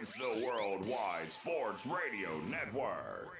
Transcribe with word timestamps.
It's 0.00 0.12
the 0.12 0.46
Worldwide 0.46 1.32
Sports 1.32 1.84
Radio 1.84 2.38
Network. 2.48 3.34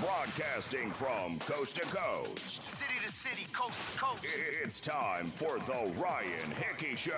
Broadcasting 0.00 0.92
from 0.92 1.40
coast 1.40 1.76
to 1.76 1.82
coast. 1.82 2.62
City 2.62 2.92
to 3.04 3.10
city, 3.10 3.46
coast 3.52 3.84
to 3.90 3.98
coast. 3.98 4.38
It's 4.62 4.78
time 4.78 5.26
for 5.26 5.58
the 5.58 5.92
Ryan 6.00 6.50
Hickey 6.52 6.94
Show 6.94 7.12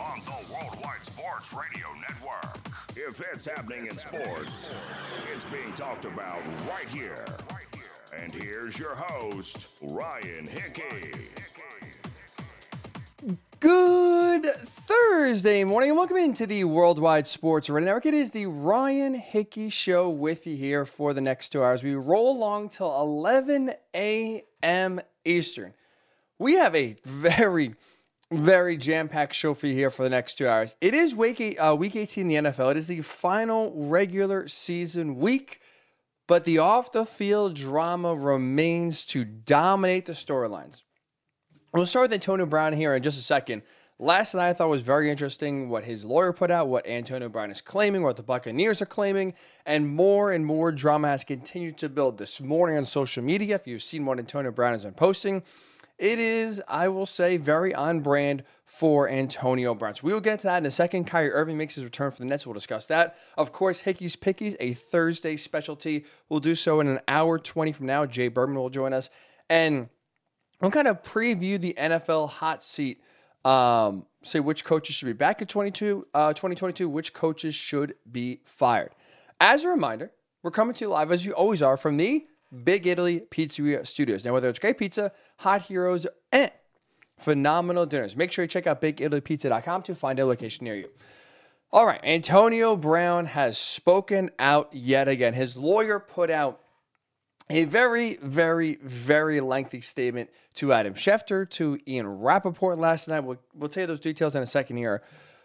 on 0.00 0.20
the 0.24 0.54
Worldwide 0.54 1.04
Sports 1.04 1.52
Radio 1.52 1.88
Network. 2.08 2.58
If 2.94 3.20
it's 3.32 3.44
happening 3.44 3.86
in 3.86 3.98
sports, 3.98 4.68
it's 5.34 5.46
being 5.46 5.72
talked 5.72 6.04
about 6.04 6.40
right 6.68 6.88
here. 6.90 7.24
And 8.20 8.32
here's 8.32 8.78
your 8.78 8.96
host, 8.96 9.68
Ryan 9.80 10.46
Hickey. 10.46 11.12
Good 13.60 14.44
Thursday 14.44 15.62
morning 15.62 15.90
and 15.90 15.98
welcome 15.98 16.16
into 16.16 16.46
the 16.46 16.64
Worldwide 16.64 17.28
Sports 17.28 17.70
Radio 17.70 17.86
Network. 17.86 18.06
It 18.06 18.14
is 18.14 18.32
the 18.32 18.46
Ryan 18.46 19.14
Hickey 19.14 19.68
Show 19.68 20.08
with 20.10 20.46
you 20.46 20.56
here 20.56 20.84
for 20.84 21.14
the 21.14 21.20
next 21.20 21.50
two 21.50 21.62
hours. 21.62 21.82
We 21.82 21.94
roll 21.94 22.36
along 22.36 22.70
till 22.70 23.00
11 23.00 23.74
a.m. 23.94 25.00
Eastern. 25.24 25.74
We 26.38 26.54
have 26.54 26.74
a 26.74 26.96
very, 27.04 27.76
very 28.32 28.76
jam-packed 28.76 29.34
show 29.34 29.54
for 29.54 29.68
you 29.68 29.74
here 29.74 29.90
for 29.90 30.02
the 30.02 30.10
next 30.10 30.34
two 30.38 30.48
hours. 30.48 30.74
It 30.80 30.92
is 30.94 31.14
week, 31.14 31.56
uh, 31.60 31.76
week 31.78 31.94
18 31.94 32.30
in 32.30 32.44
the 32.44 32.50
NFL. 32.50 32.72
It 32.72 32.76
is 32.78 32.88
the 32.88 33.02
final 33.02 33.72
regular 33.76 34.48
season 34.48 35.16
week, 35.16 35.60
but 36.28 36.44
the 36.44 36.58
off-the-field 36.58 37.54
drama 37.54 38.14
remains 38.14 39.04
to 39.06 39.24
dominate 39.24 40.04
the 40.04 40.12
storylines. 40.12 40.82
We'll 41.72 41.86
start 41.86 42.04
with 42.04 42.12
Antonio 42.12 42.46
Brown 42.46 42.74
here 42.74 42.94
in 42.94 43.02
just 43.02 43.18
a 43.18 43.22
second. 43.22 43.62
Last 43.98 44.34
night 44.34 44.50
I 44.50 44.52
thought 44.52 44.68
was 44.68 44.82
very 44.82 45.10
interesting 45.10 45.68
what 45.68 45.84
his 45.84 46.04
lawyer 46.04 46.32
put 46.32 46.52
out, 46.52 46.68
what 46.68 46.86
Antonio 46.86 47.28
Brown 47.28 47.50
is 47.50 47.60
claiming, 47.60 48.02
what 48.02 48.16
the 48.16 48.22
Buccaneers 48.22 48.80
are 48.80 48.86
claiming, 48.86 49.34
and 49.66 49.88
more 49.88 50.30
and 50.30 50.46
more 50.46 50.70
drama 50.70 51.08
has 51.08 51.24
continued 51.24 51.78
to 51.78 51.88
build 51.88 52.18
this 52.18 52.40
morning 52.40 52.76
on 52.76 52.84
social 52.84 53.24
media. 53.24 53.56
If 53.56 53.66
you've 53.66 53.82
seen 53.82 54.06
what 54.06 54.20
Antonio 54.20 54.52
Brown 54.52 54.74
has 54.74 54.84
been 54.84 54.94
posting, 54.94 55.42
it 55.98 56.18
is, 56.18 56.62
I 56.68 56.88
will 56.88 57.06
say, 57.06 57.36
very 57.36 57.74
on 57.74 58.00
brand 58.00 58.44
for 58.64 59.08
Antonio 59.08 59.74
Brown. 59.74 59.94
So 59.94 60.02
we 60.04 60.12
will 60.12 60.20
get 60.20 60.40
to 60.40 60.46
that 60.46 60.58
in 60.58 60.66
a 60.66 60.70
second. 60.70 61.06
Kyrie 61.06 61.32
Irving 61.32 61.58
makes 61.58 61.74
his 61.74 61.84
return 61.84 62.10
for 62.10 62.18
the 62.18 62.24
Nets. 62.26 62.46
We'll 62.46 62.54
discuss 62.54 62.86
that. 62.86 63.16
Of 63.36 63.52
course, 63.52 63.80
Hickey's 63.80 64.16
Pickies, 64.16 64.56
a 64.60 64.74
Thursday 64.74 65.36
specialty. 65.36 66.04
We'll 66.28 66.40
do 66.40 66.54
so 66.54 66.80
in 66.80 66.88
an 66.88 67.00
hour 67.08 67.38
20 67.38 67.72
from 67.72 67.86
now. 67.86 68.06
Jay 68.06 68.28
Berman 68.28 68.56
will 68.56 68.70
join 68.70 68.92
us. 68.92 69.10
And 69.50 69.88
We'll 70.60 70.70
kind 70.72 70.88
of 70.88 71.02
preview 71.02 71.60
the 71.60 71.74
NFL 71.78 72.28
hot 72.28 72.62
seat. 72.62 73.00
Um, 73.44 74.06
say 74.22 74.40
which 74.40 74.64
coaches 74.64 74.96
should 74.96 75.06
be 75.06 75.12
back 75.12 75.40
in 75.40 75.46
22, 75.46 76.06
uh, 76.12 76.32
2022, 76.32 76.88
which 76.88 77.12
coaches 77.12 77.54
should 77.54 77.94
be 78.10 78.40
fired. 78.44 78.90
As 79.40 79.64
a 79.64 79.68
reminder, 79.68 80.10
we're 80.42 80.50
coming 80.50 80.74
to 80.74 80.84
you 80.84 80.90
live, 80.90 81.12
as 81.12 81.24
you 81.24 81.32
always 81.32 81.62
are, 81.62 81.76
from 81.76 81.96
the 81.96 82.26
Big 82.64 82.86
Italy 82.86 83.22
Pizzeria 83.30 83.86
Studios. 83.86 84.24
Now, 84.24 84.32
whether 84.32 84.48
it's 84.48 84.58
great 84.58 84.78
pizza, 84.78 85.12
hot 85.38 85.62
heroes, 85.62 86.06
and 86.32 86.50
phenomenal 87.18 87.86
dinners, 87.86 88.16
make 88.16 88.32
sure 88.32 88.44
you 88.44 88.48
check 88.48 88.66
out 88.66 88.80
BigItalyPizza.com 88.80 89.82
to 89.82 89.94
find 89.94 90.18
a 90.18 90.26
location 90.26 90.64
near 90.64 90.74
you. 90.74 90.88
All 91.70 91.86
right, 91.86 92.00
Antonio 92.02 92.76
Brown 92.76 93.26
has 93.26 93.58
spoken 93.58 94.30
out 94.38 94.70
yet 94.72 95.06
again. 95.06 95.34
His 95.34 95.56
lawyer 95.56 96.00
put 96.00 96.30
out 96.30 96.60
a 97.50 97.64
very, 97.64 98.16
very, 98.22 98.78
very 98.82 99.40
lengthy 99.40 99.80
statement 99.80 100.30
to 100.54 100.72
Adam 100.72 100.94
Schefter, 100.94 101.48
to 101.50 101.78
Ian 101.86 102.06
Rapoport 102.06 102.78
last 102.78 103.08
night. 103.08 103.20
We'll, 103.20 103.38
we'll 103.54 103.68
tell 103.68 103.82
you 103.82 103.86
those 103.86 104.00
details 104.00 104.34
in 104.34 104.42
a 104.42 104.46
second 104.46 104.78
here. 104.78 105.02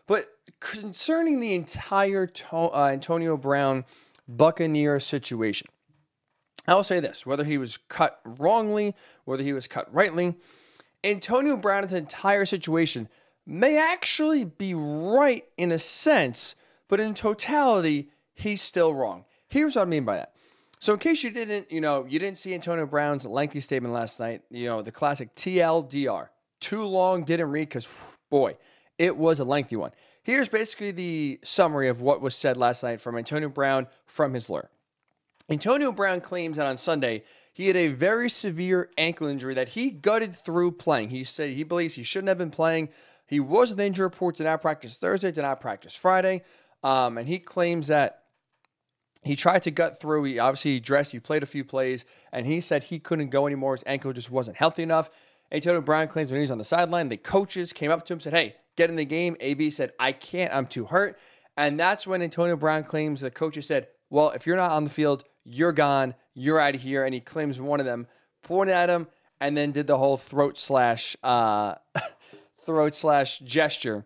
But 0.07 0.29
concerning 0.59 1.39
the 1.39 1.55
entire 1.55 2.27
to, 2.27 2.55
uh, 2.55 2.89
Antonio 2.91 3.37
Brown 3.37 3.85
Buccaneer 4.27 4.99
situation, 4.99 5.67
I 6.67 6.75
will 6.75 6.83
say 6.83 6.99
this 6.99 7.25
whether 7.25 7.43
he 7.43 7.57
was 7.57 7.77
cut 7.89 8.19
wrongly, 8.25 8.95
whether 9.25 9.43
he 9.43 9.53
was 9.53 9.67
cut 9.67 9.93
rightly, 9.93 10.35
Antonio 11.03 11.57
Brown's 11.57 11.93
entire 11.93 12.45
situation 12.45 13.09
may 13.45 13.77
actually 13.77 14.45
be 14.45 14.73
right 14.73 15.45
in 15.57 15.71
a 15.71 15.79
sense, 15.79 16.55
but 16.87 16.99
in 16.99 17.13
totality, 17.13 18.09
he's 18.33 18.61
still 18.61 18.93
wrong. 18.93 19.25
Here's 19.47 19.75
what 19.75 19.81
I 19.83 19.85
mean 19.85 20.05
by 20.05 20.15
that. 20.15 20.33
So 20.79 20.93
in 20.93 20.99
case 20.99 21.23
you 21.23 21.31
didn't, 21.31 21.71
you 21.71 21.81
know, 21.81 22.05
you 22.07 22.19
didn't 22.19 22.37
see 22.37 22.53
Antonio 22.53 22.85
Brown's 22.85 23.25
lengthy 23.25 23.59
statement 23.59 23.93
last 23.93 24.19
night, 24.19 24.41
you 24.49 24.67
know, 24.67 24.81
the 24.81 24.91
classic 24.91 25.33
TLDR. 25.35 26.29
Too 26.59 26.83
long, 26.83 27.23
didn't 27.23 27.51
read 27.51 27.69
because, 27.69 27.87
boy, 28.29 28.55
it 28.97 29.17
was 29.17 29.39
a 29.39 29.45
lengthy 29.45 29.75
one. 29.75 29.91
Here's 30.23 30.47
basically 30.47 30.91
the 30.91 31.39
summary 31.43 31.89
of 31.89 32.01
what 32.01 32.21
was 32.21 32.35
said 32.35 32.55
last 32.55 32.83
night 32.83 33.01
from 33.01 33.17
Antonio 33.17 33.49
Brown 33.49 33.87
from 34.05 34.33
his 34.33 34.49
lawyer. 34.49 34.69
Antonio 35.53 35.91
Brown 35.91 36.19
claims 36.19 36.57
that 36.57 36.65
on 36.65 36.77
Sunday 36.77 37.23
he 37.53 37.67
had 37.67 37.77
a 37.77 37.89
very 37.89 38.27
severe 38.27 38.89
ankle 38.97 39.27
injury 39.27 39.53
that 39.53 39.69
he 39.69 39.91
gutted 39.91 40.35
through 40.35 40.71
playing. 40.71 41.09
He 41.09 41.23
said 41.23 41.51
he 41.51 41.63
believes 41.63 41.93
he 41.93 42.03
shouldn't 42.03 42.29
have 42.29 42.39
been 42.39 42.49
playing. 42.49 42.89
He 43.27 43.39
was 43.39 43.75
the 43.75 43.85
injury 43.85 44.05
report, 44.05 44.37
did 44.37 44.45
not 44.45 44.61
practice 44.61 44.97
Thursday, 44.97 45.31
did 45.31 45.43
not 45.43 45.61
practice 45.61 45.93
Friday. 45.93 46.43
Um, 46.83 47.19
and 47.19 47.27
he 47.27 47.37
claims 47.37 47.87
that 47.87 48.23
he 49.23 49.35
tried 49.35 49.61
to 49.61 49.71
gut 49.71 50.01
through. 50.01 50.23
He 50.23 50.39
obviously 50.39 50.79
dressed. 50.79 51.11
He 51.11 51.19
played 51.19 51.43
a 51.43 51.45
few 51.45 51.63
plays, 51.63 52.03
and 52.31 52.47
he 52.47 52.59
said 52.59 52.85
he 52.85 52.97
couldn't 52.97 53.29
go 53.29 53.45
anymore. 53.45 53.75
His 53.75 53.83
ankle 53.85 54.11
just 54.11 54.31
wasn't 54.31 54.57
healthy 54.57 54.81
enough. 54.81 55.11
Antonio 55.51 55.81
Brown 55.81 56.07
claims 56.07 56.31
when 56.31 56.39
he 56.39 56.43
was 56.43 56.51
on 56.51 56.57
the 56.57 56.63
sideline, 56.63 57.09
the 57.09 57.17
coaches 57.17 57.71
came 57.71 57.91
up 57.91 58.05
to 58.05 58.13
him 58.13 58.15
and 58.15 58.23
said, 58.23 58.33
"Hey, 58.33 58.55
get 58.75 58.89
in 58.89 58.95
the 58.95 59.05
game." 59.05 59.37
AB 59.39 59.69
said, 59.69 59.93
"I 59.99 60.13
can't. 60.13 60.51
I'm 60.51 60.65
too 60.65 60.85
hurt." 60.85 61.17
And 61.55 61.79
that's 61.79 62.07
when 62.07 62.23
Antonio 62.23 62.55
Brown 62.55 62.83
claims 62.83 63.21
the 63.21 63.29
coaches 63.29 63.67
said, 63.67 63.87
"Well, 64.09 64.31
if 64.31 64.47
you're 64.47 64.57
not 64.57 64.71
on 64.71 64.83
the 64.83 64.89
field, 64.89 65.23
you're 65.43 65.71
gone. 65.71 66.15
You're 66.33 66.59
out 66.59 66.75
of 66.75 66.81
here." 66.81 67.05
And 67.05 67.13
he 67.13 67.19
claims 67.19 67.59
one 67.59 67.79
of 67.79 67.85
them 67.85 68.07
pointed 68.43 68.73
at 68.73 68.89
him 68.89 69.07
and 69.39 69.57
then 69.57 69.71
did 69.71 69.87
the 69.87 69.97
whole 69.97 70.17
throat 70.17 70.57
slash 70.57 71.15
uh, 71.23 71.75
throat 72.65 72.95
slash 72.95 73.39
gesture 73.39 74.05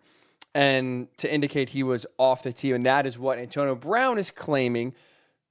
and 0.54 1.06
to 1.18 1.32
indicate 1.32 1.70
he 1.70 1.82
was 1.82 2.06
off 2.18 2.42
the 2.42 2.52
team. 2.52 2.74
And 2.74 2.84
that 2.84 3.06
is 3.06 3.18
what 3.18 3.38
Antonio 3.38 3.74
Brown 3.74 4.18
is 4.18 4.30
claiming 4.30 4.94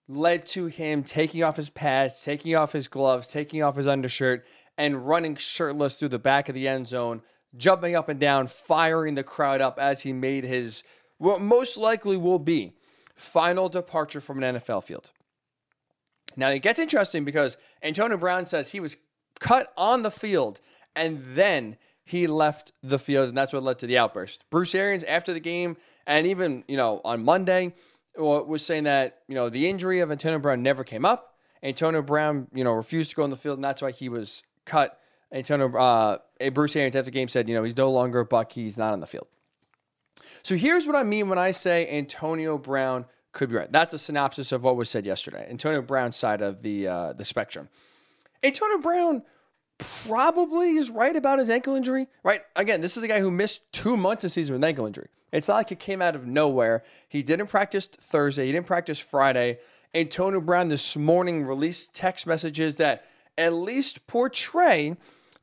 led 0.07 0.45
to 0.47 0.65
him 0.65 1.03
taking 1.03 1.43
off 1.43 1.57
his 1.57 1.69
pads, 1.69 2.21
taking 2.21 2.55
off 2.55 2.73
his 2.73 2.87
gloves, 2.87 3.27
taking 3.27 3.61
off 3.61 3.75
his 3.75 3.87
undershirt, 3.87 4.45
and 4.77 5.07
running 5.07 5.35
shirtless 5.35 5.97
through 5.97 6.09
the 6.09 6.19
back 6.19 6.49
of 6.49 6.55
the 6.55 6.67
end 6.67 6.87
zone, 6.87 7.21
jumping 7.55 7.95
up 7.95 8.09
and 8.09 8.19
down, 8.19 8.47
firing 8.47 9.15
the 9.15 9.23
crowd 9.23 9.61
up 9.61 9.79
as 9.79 10.01
he 10.01 10.13
made 10.13 10.43
his 10.43 10.83
what 11.17 11.41
most 11.41 11.77
likely 11.77 12.15
will 12.15 12.39
be 12.39 12.73
final 13.15 13.69
departure 13.69 14.21
from 14.21 14.43
an 14.43 14.55
NFL 14.55 14.83
field. 14.83 15.11
Now 16.35 16.49
it 16.49 16.59
gets 16.59 16.79
interesting 16.79 17.23
because 17.23 17.57
Antonio 17.81 18.17
Brown 18.17 18.45
says 18.45 18.71
he 18.71 18.79
was 18.79 18.97
cut 19.39 19.71
on 19.77 20.03
the 20.03 20.11
field 20.11 20.61
and 20.95 21.21
then 21.23 21.77
he 22.03 22.25
left 22.25 22.71
the 22.81 22.97
field, 22.97 23.27
and 23.27 23.37
that's 23.37 23.51
what 23.51 23.63
led 23.63 23.79
to 23.79 23.87
the 23.87 23.97
outburst. 23.97 24.49
Bruce 24.49 24.73
Arians 24.73 25.03
after 25.03 25.33
the 25.33 25.41
game, 25.41 25.75
and 26.05 26.25
even 26.25 26.63
you 26.67 26.77
know 26.77 27.01
on 27.03 27.23
Monday, 27.23 27.73
was 28.15 28.65
saying 28.65 28.85
that 28.85 29.19
you 29.27 29.35
know 29.35 29.49
the 29.49 29.69
injury 29.69 29.99
of 29.99 30.09
Antonio 30.09 30.39
Brown 30.39 30.63
never 30.63 30.83
came 30.85 31.03
up. 31.03 31.35
Antonio 31.61 32.01
Brown, 32.01 32.47
you 32.53 32.63
know, 32.63 32.71
refused 32.71 33.09
to 33.09 33.15
go 33.15 33.23
on 33.23 33.29
the 33.29 33.35
field, 33.35 33.57
and 33.57 33.63
that's 33.63 33.81
why 33.81 33.91
he 33.91 34.07
was 34.07 34.43
cut. 34.63 34.99
Antonio 35.33 35.75
uh, 35.75 36.19
Bruce 36.53 36.75
Arians 36.77 36.95
after 36.95 37.05
the 37.05 37.11
game 37.11 37.27
said, 37.27 37.49
you 37.49 37.55
know, 37.55 37.63
he's 37.63 37.75
no 37.75 37.91
longer 37.91 38.21
a 38.21 38.25
buck. 38.25 38.53
He's 38.53 38.77
not 38.77 38.93
on 38.93 39.01
the 39.01 39.07
field. 39.07 39.27
So 40.43 40.55
here's 40.55 40.87
what 40.87 40.95
I 40.95 41.03
mean 41.03 41.27
when 41.27 41.37
I 41.37 41.51
say 41.51 41.89
Antonio 41.89 42.57
Brown 42.57 43.05
could 43.37 43.49
be 43.49 43.55
right. 43.55 43.71
That's 43.71 43.93
a 43.93 43.99
synopsis 43.99 44.51
of 44.51 44.63
what 44.63 44.75
was 44.75 44.89
said 44.89 45.05
yesterday. 45.05 45.47
Antonio 45.49 45.81
Brown's 45.81 46.17
side 46.17 46.41
of 46.41 46.63
the 46.63 46.87
uh, 46.87 47.13
the 47.13 47.23
spectrum. 47.23 47.69
Antonio 48.43 48.79
Brown 48.79 49.21
probably 49.77 50.71
is 50.71 50.89
right 50.89 51.15
about 51.15 51.39
his 51.39 51.49
ankle 51.49 51.75
injury. 51.75 52.07
Right? 52.23 52.41
Again, 52.55 52.81
this 52.81 52.97
is 52.97 53.03
a 53.03 53.07
guy 53.07 53.19
who 53.19 53.31
missed 53.31 53.61
two 53.71 53.95
months 53.95 54.25
of 54.25 54.31
season 54.31 54.55
with 54.55 54.63
ankle 54.63 54.87
injury. 54.87 55.07
It's 55.31 55.47
not 55.47 55.55
like 55.55 55.71
it 55.71 55.79
came 55.79 56.01
out 56.01 56.15
of 56.15 56.25
nowhere. 56.25 56.83
He 57.07 57.21
didn't 57.21 57.47
practice 57.47 57.85
Thursday. 57.85 58.47
He 58.47 58.51
didn't 58.51 58.65
practice 58.65 58.97
Friday. 58.97 59.59
Antonio 59.93 60.41
Brown 60.41 60.69
this 60.69 60.97
morning 60.97 61.45
released 61.45 61.93
text 61.93 62.25
messages 62.25 62.77
that 62.77 63.05
at 63.37 63.53
least 63.53 64.07
portray 64.07 64.95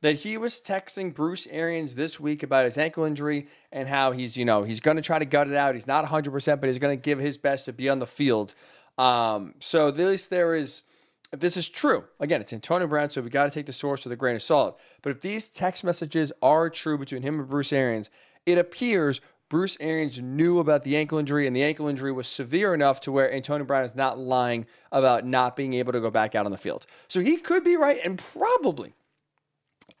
that 0.05 0.17
he 0.17 0.37
was 0.37 0.61
texting 0.61 1.11
Bruce 1.11 1.47
Arians 1.49 1.95
this 1.95 2.19
week 2.19 2.43
about 2.43 2.65
his 2.65 2.77
ankle 2.77 3.05
injury 3.05 3.47
and 3.71 3.89
how 3.89 4.11
he's, 4.11 4.37
you 4.37 4.45
know, 4.45 4.61
he's 4.61 4.79
going 4.79 4.97
to 4.97 5.01
try 5.01 5.17
to 5.17 5.25
gut 5.25 5.47
it 5.47 5.55
out. 5.55 5.73
He's 5.73 5.87
not 5.87 6.05
100%, 6.05 6.59
but 6.61 6.67
he's 6.67 6.77
going 6.77 6.95
to 6.95 7.01
give 7.01 7.17
his 7.17 7.39
best 7.39 7.65
to 7.65 7.73
be 7.73 7.89
on 7.89 7.97
the 7.97 8.05
field. 8.05 8.53
Um, 8.99 9.55
so 9.59 9.87
at 9.87 9.97
least 9.97 10.29
there 10.29 10.53
is, 10.53 10.83
if 11.31 11.39
this 11.39 11.57
is 11.57 11.67
true, 11.67 12.03
again, 12.19 12.39
it's 12.39 12.53
Antonio 12.53 12.85
Brown, 12.85 13.09
so 13.09 13.19
we 13.19 13.31
got 13.31 13.45
to 13.45 13.49
take 13.49 13.65
the 13.65 13.73
source 13.73 14.03
with 14.03 14.13
a 14.13 14.15
grain 14.15 14.35
of 14.35 14.43
salt. 14.43 14.79
But 15.01 15.09
if 15.09 15.21
these 15.21 15.47
text 15.47 15.83
messages 15.83 16.31
are 16.39 16.69
true 16.69 16.99
between 16.99 17.23
him 17.23 17.39
and 17.39 17.49
Bruce 17.49 17.73
Arians, 17.73 18.11
it 18.45 18.59
appears 18.59 19.21
Bruce 19.49 19.75
Arians 19.79 20.21
knew 20.21 20.59
about 20.59 20.83
the 20.83 20.95
ankle 20.95 21.17
injury, 21.17 21.47
and 21.47 21.55
the 21.55 21.63
ankle 21.63 21.87
injury 21.87 22.11
was 22.11 22.27
severe 22.27 22.75
enough 22.75 22.99
to 23.01 23.11
where 23.11 23.33
Antonio 23.33 23.65
Brown 23.65 23.83
is 23.83 23.95
not 23.95 24.19
lying 24.19 24.67
about 24.91 25.25
not 25.25 25.55
being 25.55 25.73
able 25.73 25.93
to 25.93 25.99
go 25.99 26.11
back 26.11 26.35
out 26.35 26.45
on 26.45 26.51
the 26.51 26.59
field. 26.59 26.85
So 27.07 27.21
he 27.21 27.37
could 27.37 27.63
be 27.63 27.75
right, 27.75 27.99
and 28.05 28.19
probably 28.19 28.93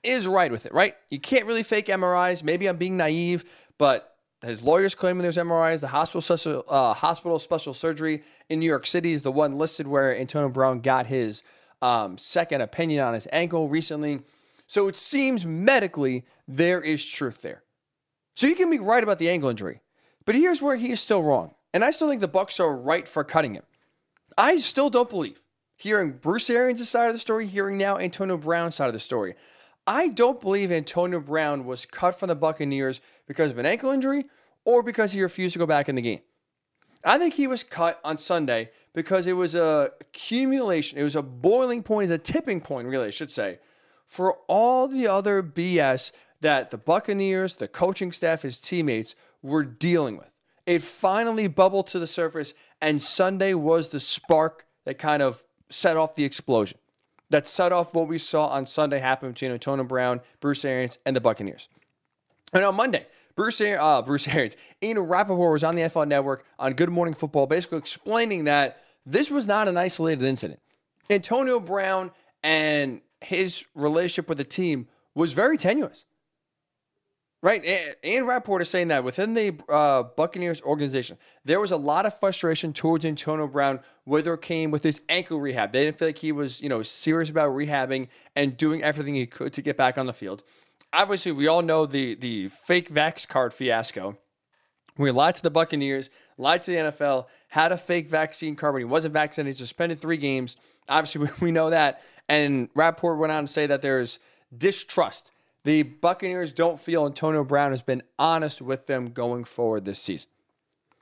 is 0.05 0.27
right 0.27 0.51
with 0.51 0.65
it, 0.65 0.73
right? 0.73 0.95
You 1.09 1.19
can't 1.19 1.45
really 1.45 1.63
fake 1.63 1.87
MRIs. 1.87 2.43
Maybe 2.43 2.67
I'm 2.67 2.77
being 2.77 2.97
naive, 2.97 3.43
but 3.77 4.15
his 4.41 4.63
lawyers 4.63 4.95
claiming 4.95 5.23
there's 5.23 5.37
MRIs. 5.37 5.81
The 5.81 5.87
hospital 5.87 6.21
special, 6.21 6.63
uh, 6.69 6.93
hospital 6.93 7.39
special 7.39 7.73
surgery 7.73 8.23
in 8.49 8.59
New 8.59 8.67
York 8.67 8.85
City 8.85 9.11
is 9.11 9.23
the 9.23 9.31
one 9.31 9.57
listed 9.57 9.87
where 9.87 10.17
Antonio 10.17 10.49
Brown 10.49 10.81
got 10.81 11.07
his 11.07 11.43
um, 11.81 12.17
second 12.17 12.61
opinion 12.61 13.03
on 13.03 13.13
his 13.13 13.27
ankle 13.31 13.67
recently. 13.67 14.21
So 14.67 14.87
it 14.87 14.97
seems 14.97 15.45
medically 15.45 16.25
there 16.47 16.81
is 16.81 17.05
truth 17.05 17.41
there. 17.41 17.63
So 18.35 18.47
you 18.47 18.55
can 18.55 18.69
be 18.69 18.79
right 18.79 19.03
about 19.03 19.19
the 19.19 19.29
ankle 19.29 19.49
injury, 19.49 19.81
but 20.25 20.35
here's 20.35 20.61
where 20.61 20.75
he 20.75 20.91
is 20.91 20.99
still 20.99 21.23
wrong, 21.23 21.55
and 21.73 21.85
I 21.85 21.91
still 21.91 22.09
think 22.09 22.19
the 22.19 22.27
Bucks 22.27 22.59
are 22.59 22.75
right 22.75 23.07
for 23.07 23.23
cutting 23.23 23.53
him. 23.53 23.63
I 24.37 24.57
still 24.57 24.89
don't 24.89 25.09
believe 25.09 25.41
hearing 25.77 26.11
Bruce 26.11 26.49
Arians' 26.49 26.89
side 26.89 27.07
of 27.07 27.13
the 27.13 27.19
story, 27.19 27.47
hearing 27.47 27.77
now 27.77 27.97
Antonio 27.97 28.37
Brown's 28.37 28.75
side 28.75 28.87
of 28.87 28.93
the 28.93 28.99
story. 28.99 29.35
I 29.87 30.07
don't 30.07 30.41
believe 30.41 30.71
Antonio 30.71 31.19
Brown 31.19 31.65
was 31.65 31.85
cut 31.85 32.19
from 32.19 32.27
the 32.27 32.35
Buccaneers 32.35 33.01
because 33.27 33.51
of 33.51 33.57
an 33.59 33.65
ankle 33.65 33.91
injury 33.91 34.25
or 34.63 34.81
because 34.81 35.11
he 35.11 35.21
refused 35.21 35.53
to 35.53 35.59
go 35.59 35.67
back 35.67 35.87
in 35.87 35.95
the 35.95 36.01
game. 36.01 36.21
I 37.03 37.19
think 37.19 37.35
he 37.35 37.45
was 37.45 37.63
cut 37.63 37.99
on 38.03 38.17
Sunday 38.17 38.71
because 38.93 39.27
it 39.27 39.33
was 39.33 39.53
a 39.53 39.91
accumulation, 40.01 40.97
it 40.97 41.03
was 41.03 41.15
a 41.15 41.21
boiling 41.21 41.83
point, 41.83 42.09
it's 42.09 42.29
a 42.29 42.33
tipping 42.33 42.61
point, 42.61 42.87
really, 42.87 43.07
I 43.07 43.11
should 43.11 43.29
say, 43.29 43.59
for 44.07 44.37
all 44.47 44.87
the 44.87 45.07
other 45.07 45.43
BS 45.43 46.11
that 46.41 46.71
the 46.71 46.79
Buccaneers, 46.79 47.57
the 47.57 47.67
coaching 47.67 48.11
staff, 48.11 48.41
his 48.41 48.59
teammates 48.59 49.13
were 49.43 49.63
dealing 49.63 50.17
with. 50.17 50.31
It 50.65 50.81
finally 50.81 51.47
bubbled 51.47 51.85
to 51.87 51.99
the 51.99 52.07
surface, 52.07 52.55
and 52.81 52.99
Sunday 52.99 53.53
was 53.53 53.89
the 53.89 53.99
spark 53.99 54.65
that 54.85 54.97
kind 54.97 55.21
of 55.21 55.43
set 55.69 55.97
off 55.97 56.15
the 56.15 56.23
explosion 56.23 56.79
that 57.29 57.47
set 57.47 57.71
off 57.71 57.93
what 57.93 58.07
we 58.07 58.17
saw 58.17 58.47
on 58.47 58.65
Sunday 58.65 58.99
happen 58.99 59.31
between 59.31 59.51
Antonio 59.51 59.83
Brown, 59.83 60.21
Bruce 60.39 60.63
Arians, 60.63 60.97
and 61.05 61.15
the 61.15 61.21
Buccaneers. 61.21 61.67
And 62.53 62.63
on 62.63 62.75
Monday, 62.75 63.07
Bruce, 63.35 63.59
uh, 63.59 64.01
Bruce 64.01 64.27
Arians, 64.27 64.55
Ian 64.81 64.99
Rapoport 64.99 65.51
was 65.51 65.63
on 65.63 65.75
the 65.75 65.81
NFL 65.81 66.07
Network 66.07 66.45
on 66.57 66.73
Good 66.73 66.89
Morning 66.89 67.13
Football, 67.13 67.47
basically 67.47 67.79
explaining 67.79 68.45
that 68.45 68.81
this 69.05 69.29
was 69.29 69.45
not 69.45 69.67
an 69.67 69.77
isolated 69.77 70.23
incident. 70.23 70.59
Antonio 71.09 71.59
Brown 71.59 72.11
and 72.43 73.01
his 73.21 73.65
relationship 73.75 74.29
with 74.29 74.37
the 74.37 74.43
team 74.43 74.87
was 75.13 75.33
very 75.33 75.57
tenuous. 75.57 76.05
Right? 77.45 77.63
and 78.03 78.27
Rapoport 78.27 78.63
is 78.63 78.69
saying 78.69 78.87
that 78.87 79.03
within 79.03 79.35
the 79.35 79.53
uh, 79.69 80.01
Buccaneers 80.17 80.63
organization, 80.63 81.19
there 81.43 81.59
was 81.59 81.71
a 81.71 81.77
lot 81.77 82.07
of 82.07 82.19
frustration 82.19 82.73
towards 82.73 83.05
Antonio 83.05 83.45
Brown, 83.45 83.81
whether 84.03 84.33
it 84.33 84.41
came 84.41 84.71
with 84.71 84.81
his 84.81 84.99
ankle 85.09 85.39
rehab. 85.39 85.71
They 85.71 85.85
didn't 85.85 85.99
feel 85.99 86.07
like 86.07 86.17
he 86.17 86.31
was, 86.31 86.59
you 86.59 86.69
know, 86.69 86.81
serious 86.81 87.29
about 87.29 87.51
rehabbing 87.51 88.07
and 88.35 88.57
doing 88.57 88.81
everything 88.81 89.13
he 89.13 89.27
could 89.27 89.53
to 89.53 89.61
get 89.61 89.77
back 89.77 89.95
on 89.95 90.07
the 90.07 90.11
field. 90.11 90.43
Obviously, 90.91 91.33
we 91.33 91.45
all 91.45 91.61
know 91.61 91.85
the 91.85 92.15
the 92.15 92.47
fake 92.47 92.91
vax 92.91 93.27
card 93.27 93.53
fiasco. 93.53 94.17
We 94.97 95.11
lied 95.11 95.35
to 95.35 95.43
the 95.43 95.51
Buccaneers, 95.51 96.09
lied 96.39 96.63
to 96.63 96.71
the 96.71 96.77
NFL, 96.77 97.27
had 97.49 97.71
a 97.71 97.77
fake 97.77 98.07
vaccine 98.09 98.55
card 98.55 98.73
when 98.73 98.81
he 98.81 98.85
wasn't 98.85 99.13
vaccinated, 99.13 99.53
He 99.53 99.59
suspended 99.59 99.99
three 99.99 100.17
games. 100.17 100.57
Obviously, 100.89 101.29
we 101.39 101.51
know 101.51 101.69
that. 101.69 102.01
And 102.27 102.69
Rapoport 102.73 103.19
went 103.19 103.31
on 103.31 103.45
to 103.45 103.53
say 103.53 103.67
that 103.67 103.83
there's 103.83 104.17
distrust 104.57 105.29
the 105.65 105.81
Buccaneers 105.81 106.53
don't 106.53 106.79
feel 106.79 107.07
Antonio 107.07 107.43
Brown 107.43 107.71
has 107.71 107.81
been 107.81 108.03
honest 108.19 108.61
with 108.61 108.85
them 108.85 109.07
going 109.07 109.43
forward 109.43 109.83
this 109.83 109.99
season. 109.99 110.29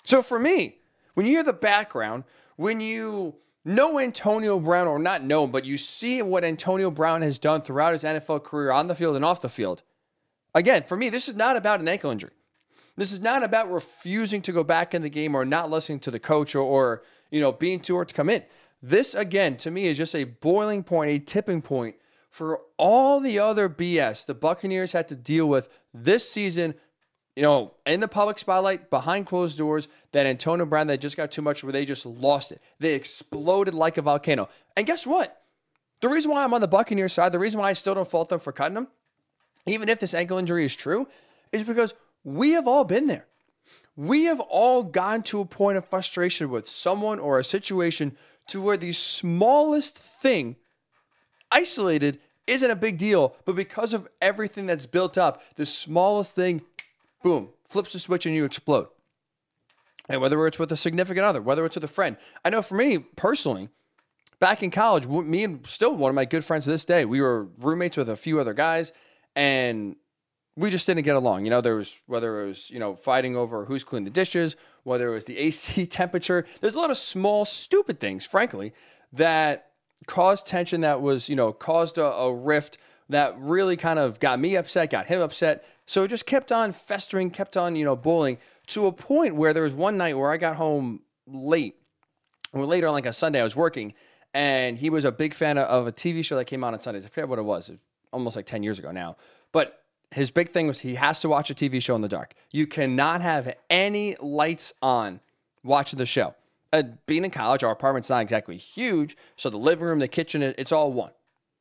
So 0.06 0.21
for 0.21 0.39
me, 0.39 0.77
when 1.13 1.25
you 1.25 1.33
hear 1.33 1.44
the 1.44 1.51
background, 1.51 2.24
when 2.56 2.80
you 2.80 3.36
know 3.65 4.00
Antonio 4.00 4.57
Brown, 4.60 4.88
or 4.88 5.00
not 5.00 5.21
know 5.21 5.48
but 5.48 5.65
you 5.65 5.77
see 5.77 6.21
what 6.21 6.45
Antonio 6.45 6.89
Brown 6.89 7.21
has 7.21 7.38
done 7.38 7.62
throughout 7.62 7.92
his 7.92 8.06
NFL 8.06 8.45
career 8.45 8.71
on 8.71 8.88
the 8.88 8.95
field 8.95 9.18
and 9.18 9.25
off 9.25 9.42
the 9.42 9.50
field, 9.50 9.83
again, 10.56 10.83
for 10.83 10.95
me, 10.95 11.09
this 11.09 11.27
is 11.27 11.36
not 11.36 11.57
about 11.57 11.81
an 11.81 11.88
ankle 11.89 12.09
injury. 12.09 12.31
This 12.95 13.12
is 13.12 13.19
not 13.19 13.44
about 13.44 13.69
refusing 13.69 14.42
to 14.44 14.54
go 14.54 14.63
back 14.63 14.94
in 14.94 15.01
the 15.01 15.09
game 15.09 15.36
or 15.36 15.44
not 15.44 15.69
listening 15.69 16.00
to 16.01 16.12
the 16.12 16.19
coach 16.19 16.56
or, 16.56 16.62
or 16.62 17.04
you 17.31 17.42
know, 17.42 17.51
being 17.51 17.81
too 17.81 17.98
hurt 17.98 18.07
to 18.09 18.16
come 18.16 18.30
in. 18.30 18.44
This, 18.81 19.13
again, 19.13 19.57
to 19.57 19.71
me, 19.71 19.88
is 19.88 19.98
just 19.98 20.16
a 20.16 20.24
boiling 20.24 20.83
point, 20.83 21.12
a 21.12 21.19
tipping 21.19 21.62
point 21.62 21.95
for 22.33 22.62
all 22.77 23.19
the 23.19 23.38
other 23.38 23.69
BS 23.69 24.25
the 24.25 24.33
Buccaneers 24.33 24.94
had 24.94 25.07
to 25.09 25.15
deal 25.15 25.45
with 25.45 25.69
this 25.94 26.27
season, 26.27 26.74
you 27.35 27.44
know, 27.44 27.75
in 27.85 28.00
the 28.00 28.07
public 28.07 28.39
spotlight, 28.39 28.89
behind 28.89 29.27
closed 29.27 29.56
doors, 29.56 29.88
that 30.13 30.25
Antonio 30.25 30.65
Brown, 30.65 30.88
that 30.88 31.00
just 31.00 31.15
got 31.15 31.31
too 31.31 31.44
much 31.44 31.63
where 31.63 31.71
they 31.71 31.85
just 31.85 32.07
lost 32.07 32.51
it. 32.51 32.59
They 32.80 32.95
exploded 32.95 33.75
like 33.75 34.00
a 34.00 34.01
volcano. 34.01 34.50
And 34.75 34.88
guess 34.88 35.06
what? 35.06 35.44
The 36.01 36.09
reason 36.09 36.31
why 36.31 36.44
I'm 36.44 36.56
on 36.56 36.62
the 36.62 36.68
Buccaneers 36.68 37.13
side, 37.13 37.33
the 37.33 37.38
reason 37.38 37.59
why 37.59 37.69
I 37.69 37.74
still 37.74 37.94
don't 37.94 38.09
fault 38.09 38.30
them 38.30 38.39
for 38.39 38.51
cutting 38.51 38.74
them, 38.74 38.88
even 39.68 39.88
if 39.88 40.00
this 40.00 40.15
ankle 40.15 40.39
injury 40.39 40.65
is 40.65 40.75
true, 40.75 41.07
is 41.51 41.63
because 41.63 41.94
we 42.24 42.53
have 42.53 42.68
all 42.68 42.83
been 42.83 43.06
there. 43.06 43.27
We 43.95 44.24
have 44.24 44.39
all 44.39 44.81
gone 44.81 45.21
to 45.24 45.39
a 45.39 45.45
point 45.45 45.77
of 45.77 45.88
frustration 45.88 46.50
with 46.50 46.68
someone 46.68 47.19
or 47.19 47.38
a 47.38 47.44
situation 47.44 48.18
to 48.47 48.59
where 48.59 48.75
the 48.75 48.91
smallest 48.91 50.00
thing 50.00 50.56
isolated 51.53 52.19
isn't 52.47 52.69
a 52.69 52.75
big 52.75 52.97
deal, 52.97 53.35
but 53.45 53.55
because 53.55 53.94
of 53.94 54.07
everything 54.21 54.65
that's 54.65 54.85
built 54.85 55.17
up, 55.17 55.41
the 55.55 55.65
smallest 55.65 56.33
thing, 56.33 56.61
boom, 57.21 57.50
flips 57.65 57.94
the 57.94 58.00
switch 58.00 58.25
and 58.25 58.35
you 58.35 58.44
explode. 58.44 58.88
And 60.09 60.19
whether 60.19 60.45
it's 60.45 60.59
with 60.59 60.71
a 60.71 60.75
significant 60.75 61.25
other, 61.25 61.41
whether 61.41 61.65
it's 61.65 61.75
with 61.75 61.83
a 61.83 61.88
friend. 61.88 62.17
I 62.44 62.50
know 62.50 62.61
for 62.61 62.75
me 62.75 63.00
personally, 63.15 63.69
back 64.39 64.61
in 64.61 64.71
college, 64.71 65.07
me 65.07 65.44
and 65.45 65.65
still 65.65 65.95
one 65.95 66.09
of 66.09 66.15
my 66.15 66.25
good 66.25 66.44
friends 66.44 66.65
to 66.65 66.71
this 66.71 66.83
day, 66.83 67.05
we 67.05 67.21
were 67.21 67.45
roommates 67.57 67.95
with 67.95 68.09
a 68.09 68.17
few 68.17 68.39
other 68.39 68.53
guys 68.53 68.91
and 69.35 69.95
we 70.56 70.69
just 70.69 70.85
didn't 70.85 71.03
get 71.03 71.15
along. 71.15 71.45
You 71.45 71.51
know, 71.51 71.61
there 71.61 71.75
was 71.75 71.97
whether 72.06 72.41
it 72.41 72.47
was, 72.47 72.69
you 72.69 72.79
know, 72.79 72.95
fighting 72.95 73.38
over 73.38 73.65
who's 73.65 73.83
cleaning 73.83 74.06
the 74.06 74.11
dishes, 74.11 74.57
whether 74.83 75.09
it 75.09 75.13
was 75.13 75.25
the 75.25 75.38
AC 75.45 75.85
temperature. 75.85 76.45
There's 76.59 76.75
a 76.75 76.79
lot 76.79 76.91
of 76.91 76.97
small, 76.97 77.45
stupid 77.45 78.01
things, 78.01 78.25
frankly, 78.25 78.73
that 79.13 79.72
caused 80.07 80.47
tension 80.47 80.81
that 80.81 81.01
was, 81.01 81.29
you 81.29 81.35
know, 81.35 81.51
caused 81.51 81.97
a, 81.97 82.05
a 82.05 82.33
rift 82.33 82.77
that 83.09 83.38
really 83.38 83.77
kind 83.77 84.00
of 84.00 84.19
got 84.19 84.39
me 84.39 84.55
upset, 84.55 84.89
got 84.89 85.07
him 85.07 85.21
upset. 85.21 85.63
So 85.85 86.03
it 86.03 86.07
just 86.07 86.25
kept 86.25 86.51
on 86.51 86.71
festering, 86.71 87.29
kept 87.29 87.57
on, 87.57 87.75
you 87.75 87.85
know, 87.85 87.95
boiling 87.95 88.38
to 88.67 88.88
a 88.88 88.91
point 88.91 89.35
where 89.35 89.53
there 89.53 89.63
was 89.63 89.73
one 89.73 89.97
night 89.97 90.17
where 90.17 90.31
I 90.31 90.38
got 90.38 90.55
home 90.55 91.01
late, 91.27 91.75
or 92.53 92.65
later 92.65 92.88
on 92.88 92.94
like 92.94 93.05
a 93.05 93.13
Sunday, 93.13 93.39
I 93.39 93.44
was 93.44 93.55
working, 93.55 93.94
and 94.33 94.77
he 94.77 94.89
was 94.89 95.05
a 95.05 95.11
big 95.11 95.33
fan 95.33 95.57
of 95.57 95.88
a 95.88 95.91
TV 95.91 96.23
show 96.23 96.38
that 96.38 96.45
came 96.45 96.63
out 96.63 96.73
on 96.73 96.79
Sundays. 96.79 97.06
I 97.06 97.09
forget 97.09 97.27
what 97.27 97.39
it 97.39 97.44
was, 97.44 97.69
it 97.69 97.73
was 97.73 97.81
almost 98.11 98.35
like 98.35 98.45
10 98.45 98.63
years 98.63 98.79
ago 98.79 98.91
now. 98.91 99.17
But 99.51 99.83
his 100.11 100.31
big 100.31 100.51
thing 100.51 100.67
was 100.67 100.79
he 100.79 100.95
has 100.95 101.19
to 101.21 101.29
watch 101.29 101.49
a 101.49 101.56
TV 101.56 101.81
show 101.81 101.95
in 101.95 102.01
the 102.01 102.07
dark. 102.07 102.33
You 102.51 102.68
cannot 102.68 103.21
have 103.21 103.54
any 103.69 104.16
lights 104.21 104.73
on 104.81 105.19
watching 105.63 105.97
the 105.97 106.06
show 106.06 106.35
uh, 106.73 106.83
being 107.06 107.23
in 107.23 107.30
college, 107.30 107.63
our 107.63 107.71
apartment's 107.71 108.09
not 108.09 108.23
exactly 108.23 108.57
huge. 108.57 109.15
So 109.37 109.49
the 109.49 109.57
living 109.57 109.85
room, 109.85 109.99
the 109.99 110.07
kitchen, 110.07 110.42
it's 110.42 110.71
all 110.71 110.92
one. 110.92 111.11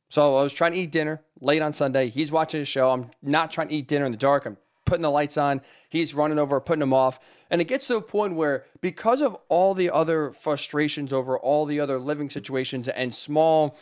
So 0.09 0.37
I 0.37 0.43
was 0.43 0.53
trying 0.53 0.73
to 0.73 0.77
eat 0.79 0.91
dinner 0.91 1.21
late 1.39 1.61
on 1.61 1.71
Sunday. 1.71 2.09
He's 2.09 2.31
watching 2.31 2.61
a 2.61 2.65
show. 2.65 2.91
I'm 2.91 3.11
not 3.21 3.51
trying 3.51 3.69
to 3.69 3.75
eat 3.75 3.87
dinner 3.87 4.05
in 4.05 4.11
the 4.11 4.17
dark. 4.17 4.45
I'm 4.45 4.57
putting 4.85 5.03
the 5.03 5.11
lights 5.11 5.37
on. 5.37 5.61
He's 5.89 6.13
running 6.13 6.39
over, 6.39 6.59
putting 6.59 6.81
them 6.81 6.93
off. 6.93 7.19
And 7.49 7.61
it 7.61 7.65
gets 7.65 7.87
to 7.87 7.97
a 7.97 8.01
point 8.01 8.35
where, 8.35 8.65
because 8.81 9.21
of 9.21 9.37
all 9.49 9.73
the 9.73 9.89
other 9.89 10.31
frustrations 10.31 11.13
over 11.13 11.37
all 11.37 11.65
the 11.65 11.79
other 11.79 11.99
living 11.99 12.29
situations 12.29 12.87
and 12.89 13.13
small, 13.13 13.77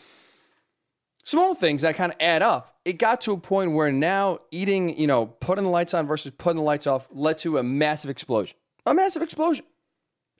small 1.23 1.55
things 1.55 1.81
that 1.81 1.95
kind 1.95 2.11
of 2.11 2.17
add 2.19 2.41
up, 2.41 2.77
it 2.83 2.93
got 2.93 3.21
to 3.21 3.31
a 3.31 3.37
point 3.37 3.71
where 3.71 3.91
now 3.91 4.39
eating, 4.51 4.97
you 4.97 5.07
know, 5.07 5.25
putting 5.25 5.63
the 5.63 5.69
lights 5.69 5.93
on 5.93 6.07
versus 6.07 6.33
putting 6.37 6.57
the 6.57 6.63
lights 6.63 6.87
off 6.87 7.07
led 7.11 7.37
to 7.39 7.57
a 7.57 7.63
massive 7.63 8.09
explosion. 8.09 8.57
A 8.85 8.93
massive 8.93 9.21
explosion. 9.21 9.65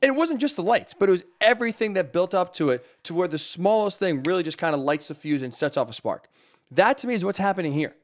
It 0.01 0.15
wasn't 0.15 0.41
just 0.41 0.55
the 0.55 0.63
lights, 0.63 0.96
but 0.98 1.10
it 1.10 1.12
was 1.12 1.24
everything 1.39 1.93
that 1.93 2.12
built 2.12 2.34
up 2.34 2.53
to 2.55 2.72
it 2.72 2.86
to 3.03 3.13
where 3.13 3.27
the 3.27 3.38
smallest 3.38 4.00
thing 4.00 4.24
really 4.24 4.41
just 4.41 4.58
kind 4.58 4.74
of 4.74 4.81
lights 4.81 5.08
the 5.08 5.13
fuse 5.13 5.43
and 5.43 5.53
sets 5.53 5.77
off 5.77 5.89
a 5.89 5.93
spark. 5.93 6.27
That 6.72 6.98
to 7.00 7.08
me 7.08 7.13
is 7.13 7.24
what's 7.24 7.38
happening 7.38 7.74
here. 7.74 7.96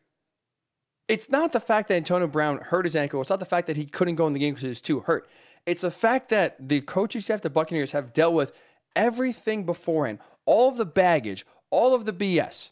It's 1.07 1.29
not 1.29 1.53
the 1.53 1.59
fact 1.59 1.87
that 1.87 1.95
Antonio 1.95 2.27
Brown 2.27 2.57
hurt 2.57 2.85
his 2.85 2.95
ankle. 2.95 3.21
It's 3.21 3.29
not 3.29 3.39
the 3.39 3.45
fact 3.45 3.67
that 3.67 3.77
he 3.77 3.85
couldn't 3.85 4.15
go 4.15 4.27
in 4.27 4.33
the 4.33 4.39
game 4.39 4.53
because 4.53 4.63
he 4.63 4.69
was 4.69 4.81
too 4.81 4.99
hurt. 5.01 5.27
It's 5.65 5.81
the 5.81 5.91
fact 5.91 6.29
that 6.29 6.69
the 6.69 6.81
coaching 6.81 7.21
staff, 7.21 7.41
the 7.41 7.49
Buccaneers, 7.49 7.93
have 7.93 8.13
dealt 8.13 8.33
with 8.33 8.51
everything 8.95 9.65
beforehand, 9.65 10.19
all 10.45 10.69
of 10.69 10.77
the 10.77 10.85
baggage, 10.85 11.45
all 11.71 11.95
of 11.95 12.05
the 12.05 12.13
BS. 12.13 12.71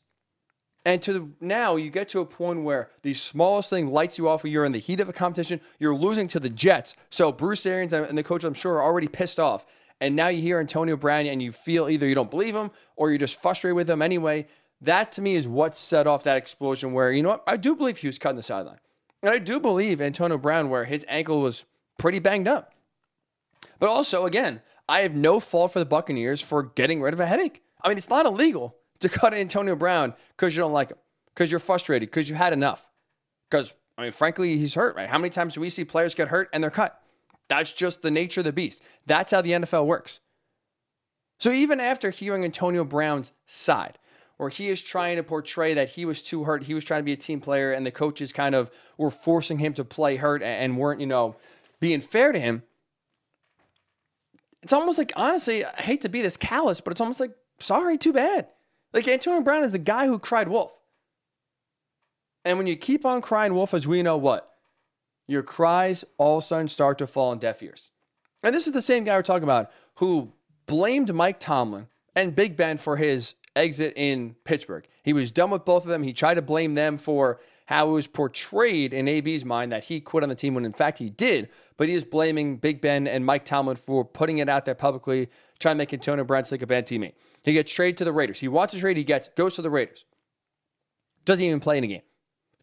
And 0.85 1.01
to 1.01 1.13
the, 1.13 1.29
now, 1.41 1.77
you 1.77 1.89
get 1.89 2.09
to 2.09 2.19
a 2.19 2.25
point 2.25 2.61
where 2.61 2.91
the 3.01 3.15
smallest 3.15 3.71
thing 3.71 3.87
lights 3.87 4.19
you 4.19 4.29
off. 4.29 4.45
You're 4.45 4.65
in 4.65 4.71
the 4.71 4.79
heat 4.79 4.99
of 4.99 5.09
a 5.09 5.13
competition. 5.13 5.59
You're 5.79 5.95
losing 5.95 6.27
to 6.29 6.39
the 6.39 6.49
Jets. 6.49 6.95
So 7.09 7.31
Bruce 7.31 7.65
Arians 7.65 7.91
and 7.91 8.15
the 8.15 8.23
coach, 8.23 8.43
I'm 8.43 8.53
sure, 8.53 8.75
are 8.75 8.83
already 8.83 9.07
pissed 9.07 9.39
off. 9.39 9.65
And 9.99 10.15
now 10.15 10.27
you 10.27 10.41
hear 10.41 10.59
Antonio 10.59 10.95
Brown, 10.95 11.25
and 11.25 11.41
you 11.41 11.51
feel 11.51 11.89
either 11.89 12.07
you 12.07 12.13
don't 12.13 12.29
believe 12.29 12.55
him 12.55 12.69
or 12.95 13.09
you're 13.09 13.17
just 13.17 13.41
frustrated 13.41 13.75
with 13.75 13.89
him 13.89 14.03
anyway. 14.03 14.45
That 14.79 15.11
to 15.13 15.21
me 15.21 15.35
is 15.35 15.47
what 15.47 15.75
set 15.75 16.05
off 16.05 16.23
that 16.23 16.37
explosion. 16.37 16.93
Where 16.93 17.11
you 17.11 17.23
know 17.23 17.29
what, 17.29 17.43
I 17.47 17.57
do 17.57 17.75
believe 17.75 17.97
he 17.97 18.07
was 18.07 18.19
cutting 18.19 18.35
the 18.35 18.43
sideline, 18.43 18.79
and 19.23 19.33
I 19.33 19.39
do 19.39 19.59
believe 19.59 20.01
Antonio 20.01 20.37
Brown, 20.37 20.69
where 20.69 20.83
his 20.83 21.05
ankle 21.07 21.41
was 21.41 21.63
pretty 21.97 22.19
banged 22.19 22.47
up. 22.47 22.73
But 23.79 23.87
also, 23.87 24.25
again, 24.25 24.61
I 24.87 24.99
have 24.99 25.15
no 25.15 25.39
fault 25.39 25.71
for 25.71 25.79
the 25.79 25.85
Buccaneers 25.85 26.41
for 26.41 26.61
getting 26.61 27.01
rid 27.01 27.13
of 27.13 27.19
a 27.21 27.25
headache. 27.25 27.63
I 27.81 27.87
mean, 27.87 27.97
it's 27.97 28.09
not 28.09 28.25
illegal 28.25 28.75
to 28.99 29.09
cut 29.09 29.33
Antonio 29.33 29.75
Brown 29.75 30.13
because 30.35 30.55
you 30.55 30.61
don't 30.61 30.73
like 30.73 30.91
him. 30.91 30.97
because 31.33 31.51
you're 31.51 31.59
frustrated, 31.59 32.09
because 32.09 32.29
you 32.29 32.35
had 32.35 32.53
enough. 32.53 32.87
Because, 33.49 33.75
I 33.97 34.03
mean, 34.03 34.11
frankly, 34.11 34.57
he's 34.57 34.75
hurt, 34.75 34.95
right? 34.95 35.09
How 35.09 35.17
many 35.17 35.29
times 35.29 35.55
do 35.55 35.61
we 35.61 35.69
see 35.69 35.83
players 35.83 36.15
get 36.15 36.29
hurt 36.29 36.49
and 36.53 36.63
they're 36.63 36.71
cut? 36.71 37.01
That's 37.47 37.71
just 37.71 38.01
the 38.01 38.11
nature 38.11 38.41
of 38.41 38.45
the 38.45 38.53
beast. 38.53 38.81
That's 39.05 39.31
how 39.31 39.41
the 39.41 39.51
NFL 39.51 39.85
works. 39.85 40.19
So 41.37 41.51
even 41.51 41.79
after 41.79 42.09
hearing 42.09 42.43
Antonio 42.43 42.83
Brown's 42.85 43.33
side, 43.45 43.99
where 44.37 44.49
he 44.49 44.69
is 44.69 44.81
trying 44.81 45.17
to 45.17 45.23
portray 45.23 45.73
that 45.73 45.89
he 45.89 46.05
was 46.05 46.21
too 46.21 46.45
hurt, 46.45 46.63
he 46.63 46.73
was 46.73 46.83
trying 46.83 47.01
to 47.01 47.05
be 47.05 47.13
a 47.13 47.17
team 47.17 47.41
player, 47.41 47.71
and 47.71 47.85
the 47.85 47.91
coaches 47.91 48.33
kind 48.33 48.55
of 48.55 48.71
were 48.97 49.11
forcing 49.11 49.59
him 49.59 49.73
to 49.73 49.83
play 49.83 50.15
hurt 50.15 50.41
and 50.41 50.77
weren't, 50.77 51.01
you 51.01 51.07
know, 51.07 51.35
being 51.79 52.01
fair 52.01 52.31
to 52.31 52.39
him. 52.39 52.63
It's 54.63 54.73
almost 54.73 54.97
like, 54.97 55.11
honestly, 55.15 55.63
I 55.63 55.81
hate 55.81 56.01
to 56.01 56.09
be 56.09 56.21
this 56.21 56.37
callous, 56.37 56.81
but 56.81 56.91
it's 56.91 57.01
almost 57.01 57.19
like, 57.19 57.31
sorry, 57.59 57.97
too 57.97 58.13
bad. 58.13 58.47
Like 58.95 59.09
Antonio 59.09 59.41
Brown 59.41 59.65
is 59.65 59.73
the 59.73 59.77
guy 59.77 60.07
who 60.07 60.17
cried 60.17 60.47
wolf. 60.47 60.73
And 62.45 62.57
when 62.57 62.65
you 62.65 62.77
keep 62.77 63.05
on 63.05 63.21
crying 63.21 63.53
wolf, 63.53 63.73
as 63.73 63.85
we 63.85 64.01
know 64.01 64.15
what, 64.15 64.49
your 65.27 65.43
cries 65.43 66.05
all 66.17 66.37
of 66.37 66.43
a 66.45 66.47
sudden 66.47 66.69
start 66.69 66.97
to 66.99 67.07
fall 67.07 67.31
on 67.31 67.37
deaf 67.37 67.61
ears. 67.61 67.91
And 68.41 68.55
this 68.55 68.67
is 68.67 68.73
the 68.73 68.81
same 68.81 69.03
guy 69.03 69.17
we're 69.17 69.23
talking 69.23 69.43
about 69.43 69.69
who 69.95 70.31
blamed 70.65 71.13
Mike 71.13 71.41
Tomlin 71.41 71.87
and 72.15 72.33
Big 72.33 72.55
Ben 72.55 72.77
for 72.77 72.95
his 72.95 73.35
exit 73.53 73.91
in 73.97 74.35
Pittsburgh. 74.45 74.87
He 75.03 75.11
was 75.11 75.29
done 75.29 75.49
with 75.49 75.65
both 75.65 75.83
of 75.83 75.89
them. 75.89 76.03
He 76.03 76.13
tried 76.13 76.35
to 76.35 76.41
blame 76.41 76.75
them 76.75 76.95
for 76.97 77.41
how 77.65 77.89
it 77.89 77.91
was 77.91 78.07
portrayed 78.07 78.93
in 78.93 79.09
AB's 79.09 79.43
mind 79.43 79.73
that 79.73 79.85
he 79.85 79.99
quit 79.99 80.23
on 80.23 80.29
the 80.29 80.35
team 80.35 80.53
when 80.53 80.63
in 80.63 80.71
fact 80.71 80.99
he 80.99 81.09
did. 81.09 81.49
But 81.75 81.89
he 81.89 81.95
is 81.95 82.05
blaming 82.05 82.57
Big 82.57 82.79
Ben 82.79 83.07
and 83.07 83.25
Mike 83.25 83.43
Tomlin 83.43 83.75
for 83.75 84.05
putting 84.05 84.37
it 84.37 84.47
out 84.47 84.63
there 84.63 84.75
publicly, 84.75 85.29
trying 85.59 85.75
to 85.75 85.79
make 85.79 85.91
Antonio 85.91 86.23
Brown 86.23 86.43
look 86.43 86.51
like 86.51 86.61
a 86.61 86.67
bad 86.67 86.87
teammate. 86.87 87.13
He 87.45 87.53
gets 87.53 87.71
traded 87.71 87.97
to 87.97 88.05
the 88.05 88.11
Raiders. 88.11 88.39
He 88.39 88.47
wants 88.47 88.73
to 88.73 88.79
trade, 88.79 88.97
he 88.97 89.03
gets, 89.03 89.27
goes 89.29 89.53
to 89.55 89.61
the 89.61 89.69
Raiders. 89.69 90.03
Doesn't 91.25 91.45
even 91.45 91.59
play 91.59 91.77
in 91.77 91.83
a 91.83 91.87
game. 91.87 92.01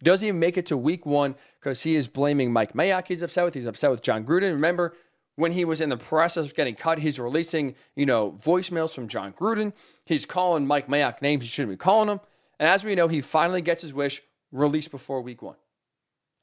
Doesn't 0.03 0.27
even 0.27 0.39
make 0.41 0.57
it 0.57 0.65
to 0.67 0.77
week 0.77 1.05
one 1.05 1.35
because 1.57 1.83
he 1.83 1.95
is 1.95 2.09
blaming 2.09 2.51
Mike 2.51 2.73
Mayock. 2.73 3.07
He's 3.07 3.21
upset 3.21 3.45
with. 3.45 3.53
He's 3.53 3.65
upset 3.65 3.91
with 3.91 4.01
Jon 4.01 4.25
Gruden. 4.25 4.51
Remember, 4.51 4.93
when 5.37 5.53
he 5.53 5.63
was 5.63 5.79
in 5.79 5.87
the 5.87 5.95
process 5.95 6.45
of 6.47 6.53
getting 6.53 6.75
cut, 6.75 6.99
he's 6.99 7.17
releasing, 7.17 7.75
you 7.95 8.05
know, 8.05 8.37
voicemails 8.43 8.93
from 8.93 9.07
Jon 9.07 9.31
Gruden. 9.31 9.71
He's 10.03 10.25
calling 10.25 10.67
Mike 10.67 10.89
Mayock 10.89 11.21
names 11.21 11.45
he 11.45 11.49
shouldn't 11.49 11.71
be 11.71 11.77
calling 11.77 12.09
him. 12.09 12.19
And 12.59 12.67
as 12.67 12.83
we 12.83 12.93
know, 12.93 13.07
he 13.07 13.21
finally 13.21 13.61
gets 13.61 13.83
his 13.83 13.93
wish 13.93 14.21
released 14.51 14.91
before 14.91 15.21
week 15.21 15.41
one. 15.41 15.55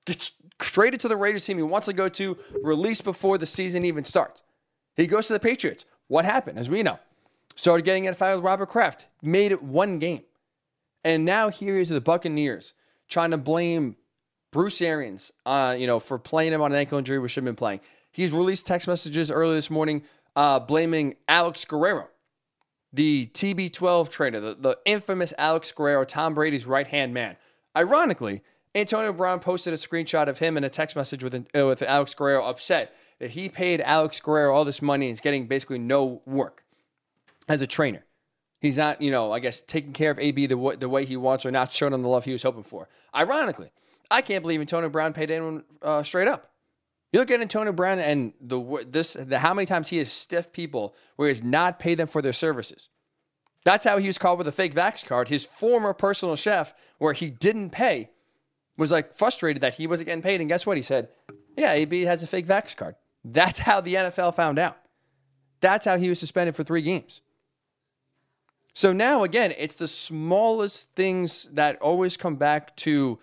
Gets 0.06 0.32
traded 0.58 1.00
to 1.00 1.08
the 1.08 1.16
Raiders 1.18 1.44
team 1.44 1.58
he 1.58 1.62
wants 1.62 1.86
to 1.88 1.92
go 1.92 2.08
to, 2.08 2.38
released 2.62 3.04
before 3.04 3.36
the 3.36 3.44
season 3.44 3.84
even 3.84 4.06
starts. 4.06 4.42
He 4.96 5.06
goes 5.06 5.26
to 5.26 5.34
the 5.34 5.40
Patriots. 5.40 5.84
What 6.08 6.24
happened? 6.24 6.58
As 6.58 6.70
we 6.70 6.82
know, 6.82 6.98
started 7.60 7.84
getting 7.84 8.06
in 8.06 8.12
a 8.12 8.14
fight 8.14 8.34
with 8.34 8.42
Robert 8.42 8.70
Kraft, 8.70 9.06
made 9.22 9.52
it 9.52 9.62
one 9.62 9.98
game. 9.98 10.22
And 11.04 11.26
now 11.26 11.50
here 11.50 11.76
he 11.76 11.82
is 11.82 11.90
the 11.90 12.00
Buccaneers 12.00 12.72
trying 13.06 13.32
to 13.32 13.36
blame 13.36 13.96
Bruce 14.50 14.80
Arians, 14.80 15.30
uh, 15.44 15.76
you 15.78 15.86
know, 15.86 16.00
for 16.00 16.18
playing 16.18 16.54
him 16.54 16.62
on 16.62 16.72
an 16.72 16.78
ankle 16.78 16.98
injury, 16.98 17.18
which 17.18 17.32
should 17.32 17.42
have 17.42 17.46
been 17.46 17.56
playing. 17.56 17.80
He's 18.10 18.32
released 18.32 18.66
text 18.66 18.88
messages 18.88 19.30
early 19.30 19.54
this 19.54 19.70
morning 19.70 20.02
uh, 20.34 20.58
blaming 20.58 21.16
Alex 21.28 21.64
Guerrero, 21.66 22.08
the 22.92 23.28
TB12 23.34 24.08
trainer, 24.08 24.40
the, 24.40 24.54
the 24.54 24.78
infamous 24.86 25.34
Alex 25.36 25.70
Guerrero, 25.70 26.04
Tom 26.04 26.34
Brady's 26.34 26.66
right 26.66 26.88
hand 26.88 27.12
man. 27.12 27.36
Ironically, 27.76 28.42
Antonio 28.74 29.12
Brown 29.12 29.38
posted 29.38 29.74
a 29.74 29.76
screenshot 29.76 30.28
of 30.28 30.38
him 30.38 30.56
and 30.56 30.64
a 30.64 30.70
text 30.70 30.96
message 30.96 31.22
with, 31.22 31.34
uh, 31.34 31.66
with 31.66 31.82
Alex 31.82 32.14
Guerrero 32.14 32.46
upset 32.46 32.94
that 33.18 33.32
he 33.32 33.50
paid 33.50 33.82
Alex 33.82 34.18
Guerrero 34.18 34.54
all 34.54 34.64
this 34.64 34.80
money 34.80 35.08
and 35.08 35.12
is 35.12 35.20
getting 35.20 35.46
basically 35.46 35.78
no 35.78 36.22
work 36.24 36.64
as 37.48 37.60
a 37.60 37.66
trainer. 37.66 38.04
He's 38.60 38.76
not, 38.76 39.00
you 39.00 39.10
know, 39.10 39.32
I 39.32 39.38
guess 39.38 39.60
taking 39.60 39.92
care 39.92 40.10
of 40.10 40.18
AB 40.18 40.46
the, 40.46 40.76
the 40.78 40.88
way 40.88 41.06
he 41.06 41.16
wants 41.16 41.46
or 41.46 41.50
not 41.50 41.72
showing 41.72 41.94
him 41.94 42.02
the 42.02 42.08
love 42.08 42.26
he 42.26 42.32
was 42.32 42.42
hoping 42.42 42.62
for. 42.62 42.88
Ironically, 43.14 43.72
I 44.10 44.20
can't 44.20 44.42
believe 44.42 44.60
Antonio 44.60 44.90
Brown 44.90 45.12
paid 45.12 45.30
anyone 45.30 45.64
uh, 45.82 46.02
straight 46.02 46.28
up. 46.28 46.50
You 47.12 47.20
look 47.20 47.30
at 47.30 47.40
Antonio 47.40 47.72
Brown 47.72 47.98
and 47.98 48.34
the 48.40 48.86
this 48.88 49.14
the 49.14 49.40
how 49.40 49.52
many 49.52 49.66
times 49.66 49.88
he 49.88 49.96
has 49.98 50.12
stiffed 50.12 50.52
people 50.52 50.94
where 51.16 51.28
he 51.28 51.30
has 51.30 51.42
not 51.42 51.78
paid 51.78 51.96
them 51.96 52.06
for 52.06 52.22
their 52.22 52.32
services. 52.32 52.88
That's 53.64 53.84
how 53.84 53.98
he 53.98 54.06
was 54.06 54.16
called 54.16 54.38
with 54.38 54.48
a 54.48 54.52
fake 54.52 54.74
vax 54.74 55.04
card. 55.04 55.28
His 55.28 55.44
former 55.44 55.92
personal 55.92 56.36
chef, 56.36 56.72
where 56.98 57.12
he 57.12 57.28
didn't 57.28 57.70
pay, 57.70 58.10
was 58.78 58.90
like 58.90 59.14
frustrated 59.14 59.60
that 59.62 59.74
he 59.74 59.86
wasn't 59.86 60.06
getting 60.06 60.22
paid. 60.22 60.40
And 60.40 60.48
guess 60.48 60.66
what? 60.66 60.76
He 60.76 60.82
said, 60.82 61.08
"Yeah, 61.56 61.72
AB 61.72 62.02
has 62.02 62.22
a 62.22 62.26
fake 62.26 62.46
vax 62.46 62.76
card." 62.76 62.94
That's 63.24 63.60
how 63.60 63.80
the 63.80 63.94
NFL 63.94 64.36
found 64.36 64.58
out. 64.58 64.78
That's 65.60 65.84
how 65.84 65.98
he 65.98 66.08
was 66.08 66.18
suspended 66.20 66.54
for 66.54 66.64
three 66.64 66.82
games. 66.82 67.20
So 68.74 68.92
now 68.92 69.24
again, 69.24 69.52
it's 69.58 69.74
the 69.74 69.88
smallest 69.88 70.90
things 70.94 71.48
that 71.52 71.80
always 71.80 72.16
come 72.16 72.36
back 72.36 72.76
to 72.76 73.18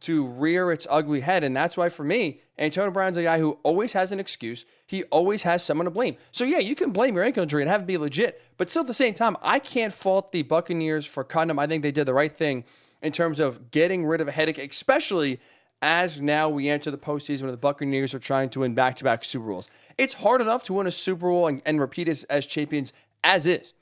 to 0.00 0.26
rear 0.26 0.72
its 0.72 0.84
ugly 0.90 1.20
head. 1.20 1.44
And 1.44 1.56
that's 1.56 1.76
why 1.76 1.88
for 1.88 2.02
me, 2.02 2.40
Antonio 2.58 2.90
Brown's 2.90 3.16
a 3.16 3.22
guy 3.22 3.38
who 3.38 3.58
always 3.62 3.92
has 3.92 4.10
an 4.10 4.18
excuse. 4.18 4.64
He 4.84 5.04
always 5.04 5.44
has 5.44 5.62
someone 5.62 5.84
to 5.84 5.92
blame. 5.92 6.16
So 6.32 6.42
yeah, 6.42 6.58
you 6.58 6.74
can 6.74 6.90
blame 6.90 7.14
your 7.14 7.22
ankle 7.22 7.44
injury 7.44 7.62
and 7.62 7.70
have 7.70 7.82
it 7.82 7.86
be 7.86 7.96
legit, 7.96 8.42
but 8.56 8.68
still 8.68 8.80
at 8.80 8.88
the 8.88 8.94
same 8.94 9.14
time, 9.14 9.36
I 9.42 9.60
can't 9.60 9.92
fault 9.92 10.32
the 10.32 10.42
Buccaneers 10.42 11.06
for 11.06 11.24
him. 11.32 11.58
I 11.58 11.68
think 11.68 11.84
they 11.84 11.92
did 11.92 12.06
the 12.06 12.14
right 12.14 12.32
thing 12.32 12.64
in 13.00 13.12
terms 13.12 13.38
of 13.38 13.70
getting 13.70 14.04
rid 14.04 14.20
of 14.20 14.26
a 14.26 14.32
headache, 14.32 14.58
especially 14.58 15.38
as 15.80 16.20
now 16.20 16.48
we 16.48 16.68
enter 16.68 16.90
the 16.90 16.98
postseason 16.98 17.42
when 17.42 17.50
the 17.52 17.56
Buccaneers 17.56 18.12
are 18.12 18.20
trying 18.20 18.48
to 18.50 18.60
win 18.60 18.74
back-to-back 18.74 19.24
Super 19.24 19.46
Bowls. 19.46 19.68
It's 19.98 20.14
hard 20.14 20.40
enough 20.40 20.64
to 20.64 20.72
win 20.72 20.86
a 20.88 20.92
Super 20.92 21.28
Bowl 21.28 21.46
and, 21.46 21.62
and 21.64 21.80
repeat 21.80 22.08
as, 22.08 22.24
as 22.24 22.46
champions 22.46 22.92
as 23.22 23.46
is. 23.46 23.72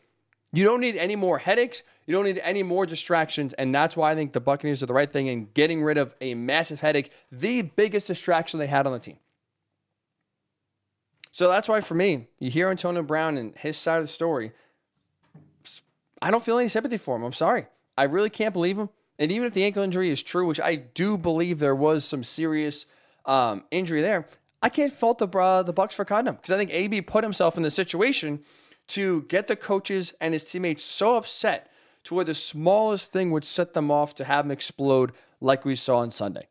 You 0.52 0.64
don't 0.64 0.80
need 0.80 0.97
any 0.97 1.16
more 1.16 1.38
headaches. 1.38 1.83
You 2.07 2.14
don't 2.14 2.25
need 2.25 2.38
any 2.38 2.62
more 2.62 2.87
distractions. 2.87 3.52
And 3.54 3.75
that's 3.75 3.97
why 3.97 4.11
I 4.11 4.14
think 4.14 4.33
the 4.33 4.40
Buccaneers 4.40 4.83
are 4.83 4.87
the 4.87 4.95
right 4.95 5.11
thing 5.11 5.28
in 5.28 5.49
getting 5.54 5.83
rid 5.83 5.97
of 5.97 6.14
a 6.21 6.35
massive 6.35 6.80
headache, 6.80 7.12
the 7.30 7.62
biggest 7.62 8.09
distraction 8.09 8.59
they 8.59 8.66
had 8.66 8.87
on 8.87 8.92
the 8.92 8.99
team. 8.99 9.19
So 11.33 11.49
that's 11.49 11.69
why 11.69 11.80
for 11.80 11.95
me, 11.95 12.26
you 12.40 12.50
hear 12.50 12.69
Antonio 12.69 13.02
Brown 13.02 13.38
and 13.38 13.57
his 13.57 13.76
side 13.76 13.99
of 13.99 14.04
the 14.04 14.12
story. 14.12 14.52
I 16.21 16.30
don't 16.30 16.42
feel 16.42 16.59
any 16.59 16.69
sympathy 16.69 16.97
for 16.97 17.16
him. 17.16 17.23
I'm 17.23 17.33
sorry. 17.33 17.66
I 17.97 18.04
really 18.04 18.30
can't 18.30 18.52
believe 18.52 18.78
him. 18.78 18.90
And 19.19 19.30
even 19.30 19.47
if 19.47 19.52
the 19.52 19.64
ankle 19.64 19.83
injury 19.83 20.11
is 20.11 20.23
true, 20.23 20.47
which 20.47 20.61
I 20.61 20.75
do 20.76 21.16
believe 21.16 21.59
there 21.59 21.75
was 21.75 22.04
some 22.04 22.25
serious 22.25 22.87
um, 23.26 23.64
injury 23.71 24.00
there, 24.00 24.26
I 24.62 24.69
can't 24.69 24.92
fault 24.92 25.19
the 25.19 25.28
uh, 25.28 25.62
the 25.62 25.73
Bucks 25.73 25.95
for 25.95 26.04
cutting 26.04 26.26
him 26.26 26.35
because 26.35 26.50
I 26.50 26.57
think 26.57 26.73
AB 26.73 27.02
put 27.02 27.25
himself 27.25 27.57
in 27.57 27.62
the 27.62 27.71
situation 27.71 28.40
to 28.91 29.23
get 29.23 29.47
the 29.47 29.57
coaches 29.57 30.15
and 30.21 30.35
his 30.35 30.45
teammates 30.45 30.85
so 30.85 31.17
upset 31.17 31.71
to 32.05 32.15
where 32.15 32.25
the 32.25 32.35
smallest 32.35 33.13
thing 33.13 33.31
would 33.31 33.45
set 33.45 33.75
them 33.75 33.91
off 33.91 34.15
to 34.17 34.25
have 34.25 34.45
them 34.45 34.51
explode 34.51 35.13
like 35.41 35.65
we 35.65 35.77
saw 35.77 35.99
on 35.99 36.11
Sunday. 36.11 36.47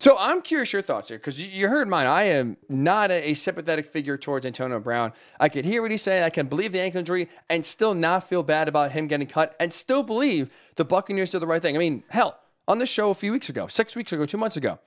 So 0.00 0.16
I'm 0.18 0.40
curious 0.40 0.72
your 0.72 0.80
thoughts 0.80 1.10
here 1.10 1.18
because 1.18 1.40
you 1.40 1.68
heard 1.68 1.86
mine. 1.86 2.06
I 2.06 2.22
am 2.24 2.56
not 2.70 3.10
a, 3.10 3.34
sympathetic 3.34 3.84
figure 3.84 4.16
towards 4.16 4.46
Antonio 4.46 4.80
Brown. 4.80 5.12
I 5.38 5.50
can 5.50 5.62
hear 5.62 5.82
what 5.82 5.90
he's 5.90 6.00
saying. 6.00 6.22
I 6.22 6.30
can 6.30 6.46
believe 6.46 6.72
the 6.72 6.80
ankle 6.80 7.00
injury 7.00 7.28
and 7.50 7.66
still 7.66 7.92
not 7.92 8.26
feel 8.26 8.42
bad 8.42 8.66
about 8.66 8.92
him 8.92 9.08
getting 9.08 9.26
cut 9.26 9.54
and 9.60 9.74
still 9.74 10.02
believe 10.02 10.48
the 10.76 10.86
Buccaneers 10.86 11.30
did 11.30 11.40
the 11.40 11.46
right 11.46 11.60
thing. 11.60 11.76
I 11.76 11.78
mean, 11.78 12.02
hell, 12.08 12.38
on 12.66 12.78
the 12.78 12.86
show 12.86 13.10
a 13.10 13.14
few 13.14 13.30
weeks 13.30 13.50
ago, 13.50 13.66
six 13.66 13.94
weeks 13.94 14.10
ago, 14.10 14.24
two 14.24 14.38
months 14.38 14.56
ago, 14.56 14.78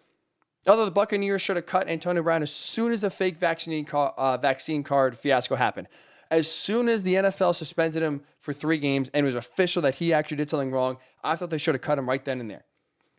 Although 0.66 0.86
the 0.86 0.92
Buccaneers 0.92 1.42
should 1.42 1.58
have 1.58 1.66
cut 1.66 1.90
Antonio 1.90 2.24
Brown 2.24 2.42
as 2.42 2.52
soon 2.52 2.92
as 2.92 3.02
the 3.02 3.10
fake 3.10 3.38
vaccine, 3.38 3.86
uh, 3.92 4.38
vaccine 4.38 4.84
card 4.84 5.18
fiasco 5.18 5.56
happened. 5.56 5.88
As 6.32 6.50
soon 6.50 6.88
as 6.88 7.04
the 7.04 7.16
NFL 7.16 7.54
suspended 7.54 8.02
him 8.02 8.22
for 8.40 8.54
three 8.54 8.78
games 8.78 9.10
and 9.14 9.26
it 9.26 9.28
was 9.28 9.36
official 9.36 9.82
that 9.82 9.96
he 9.96 10.14
actually 10.14 10.38
did 10.38 10.50
something 10.50 10.72
wrong, 10.72 10.98
I 11.24 11.36
thought 11.36 11.50
they 11.50 11.58
should 11.58 11.76
have 11.76 11.82
cut 11.82 12.00
him 12.00 12.08
right 12.08 12.24
then 12.24 12.40
and 12.40 12.50
there. 12.50 12.64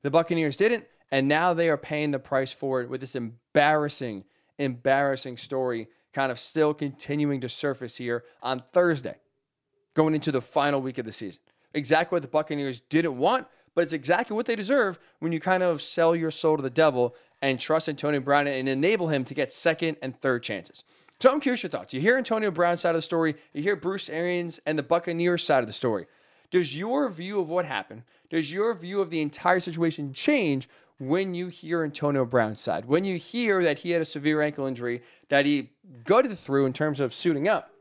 The 0.02 0.10
Buccaneers 0.10 0.56
didn't, 0.56 0.84
and 1.10 1.28
now 1.28 1.54
they 1.54 1.68
are 1.68 1.76
paying 1.76 2.10
the 2.10 2.18
price 2.18 2.52
for 2.52 2.80
it 2.80 2.88
with 2.88 3.00
this 3.00 3.14
embarrassing, 3.14 4.24
embarrassing 4.58 5.36
story 5.36 5.88
kind 6.14 6.32
of 6.32 6.38
still 6.38 6.72
continuing 6.72 7.40
to 7.40 7.48
surface 7.48 7.98
here 7.98 8.24
on 8.42 8.60
Thursday, 8.60 9.16
going 9.94 10.14
into 10.14 10.32
the 10.32 10.40
final 10.40 10.80
week 10.80 10.96
of 10.96 11.04
the 11.04 11.12
season. 11.12 11.42
Exactly 11.74 12.16
what 12.16 12.22
the 12.22 12.28
Buccaneers 12.28 12.80
didn't 12.80 13.18
want, 13.18 13.46
but 13.74 13.82
it's 13.82 13.92
exactly 13.92 14.34
what 14.34 14.46
they 14.46 14.56
deserve 14.56 14.98
when 15.18 15.32
you 15.32 15.40
kind 15.40 15.62
of 15.62 15.82
sell 15.82 16.14
your 16.14 16.30
soul 16.30 16.56
to 16.56 16.62
the 16.62 16.70
devil 16.70 17.14
and 17.44 17.60
trust 17.60 17.90
Antonio 17.90 18.20
Brown 18.20 18.46
and 18.46 18.70
enable 18.70 19.08
him 19.08 19.22
to 19.26 19.34
get 19.34 19.52
second 19.52 19.98
and 20.00 20.18
third 20.18 20.42
chances. 20.42 20.82
So 21.20 21.30
I'm 21.30 21.40
curious 21.40 21.62
your 21.62 21.68
thoughts. 21.68 21.92
You 21.92 22.00
hear 22.00 22.16
Antonio 22.16 22.50
Brown's 22.50 22.80
side 22.80 22.90
of 22.90 22.96
the 22.96 23.02
story, 23.02 23.34
you 23.52 23.62
hear 23.62 23.76
Bruce 23.76 24.08
Arians 24.08 24.60
and 24.64 24.78
the 24.78 24.82
Buccaneers 24.82 25.44
side 25.44 25.60
of 25.60 25.66
the 25.66 25.74
story. 25.74 26.06
Does 26.50 26.74
your 26.74 27.06
view 27.10 27.40
of 27.40 27.50
what 27.50 27.66
happened, 27.66 28.04
does 28.30 28.50
your 28.50 28.72
view 28.72 29.02
of 29.02 29.10
the 29.10 29.20
entire 29.20 29.60
situation 29.60 30.14
change 30.14 30.70
when 30.98 31.34
you 31.34 31.48
hear 31.48 31.84
Antonio 31.84 32.24
Brown's 32.24 32.62
side? 32.62 32.86
When 32.86 33.04
you 33.04 33.18
hear 33.18 33.62
that 33.62 33.80
he 33.80 33.90
had 33.90 34.00
a 34.00 34.06
severe 34.06 34.40
ankle 34.40 34.64
injury 34.64 35.02
that 35.28 35.44
he 35.44 35.72
gutted 36.04 36.38
through 36.38 36.64
in 36.64 36.72
terms 36.72 36.98
of 36.98 37.12
suiting 37.12 37.46
up, 37.46 37.72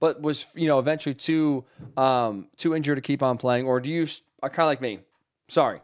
but 0.00 0.20
was 0.20 0.46
you 0.54 0.66
know 0.66 0.78
eventually 0.78 1.14
too 1.14 1.64
um, 1.96 2.48
too 2.58 2.74
injured 2.74 2.96
to 2.96 3.02
keep 3.02 3.22
on 3.22 3.38
playing, 3.38 3.66
or 3.66 3.80
do 3.80 3.88
you 3.88 4.06
are 4.42 4.50
kind 4.50 4.64
of 4.64 4.68
like 4.68 4.82
me? 4.82 5.00
Sorry, 5.48 5.80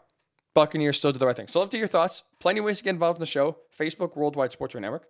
Buccaneers 0.56 0.96
still 0.96 1.12
do 1.12 1.18
the 1.18 1.26
right 1.26 1.36
thing. 1.36 1.48
So 1.48 1.60
love 1.60 1.68
to 1.68 1.76
your 1.76 1.86
thoughts. 1.86 2.22
Plenty 2.40 2.60
of 2.60 2.64
ways 2.64 2.78
to 2.78 2.84
get 2.84 2.94
involved 2.94 3.18
in 3.18 3.20
the 3.20 3.26
show. 3.26 3.58
Facebook, 3.78 4.16
Worldwide 4.16 4.52
Sports 4.52 4.75
Network. 4.75 5.04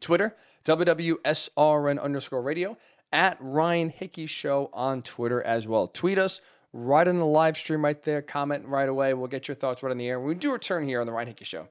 Twitter, 0.00 0.36
WWSRN 0.64 2.02
underscore 2.02 2.40
radio. 2.40 2.74
At 3.12 3.36
Ryan 3.40 3.90
Hickey 3.90 4.24
Show 4.24 4.70
on 4.72 5.02
Twitter 5.02 5.42
as 5.42 5.68
well. 5.68 5.86
Tweet 5.86 6.18
us, 6.18 6.40
right 6.72 7.06
in 7.06 7.18
the 7.18 7.26
live 7.26 7.58
stream 7.58 7.84
right 7.84 8.02
there. 8.02 8.22
Comment 8.22 8.64
right 8.64 8.88
away. 8.88 9.12
We'll 9.12 9.26
get 9.26 9.48
your 9.48 9.54
thoughts 9.54 9.82
right 9.82 9.92
in 9.92 9.98
the 9.98 10.08
air. 10.08 10.18
We 10.18 10.34
do 10.34 10.50
return 10.50 10.88
here 10.88 11.02
on 11.02 11.06
the 11.06 11.12
Ryan 11.12 11.28
Hickey 11.28 11.44
Show, 11.44 11.68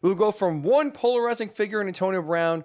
we'll 0.00 0.14
go 0.14 0.30
from 0.30 0.62
one 0.62 0.92
polarizing 0.92 1.48
figure 1.48 1.80
in 1.80 1.88
Antonio 1.88 2.22
Brown 2.22 2.62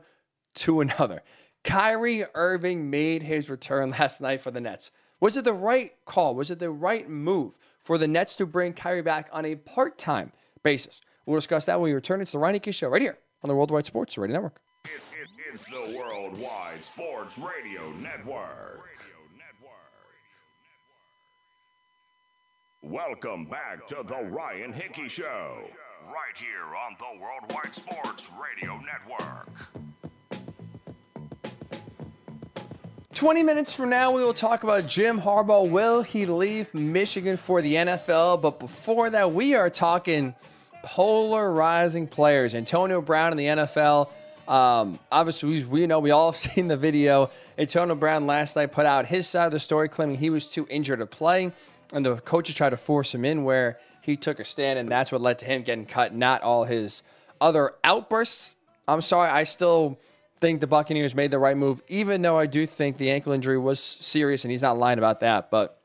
to 0.53 0.81
another. 0.81 1.23
Kyrie 1.63 2.25
Irving 2.35 2.91
made 2.91 3.23
his 3.23 3.49
return 3.49 3.89
last 3.99 4.21
night 4.21 4.39
for 4.39 4.51
the 4.51 4.61
Nets. 4.61 4.91
Was 5.19 5.35
it 5.35 5.45
the 5.45 5.53
right 5.53 5.93
call? 6.05 6.35
Was 6.35 6.51
it 6.51 6.59
the 6.59 6.69
right 6.69 7.09
move 7.09 7.57
for 7.87 7.97
the 7.97 8.05
Nets 8.05 8.35
to 8.35 8.45
bring 8.45 8.73
Kyrie 8.73 9.01
back 9.01 9.29
on 9.31 9.45
a 9.45 9.55
part 9.55 9.97
time 9.97 10.33
basis? 10.61 10.99
We'll 11.25 11.37
discuss 11.37 11.63
that 11.65 11.79
when 11.79 11.89
we 11.89 11.93
return. 11.93 12.19
It's 12.19 12.33
the 12.33 12.37
Ryan 12.37 12.55
Hickey 12.55 12.73
Show 12.73 12.89
right 12.89 13.01
here 13.01 13.17
on 13.41 13.47
the 13.47 13.55
Worldwide 13.55 13.85
Sports 13.85 14.17
Radio 14.17 14.33
Network. 14.33 14.59
It, 14.83 14.91
it, 14.91 15.29
it's 15.53 15.63
the 15.63 15.97
Worldwide 15.97 16.83
Sports 16.83 17.37
Radio 17.37 17.89
Network. 17.93 18.89
Welcome 22.81 23.45
back 23.45 23.87
to 23.87 24.03
the 24.05 24.21
Ryan 24.31 24.73
Hickey 24.73 25.07
Show, 25.07 25.69
right 26.07 26.35
here 26.35 26.75
on 26.85 26.95
the 26.99 27.21
Worldwide 27.21 27.73
Sports 27.73 28.29
Radio 28.37 28.81
Network. 28.81 29.49
20 33.17 33.41
minutes 33.41 33.73
from 33.73 33.89
now, 33.89 34.11
we 34.11 34.23
will 34.23 34.31
talk 34.31 34.63
about 34.63 34.85
Jim 34.85 35.19
Harbaugh. 35.19 35.67
Will 35.67 36.03
he 36.03 36.27
leave 36.27 36.71
Michigan 36.75 37.35
for 37.35 37.63
the 37.63 37.73
NFL? 37.73 38.43
But 38.43 38.59
before 38.59 39.09
that, 39.09 39.33
we 39.33 39.55
are 39.55 39.71
talking 39.71 40.35
polarizing 40.83 42.05
players. 42.05 42.53
Antonio 42.53 43.01
Brown 43.01 43.31
in 43.31 43.37
the 43.39 43.45
NFL. 43.45 44.09
Um, 44.47 44.99
obviously, 45.11 45.63
we 45.63 45.87
know 45.87 45.97
we 45.97 46.11
all 46.11 46.31
have 46.31 46.35
seen 46.53 46.67
the 46.67 46.77
video. 46.77 47.31
Antonio 47.57 47.95
Brown 47.95 48.27
last 48.27 48.55
night 48.55 48.71
put 48.71 48.85
out 48.85 49.07
his 49.07 49.27
side 49.27 49.47
of 49.47 49.51
the 49.51 49.59
story, 49.59 49.89
claiming 49.89 50.17
he 50.17 50.29
was 50.29 50.51
too 50.51 50.67
injured 50.69 50.99
to 50.99 51.07
play, 51.07 51.51
and 51.91 52.05
the 52.05 52.17
coaches 52.17 52.53
tried 52.53 52.69
to 52.69 52.77
force 52.77 53.15
him 53.15 53.25
in 53.25 53.43
where 53.43 53.79
he 53.99 54.15
took 54.15 54.39
a 54.39 54.43
stand, 54.43 54.77
and 54.77 54.87
that's 54.87 55.11
what 55.11 55.21
led 55.21 55.39
to 55.39 55.45
him 55.45 55.63
getting 55.63 55.87
cut, 55.87 56.13
not 56.13 56.43
all 56.43 56.65
his 56.65 57.01
other 57.41 57.73
outbursts. 57.83 58.53
I'm 58.87 59.01
sorry, 59.01 59.31
I 59.31 59.41
still 59.41 59.97
think 60.39 60.61
the 60.61 60.67
Buccaneers 60.67 61.15
made 61.15 61.31
the 61.31 61.39
right 61.39 61.57
move, 61.57 61.81
even 61.87 62.21
though 62.21 62.37
I 62.37 62.45
do 62.45 62.65
think 62.65 62.97
the 62.97 63.09
ankle 63.09 63.33
injury 63.33 63.57
was 63.57 63.79
serious, 63.79 64.43
and 64.43 64.51
he's 64.51 64.61
not 64.61 64.77
lying 64.77 64.97
about 64.97 65.19
that. 65.21 65.49
But 65.49 65.81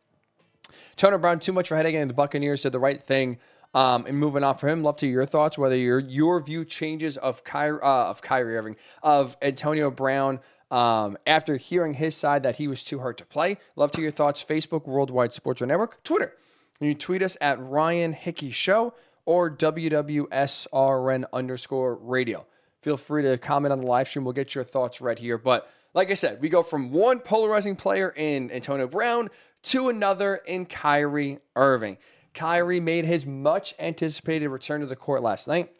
Antonio 0.92 1.18
Brown, 1.18 1.40
too 1.40 1.52
much 1.52 1.68
for 1.68 1.76
headache, 1.76 1.94
and 1.94 2.10
the 2.10 2.14
Buccaneers 2.14 2.62
did 2.62 2.72
the 2.72 2.78
right 2.78 3.02
thing. 3.02 3.38
Um, 3.74 4.04
and 4.06 4.18
moving 4.18 4.44
on 4.44 4.58
for 4.58 4.68
him, 4.68 4.82
love 4.82 4.98
to 4.98 5.06
hear 5.06 5.14
your 5.14 5.26
thoughts, 5.26 5.56
whether 5.56 5.74
your 5.74 5.98
your 5.98 6.40
view 6.40 6.64
changes 6.64 7.16
of 7.16 7.42
Kyrie, 7.42 7.80
uh, 7.82 8.10
of 8.10 8.20
Kyrie 8.20 8.56
Irving, 8.56 8.76
of 9.02 9.34
Antonio 9.40 9.90
Brown, 9.90 10.40
um, 10.70 11.16
after 11.26 11.56
hearing 11.56 11.94
his 11.94 12.14
side 12.14 12.42
that 12.42 12.56
he 12.56 12.68
was 12.68 12.84
too 12.84 12.98
hurt 12.98 13.16
to 13.16 13.24
play. 13.24 13.56
Love 13.74 13.90
to 13.92 14.02
your 14.02 14.10
thoughts. 14.10 14.44
Facebook, 14.44 14.86
Worldwide 14.86 15.32
Sports 15.32 15.62
Network, 15.62 16.02
Twitter. 16.02 16.34
You 16.80 16.94
tweet 16.94 17.22
us 17.22 17.38
at 17.40 17.58
Ryan 17.58 18.12
Hickey 18.12 18.50
Show 18.50 18.92
or 19.24 19.50
WWSRN 19.50 21.24
underscore 21.32 21.94
radio 21.94 22.46
feel 22.82 22.96
free 22.96 23.22
to 23.22 23.38
comment 23.38 23.72
on 23.72 23.80
the 23.80 23.86
live 23.86 24.08
stream. 24.08 24.24
We'll 24.24 24.34
get 24.34 24.54
your 24.54 24.64
thoughts 24.64 25.00
right 25.00 25.18
here. 25.18 25.38
But 25.38 25.70
like 25.94 26.10
I 26.10 26.14
said, 26.14 26.40
we 26.40 26.48
go 26.48 26.62
from 26.62 26.90
one 26.90 27.20
polarizing 27.20 27.76
player 27.76 28.12
in 28.14 28.50
Antonio 28.50 28.86
Brown 28.86 29.30
to 29.64 29.88
another 29.88 30.36
in 30.36 30.66
Kyrie 30.66 31.38
Irving. 31.56 31.98
Kyrie 32.34 32.80
made 32.80 33.04
his 33.04 33.24
much 33.26 33.74
anticipated 33.78 34.48
return 34.48 34.80
to 34.80 34.86
the 34.86 34.96
court 34.96 35.22
last 35.22 35.46
night. 35.46 35.70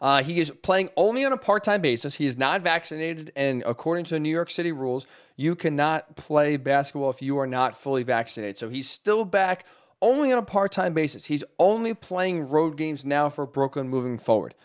Uh, 0.00 0.22
he 0.22 0.40
is 0.40 0.50
playing 0.50 0.90
only 0.96 1.24
on 1.24 1.32
a 1.32 1.36
part 1.36 1.62
time 1.62 1.80
basis. 1.80 2.16
He 2.16 2.26
is 2.26 2.36
not 2.36 2.60
vaccinated, 2.62 3.30
and 3.36 3.62
according 3.64 4.04
to 4.06 4.18
New 4.18 4.30
York 4.30 4.50
City 4.50 4.72
rules, 4.72 5.06
you 5.36 5.54
cannot 5.54 6.16
play 6.16 6.56
basketball 6.56 7.10
if 7.10 7.22
you 7.22 7.38
are 7.38 7.46
not 7.46 7.76
fully 7.76 8.02
vaccinated. 8.02 8.58
So 8.58 8.68
he's 8.68 8.90
still 8.90 9.24
back 9.24 9.64
only 10.00 10.32
on 10.32 10.38
a 10.38 10.42
part 10.42 10.72
time 10.72 10.92
basis. 10.92 11.26
He's 11.26 11.44
only 11.58 11.94
playing 11.94 12.48
road 12.48 12.76
games 12.76 13.04
now 13.04 13.28
for 13.28 13.46
Brooklyn 13.46 13.88
moving 13.88 14.18
forward. 14.18 14.56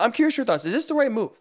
I'm 0.00 0.12
curious 0.12 0.36
your 0.36 0.46
thoughts. 0.46 0.64
Is 0.64 0.72
this 0.72 0.86
the 0.86 0.94
right 0.94 1.12
move? 1.12 1.38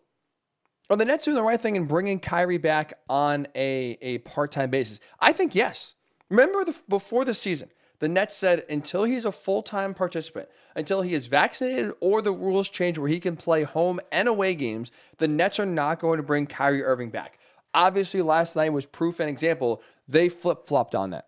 Are 0.89 0.97
the 0.97 1.05
Nets 1.05 1.25
doing 1.25 1.35
the 1.35 1.43
right 1.43 1.59
thing 1.59 1.75
in 1.75 1.85
bringing 1.85 2.19
Kyrie 2.19 2.57
back 2.57 2.93
on 3.09 3.47
a, 3.55 3.97
a 4.01 4.17
part 4.19 4.51
time 4.51 4.69
basis? 4.69 4.99
I 5.19 5.33
think 5.33 5.55
yes. 5.55 5.95
Remember 6.29 6.65
the, 6.65 6.77
before 6.89 7.25
the 7.25 7.33
season, 7.33 7.69
the 7.99 8.09
Nets 8.09 8.35
said 8.35 8.65
until 8.69 9.05
he's 9.05 9.23
a 9.23 9.31
full 9.31 9.63
time 9.63 9.93
participant, 9.93 10.49
until 10.75 11.01
he 11.01 11.13
is 11.13 11.27
vaccinated 11.27 11.93
or 12.01 12.21
the 12.21 12.33
rules 12.33 12.69
change 12.69 12.97
where 12.97 13.07
he 13.07 13.19
can 13.19 13.37
play 13.37 13.63
home 13.63 13.99
and 14.11 14.27
away 14.27 14.55
games, 14.55 14.91
the 15.17 15.27
Nets 15.27 15.59
are 15.59 15.65
not 15.65 15.99
going 15.99 16.17
to 16.17 16.23
bring 16.23 16.47
Kyrie 16.47 16.83
Irving 16.83 17.09
back. 17.09 17.39
Obviously, 17.73 18.21
last 18.21 18.55
night 18.55 18.73
was 18.73 18.85
proof 18.85 19.19
and 19.19 19.29
example. 19.29 19.81
They 20.07 20.27
flip 20.29 20.67
flopped 20.67 20.95
on 20.95 21.11
that. 21.11 21.27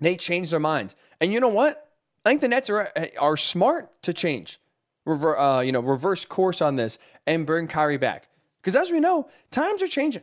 They 0.00 0.16
changed 0.16 0.52
their 0.52 0.60
minds. 0.60 0.94
And 1.20 1.32
you 1.32 1.40
know 1.40 1.48
what? 1.48 1.88
I 2.24 2.30
think 2.30 2.42
the 2.42 2.48
Nets 2.48 2.70
are, 2.70 2.92
are 3.18 3.36
smart 3.36 4.02
to 4.02 4.12
change 4.12 4.60
rever, 5.08 5.38
uh, 5.38 5.60
you 5.60 5.72
know, 5.72 5.80
reverse 5.80 6.24
course 6.24 6.60
on 6.60 6.76
this 6.76 6.98
and 7.26 7.46
bring 7.46 7.66
Kyrie 7.66 7.96
back. 7.96 8.28
Because 8.60 8.76
as 8.76 8.90
we 8.90 9.00
know, 9.00 9.28
times 9.50 9.82
are 9.82 9.88
changing. 9.88 10.22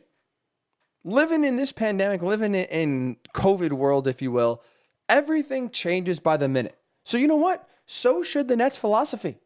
Living 1.04 1.44
in 1.44 1.56
this 1.56 1.72
pandemic, 1.72 2.22
living 2.22 2.56
in 2.56 3.18
COVID 3.34 3.74
world, 3.74 4.08
if 4.08 4.22
you 4.22 4.32
will, 4.32 4.64
everything 5.10 5.70
changes 5.70 6.20
by 6.20 6.38
the 6.38 6.48
minute. 6.48 6.78
So 7.04 7.18
you 7.18 7.28
know 7.28 7.36
what? 7.36 7.68
So 7.86 8.24
should 8.24 8.48
the 8.48 8.56
Nets 8.56 8.78
philosophy. 8.78 9.38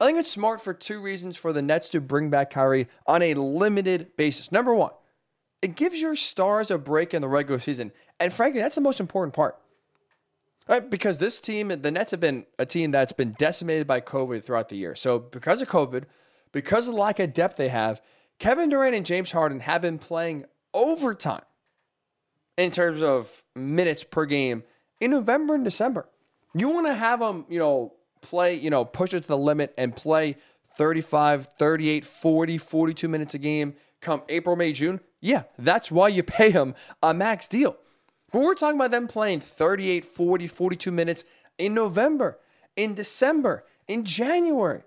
I 0.00 0.06
think 0.06 0.18
it's 0.18 0.30
smart 0.30 0.60
for 0.60 0.72
two 0.72 1.00
reasons 1.00 1.36
for 1.36 1.52
the 1.52 1.62
Nets 1.62 1.90
to 1.90 2.00
bring 2.00 2.30
back 2.30 2.50
Kyrie 2.50 2.88
on 3.06 3.22
a 3.22 3.34
limited 3.34 4.16
basis. 4.16 4.50
Number 4.50 4.74
one, 4.74 4.92
it 5.62 5.76
gives 5.76 6.00
your 6.00 6.16
stars 6.16 6.70
a 6.70 6.78
break 6.78 7.12
in 7.12 7.22
the 7.22 7.28
regular 7.28 7.60
season. 7.60 7.92
And 8.18 8.32
frankly, 8.32 8.60
that's 8.60 8.74
the 8.74 8.80
most 8.80 8.98
important 8.98 9.34
part. 9.34 9.58
Right, 10.70 10.88
because 10.88 11.18
this 11.18 11.40
team, 11.40 11.66
the 11.68 11.90
Nets 11.90 12.12
have 12.12 12.20
been 12.20 12.46
a 12.56 12.64
team 12.64 12.92
that's 12.92 13.12
been 13.12 13.34
decimated 13.40 13.88
by 13.88 14.00
COVID 14.00 14.44
throughout 14.44 14.68
the 14.68 14.76
year. 14.76 14.94
So 14.94 15.18
because 15.18 15.60
of 15.60 15.68
COVID, 15.68 16.04
because 16.52 16.86
of 16.86 16.94
the 16.94 17.00
lack 17.00 17.18
of 17.18 17.34
depth 17.34 17.56
they 17.56 17.70
have, 17.70 18.00
Kevin 18.38 18.68
Durant 18.68 18.94
and 18.94 19.04
James 19.04 19.32
Harden 19.32 19.58
have 19.60 19.82
been 19.82 19.98
playing 19.98 20.44
overtime 20.72 21.42
in 22.56 22.70
terms 22.70 23.02
of 23.02 23.42
minutes 23.56 24.04
per 24.04 24.26
game 24.26 24.62
in 25.00 25.10
November 25.10 25.56
and 25.56 25.64
December. 25.64 26.08
You 26.54 26.68
want 26.68 26.86
to 26.86 26.94
have 26.94 27.18
them, 27.18 27.46
you 27.48 27.58
know, 27.58 27.94
play, 28.22 28.54
you 28.54 28.70
know, 28.70 28.84
push 28.84 29.12
it 29.12 29.22
to 29.22 29.28
the 29.28 29.36
limit 29.36 29.74
and 29.76 29.96
play 29.96 30.36
35, 30.76 31.46
38, 31.46 32.04
40, 32.04 32.58
42 32.58 33.08
minutes 33.08 33.34
a 33.34 33.38
game 33.38 33.74
come 34.00 34.22
April, 34.28 34.54
May, 34.54 34.70
June. 34.70 35.00
Yeah, 35.20 35.42
that's 35.58 35.90
why 35.90 36.08
you 36.08 36.22
pay 36.22 36.52
them 36.52 36.76
a 37.02 37.12
max 37.12 37.48
deal. 37.48 37.76
But 38.32 38.42
we're 38.42 38.54
talking 38.54 38.78
about 38.78 38.90
them 38.90 39.08
playing 39.08 39.40
38, 39.40 40.04
40, 40.04 40.46
42 40.46 40.92
minutes 40.92 41.24
in 41.58 41.74
November, 41.74 42.38
in 42.76 42.94
December, 42.94 43.64
in 43.88 44.04
January. 44.04 44.82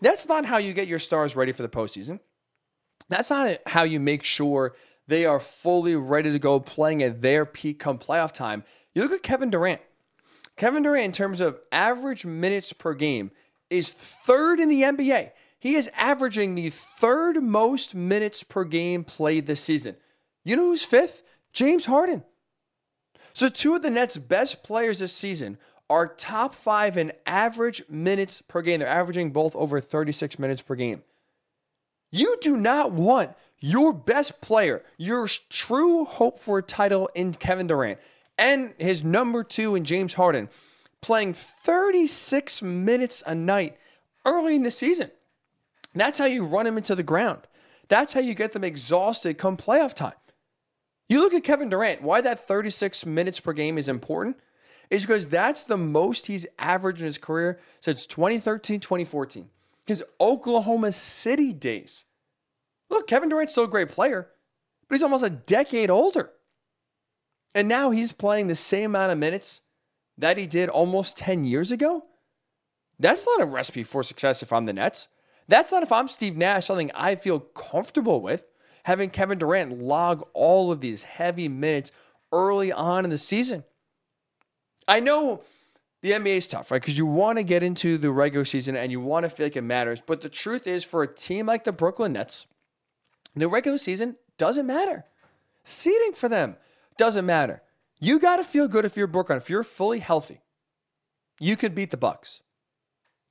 That's 0.00 0.28
not 0.28 0.44
how 0.44 0.58
you 0.58 0.72
get 0.72 0.88
your 0.88 0.98
stars 0.98 1.34
ready 1.34 1.52
for 1.52 1.62
the 1.62 1.68
postseason. 1.68 2.20
That's 3.08 3.30
not 3.30 3.58
how 3.66 3.82
you 3.82 3.98
make 3.98 4.22
sure 4.22 4.74
they 5.06 5.24
are 5.24 5.40
fully 5.40 5.96
ready 5.96 6.30
to 6.30 6.38
go 6.38 6.60
playing 6.60 7.02
at 7.02 7.22
their 7.22 7.46
peak 7.46 7.78
come 7.78 7.98
playoff 7.98 8.32
time. 8.32 8.62
You 8.94 9.02
look 9.02 9.12
at 9.12 9.22
Kevin 9.22 9.50
Durant. 9.50 9.80
Kevin 10.56 10.82
Durant, 10.82 11.04
in 11.06 11.12
terms 11.12 11.40
of 11.40 11.58
average 11.72 12.26
minutes 12.26 12.72
per 12.72 12.92
game, 12.92 13.30
is 13.70 13.92
third 13.92 14.60
in 14.60 14.68
the 14.68 14.82
NBA. 14.82 15.30
He 15.58 15.74
is 15.74 15.90
averaging 15.96 16.54
the 16.54 16.70
third 16.70 17.42
most 17.42 17.94
minutes 17.94 18.42
per 18.42 18.64
game 18.64 19.02
played 19.02 19.46
this 19.46 19.62
season. 19.62 19.96
You 20.44 20.56
know 20.56 20.66
who's 20.66 20.84
fifth? 20.84 21.22
James 21.52 21.86
Harden. 21.86 22.24
So, 23.32 23.48
two 23.48 23.74
of 23.74 23.82
the 23.82 23.90
Nets' 23.90 24.16
best 24.16 24.62
players 24.62 24.98
this 24.98 25.12
season 25.12 25.58
are 25.90 26.06
top 26.06 26.54
five 26.54 26.96
in 26.96 27.12
average 27.26 27.82
minutes 27.88 28.42
per 28.42 28.62
game. 28.62 28.80
They're 28.80 28.88
averaging 28.88 29.30
both 29.30 29.54
over 29.56 29.80
36 29.80 30.38
minutes 30.38 30.60
per 30.60 30.74
game. 30.74 31.02
You 32.10 32.36
do 32.40 32.56
not 32.56 32.92
want 32.92 33.32
your 33.60 33.92
best 33.92 34.40
player, 34.40 34.82
your 34.96 35.26
true 35.26 36.04
hope 36.04 36.38
for 36.38 36.58
a 36.58 36.62
title 36.62 37.10
in 37.14 37.34
Kevin 37.34 37.66
Durant, 37.66 37.98
and 38.38 38.74
his 38.78 39.02
number 39.02 39.42
two 39.42 39.74
in 39.74 39.84
James 39.84 40.14
Harden, 40.14 40.48
playing 41.00 41.34
36 41.34 42.62
minutes 42.62 43.22
a 43.26 43.34
night 43.34 43.76
early 44.24 44.56
in 44.56 44.62
the 44.62 44.70
season. 44.70 45.10
That's 45.94 46.18
how 46.18 46.26
you 46.26 46.44
run 46.44 46.66
them 46.66 46.76
into 46.76 46.94
the 46.94 47.02
ground. 47.02 47.40
That's 47.88 48.12
how 48.12 48.20
you 48.20 48.34
get 48.34 48.52
them 48.52 48.64
exhausted 48.64 49.38
come 49.38 49.56
playoff 49.56 49.94
time. 49.94 50.12
You 51.08 51.20
look 51.20 51.32
at 51.32 51.44
Kevin 51.44 51.70
Durant, 51.70 52.02
why 52.02 52.20
that 52.20 52.46
36 52.46 53.06
minutes 53.06 53.40
per 53.40 53.52
game 53.52 53.78
is 53.78 53.88
important 53.88 54.36
is 54.90 55.02
because 55.02 55.28
that's 55.28 55.62
the 55.62 55.76
most 55.76 56.26
he's 56.26 56.46
averaged 56.58 57.00
in 57.00 57.06
his 57.06 57.18
career 57.18 57.58
since 57.80 58.06
2013, 58.06 58.80
2014. 58.80 59.48
His 59.86 60.04
Oklahoma 60.20 60.92
City 60.92 61.52
days. 61.52 62.04
Look, 62.90 63.06
Kevin 63.06 63.28
Durant's 63.28 63.52
still 63.52 63.64
a 63.64 63.68
great 63.68 63.88
player, 63.88 64.28
but 64.86 64.94
he's 64.94 65.02
almost 65.02 65.24
a 65.24 65.30
decade 65.30 65.90
older. 65.90 66.30
And 67.54 67.68
now 67.68 67.90
he's 67.90 68.12
playing 68.12 68.48
the 68.48 68.54
same 68.54 68.94
amount 68.94 69.12
of 69.12 69.18
minutes 69.18 69.62
that 70.18 70.36
he 70.36 70.46
did 70.46 70.68
almost 70.68 71.16
10 71.16 71.44
years 71.44 71.70
ago. 71.70 72.02
That's 72.98 73.26
not 73.26 73.42
a 73.42 73.46
recipe 73.46 73.82
for 73.82 74.02
success 74.02 74.42
if 74.42 74.52
I'm 74.52 74.66
the 74.66 74.72
Nets. 74.72 75.08
That's 75.46 75.72
not 75.72 75.82
if 75.82 75.92
I'm 75.92 76.08
Steve 76.08 76.36
Nash, 76.36 76.66
something 76.66 76.90
I 76.94 77.14
feel 77.14 77.40
comfortable 77.40 78.20
with 78.20 78.44
having 78.84 79.10
Kevin 79.10 79.38
Durant 79.38 79.78
log 79.78 80.26
all 80.34 80.72
of 80.72 80.80
these 80.80 81.04
heavy 81.04 81.48
minutes 81.48 81.92
early 82.32 82.72
on 82.72 83.04
in 83.04 83.10
the 83.10 83.18
season. 83.18 83.64
I 84.86 85.00
know 85.00 85.42
the 86.02 86.12
NBA 86.12 86.36
is 86.36 86.46
tough, 86.46 86.70
right? 86.70 86.80
Because 86.80 86.96
you 86.96 87.06
want 87.06 87.38
to 87.38 87.42
get 87.42 87.62
into 87.62 87.98
the 87.98 88.10
regular 88.10 88.44
season 88.44 88.76
and 88.76 88.92
you 88.92 89.00
want 89.00 89.24
to 89.24 89.30
feel 89.30 89.46
like 89.46 89.56
it 89.56 89.62
matters. 89.62 90.00
But 90.04 90.20
the 90.20 90.28
truth 90.28 90.66
is, 90.66 90.84
for 90.84 91.02
a 91.02 91.12
team 91.12 91.46
like 91.46 91.64
the 91.64 91.72
Brooklyn 91.72 92.12
Nets, 92.12 92.46
the 93.34 93.48
regular 93.48 93.78
season 93.78 94.16
doesn't 94.36 94.66
matter. 94.66 95.04
Seeding 95.64 96.12
for 96.12 96.28
them 96.28 96.56
doesn't 96.96 97.26
matter. 97.26 97.62
You 98.00 98.18
got 98.18 98.36
to 98.36 98.44
feel 98.44 98.68
good 98.68 98.84
if 98.84 98.96
you're 98.96 99.06
Brooklyn. 99.06 99.38
If 99.38 99.50
you're 99.50 99.64
fully 99.64 99.98
healthy, 99.98 100.40
you 101.40 101.56
could 101.56 101.74
beat 101.74 101.90
the 101.90 101.96
Bucks. 101.96 102.40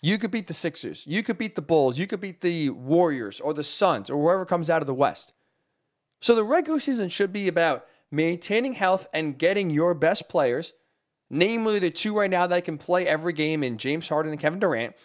You 0.02 0.18
could 0.18 0.32
beat 0.32 0.48
the 0.48 0.54
Sixers. 0.54 1.06
You 1.08 1.24
could 1.24 1.38
beat 1.38 1.56
the 1.56 1.62
Bulls. 1.62 1.98
You 1.98 2.06
could 2.06 2.22
beat 2.22 2.42
the 2.42 2.70
Warriors 2.70 3.40
or 3.40 3.54
the 3.54 3.64
Suns 3.64 4.10
or 4.10 4.22
whoever 4.22 4.46
comes 4.46 4.70
out 4.70 4.82
of 4.82 4.88
the 4.88 4.94
West. 4.94 5.34
So 6.20 6.36
the 6.36 6.44
regular 6.44 6.80
season 6.80 7.10
should 7.10 7.32
be 7.32 7.48
about 7.48 7.86
maintaining 8.12 8.74
health 8.74 9.08
and 9.14 9.38
getting 9.38 9.70
your 9.70 9.94
best 9.94 10.30
players, 10.30 10.74
namely 11.30 11.80
the 11.80 11.92
two 11.92 12.18
right 12.18 12.30
now 12.30 12.48
that 12.48 12.66
can 12.66 12.78
play 12.78 13.06
every 13.08 13.34
game 13.34 13.64
in 13.64 13.78
James 13.78 14.10
Harden 14.10 14.32
and 14.32 14.42
Kevin 14.42 14.60
Durant, 14.60 14.96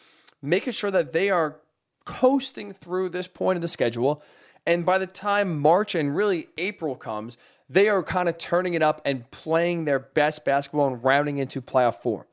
making 0.40 0.72
sure 0.72 0.90
that 0.90 1.12
they 1.12 1.31
are 1.31 1.61
coasting 2.05 2.72
through 2.72 3.09
this 3.09 3.29
point 3.29 3.57
of 3.57 3.62
the 3.62 3.68
schedule. 3.68 4.22
And 4.66 4.87
by 4.87 4.98
the 4.98 5.07
time 5.07 5.59
March 5.59 5.94
and 5.94 6.14
really 6.14 6.48
April 6.57 6.94
comes, 6.94 7.37
they 7.68 7.88
are 7.88 8.03
kind 8.03 8.29
of 8.29 8.38
turning 8.38 8.75
it 8.75 8.83
up 8.83 9.01
and 9.05 9.31
playing 9.31 9.85
their 9.85 9.98
best 9.98 10.44
basketball 10.44 10.88
and 10.88 11.03
rounding 11.03 11.38
into 11.38 11.61
playoff 11.61 11.96
form. 11.96 12.27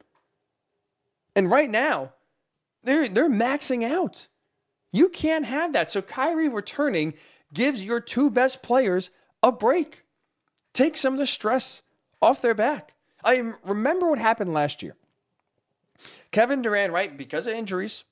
And 1.36 1.50
right 1.50 1.70
now, 1.70 2.14
they're 2.84 3.08
they're 3.08 3.30
maxing 3.30 3.84
out. 3.84 4.28
You 4.92 5.10
can't 5.10 5.46
have 5.46 5.74
that. 5.74 5.92
So 5.92 6.02
Kyrie 6.02 6.50
returning 6.50 7.14
gives 7.54 7.84
your 7.84 8.00
two 8.00 8.30
best 8.30 8.62
players 8.62 9.10
a 9.42 9.52
break. 9.52 10.04
Take 10.74 10.98
some 10.98 11.14
of 11.14 11.20
the 11.20 11.28
stress 11.28 11.82
off 12.22 12.42
their 12.42 12.54
back. 12.54 12.94
I 13.24 13.54
remember 13.64 14.10
what 14.10 14.20
happened 14.20 14.54
last 14.54 14.82
year. 14.82 14.96
Kevin 16.32 16.62
Durant, 16.62 16.94
right, 16.94 17.18
because 17.18 17.48
of 17.48 17.54
injuries, 17.54 18.06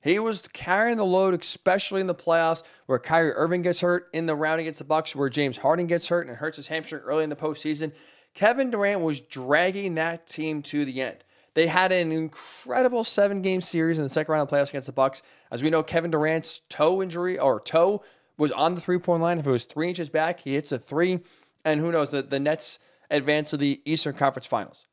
he 0.00 0.18
was 0.18 0.48
carrying 0.52 0.96
the 0.96 1.04
load, 1.04 1.40
especially 1.40 2.00
in 2.00 2.06
the 2.06 2.14
playoffs, 2.14 2.62
where 2.86 2.98
Kyrie 2.98 3.32
Irving 3.32 3.62
gets 3.62 3.80
hurt 3.80 4.08
in 4.12 4.26
the 4.26 4.34
round 4.34 4.60
against 4.60 4.78
the 4.78 4.84
Bucks, 4.84 5.14
where 5.14 5.28
James 5.28 5.58
Harden 5.58 5.86
gets 5.86 6.08
hurt 6.08 6.26
and 6.26 6.36
hurts 6.36 6.56
his 6.56 6.68
hamstring 6.68 7.02
early 7.02 7.24
in 7.24 7.30
the 7.30 7.36
postseason. 7.36 7.92
Kevin 8.34 8.70
Durant 8.70 9.00
was 9.00 9.20
dragging 9.20 9.94
that 9.96 10.26
team 10.26 10.62
to 10.62 10.84
the 10.84 11.02
end. 11.02 11.24
They 11.54 11.66
had 11.66 11.90
an 11.90 12.12
incredible 12.12 13.02
seven 13.02 13.42
game 13.42 13.60
series 13.60 13.98
in 13.98 14.04
the 14.04 14.08
second 14.08 14.32
round 14.32 14.48
of 14.48 14.48
playoffs 14.48 14.68
against 14.68 14.86
the 14.86 14.92
Bucks. 14.92 15.22
As 15.50 15.62
we 15.62 15.70
know, 15.70 15.82
Kevin 15.82 16.12
Durant's 16.12 16.60
toe 16.68 17.02
injury 17.02 17.36
or 17.36 17.58
toe 17.58 18.02
was 18.38 18.52
on 18.52 18.74
the 18.74 18.80
three 18.80 18.98
point 18.98 19.22
line. 19.22 19.38
If 19.38 19.46
it 19.46 19.50
was 19.50 19.64
three 19.64 19.88
inches 19.88 20.08
back, 20.08 20.40
he 20.40 20.54
hits 20.54 20.72
a 20.72 20.78
three. 20.78 21.20
And 21.64 21.80
who 21.80 21.92
knows, 21.92 22.10
the, 22.10 22.22
the 22.22 22.40
Nets 22.40 22.78
advance 23.10 23.50
to 23.50 23.56
the 23.56 23.82
Eastern 23.84 24.14
Conference 24.14 24.46
Finals. 24.46 24.86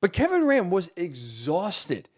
But 0.00 0.12
Kevin 0.12 0.42
Durant 0.42 0.70
was 0.70 0.90
exhausted. 0.94 2.08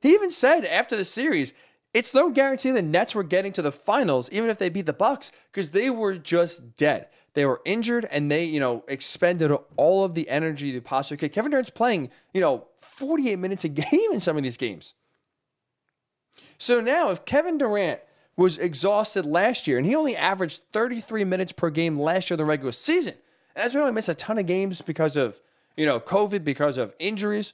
He 0.00 0.14
even 0.14 0.30
said 0.30 0.64
after 0.64 0.96
the 0.96 1.04
series, 1.04 1.52
it's 1.92 2.14
no 2.14 2.30
guarantee 2.30 2.70
the 2.70 2.82
Nets 2.82 3.14
were 3.14 3.22
getting 3.22 3.52
to 3.52 3.62
the 3.62 3.72
finals, 3.72 4.28
even 4.32 4.50
if 4.50 4.58
they 4.58 4.68
beat 4.68 4.86
the 4.86 4.92
Bucks, 4.92 5.30
because 5.52 5.70
they 5.70 5.90
were 5.90 6.16
just 6.16 6.76
dead. 6.76 7.08
They 7.34 7.46
were 7.46 7.60
injured 7.64 8.06
and 8.10 8.30
they, 8.30 8.44
you 8.44 8.58
know, 8.58 8.84
expended 8.88 9.52
all 9.76 10.04
of 10.04 10.14
the 10.14 10.28
energy 10.28 10.72
they 10.72 10.80
possibly 10.80 11.18
could. 11.18 11.32
Kevin 11.32 11.50
Durant's 11.50 11.70
playing, 11.70 12.10
you 12.32 12.40
know, 12.40 12.66
48 12.78 13.36
minutes 13.36 13.64
a 13.64 13.68
game 13.68 14.12
in 14.12 14.20
some 14.20 14.36
of 14.36 14.42
these 14.42 14.56
games. 14.56 14.94
So 16.56 16.80
now, 16.80 17.10
if 17.10 17.24
Kevin 17.24 17.58
Durant 17.58 18.00
was 18.38 18.56
exhausted 18.56 19.26
last 19.26 19.66
year 19.66 19.78
and 19.78 19.86
he 19.86 19.96
only 19.96 20.16
averaged 20.16 20.62
33 20.72 21.24
minutes 21.24 21.52
per 21.52 21.70
game 21.70 21.98
last 21.98 22.30
year 22.30 22.36
in 22.36 22.38
the 22.38 22.44
regular 22.44 22.72
season, 22.72 23.14
as 23.56 23.74
we 23.74 23.80
only 23.80 23.92
missed 23.92 24.08
a 24.08 24.14
ton 24.14 24.38
of 24.38 24.46
games 24.46 24.80
because 24.80 25.16
of, 25.16 25.40
you 25.76 25.84
know, 25.84 25.98
COVID, 25.98 26.44
because 26.44 26.78
of 26.78 26.94
injuries. 27.00 27.52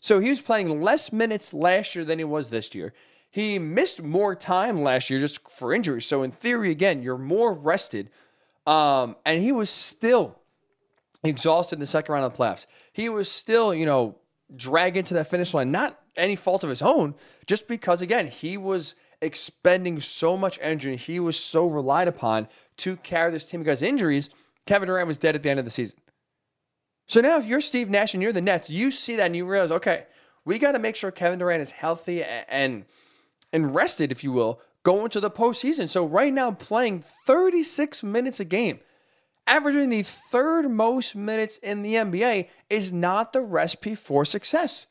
So 0.00 0.18
he 0.18 0.30
was 0.30 0.40
playing 0.40 0.80
less 0.80 1.12
minutes 1.12 1.52
last 1.52 1.94
year 1.94 2.06
than 2.06 2.18
he 2.18 2.24
was 2.24 2.48
this 2.48 2.74
year. 2.74 2.94
He 3.30 3.58
missed 3.58 4.02
more 4.02 4.34
time 4.34 4.82
last 4.82 5.10
year 5.10 5.20
just 5.20 5.46
for 5.50 5.74
injuries. 5.74 6.06
So 6.06 6.22
in 6.22 6.30
theory, 6.30 6.70
again, 6.70 7.02
you're 7.02 7.18
more 7.18 7.52
rested 7.52 8.10
um, 8.66 9.16
and 9.26 9.42
he 9.42 9.52
was 9.52 9.68
still 9.68 10.38
exhausted 11.22 11.76
in 11.76 11.80
the 11.80 11.86
second 11.86 12.14
round 12.14 12.24
of 12.24 12.32
the 12.32 12.38
playoffs. 12.38 12.64
He 12.92 13.10
was 13.10 13.30
still, 13.30 13.74
you 13.74 13.84
know, 13.84 14.16
dragged 14.56 14.96
into 14.96 15.12
that 15.14 15.28
finish 15.28 15.52
line, 15.52 15.70
not 15.70 16.00
any 16.16 16.36
fault 16.36 16.64
of 16.64 16.70
his 16.70 16.80
own, 16.80 17.14
just 17.46 17.68
because, 17.68 18.00
again, 18.00 18.26
he 18.26 18.56
was 18.56 18.94
expending 19.20 20.00
so 20.00 20.36
much 20.36 20.58
energy 20.62 20.96
he 20.96 21.18
was 21.20 21.38
so 21.38 21.66
relied 21.66 22.08
upon 22.08 22.48
to 22.78 22.96
carry 22.96 23.30
this 23.30 23.46
team 23.46 23.60
because 23.60 23.82
injuries. 23.82 24.30
Kevin 24.66 24.86
Durant 24.86 25.08
was 25.08 25.16
dead 25.16 25.34
at 25.34 25.42
the 25.42 25.50
end 25.50 25.58
of 25.58 25.64
the 25.64 25.70
season. 25.70 25.98
So 27.06 27.22
now, 27.22 27.38
if 27.38 27.46
you're 27.46 27.62
Steve 27.62 27.88
Nash 27.88 28.12
and 28.12 28.22
you're 28.22 28.34
the 28.34 28.42
Nets, 28.42 28.68
you 28.68 28.90
see 28.90 29.16
that 29.16 29.26
and 29.26 29.36
you 29.36 29.46
realize, 29.46 29.70
okay, 29.70 30.04
we 30.44 30.58
got 30.58 30.72
to 30.72 30.78
make 30.78 30.94
sure 30.94 31.10
Kevin 31.10 31.38
Durant 31.38 31.62
is 31.62 31.70
healthy 31.70 32.22
and 32.22 32.84
and 33.50 33.74
rested, 33.74 34.12
if 34.12 34.22
you 34.22 34.30
will, 34.30 34.60
going 34.82 35.08
to 35.10 35.20
the 35.20 35.30
postseason. 35.30 35.88
So 35.88 36.04
right 36.04 36.32
now, 36.32 36.50
playing 36.52 37.02
36 37.02 38.02
minutes 38.02 38.40
a 38.40 38.44
game, 38.44 38.80
averaging 39.46 39.88
the 39.88 40.02
third 40.02 40.70
most 40.70 41.16
minutes 41.16 41.56
in 41.58 41.82
the 41.82 41.94
NBA, 41.94 42.48
is 42.68 42.92
not 42.92 43.32
the 43.32 43.40
recipe 43.40 43.94
for 43.94 44.26
success. 44.26 44.86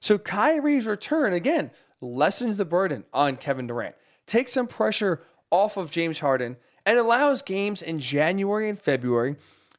So 0.00 0.18
Kyrie's 0.18 0.86
return, 0.86 1.32
again, 1.32 1.70
lessens 2.06 2.56
the 2.56 2.64
burden 2.64 3.04
on 3.12 3.36
Kevin 3.36 3.66
Durant, 3.66 3.94
takes 4.26 4.52
some 4.52 4.66
pressure 4.66 5.22
off 5.50 5.76
of 5.76 5.90
James 5.90 6.20
Harden, 6.20 6.56
and 6.84 6.98
allows 6.98 7.42
games 7.42 7.82
in 7.82 7.98
January 7.98 8.68
and 8.68 8.80
February 8.80 9.36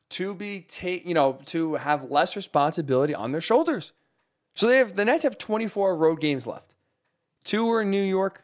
to 0.10 0.34
be 0.34 0.62
take, 0.62 1.06
you 1.06 1.14
know, 1.14 1.40
to 1.46 1.76
have 1.76 2.10
less 2.12 2.36
responsibility 2.36 3.14
on 3.14 3.32
their 3.32 3.42
shoulders. 3.42 3.94
So 4.54 4.68
they 4.68 4.78
have 4.78 4.96
the 4.96 5.06
Nets 5.06 5.24
have 5.24 5.38
24 5.38 5.96
road 5.96 6.20
games 6.20 6.48
left. 6.48 6.74
Two 7.44 7.70
are 7.72 7.82
in 7.82 7.92
New 7.92 8.04
York, 8.04 8.44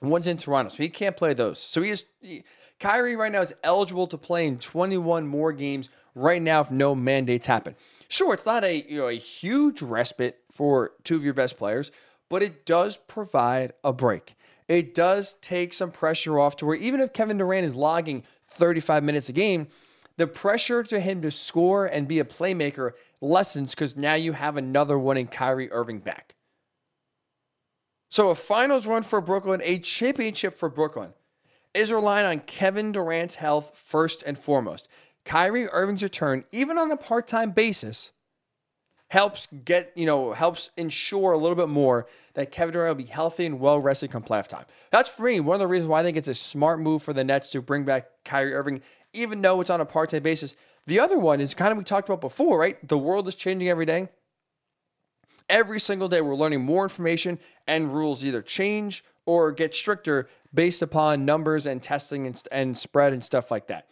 One's 0.00 0.26
in 0.26 0.36
Toronto, 0.36 0.70
so 0.70 0.82
he 0.82 0.88
can't 0.88 1.16
play 1.16 1.34
those. 1.34 1.58
So 1.58 1.82
he 1.82 1.90
is 1.90 2.04
Kyrie 2.80 3.16
right 3.16 3.32
now 3.32 3.40
is 3.40 3.54
eligible 3.62 4.06
to 4.08 4.18
play 4.18 4.46
in 4.46 4.58
21 4.58 5.26
more 5.26 5.52
games 5.52 5.88
right 6.14 6.42
now 6.42 6.60
if 6.60 6.70
no 6.70 6.94
mandates 6.94 7.46
happen. 7.46 7.76
Sure, 8.08 8.34
it's 8.34 8.46
not 8.46 8.64
a 8.64 8.84
you 8.88 8.98
know 8.98 9.08
a 9.08 9.14
huge 9.14 9.82
respite 9.82 10.38
for 10.50 10.92
two 11.02 11.16
of 11.16 11.24
your 11.24 11.34
best 11.34 11.56
players, 11.56 11.90
but 12.34 12.42
it 12.42 12.66
does 12.66 12.96
provide 12.96 13.72
a 13.84 13.92
break. 13.92 14.34
It 14.66 14.92
does 14.92 15.36
take 15.40 15.72
some 15.72 15.92
pressure 15.92 16.36
off 16.36 16.56
to 16.56 16.66
where 16.66 16.74
even 16.74 16.98
if 16.98 17.12
Kevin 17.12 17.38
Durant 17.38 17.64
is 17.64 17.76
logging 17.76 18.24
35 18.48 19.04
minutes 19.04 19.28
a 19.28 19.32
game, 19.32 19.68
the 20.16 20.26
pressure 20.26 20.82
to 20.82 20.98
him 20.98 21.22
to 21.22 21.30
score 21.30 21.86
and 21.86 22.08
be 22.08 22.18
a 22.18 22.24
playmaker 22.24 22.90
lessens 23.20 23.70
because 23.70 23.96
now 23.96 24.14
you 24.14 24.32
have 24.32 24.56
another 24.56 24.98
one 24.98 25.16
in 25.16 25.28
Kyrie 25.28 25.70
Irving 25.70 26.00
back. 26.00 26.34
So 28.10 28.30
a 28.30 28.34
finals 28.34 28.88
run 28.88 29.04
for 29.04 29.20
Brooklyn, 29.20 29.60
a 29.62 29.78
championship 29.78 30.58
for 30.58 30.68
Brooklyn, 30.68 31.10
is 31.72 31.92
relying 31.92 32.26
on 32.26 32.40
Kevin 32.40 32.90
Durant's 32.90 33.36
health 33.36 33.78
first 33.78 34.24
and 34.26 34.36
foremost. 34.36 34.88
Kyrie 35.24 35.68
Irving's 35.68 36.02
return, 36.02 36.42
even 36.50 36.78
on 36.78 36.90
a 36.90 36.96
part-time 36.96 37.52
basis, 37.52 38.10
helps 39.14 39.46
get, 39.64 39.92
you 39.94 40.06
know, 40.06 40.32
helps 40.32 40.70
ensure 40.76 41.30
a 41.30 41.38
little 41.38 41.54
bit 41.54 41.68
more 41.68 42.08
that 42.34 42.52
Kevin 42.52 42.72
Durant 42.72 42.96
will 42.96 43.04
be 43.04 43.10
healthy 43.10 43.46
and 43.46 43.60
well 43.60 43.78
rested 43.78 44.10
come 44.10 44.22
playoff 44.22 44.46
time. 44.46 44.64
That's 44.90 45.08
for 45.08 45.22
me 45.22 45.40
one 45.40 45.54
of 45.54 45.60
the 45.60 45.66
reasons 45.66 45.88
why 45.88 46.00
I 46.00 46.02
think 46.02 46.16
it's 46.16 46.28
a 46.28 46.34
smart 46.34 46.80
move 46.80 47.02
for 47.02 47.12
the 47.12 47.24
Nets 47.24 47.50
to 47.50 47.62
bring 47.62 47.84
back 47.84 48.08
Kyrie 48.24 48.54
Irving, 48.54 48.82
even 49.12 49.40
though 49.40 49.60
it's 49.60 49.70
on 49.70 49.80
a 49.80 49.86
part-time 49.86 50.22
basis. 50.22 50.56
The 50.86 51.00
other 51.00 51.18
one 51.18 51.40
is 51.40 51.54
kind 51.54 51.72
of 51.72 51.78
we 51.78 51.84
talked 51.84 52.08
about 52.08 52.20
before, 52.20 52.58
right? 52.58 52.86
The 52.86 52.98
world 52.98 53.26
is 53.28 53.34
changing 53.34 53.68
every 53.68 53.86
day. 53.86 54.08
Every 55.48 55.78
single 55.78 56.08
day, 56.08 56.20
we're 56.20 56.34
learning 56.34 56.62
more 56.62 56.84
information, 56.84 57.38
and 57.66 57.92
rules 57.92 58.24
either 58.24 58.42
change 58.42 59.04
or 59.26 59.52
get 59.52 59.74
stricter 59.74 60.28
based 60.52 60.82
upon 60.82 61.24
numbers 61.24 61.66
and 61.66 61.82
testing 61.82 62.26
and, 62.26 62.42
and 62.50 62.78
spread 62.78 63.12
and 63.12 63.22
stuff 63.22 63.50
like 63.50 63.66
that. 63.66 63.86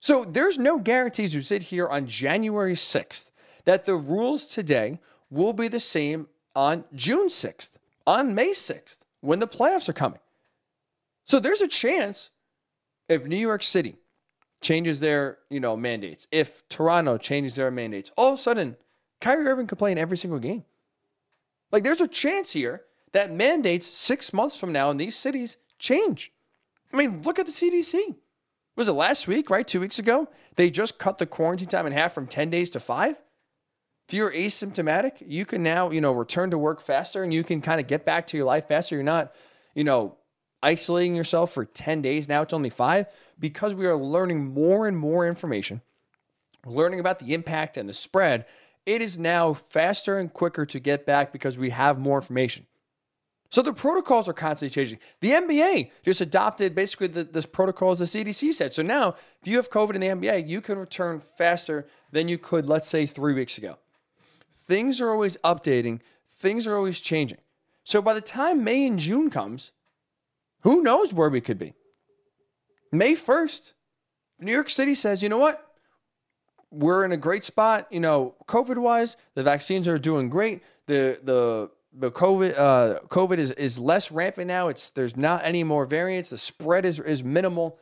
So 0.00 0.24
there's 0.24 0.58
no 0.58 0.78
guarantees 0.78 1.34
you 1.34 1.42
sit 1.42 1.64
here 1.64 1.88
on 1.88 2.06
January 2.06 2.74
6th 2.74 3.30
that 3.64 3.84
the 3.84 3.96
rules 3.96 4.46
today 4.46 5.00
will 5.30 5.52
be 5.52 5.68
the 5.68 5.80
same 5.80 6.28
on 6.56 6.84
June 6.94 7.28
6th, 7.28 7.72
on 8.06 8.34
May 8.34 8.50
6th, 8.50 8.98
when 9.20 9.38
the 9.38 9.46
playoffs 9.46 9.88
are 9.88 9.92
coming. 9.92 10.20
So 11.26 11.38
there's 11.38 11.60
a 11.60 11.68
chance 11.68 12.30
if 13.08 13.26
New 13.26 13.36
York 13.36 13.62
City 13.62 13.96
changes 14.60 15.00
their, 15.00 15.38
you 15.50 15.60
know, 15.60 15.76
mandates, 15.76 16.26
if 16.32 16.66
Toronto 16.68 17.18
changes 17.18 17.54
their 17.54 17.70
mandates, 17.70 18.10
all 18.16 18.32
of 18.32 18.38
a 18.38 18.42
sudden 18.42 18.76
Kyrie 19.20 19.46
Irving 19.46 19.66
could 19.66 19.78
play 19.78 19.92
in 19.92 19.98
every 19.98 20.16
single 20.16 20.38
game. 20.38 20.64
Like 21.70 21.84
there's 21.84 22.00
a 22.00 22.08
chance 22.08 22.52
here 22.52 22.82
that 23.12 23.32
mandates 23.32 23.86
six 23.86 24.32
months 24.32 24.58
from 24.58 24.72
now 24.72 24.90
in 24.90 24.96
these 24.96 25.16
cities 25.16 25.58
change. 25.78 26.32
I 26.92 26.96
mean, 26.96 27.22
look 27.22 27.38
at 27.38 27.46
the 27.46 27.52
CDC. 27.52 28.16
Was 28.76 28.88
it 28.88 28.92
last 28.92 29.26
week, 29.26 29.50
right? 29.50 29.66
Two 29.66 29.80
weeks 29.80 29.98
ago? 29.98 30.28
They 30.54 30.70
just 30.70 30.98
cut 30.98 31.18
the 31.18 31.26
quarantine 31.26 31.68
time 31.68 31.86
in 31.86 31.92
half 31.92 32.12
from 32.12 32.26
10 32.26 32.50
days 32.50 32.70
to 32.70 32.80
five. 32.80 33.20
If 34.08 34.14
you're 34.14 34.32
asymptomatic, 34.32 35.22
you 35.26 35.44
can 35.44 35.62
now, 35.62 35.90
you 35.90 36.00
know, 36.00 36.12
return 36.12 36.50
to 36.50 36.58
work 36.58 36.80
faster 36.80 37.22
and 37.22 37.34
you 37.34 37.42
can 37.42 37.60
kind 37.60 37.80
of 37.80 37.86
get 37.86 38.04
back 38.04 38.26
to 38.28 38.36
your 38.36 38.46
life 38.46 38.68
faster. 38.68 38.94
You're 38.94 39.04
not, 39.04 39.34
you 39.74 39.84
know, 39.84 40.16
isolating 40.62 41.16
yourself 41.16 41.52
for 41.52 41.64
10 41.64 42.02
days. 42.02 42.28
Now 42.28 42.42
it's 42.42 42.52
only 42.52 42.70
five 42.70 43.06
because 43.38 43.74
we 43.74 43.86
are 43.86 43.96
learning 43.96 44.46
more 44.46 44.86
and 44.86 44.96
more 44.96 45.26
information 45.26 45.80
learning 46.66 47.00
about 47.00 47.20
the 47.20 47.32
impact 47.32 47.76
and 47.76 47.88
the 47.88 47.94
spread, 47.94 48.44
it 48.84 49.00
is 49.00 49.18
now 49.18 49.52
faster 49.52 50.18
and 50.18 50.32
quicker 50.32 50.66
to 50.66 50.80
get 50.80 51.06
back 51.06 51.32
because 51.32 51.56
we 51.56 51.70
have 51.70 51.98
more 51.98 52.18
information. 52.18 52.66
So 53.48 53.62
the 53.62 53.72
protocols 53.72 54.28
are 54.28 54.32
constantly 54.32 54.74
changing. 54.74 54.98
The 55.20 55.30
NBA 55.30 55.90
just 56.02 56.20
adopted 56.20 56.74
basically 56.74 57.06
the, 57.06 57.24
this 57.24 57.46
protocols 57.46 58.00
the 58.00 58.04
CDC 58.04 58.52
said. 58.52 58.72
So 58.72 58.82
now, 58.82 59.14
if 59.40 59.48
you 59.48 59.56
have 59.56 59.70
COVID 59.70 59.94
in 59.94 60.00
the 60.00 60.08
NBA, 60.08 60.48
you 60.48 60.60
can 60.60 60.78
return 60.78 61.20
faster 61.20 61.86
than 62.10 62.28
you 62.28 62.38
could, 62.38 62.66
let's 62.66 62.88
say, 62.88 63.06
three 63.06 63.34
weeks 63.34 63.56
ago. 63.56 63.78
Things 64.66 65.00
are 65.00 65.10
always 65.10 65.36
updating. 65.38 66.00
Things 66.28 66.66
are 66.66 66.76
always 66.76 67.00
changing. 67.00 67.38
So 67.84 68.02
by 68.02 68.14
the 68.14 68.20
time 68.20 68.64
May 68.64 68.86
and 68.86 68.98
June 68.98 69.30
comes, 69.30 69.70
who 70.62 70.82
knows 70.82 71.14
where 71.14 71.28
we 71.28 71.40
could 71.40 71.58
be? 71.58 71.74
May 72.90 73.12
1st, 73.12 73.72
New 74.40 74.52
York 74.52 74.68
City 74.70 74.94
says, 74.94 75.22
you 75.22 75.28
know 75.28 75.38
what? 75.38 75.62
We're 76.70 77.04
in 77.04 77.12
a 77.12 77.16
great 77.16 77.44
spot, 77.44 77.86
you 77.90 78.00
know, 78.00 78.34
COVID 78.46 78.78
wise. 78.78 79.16
The 79.34 79.42
vaccines 79.42 79.86
are 79.86 79.98
doing 79.98 80.28
great. 80.28 80.62
The 80.86 81.20
the 81.22 81.70
the 81.92 82.10
COVID 82.10 82.58
uh, 82.58 83.00
COVID 83.08 83.38
is, 83.38 83.52
is 83.52 83.78
less 83.78 84.10
rampant 84.10 84.48
now. 84.48 84.68
It's 84.68 84.90
there's 84.90 85.16
not 85.16 85.44
any 85.44 85.62
more 85.64 85.86
variants. 85.86 86.30
The 86.30 86.38
spread 86.38 86.84
is 86.84 86.98
is 86.98 87.22
minimal. 87.22 87.78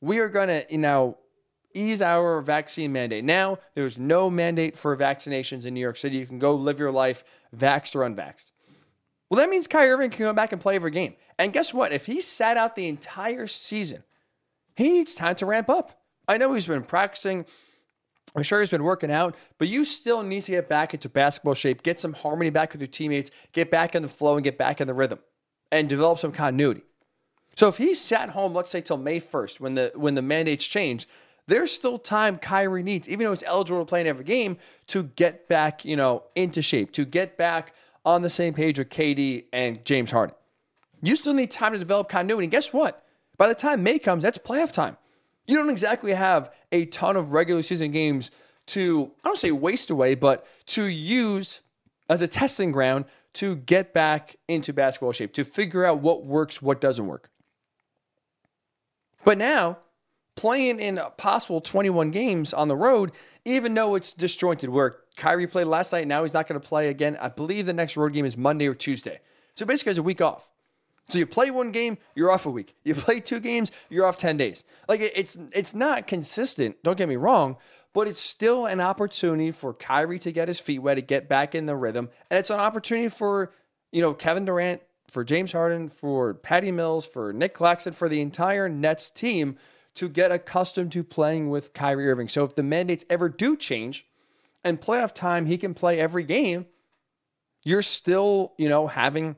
We 0.00 0.18
are 0.18 0.28
gonna 0.28 0.64
you 0.68 0.78
know 0.78 1.16
ease 1.74 2.00
our 2.00 2.40
vaccine 2.40 2.92
mandate. 2.92 3.24
Now 3.24 3.58
there's 3.74 3.98
no 3.98 4.30
mandate 4.30 4.76
for 4.76 4.96
vaccinations 4.96 5.66
in 5.66 5.74
New 5.74 5.80
York 5.80 5.96
City. 5.96 6.16
You 6.16 6.26
can 6.26 6.38
go 6.38 6.54
live 6.54 6.78
your 6.78 6.92
life, 6.92 7.24
vaxxed 7.54 7.94
or 7.94 8.08
unvaxxed. 8.08 8.52
Well, 9.28 9.38
that 9.38 9.50
means 9.50 9.66
Kyrie 9.66 9.90
Irving 9.90 10.10
can 10.10 10.26
go 10.26 10.32
back 10.32 10.52
and 10.52 10.60
play 10.60 10.76
every 10.76 10.90
game. 10.90 11.14
And 11.38 11.52
guess 11.52 11.74
what? 11.74 11.92
If 11.92 12.06
he 12.06 12.20
sat 12.20 12.56
out 12.56 12.76
the 12.76 12.88
entire 12.88 13.46
season, 13.46 14.04
he 14.76 14.92
needs 14.92 15.14
time 15.14 15.34
to 15.36 15.46
ramp 15.46 15.68
up. 15.68 16.02
I 16.28 16.38
know 16.38 16.52
he's 16.52 16.66
been 16.66 16.84
practicing. 16.84 17.44
I'm 18.36 18.42
sure 18.42 18.60
he's 18.60 18.70
been 18.70 18.84
working 18.84 19.10
out, 19.10 19.36
but 19.58 19.68
you 19.68 19.84
still 19.84 20.22
need 20.22 20.42
to 20.44 20.52
get 20.52 20.68
back 20.68 20.94
into 20.94 21.08
basketball 21.08 21.54
shape, 21.54 21.82
get 21.82 21.98
some 21.98 22.14
harmony 22.14 22.50
back 22.50 22.72
with 22.72 22.80
your 22.80 22.88
teammates, 22.88 23.30
get 23.52 23.70
back 23.70 23.94
in 23.94 24.02
the 24.02 24.08
flow 24.08 24.34
and 24.34 24.42
get 24.42 24.58
back 24.58 24.80
in 24.80 24.88
the 24.88 24.94
rhythm 24.94 25.20
and 25.70 25.88
develop 25.88 26.18
some 26.18 26.32
continuity. 26.32 26.82
So 27.56 27.68
if 27.68 27.76
he 27.76 27.94
sat 27.94 28.30
home, 28.30 28.52
let's 28.52 28.70
say 28.70 28.80
till 28.80 28.96
May 28.96 29.20
1st, 29.20 29.60
when 29.60 29.74
the 29.74 29.92
when 29.94 30.14
the 30.14 30.22
mandates 30.22 30.64
change, 30.64 31.06
there's 31.46 31.70
still 31.70 31.98
time 31.98 32.38
Kyrie 32.38 32.82
needs, 32.82 33.08
even 33.08 33.24
though 33.24 33.32
he's 33.32 33.42
eligible 33.42 33.80
to 33.80 33.84
play 33.84 34.00
in 34.00 34.06
every 34.06 34.24
game, 34.24 34.56
to 34.88 35.02
get 35.02 35.48
back, 35.48 35.84
you 35.84 35.96
know, 35.96 36.24
into 36.34 36.62
shape, 36.62 36.92
to 36.92 37.04
get 37.04 37.36
back 37.36 37.74
on 38.04 38.22
the 38.22 38.30
same 38.30 38.54
page 38.54 38.78
with 38.78 38.88
KD 38.88 39.44
and 39.52 39.84
James 39.84 40.10
Harden. 40.10 40.34
You 41.02 41.16
still 41.16 41.34
need 41.34 41.50
time 41.50 41.72
to 41.72 41.78
develop 41.78 42.08
continuity. 42.08 42.46
Guess 42.46 42.72
what? 42.72 43.04
By 43.36 43.48
the 43.48 43.54
time 43.54 43.82
May 43.82 43.98
comes, 43.98 44.22
that's 44.22 44.38
playoff 44.38 44.72
time. 44.72 44.96
You 45.46 45.56
don't 45.56 45.70
exactly 45.70 46.14
have 46.14 46.50
a 46.72 46.86
ton 46.86 47.16
of 47.16 47.32
regular 47.32 47.62
season 47.62 47.90
games 47.90 48.30
to, 48.66 49.10
I 49.22 49.28
don't 49.28 49.38
say 49.38 49.50
waste 49.52 49.90
away, 49.90 50.14
but 50.14 50.46
to 50.66 50.86
use 50.86 51.60
as 52.08 52.22
a 52.22 52.28
testing 52.28 52.72
ground 52.72 53.04
to 53.34 53.56
get 53.56 53.92
back 53.92 54.36
into 54.48 54.72
basketball 54.72 55.12
shape, 55.12 55.32
to 55.34 55.44
figure 55.44 55.84
out 55.84 56.00
what 56.00 56.24
works, 56.24 56.62
what 56.62 56.80
doesn't 56.80 57.06
work. 57.06 57.28
But 59.24 59.38
now, 59.38 59.78
playing 60.36 60.80
in 60.80 61.00
possible 61.16 61.60
21 61.60 62.10
games 62.10 62.52
on 62.52 62.68
the 62.68 62.76
road, 62.76 63.12
even 63.44 63.74
though 63.74 63.94
it's 63.94 64.12
disjointed, 64.12 64.70
where 64.70 64.96
Kyrie 65.16 65.46
played 65.46 65.66
last 65.66 65.92
night, 65.92 66.06
now 66.06 66.22
he's 66.22 66.34
not 66.34 66.48
going 66.48 66.60
to 66.60 66.66
play 66.66 66.88
again. 66.88 67.16
I 67.20 67.28
believe 67.28 67.66
the 67.66 67.72
next 67.72 67.96
road 67.96 68.12
game 68.12 68.24
is 68.24 68.36
Monday 68.36 68.66
or 68.66 68.74
Tuesday. 68.74 69.20
So 69.54 69.64
basically, 69.64 69.90
it's 69.90 69.98
a 69.98 70.02
week 70.02 70.20
off. 70.20 70.50
So 71.08 71.18
you 71.18 71.26
play 71.26 71.50
one 71.50 71.70
game, 71.70 71.98
you're 72.14 72.30
off 72.30 72.46
a 72.46 72.50
week. 72.50 72.74
You 72.84 72.94
play 72.94 73.20
two 73.20 73.40
games, 73.40 73.70
you're 73.90 74.06
off 74.06 74.16
10 74.16 74.36
days. 74.36 74.64
Like 74.88 75.00
it's 75.00 75.36
it's 75.52 75.74
not 75.74 76.06
consistent, 76.06 76.82
don't 76.82 76.96
get 76.96 77.08
me 77.08 77.16
wrong, 77.16 77.56
but 77.92 78.08
it's 78.08 78.20
still 78.20 78.66
an 78.66 78.80
opportunity 78.80 79.50
for 79.50 79.74
Kyrie 79.74 80.18
to 80.20 80.32
get 80.32 80.48
his 80.48 80.60
feet 80.60 80.80
wet, 80.80 80.96
to 80.96 81.02
get 81.02 81.28
back 81.28 81.54
in 81.54 81.66
the 81.66 81.76
rhythm. 81.76 82.08
And 82.30 82.38
it's 82.38 82.50
an 82.50 82.58
opportunity 82.58 83.08
for, 83.08 83.52
you 83.92 84.00
know, 84.00 84.14
Kevin 84.14 84.44
Durant, 84.46 84.80
for 85.08 85.22
James 85.24 85.52
Harden, 85.52 85.88
for 85.88 86.34
Patty 86.34 86.72
Mills, 86.72 87.06
for 87.06 87.32
Nic 87.32 87.54
Claxton, 87.54 87.92
for 87.92 88.08
the 88.08 88.20
entire 88.20 88.68
Nets 88.68 89.10
team 89.10 89.56
to 89.94 90.08
get 90.08 90.32
accustomed 90.32 90.92
to 90.92 91.04
playing 91.04 91.50
with 91.50 91.72
Kyrie 91.72 92.08
Irving. 92.08 92.28
So 92.28 92.44
if 92.44 92.54
the 92.54 92.62
mandates 92.62 93.04
ever 93.08 93.28
do 93.28 93.56
change 93.56 94.06
and 94.62 94.80
playoff 94.80 95.14
time, 95.14 95.46
he 95.46 95.56
can 95.56 95.74
play 95.74 96.00
every 96.00 96.24
game, 96.24 96.66
you're 97.62 97.82
still, 97.82 98.52
you 98.58 98.68
know, 98.68 98.88
having 98.88 99.36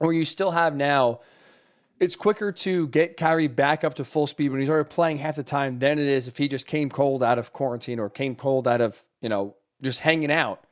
or 0.00 0.12
you 0.12 0.24
still 0.24 0.52
have 0.52 0.74
now, 0.74 1.20
it's 2.00 2.16
quicker 2.16 2.50
to 2.50 2.88
get 2.88 3.16
Kyrie 3.16 3.46
back 3.46 3.84
up 3.84 3.94
to 3.94 4.04
full 4.04 4.26
speed 4.26 4.50
when 4.50 4.60
he's 4.60 4.70
already 4.70 4.88
playing 4.88 5.18
half 5.18 5.36
the 5.36 5.44
time 5.44 5.78
than 5.78 5.98
it 5.98 6.06
is 6.06 6.26
if 6.26 6.38
he 6.38 6.48
just 6.48 6.66
came 6.66 6.88
cold 6.88 7.22
out 7.22 7.38
of 7.38 7.52
quarantine 7.52 8.00
or 8.00 8.10
came 8.10 8.34
cold 8.34 8.66
out 8.66 8.80
of, 8.80 9.04
you 9.20 9.28
know, 9.28 9.54
just 9.80 10.00
hanging 10.00 10.30
out 10.30 10.64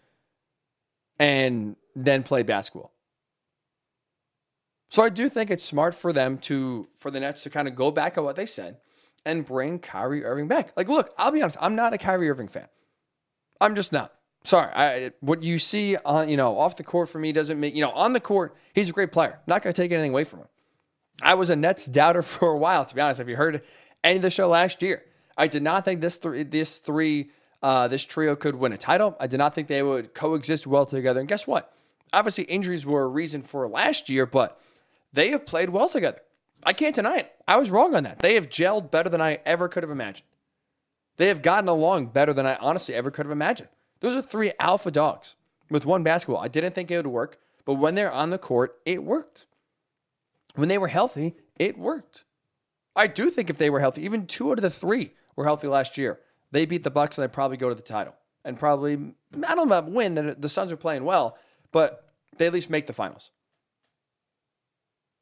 and 1.18 1.76
then 1.94 2.22
play 2.22 2.42
basketball. 2.42 2.92
So 4.88 5.04
I 5.04 5.08
do 5.08 5.28
think 5.28 5.50
it's 5.50 5.62
smart 5.62 5.94
for 5.94 6.12
them 6.12 6.36
to, 6.38 6.88
for 6.96 7.12
the 7.12 7.20
Nets 7.20 7.44
to 7.44 7.50
kind 7.50 7.68
of 7.68 7.76
go 7.76 7.92
back 7.92 8.18
on 8.18 8.24
what 8.24 8.34
they 8.34 8.46
said 8.46 8.78
and 9.24 9.44
bring 9.44 9.78
Kyrie 9.78 10.24
Irving 10.24 10.48
back. 10.48 10.72
Like, 10.76 10.88
look, 10.88 11.12
I'll 11.18 11.30
be 11.30 11.42
honest, 11.42 11.56
I'm 11.60 11.74
not 11.74 11.92
a 11.92 11.98
Kyrie 11.98 12.30
Irving 12.30 12.48
fan. 12.48 12.68
I'm 13.60 13.74
just 13.74 13.92
not. 13.92 14.12
Sorry, 14.44 14.72
I, 14.74 15.10
what 15.20 15.42
you 15.42 15.58
see 15.58 15.96
on 15.98 16.30
you 16.30 16.36
know 16.36 16.58
off 16.58 16.76
the 16.76 16.82
court 16.82 17.10
for 17.10 17.18
me 17.18 17.30
doesn't 17.30 17.60
make 17.60 17.74
you 17.74 17.82
know 17.82 17.90
on 17.90 18.14
the 18.14 18.20
court 18.20 18.56
he's 18.72 18.88
a 18.88 18.92
great 18.92 19.12
player. 19.12 19.38
not 19.46 19.62
going 19.62 19.72
to 19.74 19.82
take 19.82 19.92
anything 19.92 20.12
away 20.12 20.24
from 20.24 20.40
him. 20.40 20.48
I 21.20 21.34
was 21.34 21.50
a 21.50 21.56
Nets 21.56 21.84
doubter 21.84 22.22
for 22.22 22.48
a 22.48 22.56
while, 22.56 22.84
to 22.86 22.94
be 22.94 23.00
honest. 23.00 23.18
Have 23.18 23.28
you 23.28 23.36
heard 23.36 23.62
any 24.02 24.16
of 24.16 24.22
the 24.22 24.30
show 24.30 24.48
last 24.48 24.80
year? 24.82 25.04
I 25.36 25.46
did 25.46 25.62
not 25.62 25.84
think 25.84 26.00
this 26.00 26.16
three 26.16 26.42
this 26.42 26.78
three 26.78 27.30
uh, 27.62 27.88
this 27.88 28.04
trio 28.04 28.34
could 28.34 28.54
win 28.54 28.72
a 28.72 28.78
title. 28.78 29.14
I 29.20 29.26
did 29.26 29.38
not 29.38 29.54
think 29.54 29.68
they 29.68 29.82
would 29.82 30.14
coexist 30.14 30.66
well 30.66 30.86
together. 30.86 31.20
And 31.20 31.28
guess 31.28 31.46
what? 31.46 31.74
Obviously, 32.12 32.44
injuries 32.44 32.86
were 32.86 33.02
a 33.02 33.08
reason 33.08 33.42
for 33.42 33.68
last 33.68 34.08
year, 34.08 34.24
but 34.24 34.58
they 35.12 35.30
have 35.30 35.44
played 35.44 35.70
well 35.70 35.88
together. 35.88 36.20
I 36.62 36.72
can't 36.72 36.94
deny 36.94 37.16
it. 37.16 37.32
I 37.48 37.56
was 37.56 37.70
wrong 37.70 37.94
on 37.94 38.04
that. 38.04 38.18
They 38.18 38.34
have 38.34 38.48
gelled 38.48 38.90
better 38.90 39.08
than 39.08 39.20
I 39.20 39.40
ever 39.44 39.68
could 39.68 39.82
have 39.82 39.90
imagined. 39.90 40.26
They 41.16 41.28
have 41.28 41.42
gotten 41.42 41.68
along 41.68 42.06
better 42.06 42.32
than 42.32 42.46
I 42.46 42.56
honestly 42.56 42.94
ever 42.94 43.10
could 43.10 43.26
have 43.26 43.32
imagined. 43.32 43.68
Those 44.00 44.16
are 44.16 44.22
three 44.22 44.52
alpha 44.58 44.90
dogs 44.90 45.34
with 45.70 45.86
one 45.86 46.02
basketball. 46.02 46.42
I 46.42 46.48
didn't 46.48 46.74
think 46.74 46.90
it 46.90 46.96
would 46.96 47.06
work, 47.06 47.38
but 47.64 47.74
when 47.74 47.94
they're 47.94 48.12
on 48.12 48.30
the 48.30 48.38
court, 48.38 48.78
it 48.84 49.04
worked. 49.04 49.46
When 50.54 50.68
they 50.68 50.78
were 50.78 50.88
healthy, 50.88 51.36
it 51.58 51.78
worked. 51.78 52.24
I 52.96 53.06
do 53.06 53.30
think 53.30 53.50
if 53.50 53.56
they 53.58 53.70
were 53.70 53.80
healthy, 53.80 54.04
even 54.04 54.26
two 54.26 54.50
out 54.50 54.58
of 54.58 54.62
the 54.62 54.70
three 54.70 55.12
were 55.36 55.44
healthy 55.44 55.68
last 55.68 55.96
year. 55.96 56.20
They 56.50 56.66
beat 56.66 56.82
the 56.82 56.90
Bucks 56.90 57.16
and 57.16 57.22
they 57.22 57.32
probably 57.32 57.56
go 57.56 57.68
to 57.68 57.74
the 57.74 57.82
title 57.82 58.14
and 58.44 58.58
probably 58.58 58.94
I 59.46 59.54
don't 59.54 59.68
know 59.68 59.78
about 59.78 59.90
win. 59.90 60.14
The, 60.14 60.36
the 60.38 60.48
Suns 60.48 60.72
are 60.72 60.76
playing 60.76 61.04
well, 61.04 61.36
but 61.72 62.08
they 62.36 62.46
at 62.46 62.52
least 62.52 62.70
make 62.70 62.86
the 62.86 62.92
finals. 62.92 63.30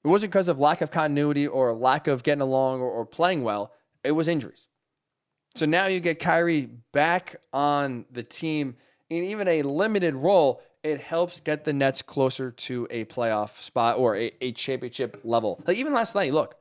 It 0.09 0.11
wasn't 0.11 0.33
because 0.33 0.49
of 0.49 0.59
lack 0.59 0.81
of 0.81 0.91
continuity 0.91 1.47
or 1.47 1.75
lack 1.75 2.07
of 2.07 2.23
getting 2.23 2.41
along 2.41 2.81
or, 2.81 2.91
or 2.91 3.05
playing 3.05 3.43
well. 3.43 3.75
It 4.03 4.13
was 4.13 4.27
injuries. 4.27 4.67
So 5.55 5.67
now 5.67 5.85
you 5.85 6.01
get 6.01 6.19
Kyrie 6.19 6.71
back 6.93 7.37
on 7.53 8.07
the 8.11 8.23
team 8.23 8.77
in 9.11 9.25
even 9.25 9.47
a 9.47 9.61
limited 9.61 10.15
role. 10.15 10.63
It 10.83 11.03
helps 11.03 11.41
get 11.41 11.67
the 11.67 11.75
Nets 11.75 12.01
closer 12.01 12.51
to 12.51 12.87
a 12.91 13.05
playoff 13.05 13.63
spot 13.63 13.99
or 13.99 14.17
a, 14.17 14.33
a 14.41 14.53
championship 14.53 15.21
level. 15.25 15.63
Like 15.67 15.77
even 15.77 15.93
last 15.93 16.15
night, 16.15 16.33
look, 16.33 16.57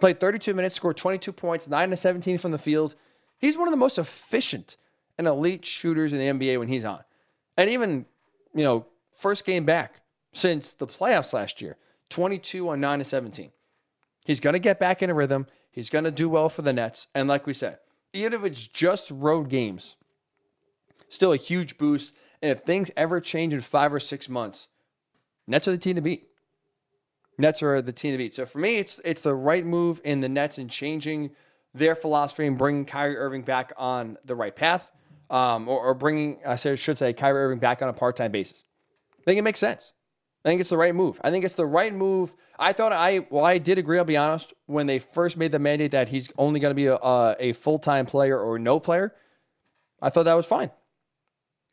played 0.00 0.18
32 0.18 0.54
minutes, 0.54 0.76
scored 0.76 0.96
22 0.96 1.32
points, 1.32 1.68
9 1.68 1.90
to 1.90 1.96
17 1.96 2.38
from 2.38 2.52
the 2.52 2.58
field. 2.58 2.94
He's 3.36 3.58
one 3.58 3.68
of 3.68 3.72
the 3.72 3.76
most 3.76 3.98
efficient 3.98 4.78
and 5.18 5.26
elite 5.26 5.66
shooters 5.66 6.14
in 6.14 6.20
the 6.20 6.46
NBA 6.46 6.58
when 6.58 6.68
he's 6.68 6.86
on. 6.86 7.04
And 7.58 7.68
even, 7.68 8.06
you 8.54 8.64
know, 8.64 8.86
first 9.14 9.44
game 9.44 9.66
back 9.66 10.00
since 10.32 10.72
the 10.72 10.86
playoffs 10.86 11.34
last 11.34 11.60
year, 11.60 11.76
22 12.10 12.68
on 12.68 12.80
9 12.80 12.98
to 13.00 13.04
17. 13.04 13.50
He's 14.24 14.40
going 14.40 14.54
to 14.54 14.58
get 14.58 14.78
back 14.78 15.02
in 15.02 15.10
a 15.10 15.14
rhythm. 15.14 15.46
He's 15.70 15.90
going 15.90 16.04
to 16.04 16.10
do 16.10 16.28
well 16.28 16.48
for 16.48 16.62
the 16.62 16.72
Nets. 16.72 17.06
And 17.14 17.28
like 17.28 17.46
we 17.46 17.52
said, 17.52 17.78
even 18.12 18.32
if 18.32 18.44
it's 18.44 18.66
just 18.66 19.10
road 19.10 19.48
games, 19.48 19.96
still 21.08 21.32
a 21.32 21.36
huge 21.36 21.78
boost. 21.78 22.14
And 22.42 22.50
if 22.50 22.60
things 22.60 22.90
ever 22.96 23.20
change 23.20 23.52
in 23.52 23.60
five 23.60 23.92
or 23.92 24.00
six 24.00 24.28
months, 24.28 24.68
Nets 25.46 25.68
are 25.68 25.72
the 25.72 25.78
team 25.78 25.96
to 25.96 26.02
beat. 26.02 26.28
Nets 27.38 27.62
are 27.62 27.80
the 27.82 27.92
team 27.92 28.12
to 28.12 28.18
beat. 28.18 28.34
So 28.34 28.46
for 28.46 28.58
me, 28.58 28.78
it's 28.78 28.98
it's 29.04 29.20
the 29.20 29.34
right 29.34 29.64
move 29.64 30.00
in 30.04 30.20
the 30.20 30.28
Nets 30.28 30.58
and 30.58 30.70
changing 30.70 31.30
their 31.74 31.94
philosophy 31.94 32.46
and 32.46 32.56
bringing 32.56 32.84
Kyrie 32.84 33.16
Irving 33.16 33.42
back 33.42 33.72
on 33.76 34.16
the 34.24 34.34
right 34.34 34.56
path, 34.56 34.90
um, 35.28 35.68
or, 35.68 35.78
or, 35.78 35.94
bringing 35.94 36.38
I 36.46 36.56
should 36.56 36.96
say 36.96 37.12
Kyrie 37.12 37.44
Irving 37.44 37.58
back 37.58 37.82
on 37.82 37.88
a 37.88 37.92
part 37.92 38.16
time 38.16 38.32
basis. 38.32 38.64
I 39.20 39.24
think 39.24 39.38
it 39.38 39.42
makes 39.42 39.58
sense. 39.58 39.92
I 40.46 40.48
think 40.48 40.60
it's 40.60 40.70
the 40.70 40.76
right 40.76 40.94
move. 40.94 41.20
I 41.24 41.32
think 41.32 41.44
it's 41.44 41.56
the 41.56 41.66
right 41.66 41.92
move. 41.92 42.36
I 42.56 42.72
thought 42.72 42.92
I, 42.92 43.26
well, 43.30 43.44
I 43.44 43.58
did 43.58 43.78
agree, 43.78 43.98
I'll 43.98 44.04
be 44.04 44.16
honest, 44.16 44.54
when 44.66 44.86
they 44.86 45.00
first 45.00 45.36
made 45.36 45.50
the 45.50 45.58
mandate 45.58 45.90
that 45.90 46.10
he's 46.10 46.30
only 46.38 46.60
going 46.60 46.70
to 46.70 46.74
be 46.76 46.86
a, 46.86 47.36
a 47.40 47.52
full 47.52 47.80
time 47.80 48.06
player 48.06 48.38
or 48.38 48.56
no 48.56 48.78
player. 48.78 49.12
I 50.00 50.08
thought 50.08 50.22
that 50.22 50.34
was 50.34 50.46
fine. 50.46 50.70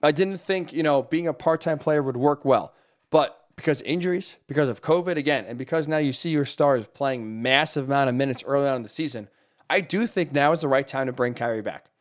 I 0.01 0.11
didn't 0.11 0.39
think, 0.39 0.73
you 0.73 0.81
know, 0.81 1.03
being 1.03 1.27
a 1.27 1.33
part 1.33 1.61
time 1.61 1.77
player 1.77 2.01
would 2.01 2.17
work 2.17 2.45
well. 2.45 2.73
But 3.11 3.45
because 3.55 3.79
injuries, 3.83 4.37
because 4.47 4.69
of 4.69 4.81
COVID 4.81 5.17
again, 5.17 5.45
and 5.45 5.55
because 5.59 5.87
now 5.87 5.99
you 5.99 6.11
see 6.11 6.31
your 6.31 6.43
stars 6.43 6.87
playing 6.87 7.43
massive 7.43 7.85
amount 7.85 8.09
of 8.09 8.15
minutes 8.15 8.43
early 8.43 8.67
on 8.67 8.77
in 8.77 8.81
the 8.81 8.89
season, 8.89 9.29
I 9.69 9.81
do 9.81 10.07
think 10.07 10.31
now 10.31 10.51
is 10.51 10.61
the 10.61 10.67
right 10.67 10.87
time 10.87 11.05
to 11.05 11.13
bring 11.13 11.35
Kyrie 11.35 11.61
back. 11.61 11.91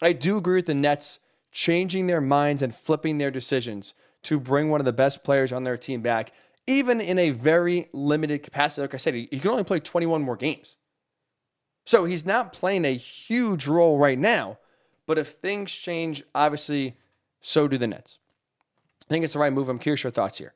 I 0.00 0.14
do 0.14 0.38
agree 0.38 0.56
with 0.56 0.66
the 0.66 0.74
Nets 0.74 1.18
changing 1.52 2.06
their 2.06 2.22
minds 2.22 2.62
and 2.62 2.74
flipping 2.74 3.18
their 3.18 3.30
decisions 3.30 3.92
to 4.26 4.40
bring 4.40 4.70
one 4.70 4.80
of 4.80 4.84
the 4.84 4.92
best 4.92 5.22
players 5.22 5.52
on 5.52 5.64
their 5.64 5.76
team 5.76 6.02
back, 6.02 6.32
even 6.66 7.00
in 7.00 7.18
a 7.18 7.30
very 7.30 7.88
limited 7.92 8.42
capacity. 8.42 8.82
Like 8.82 8.94
I 8.94 8.96
said, 8.96 9.14
he, 9.14 9.26
can 9.26 9.50
only 9.50 9.64
play 9.64 9.80
21 9.80 10.22
more 10.22 10.36
games. 10.36 10.76
So 11.84 12.04
he's 12.04 12.24
not 12.24 12.52
playing 12.52 12.84
a 12.84 12.96
huge 12.96 13.68
role 13.68 13.98
right 13.98 14.18
now. 14.18 14.58
But 15.06 15.18
if 15.18 15.28
things 15.28 15.72
change, 15.72 16.24
obviously, 16.34 16.96
so 17.40 17.68
do 17.68 17.78
the 17.78 17.86
Nets. 17.86 18.18
I 19.08 19.08
think 19.08 19.24
it's 19.24 19.34
the 19.34 19.38
right 19.38 19.52
move. 19.52 19.68
I'm 19.68 19.78
curious 19.78 20.02
your 20.02 20.10
thoughts 20.10 20.38
here. 20.38 20.54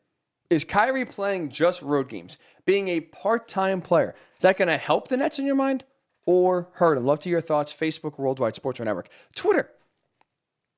Is 0.51 0.65
Kyrie 0.65 1.05
playing 1.05 1.51
just 1.51 1.81
road 1.81 2.09
games, 2.09 2.37
being 2.65 2.89
a 2.89 3.01
part 3.01 3.47
time 3.47 3.81
player? 3.81 4.17
Is 4.37 4.43
that 4.43 4.57
going 4.57 4.67
to 4.67 4.77
help 4.77 5.07
the 5.07 5.17
Nets 5.17 5.39
in 5.39 5.47
your 5.47 5.55
mind 5.55 5.85
or 6.27 6.69
hurt 6.73 6.97
them? 6.97 7.07
Love 7.07 7.21
to 7.21 7.29
hear 7.29 7.37
your 7.37 7.41
thoughts. 7.41 7.73
Facebook, 7.73 8.19
Worldwide 8.19 8.57
Sports 8.57 8.81
Network, 8.81 9.09
Twitter. 9.37 9.71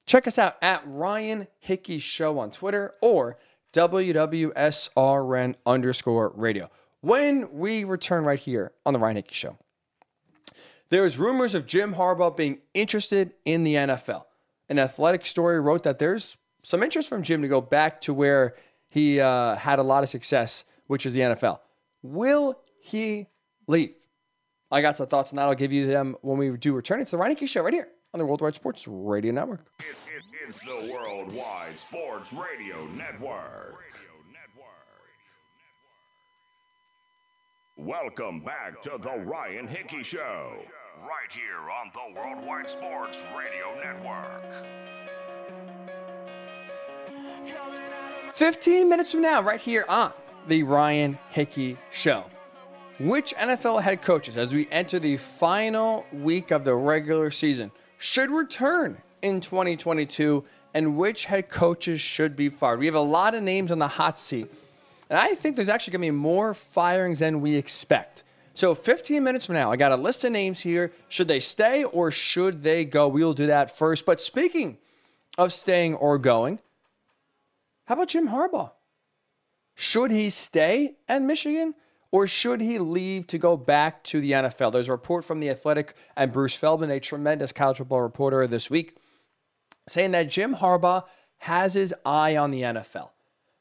Check 0.06 0.26
us 0.26 0.38
out 0.38 0.56
at 0.60 0.82
Ryan 0.84 1.46
Hickey 1.58 1.98
Show 1.98 2.38
on 2.38 2.50
Twitter 2.50 2.94
or 3.00 3.36
WWSRN 3.72 5.54
underscore 5.64 6.32
radio. 6.34 6.70
When 7.00 7.52
we 7.52 7.84
return 7.84 8.24
right 8.24 8.38
here 8.38 8.72
on 8.84 8.92
the 8.92 8.98
Ryan 8.98 9.16
Hickey 9.16 9.34
Show, 9.34 9.56
there's 10.88 11.18
rumors 11.18 11.54
of 11.54 11.66
Jim 11.66 11.94
Harbaugh 11.94 12.36
being 12.36 12.58
interested 12.74 13.32
in 13.44 13.64
the 13.64 13.74
NFL. 13.74 14.24
An 14.68 14.78
athletic 14.78 15.24
story 15.24 15.58
wrote 15.60 15.84
that 15.84 15.98
there's 15.98 16.36
some 16.62 16.82
interest 16.82 17.08
from 17.08 17.22
Jim 17.22 17.42
to 17.42 17.48
go 17.48 17.60
back 17.60 18.00
to 18.02 18.14
where 18.14 18.54
he 18.88 19.20
uh, 19.20 19.56
had 19.56 19.78
a 19.78 19.82
lot 19.82 20.02
of 20.02 20.08
success, 20.08 20.64
which 20.86 21.06
is 21.06 21.14
the 21.14 21.20
NFL. 21.20 21.60
Will 22.02 22.58
he 22.80 23.28
leave? 23.66 23.94
I 24.70 24.80
got 24.80 24.96
some 24.96 25.06
thoughts 25.06 25.32
on 25.32 25.36
that. 25.36 25.48
I'll 25.48 25.54
give 25.54 25.72
you 25.72 25.86
them 25.86 26.16
when 26.22 26.38
we 26.38 26.50
do 26.56 26.74
return. 26.74 27.00
It's 27.00 27.10
the 27.10 27.18
Ryan 27.18 27.32
Hickey 27.32 27.46
Show 27.46 27.62
right 27.62 27.74
here 27.74 27.88
on 28.14 28.18
the 28.18 28.26
Worldwide 28.26 28.54
Sports 28.54 28.86
Radio 28.86 29.32
Network. 29.32 29.66
It, 29.80 29.86
it, 30.14 30.22
it's 30.48 30.60
the 30.60 30.92
Worldwide 30.92 31.78
Sports 31.78 32.32
Radio 32.32 32.86
Network. 32.88 33.82
Welcome 37.76 38.40
back 38.40 38.82
to 38.82 38.98
the 39.00 39.18
Ryan 39.24 39.66
Hickey 39.66 40.02
Show, 40.02 40.58
right 41.00 41.30
here 41.30 41.58
on 41.58 41.90
the 41.94 42.20
Worldwide 42.20 42.68
Sports 42.70 43.24
Radio 43.36 43.74
Network. 43.82 44.44
15 48.34 48.88
minutes 48.88 49.10
from 49.12 49.22
now, 49.22 49.42
right 49.42 49.60
here 49.60 49.84
on 49.88 50.12
the 50.46 50.62
Ryan 50.62 51.18
Hickey 51.30 51.76
Show. 51.90 52.24
Which 53.00 53.34
NFL 53.34 53.82
head 53.82 54.02
coaches, 54.02 54.36
as 54.36 54.52
we 54.52 54.68
enter 54.70 54.98
the 54.98 55.16
final 55.16 56.06
week 56.12 56.50
of 56.50 56.64
the 56.64 56.74
regular 56.76 57.30
season, 57.30 57.72
should 58.02 58.32
return 58.32 59.00
in 59.22 59.40
2022 59.40 60.44
and 60.74 60.96
which 60.96 61.26
head 61.26 61.48
coaches 61.48 62.00
should 62.00 62.34
be 62.34 62.48
fired? 62.48 62.80
We 62.80 62.86
have 62.86 62.96
a 62.96 63.00
lot 63.00 63.36
of 63.36 63.44
names 63.44 63.70
on 63.70 63.78
the 63.78 63.86
hot 63.86 64.18
seat, 64.18 64.52
and 65.08 65.16
I 65.16 65.36
think 65.36 65.54
there's 65.54 65.68
actually 65.68 65.92
going 65.92 66.08
to 66.08 66.12
be 66.12 66.18
more 66.18 66.52
firings 66.52 67.20
than 67.20 67.40
we 67.40 67.54
expect. 67.54 68.24
So, 68.54 68.74
15 68.74 69.22
minutes 69.22 69.46
from 69.46 69.54
now, 69.54 69.70
I 69.70 69.76
got 69.76 69.92
a 69.92 69.96
list 69.96 70.24
of 70.24 70.32
names 70.32 70.60
here. 70.62 70.90
Should 71.08 71.28
they 71.28 71.38
stay 71.38 71.84
or 71.84 72.10
should 72.10 72.64
they 72.64 72.84
go? 72.84 73.06
We 73.06 73.22
will 73.22 73.34
do 73.34 73.46
that 73.46 73.74
first. 73.74 74.04
But 74.04 74.20
speaking 74.20 74.78
of 75.38 75.52
staying 75.52 75.94
or 75.94 76.18
going, 76.18 76.58
how 77.84 77.94
about 77.94 78.08
Jim 78.08 78.30
Harbaugh? 78.30 78.72
Should 79.76 80.10
he 80.10 80.28
stay 80.28 80.96
at 81.08 81.22
Michigan 81.22 81.74
or 82.12 82.26
should 82.26 82.60
he 82.60 82.78
leave 82.78 83.26
to 83.28 83.38
go 83.38 83.56
back 83.56 84.04
to 84.04 84.20
the 84.20 84.32
NFL? 84.32 84.72
There's 84.72 84.88
a 84.88 84.92
report 84.92 85.24
from 85.24 85.40
The 85.40 85.48
Athletic 85.48 85.94
and 86.14 86.30
Bruce 86.30 86.54
Feldman, 86.54 86.90
a 86.90 87.00
tremendous 87.00 87.52
college 87.52 87.78
football 87.78 88.02
reporter 88.02 88.46
this 88.46 88.68
week, 88.68 88.96
saying 89.88 90.12
that 90.12 90.28
Jim 90.28 90.56
Harbaugh 90.56 91.04
has 91.38 91.74
his 91.74 91.94
eye 92.04 92.36
on 92.36 92.50
the 92.50 92.62
NFL. 92.62 93.10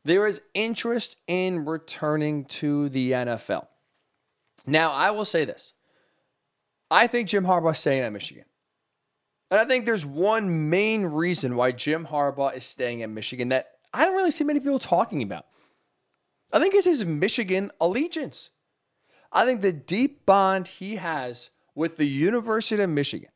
There 0.03 0.27
is 0.27 0.41
interest 0.53 1.15
in 1.27 1.65
returning 1.65 2.45
to 2.45 2.89
the 2.89 3.11
NFL. 3.11 3.67
Now, 4.67 4.91
I 4.91 5.11
will 5.11 5.25
say 5.25 5.45
this 5.45 5.73
I 6.91 7.07
think 7.07 7.29
Jim 7.29 7.45
Harbaugh 7.45 7.71
is 7.71 7.79
staying 7.79 8.03
at 8.03 8.11
Michigan. 8.11 8.45
And 9.49 9.59
I 9.59 9.65
think 9.65 9.85
there's 9.85 10.05
one 10.05 10.69
main 10.69 11.05
reason 11.05 11.55
why 11.55 11.71
Jim 11.71 12.07
Harbaugh 12.07 12.55
is 12.55 12.63
staying 12.63 13.01
at 13.03 13.09
Michigan 13.09 13.49
that 13.49 13.71
I 13.93 14.05
don't 14.05 14.15
really 14.15 14.31
see 14.31 14.43
many 14.43 14.59
people 14.59 14.79
talking 14.79 15.21
about. 15.21 15.45
I 16.53 16.59
think 16.59 16.73
it's 16.73 16.85
his 16.85 17.05
Michigan 17.05 17.71
allegiance. 17.79 18.49
I 19.31 19.45
think 19.45 19.61
the 19.61 19.71
deep 19.71 20.25
bond 20.25 20.67
he 20.67 20.97
has 20.97 21.49
with 21.73 21.97
the 21.97 22.07
University 22.07 22.81
of 22.83 22.89
Michigan, 22.89 23.29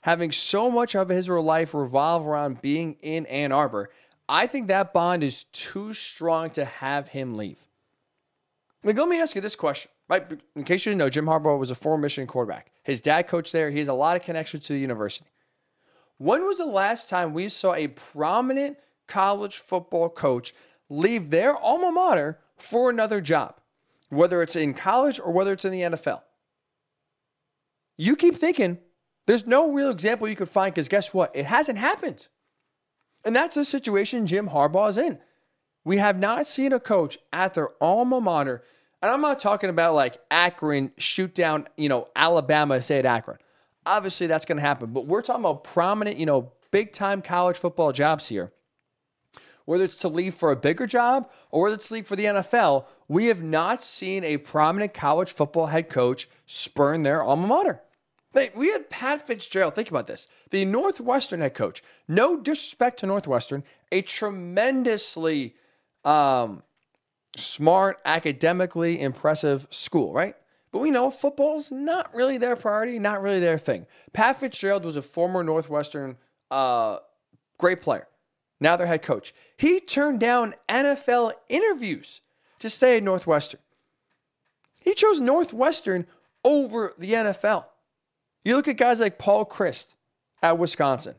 having 0.00 0.32
so 0.32 0.70
much 0.70 0.96
of 0.96 1.08
his 1.08 1.28
life 1.28 1.74
revolve 1.74 2.26
around 2.26 2.60
being 2.60 2.94
in 2.94 3.26
Ann 3.26 3.52
Arbor, 3.52 3.90
I 4.28 4.46
think 4.46 4.66
that 4.66 4.92
bond 4.92 5.22
is 5.22 5.44
too 5.44 5.92
strong 5.92 6.50
to 6.50 6.64
have 6.64 7.08
him 7.08 7.36
leave. 7.36 7.58
Like, 8.84 8.98
let 8.98 9.08
me 9.08 9.20
ask 9.20 9.34
you 9.34 9.40
this 9.40 9.56
question, 9.56 9.90
right? 10.08 10.24
In 10.54 10.64
case 10.64 10.84
you 10.84 10.90
didn't 10.90 10.98
know, 10.98 11.10
Jim 11.10 11.26
Harbaugh 11.26 11.58
was 11.58 11.70
a 11.70 11.74
former 11.74 12.02
Michigan 12.02 12.26
quarterback. 12.26 12.70
His 12.82 13.00
dad 13.00 13.26
coached 13.26 13.52
there. 13.52 13.70
He 13.70 13.78
has 13.78 13.88
a 13.88 13.94
lot 13.94 14.16
of 14.16 14.22
connections 14.22 14.66
to 14.66 14.72
the 14.72 14.78
university. 14.78 15.30
When 16.18 16.44
was 16.44 16.58
the 16.58 16.66
last 16.66 17.08
time 17.08 17.32
we 17.32 17.48
saw 17.48 17.74
a 17.74 17.88
prominent 17.88 18.78
college 19.06 19.56
football 19.56 20.08
coach 20.08 20.54
leave 20.88 21.30
their 21.30 21.56
alma 21.56 21.90
mater 21.92 22.38
for 22.58 22.90
another 22.90 23.20
job, 23.20 23.60
whether 24.08 24.42
it's 24.42 24.56
in 24.56 24.74
college 24.74 25.20
or 25.20 25.32
whether 25.32 25.52
it's 25.52 25.64
in 25.64 25.72
the 25.72 25.82
NFL. 25.82 26.22
You 27.96 28.16
keep 28.16 28.36
thinking 28.36 28.78
there's 29.26 29.46
no 29.46 29.72
real 29.72 29.90
example 29.90 30.28
you 30.28 30.36
could 30.36 30.48
find 30.48 30.72
because 30.72 30.88
guess 30.88 31.12
what? 31.12 31.34
It 31.34 31.46
hasn't 31.46 31.78
happened. 31.78 32.28
And 33.24 33.34
that's 33.34 33.56
the 33.56 33.64
situation 33.64 34.26
Jim 34.26 34.48
Harbaugh 34.48 34.88
is 34.88 34.98
in. 34.98 35.18
We 35.84 35.98
have 35.98 36.18
not 36.18 36.46
seen 36.46 36.72
a 36.72 36.80
coach 36.80 37.18
at 37.32 37.54
their 37.54 37.70
alma 37.80 38.20
mater, 38.20 38.62
and 39.02 39.10
I'm 39.10 39.20
not 39.20 39.40
talking 39.40 39.70
about 39.70 39.94
like 39.94 40.18
Akron 40.30 40.92
shoot 40.98 41.34
down, 41.34 41.68
you 41.76 41.88
know, 41.88 42.08
Alabama, 42.14 42.80
say 42.82 42.98
at 42.98 43.06
Akron. 43.06 43.38
Obviously, 43.86 44.26
that's 44.26 44.44
going 44.44 44.56
to 44.56 44.62
happen, 44.62 44.92
but 44.92 45.06
we're 45.06 45.22
talking 45.22 45.42
about 45.42 45.64
prominent, 45.64 46.18
you 46.18 46.26
know, 46.26 46.52
big 46.70 46.92
time 46.92 47.22
college 47.22 47.56
football 47.56 47.92
jobs 47.92 48.28
here 48.28 48.52
whether 49.68 49.84
it's 49.84 49.96
to 49.96 50.08
leave 50.08 50.34
for 50.34 50.50
a 50.50 50.56
bigger 50.56 50.86
job 50.86 51.30
or 51.50 51.64
whether 51.64 51.74
it's 51.74 51.88
to 51.88 51.94
leave 51.94 52.06
for 52.06 52.16
the 52.16 52.24
NFL, 52.24 52.86
we 53.06 53.26
have 53.26 53.42
not 53.42 53.82
seen 53.82 54.24
a 54.24 54.38
prominent 54.38 54.94
college 54.94 55.30
football 55.30 55.66
head 55.66 55.90
coach 55.90 56.26
spurn 56.46 57.02
their 57.02 57.22
alma 57.22 57.46
mater. 57.46 57.82
We 58.56 58.72
had 58.72 58.88
Pat 58.88 59.26
Fitzgerald. 59.26 59.74
Think 59.74 59.90
about 59.90 60.06
this. 60.06 60.26
The 60.52 60.64
Northwestern 60.64 61.42
head 61.42 61.52
coach. 61.52 61.82
No 62.08 62.38
disrespect 62.40 63.00
to 63.00 63.06
Northwestern, 63.06 63.62
a 63.92 64.00
tremendously 64.00 65.54
um, 66.02 66.62
smart, 67.36 67.98
academically 68.06 68.98
impressive 68.98 69.66
school, 69.68 70.14
right? 70.14 70.34
But 70.72 70.78
we 70.78 70.90
know 70.90 71.10
football's 71.10 71.70
not 71.70 72.14
really 72.14 72.38
their 72.38 72.56
priority, 72.56 72.98
not 72.98 73.20
really 73.20 73.40
their 73.40 73.58
thing. 73.58 73.86
Pat 74.14 74.40
Fitzgerald 74.40 74.86
was 74.86 74.96
a 74.96 75.02
former 75.02 75.44
Northwestern 75.44 76.16
uh, 76.50 77.00
great 77.58 77.82
player 77.82 78.08
now 78.60 78.76
their 78.76 78.86
head 78.86 79.02
coach. 79.02 79.34
He 79.56 79.80
turned 79.80 80.20
down 80.20 80.54
NFL 80.68 81.32
interviews 81.48 82.20
to 82.58 82.70
stay 82.70 82.96
at 82.96 83.02
Northwestern. 83.02 83.60
He 84.80 84.94
chose 84.94 85.20
Northwestern 85.20 86.06
over 86.44 86.94
the 86.98 87.12
NFL. 87.12 87.66
You 88.44 88.56
look 88.56 88.68
at 88.68 88.76
guys 88.76 89.00
like 89.00 89.18
Paul 89.18 89.44
Chryst 89.44 89.88
at 90.42 90.58
Wisconsin, 90.58 91.16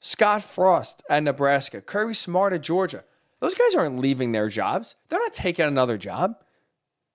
Scott 0.00 0.42
Frost 0.42 1.02
at 1.10 1.22
Nebraska, 1.22 1.80
Kirby 1.80 2.14
Smart 2.14 2.52
at 2.52 2.62
Georgia. 2.62 3.04
Those 3.40 3.54
guys 3.54 3.74
aren't 3.74 3.98
leaving 3.98 4.32
their 4.32 4.48
jobs. 4.48 4.94
They're 5.08 5.18
not 5.18 5.32
taking 5.32 5.66
another 5.66 5.98
job. 5.98 6.36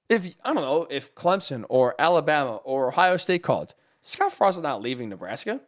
If 0.09 0.35
I 0.43 0.53
don't 0.53 0.63
know, 0.63 0.87
if 0.89 1.15
Clemson 1.15 1.65
or 1.69 1.95
Alabama 1.97 2.57
or 2.57 2.89
Ohio 2.89 3.17
State 3.17 3.43
called, 3.43 3.73
Scott 4.03 4.31
Frost 4.31 4.57
is 4.57 4.63
not 4.63 4.81
leaving 4.81 5.09
Nebraska. 5.09 5.61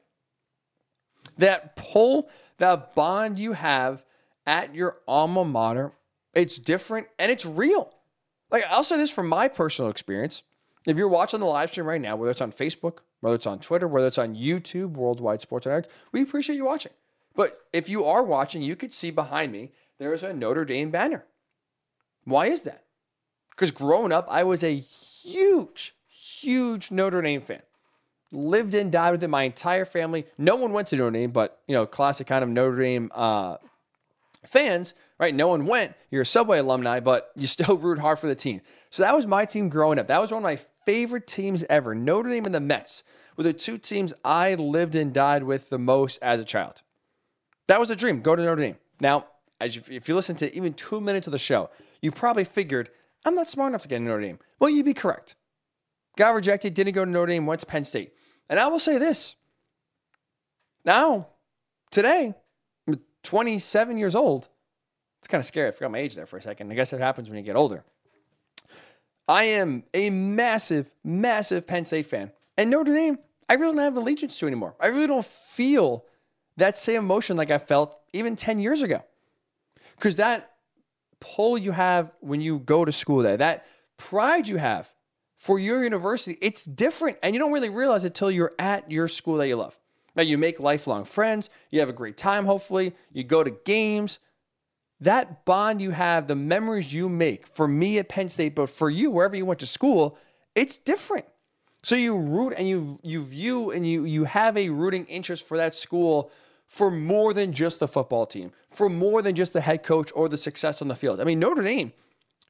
That 1.38 1.76
pull 1.76 2.30
that 2.58 2.96
bond 2.96 3.40
you 3.40 3.54
have 3.54 4.04
at 4.48 4.74
your 4.74 4.98
alma 5.08 5.46
mater, 5.46 5.92
it's 6.34 6.58
different 6.58 7.08
and 7.20 7.32
it's 7.32 7.46
real. 7.46 7.94
Like 8.50 8.64
I'll 8.70 8.84
say 8.84 8.98
this 8.98 9.12
from 9.12 9.28
my 9.28 9.48
personal 9.48 9.92
experience. 9.92 10.42
If 10.88 10.98
you're 10.98 11.10
watching 11.10 11.42
the 11.42 11.46
live 11.46 11.70
stream 11.70 11.86
right 11.86 12.02
now, 12.02 12.16
whether 12.16 12.32
it's 12.32 12.42
on 12.42 12.54
Facebook, 12.54 13.00
whether 13.20 13.36
it's 13.36 13.46
on 13.46 13.60
Twitter, 13.60 13.88
whether 13.88 14.08
it's 14.08 14.18
on 14.18 14.36
YouTube, 14.36 14.92
Worldwide 14.92 15.42
Sports 15.42 15.66
Network, 15.66 15.92
we 16.14 16.22
appreciate 16.22 16.56
you 16.56 16.66
watching. 16.66 16.94
But 17.36 17.60
if 17.74 17.90
you 17.90 18.06
are 18.06 18.24
watching, 18.24 18.62
you 18.62 18.76
could 18.76 18.94
see 18.94 19.12
behind 19.12 19.52
me 19.52 19.74
there 20.00 20.14
is 20.14 20.24
a 20.24 20.34
Notre 20.34 20.66
Dame 20.66 20.90
banner. 20.90 21.26
Why 22.24 22.48
is 22.48 22.64
that? 22.64 22.86
Because 23.52 23.72
growing 23.72 24.12
up, 24.12 24.28
I 24.30 24.44
was 24.44 24.64
a 24.64 24.76
huge, 24.76 25.96
huge 26.08 26.90
Notre 26.90 27.22
Dame 27.22 27.42
fan 27.42 27.62
lived 28.32 28.76
and 28.76 28.92
died 28.92 29.12
with 29.12 29.24
it. 29.24 29.30
My 29.30 29.44
entire 29.44 29.86
family. 29.86 30.26
No 30.38 30.56
one 30.56 30.74
went 30.74 30.88
to 30.90 30.96
Notre 30.96 31.12
Dame, 31.12 31.32
but 31.32 31.62
you 31.68 31.76
know, 31.76 31.86
classic 31.86 32.28
kind 32.28 32.44
of 32.44 32.50
Notre 32.50 32.80
Dame 32.80 33.12
uh, 33.14 33.58
fans, 34.46 34.94
right? 35.20 35.34
No 35.34 35.48
one 35.48 35.66
went. 35.66 35.96
You're 36.12 36.22
a 36.22 36.26
Subway 36.26 36.60
alumni, 36.60 37.00
but 37.00 37.32
you 37.36 37.48
still 37.48 37.78
root 37.78 38.00
hard 38.00 38.20
for 38.20 38.28
the 38.28 38.36
team. 38.36 38.62
So 38.90 39.04
that 39.04 39.16
was 39.16 39.28
my 39.28 39.46
team 39.46 39.70
growing 39.70 40.00
up. 40.00 40.08
That 40.08 40.22
was 40.22 40.32
one 40.32 40.40
of 40.40 40.44
my 40.44 40.60
favorite 40.86 41.28
teams 41.28 41.66
ever. 41.70 41.94
Notre 41.96 42.30
Dame 42.30 42.46
and 42.46 42.56
the 42.56 42.60
Mets 42.60 43.04
were 43.36 43.44
the 43.44 43.54
two 43.54 43.78
teams 43.78 44.14
I 44.24 44.56
lived 44.56 44.96
and 44.96 45.14
died 45.14 45.44
with 45.44 45.70
the 45.70 45.80
most 45.80 46.20
as 46.22 46.40
a 46.40 46.46
child. 46.46 46.82
That 47.68 47.80
was 47.80 47.90
a 47.90 47.96
dream. 47.96 48.22
Go 48.22 48.36
to 48.36 48.42
Notre 48.42 48.62
Dame. 48.62 48.78
Now, 49.00 49.26
as 49.60 49.76
you, 49.76 49.82
if 49.90 50.08
you 50.08 50.16
listen 50.16 50.36
to 50.38 50.56
even 50.56 50.74
two 50.74 51.02
minutes 51.02 51.28
of 51.28 51.32
the 51.32 51.40
show, 51.40 51.70
you 52.02 52.12
probably 52.12 52.44
figured 52.44 52.90
I'm 53.26 53.36
not 53.36 53.50
smart 53.50 53.72
enough 53.72 53.82
to 53.82 53.88
get 53.88 53.98
into 53.98 54.10
Notre 54.10 54.22
Dame. 54.22 54.40
Well, 54.60 54.70
you'd 54.70 54.86
be 54.86 54.94
correct. 54.94 55.36
Got 56.16 56.30
rejected, 56.34 56.74
didn't 56.74 56.94
go 56.94 57.06
to 57.06 57.12
Notre 57.12 57.28
Dame, 57.28 57.46
went 57.46 57.60
to 57.60 57.66
Penn 57.66 57.84
State. 57.84 58.14
And 58.50 58.60
I 58.60 58.68
will 58.68 58.80
say 58.80 58.98
this. 58.98 59.36
Now, 60.86 61.28
today, 61.92 62.34
27 63.24 63.98
years 63.98 64.16
old. 64.16 64.48
It's 65.20 65.28
kind 65.28 65.40
of 65.40 65.46
scary. 65.46 65.68
I 65.68 65.72
forgot 65.72 65.92
my 65.92 66.00
age 66.00 66.16
there 66.16 66.26
for 66.26 66.38
a 66.38 66.42
second. 66.42 66.72
I 66.72 66.76
guess 66.76 66.94
it 66.94 67.00
happens 67.00 67.30
when 67.30 67.38
you 67.38 67.44
get 67.44 67.56
older. 67.56 67.84
I 69.28 69.44
am 69.44 69.84
a 69.94 70.10
massive, 70.10 70.92
massive 71.04 71.68
Penn 71.68 71.86
State 71.86 72.06
fan. 72.06 72.32
And 72.58 72.70
Notre 72.70 72.94
Dame, 72.94 73.20
I 73.50 73.56
really 73.56 73.76
don't 73.76 73.84
have 73.84 73.98
allegiance 73.98 74.38
to 74.40 74.48
anymore. 74.48 74.76
I 74.80 74.88
really 74.88 75.08
don't 75.08 75.26
feel 75.26 76.06
that 76.56 76.78
same 76.78 77.00
emotion 77.00 77.38
like 77.38 77.52
I 77.52 77.58
felt 77.58 77.98
even 78.14 78.36
10 78.36 78.60
years 78.60 78.82
ago. 78.82 79.04
Because 79.96 80.16
that 80.18 80.54
pull 81.20 81.58
you 81.58 81.72
have 81.72 82.12
when 82.20 82.42
you 82.42 82.60
go 82.60 82.86
to 82.86 82.92
school 82.92 83.22
there, 83.22 83.38
that 83.38 83.66
pride 83.98 84.48
you 84.48 84.58
have 84.58 84.94
for 85.38 85.60
your 85.60 85.84
university, 85.84 86.38
it's 86.42 86.66
different. 86.66 87.18
And 87.22 87.36
you 87.36 87.40
don't 87.40 87.52
really 87.52 87.70
realize 87.70 88.04
it 88.04 88.08
until 88.08 88.32
you're 88.32 88.54
at 88.58 88.90
your 88.90 89.08
school 89.08 89.38
that 89.38 89.48
you 89.48 89.56
love. 89.56 89.78
Now, 90.18 90.24
you 90.24 90.40
make 90.40 90.60
lifelong 90.60 91.06
friends, 91.06 91.52
you 91.70 91.80
have 91.80 91.90
a 91.90 91.94
great 91.94 92.18
time, 92.18 92.46
hopefully, 92.46 92.96
you 93.14 93.24
go 93.24 93.44
to 93.44 93.52
games. 93.52 94.18
That 95.00 95.46
bond 95.46 95.80
you 95.80 95.92
have, 95.92 96.26
the 96.26 96.36
memories 96.36 96.92
you 96.92 97.08
make, 97.08 97.46
for 97.46 97.68
me 97.68 98.00
at 98.00 98.10
Penn 98.10 98.28
State, 98.28 98.56
but 98.56 98.68
for 98.68 98.90
you, 98.90 99.12
wherever 99.12 99.36
you 99.36 99.46
went 99.46 99.60
to 99.60 99.68
school, 99.68 100.18
it's 100.56 100.80
different. 100.80 101.26
So 101.84 101.96
you 101.96 102.18
root 102.18 102.56
and 102.58 102.68
you 102.68 103.00
you 103.04 103.24
view 103.24 103.70
and 103.70 103.88
you 103.88 104.04
you 104.06 104.24
have 104.24 104.58
a 104.58 104.70
rooting 104.70 105.06
interest 105.06 105.48
for 105.48 105.56
that 105.56 105.76
school 105.76 106.32
for 106.66 106.90
more 106.90 107.32
than 107.32 107.54
just 107.54 107.80
the 107.80 107.88
football 107.88 108.26
team, 108.26 108.52
for 108.68 108.90
more 108.90 109.22
than 109.22 109.36
just 109.36 109.54
the 109.54 109.62
head 109.62 109.84
coach 109.84 110.12
or 110.16 110.28
the 110.28 110.38
success 110.38 110.82
on 110.82 110.88
the 110.88 110.96
field. 110.96 111.22
I 111.22 111.26
mean, 111.26 111.40
Notre 111.40 111.64
Dame, 111.64 111.94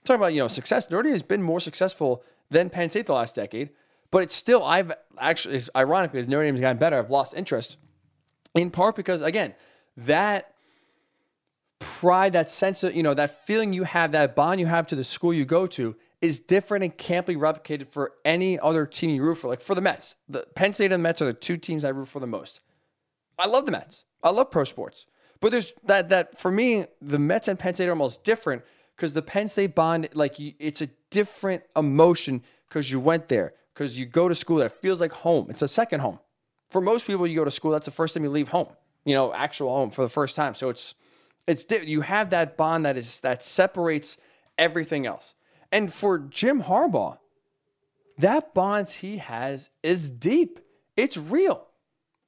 talking 0.05 0.22
about, 0.22 0.34
you 0.34 0.39
know, 0.39 0.47
success, 0.47 0.89
Notre 0.89 1.03
Dame 1.03 1.11
has 1.11 1.22
been 1.22 1.43
more 1.43 1.59
successful 1.59 2.24
than 2.49 2.70
Penn 2.70 2.89
State 2.89 3.07
the 3.07 3.13
last 3.13 3.36
decade, 3.36 3.70
but 4.11 4.23
it's 4.23 4.35
still, 4.35 4.63
I've 4.63 4.93
actually, 5.19 5.59
ironically, 5.75 6.19
as 6.19 6.27
Notre 6.27 6.45
Dame's 6.45 6.61
gotten 6.61 6.77
better, 6.77 6.97
I've 6.97 7.11
lost 7.11 7.33
interest 7.35 7.77
in 8.55 8.71
part 8.71 8.95
because, 8.95 9.21
again, 9.21 9.53
that 9.97 10.53
pride, 11.79 12.33
that 12.33 12.49
sense 12.49 12.83
of, 12.83 12.95
you 12.95 13.03
know, 13.03 13.13
that 13.13 13.45
feeling 13.45 13.73
you 13.73 13.83
have, 13.83 14.11
that 14.13 14.35
bond 14.35 14.59
you 14.59 14.65
have 14.65 14.87
to 14.87 14.95
the 14.95 15.03
school 15.03 15.33
you 15.33 15.45
go 15.45 15.67
to 15.67 15.95
is 16.21 16.39
different 16.39 16.83
and 16.83 16.97
can't 16.97 17.25
be 17.25 17.35
replicated 17.35 17.87
for 17.87 18.13
any 18.25 18.59
other 18.59 18.85
team 18.85 19.11
you 19.11 19.23
root 19.23 19.35
for. 19.35 19.47
Like 19.47 19.61
for 19.61 19.75
the 19.75 19.81
Mets, 19.81 20.15
the 20.27 20.47
Penn 20.55 20.73
State 20.73 20.85
and 20.85 20.93
the 20.93 20.99
Mets 20.99 21.21
are 21.21 21.25
the 21.25 21.33
two 21.33 21.57
teams 21.57 21.85
I 21.85 21.89
root 21.89 22.07
for 22.07 22.19
the 22.19 22.27
most. 22.27 22.61
I 23.37 23.47
love 23.47 23.65
the 23.65 23.71
Mets. 23.71 24.03
I 24.23 24.31
love 24.31 24.49
pro 24.49 24.63
sports. 24.63 25.05
But 25.39 25.51
there's 25.51 25.73
that 25.83 26.09
that 26.09 26.39
for 26.39 26.51
me, 26.51 26.85
the 27.01 27.19
Mets 27.19 27.47
and 27.47 27.59
Penn 27.59 27.75
State 27.75 27.87
are 27.87 27.91
almost 27.91 28.23
different 28.23 28.63
because 28.95 29.13
the 29.13 29.21
Penn 29.21 29.47
State 29.47 29.75
bond, 29.75 30.09
like 30.13 30.35
it's 30.39 30.81
a 30.81 30.87
different 31.11 31.63
emotion 31.75 32.41
because 32.67 32.91
you 32.91 32.99
went 32.99 33.27
there, 33.27 33.53
because 33.78 33.99
you 33.99 34.07
go 34.07 34.28
to 34.28 34.34
school 34.34 34.57
that 34.57 34.71
feels 34.71 34.99
like 34.99 35.11
home. 35.11 35.47
It's 35.49 35.61
a 35.61 35.67
second 35.67 35.99
home. 35.99 36.19
For 36.71 36.82
most 36.82 37.05
people, 37.05 37.28
you 37.28 37.36
go 37.36 37.45
to 37.45 37.51
school, 37.51 37.71
that's 37.71 37.86
the 37.86 37.91
first 37.91 38.15
time 38.15 38.23
you 38.23 38.30
leave 38.30 38.47
home, 38.47 38.67
you 39.05 39.13
know, 39.13 39.32
actual 39.34 39.69
home 39.69 39.91
for 39.91 40.01
the 40.01 40.09
first 40.09 40.36
time. 40.36 40.55
So 40.55 40.69
it's 40.69 40.95
it's 41.45 41.65
you 41.86 42.01
have 42.01 42.32
that 42.32 42.57
bond 42.57 42.86
that 42.86 42.97
is 42.97 43.19
that 43.21 43.43
separates 43.43 44.17
everything 44.57 45.05
else. 45.05 45.36
And 45.71 45.93
for 45.93 46.17
Jim 46.17 46.63
Harbaugh, 46.63 47.19
that 48.17 48.53
bond 48.53 48.89
he 48.89 49.17
has 49.17 49.69
is 49.84 50.09
deep. 50.09 50.59
It's 50.97 51.15
real. 51.15 51.67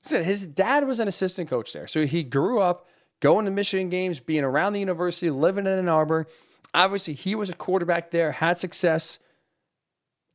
His 0.07 0.45
dad 0.45 0.87
was 0.87 0.99
an 0.99 1.07
assistant 1.07 1.49
coach 1.49 1.73
there. 1.73 1.87
So 1.87 2.05
he 2.05 2.23
grew 2.23 2.61
up 2.61 2.87
going 3.19 3.43
to 3.45 3.51
Michigan 3.51 3.89
games, 3.89 4.19
being 4.19 4.43
around 4.43 4.73
the 4.73 4.79
university, 4.79 5.29
living 5.29 5.65
in 5.65 5.79
Ann 5.79 5.89
Arbor. 5.89 6.27
Obviously, 6.73 7.15
he 7.15 7.35
was 7.35 7.49
a 7.49 7.53
quarterback 7.53 8.11
there, 8.11 8.33
had 8.33 8.59
success, 8.59 9.19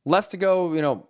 left 0.05 0.31
to 0.31 0.37
go, 0.37 0.73
you 0.73 0.81
know, 0.81 1.07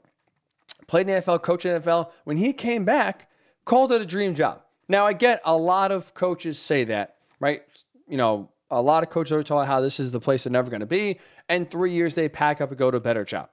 played 0.87 1.07
in 1.07 1.15
the 1.15 1.21
NFL, 1.21 1.41
coached 1.43 1.65
in 1.65 1.73
the 1.73 1.79
NFL. 1.79 2.11
When 2.23 2.37
he 2.37 2.53
came 2.53 2.85
back, 2.85 3.29
called 3.65 3.91
it 3.91 4.01
a 4.01 4.05
dream 4.05 4.33
job. 4.33 4.61
Now, 4.87 5.05
I 5.05 5.13
get 5.13 5.41
a 5.45 5.55
lot 5.55 5.91
of 5.91 6.13
coaches 6.13 6.59
say 6.59 6.83
that, 6.85 7.15
right? 7.39 7.63
You 8.07 8.17
know, 8.17 8.49
a 8.69 8.81
lot 8.81 9.03
of 9.03 9.09
coaches 9.09 9.31
are 9.31 9.43
told 9.43 9.65
how 9.65 9.81
this 9.81 9.99
is 9.99 10.11
the 10.11 10.19
place 10.19 10.43
they're 10.43 10.51
never 10.51 10.69
going 10.69 10.81
to 10.81 10.85
be. 10.85 11.19
And 11.49 11.69
three 11.69 11.91
years 11.91 12.15
they 12.15 12.29
pack 12.29 12.61
up 12.61 12.69
and 12.69 12.77
go 12.77 12.91
to 12.91 12.97
a 12.97 13.01
better 13.01 13.23
job. 13.23 13.49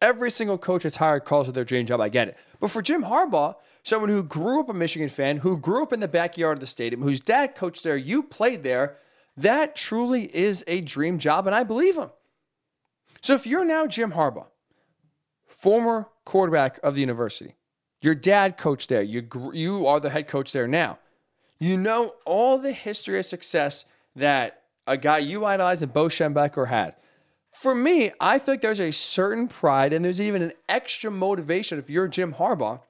Every 0.00 0.30
single 0.30 0.58
coach 0.58 0.84
that's 0.84 0.96
hired 0.96 1.24
calls 1.24 1.48
it 1.48 1.52
their 1.52 1.64
dream 1.64 1.86
job. 1.86 2.00
I 2.00 2.08
get 2.08 2.28
it. 2.28 2.38
But 2.60 2.70
for 2.70 2.82
Jim 2.82 3.04
Harbaugh, 3.04 3.56
someone 3.82 4.10
who 4.10 4.22
grew 4.22 4.60
up 4.60 4.68
a 4.68 4.74
Michigan 4.74 5.08
fan, 5.08 5.38
who 5.38 5.56
grew 5.56 5.82
up 5.82 5.92
in 5.92 6.00
the 6.00 6.08
backyard 6.08 6.58
of 6.58 6.60
the 6.60 6.66
stadium, 6.66 7.02
whose 7.02 7.20
dad 7.20 7.54
coached 7.56 7.82
there, 7.82 7.96
you 7.96 8.22
played 8.22 8.62
there, 8.62 8.96
that 9.36 9.74
truly 9.74 10.34
is 10.36 10.64
a 10.66 10.80
dream 10.80 11.18
job, 11.18 11.46
and 11.46 11.54
I 11.54 11.64
believe 11.64 11.96
him. 11.96 12.10
So 13.20 13.34
if 13.34 13.46
you're 13.46 13.64
now 13.64 13.86
Jim 13.86 14.12
Harbaugh, 14.12 14.46
former 15.58 16.06
quarterback 16.24 16.78
of 16.84 16.94
the 16.94 17.00
university, 17.00 17.56
your 18.00 18.14
dad 18.14 18.56
coached 18.56 18.88
there, 18.88 19.02
you, 19.02 19.26
you 19.52 19.86
are 19.86 19.98
the 19.98 20.10
head 20.10 20.28
coach 20.28 20.52
there 20.52 20.68
now, 20.68 20.98
you 21.58 21.76
know 21.76 22.14
all 22.24 22.58
the 22.58 22.72
history 22.72 23.18
of 23.18 23.26
success 23.26 23.84
that 24.14 24.62
a 24.86 24.96
guy 24.96 25.18
you 25.18 25.44
idolize 25.44 25.82
and 25.82 25.92
Bo 25.92 26.06
Schembechler 26.06 26.68
had. 26.68 26.94
For 27.50 27.74
me, 27.74 28.12
I 28.20 28.38
think 28.38 28.62
there's 28.62 28.80
a 28.80 28.92
certain 28.92 29.48
pride 29.48 29.92
and 29.92 30.04
there's 30.04 30.20
even 30.20 30.42
an 30.42 30.52
extra 30.68 31.10
motivation 31.10 31.78
if 31.78 31.90
you're 31.90 32.06
Jim 32.06 32.34
Harbaugh 32.34 32.80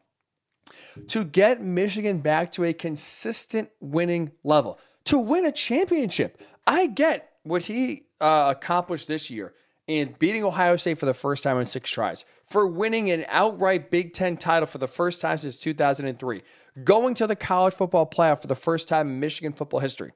to 1.08 1.24
get 1.24 1.62
Michigan 1.62 2.18
back 2.18 2.52
to 2.52 2.64
a 2.64 2.74
consistent 2.74 3.70
winning 3.80 4.32
level, 4.44 4.78
to 5.04 5.18
win 5.18 5.46
a 5.46 5.52
championship. 5.52 6.38
I 6.66 6.86
get 6.86 7.30
what 7.44 7.62
he 7.62 8.02
uh, 8.20 8.52
accomplished 8.54 9.08
this 9.08 9.30
year 9.30 9.54
in 9.88 10.14
beating 10.18 10.44
Ohio 10.44 10.76
State 10.76 10.98
for 10.98 11.06
the 11.06 11.14
first 11.14 11.42
time 11.42 11.58
in 11.58 11.66
six 11.66 11.90
tries, 11.90 12.24
for 12.44 12.66
winning 12.66 13.10
an 13.10 13.24
outright 13.28 13.90
Big 13.90 14.12
Ten 14.12 14.36
title 14.36 14.66
for 14.66 14.78
the 14.78 14.86
first 14.86 15.20
time 15.20 15.38
since 15.38 15.58
2003, 15.58 16.42
going 16.84 17.14
to 17.14 17.26
the 17.26 17.34
college 17.34 17.74
football 17.74 18.06
playoff 18.06 18.42
for 18.42 18.46
the 18.46 18.54
first 18.54 18.86
time 18.86 19.08
in 19.08 19.18
Michigan 19.18 19.54
football 19.54 19.80
history. 19.80 20.12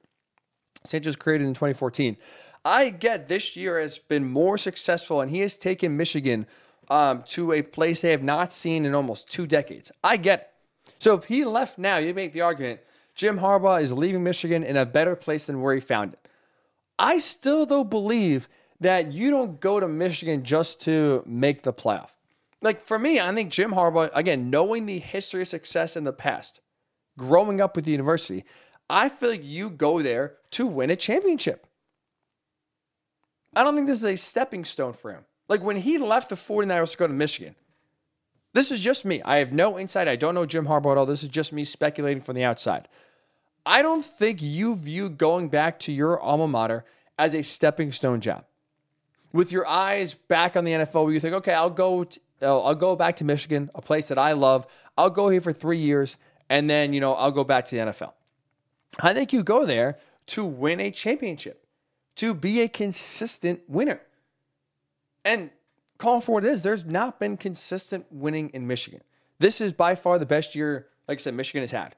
St. 0.84 1.04
was 1.06 1.16
created 1.16 1.46
in 1.46 1.54
2014. 1.54 2.16
I 2.64 2.90
get 2.90 3.28
this 3.28 3.56
year 3.56 3.80
has 3.80 3.98
been 3.98 4.30
more 4.30 4.58
successful, 4.58 5.20
and 5.20 5.30
he 5.30 5.40
has 5.40 5.56
taken 5.56 5.96
Michigan 5.96 6.46
um, 6.90 7.22
to 7.28 7.52
a 7.52 7.62
place 7.62 8.02
they 8.02 8.10
have 8.10 8.22
not 8.22 8.52
seen 8.52 8.84
in 8.84 8.94
almost 8.94 9.30
two 9.30 9.46
decades. 9.46 9.90
I 10.04 10.18
get 10.18 10.40
it. 10.40 10.48
So 10.98 11.14
if 11.14 11.24
he 11.24 11.44
left 11.44 11.78
now, 11.78 11.96
you 11.96 12.12
make 12.14 12.32
the 12.32 12.42
argument 12.42 12.80
Jim 13.14 13.38
Harbaugh 13.38 13.80
is 13.80 13.92
leaving 13.92 14.22
Michigan 14.22 14.62
in 14.62 14.76
a 14.76 14.86
better 14.86 15.16
place 15.16 15.46
than 15.46 15.60
where 15.60 15.74
he 15.74 15.80
found 15.80 16.14
it. 16.14 16.28
I 16.98 17.18
still, 17.18 17.66
though, 17.66 17.84
believe 17.84 18.48
that 18.82 19.12
you 19.12 19.30
don't 19.30 19.60
go 19.60 19.80
to 19.80 19.88
Michigan 19.88 20.44
just 20.44 20.80
to 20.82 21.22
make 21.26 21.62
the 21.62 21.72
playoff. 21.72 22.10
Like 22.60 22.84
for 22.84 22.98
me, 22.98 23.18
I 23.18 23.32
think 23.34 23.50
Jim 23.50 23.72
Harbaugh, 23.72 24.10
again, 24.14 24.50
knowing 24.50 24.86
the 24.86 24.98
history 24.98 25.42
of 25.42 25.48
success 25.48 25.96
in 25.96 26.04
the 26.04 26.12
past, 26.12 26.60
growing 27.18 27.60
up 27.60 27.74
with 27.74 27.84
the 27.84 27.92
university, 27.92 28.44
I 28.88 29.08
feel 29.08 29.30
like 29.30 29.44
you 29.44 29.70
go 29.70 30.02
there 30.02 30.34
to 30.52 30.66
win 30.66 30.90
a 30.90 30.96
championship. 30.96 31.66
I 33.54 33.64
don't 33.64 33.74
think 33.74 33.86
this 33.86 33.98
is 33.98 34.04
a 34.04 34.16
stepping 34.16 34.64
stone 34.64 34.92
for 34.92 35.12
him. 35.12 35.24
Like 35.48 35.62
when 35.62 35.76
he 35.76 35.98
left 35.98 36.28
the 36.30 36.36
49ers 36.36 36.92
to 36.92 36.98
go 36.98 37.06
to 37.06 37.12
Michigan, 37.12 37.54
this 38.54 38.70
is 38.70 38.80
just 38.80 39.04
me. 39.04 39.22
I 39.24 39.36
have 39.38 39.52
no 39.52 39.78
insight. 39.78 40.08
I 40.08 40.16
don't 40.16 40.34
know 40.34 40.46
Jim 40.46 40.66
Harbaugh 40.66 40.92
at 40.92 40.98
all. 40.98 41.06
This 41.06 41.22
is 41.22 41.28
just 41.28 41.52
me 41.52 41.64
speculating 41.64 42.22
from 42.22 42.36
the 42.36 42.44
outside. 42.44 42.88
I 43.64 43.82
don't 43.82 44.04
think 44.04 44.42
you 44.42 44.74
view 44.74 45.08
going 45.08 45.48
back 45.48 45.78
to 45.80 45.92
your 45.92 46.20
alma 46.20 46.48
mater 46.48 46.84
as 47.18 47.34
a 47.34 47.42
stepping 47.42 47.92
stone 47.92 48.20
job. 48.20 48.44
With 49.32 49.50
your 49.50 49.66
eyes 49.66 50.14
back 50.14 50.56
on 50.56 50.64
the 50.64 50.72
NFL, 50.72 51.04
where 51.04 51.12
you 51.12 51.20
think, 51.20 51.34
okay, 51.36 51.54
I'll 51.54 51.70
go, 51.70 52.04
to, 52.04 52.20
I'll 52.42 52.74
go 52.74 52.96
back 52.96 53.16
to 53.16 53.24
Michigan, 53.24 53.70
a 53.74 53.80
place 53.80 54.08
that 54.08 54.18
I 54.18 54.32
love. 54.32 54.66
I'll 54.96 55.10
go 55.10 55.28
here 55.28 55.40
for 55.40 55.52
three 55.52 55.78
years, 55.78 56.16
and 56.50 56.68
then 56.68 56.92
you 56.92 57.00
know 57.00 57.14
I'll 57.14 57.30
go 57.30 57.44
back 57.44 57.66
to 57.66 57.76
the 57.76 57.82
NFL. 57.92 58.12
I 59.00 59.14
think 59.14 59.32
you 59.32 59.42
go 59.42 59.64
there 59.64 59.98
to 60.26 60.44
win 60.44 60.80
a 60.80 60.90
championship, 60.90 61.66
to 62.16 62.34
be 62.34 62.60
a 62.60 62.68
consistent 62.68 63.62
winner. 63.68 64.02
And 65.24 65.50
call 65.98 66.20
for 66.20 66.32
what 66.32 66.44
it 66.44 66.50
is. 66.50 66.62
There's 66.62 66.84
not 66.84 67.20
been 67.20 67.36
consistent 67.36 68.06
winning 68.10 68.50
in 68.50 68.66
Michigan. 68.66 69.02
This 69.38 69.60
is 69.60 69.72
by 69.72 69.94
far 69.94 70.18
the 70.18 70.26
best 70.26 70.54
year, 70.54 70.88
like 71.08 71.18
I 71.18 71.22
said, 71.22 71.34
Michigan 71.34 71.62
has 71.62 71.70
had. 71.70 71.96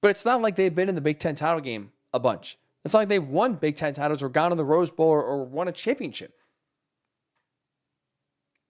But 0.00 0.08
it's 0.08 0.24
not 0.24 0.42
like 0.42 0.56
they've 0.56 0.74
been 0.74 0.88
in 0.88 0.94
the 0.94 1.00
Big 1.00 1.18
Ten 1.18 1.34
title 1.34 1.60
game 1.60 1.92
a 2.12 2.20
bunch. 2.20 2.58
It's 2.86 2.94
not 2.94 3.00
like 3.00 3.08
they've 3.08 3.22
won 3.22 3.54
Big 3.56 3.76
Ten 3.76 3.92
titles 3.92 4.22
or 4.22 4.30
gone 4.30 4.50
to 4.50 4.56
the 4.56 4.64
Rose 4.64 4.90
Bowl 4.90 5.08
or, 5.08 5.22
or 5.22 5.44
won 5.44 5.68
a 5.68 5.72
championship. 5.72 6.32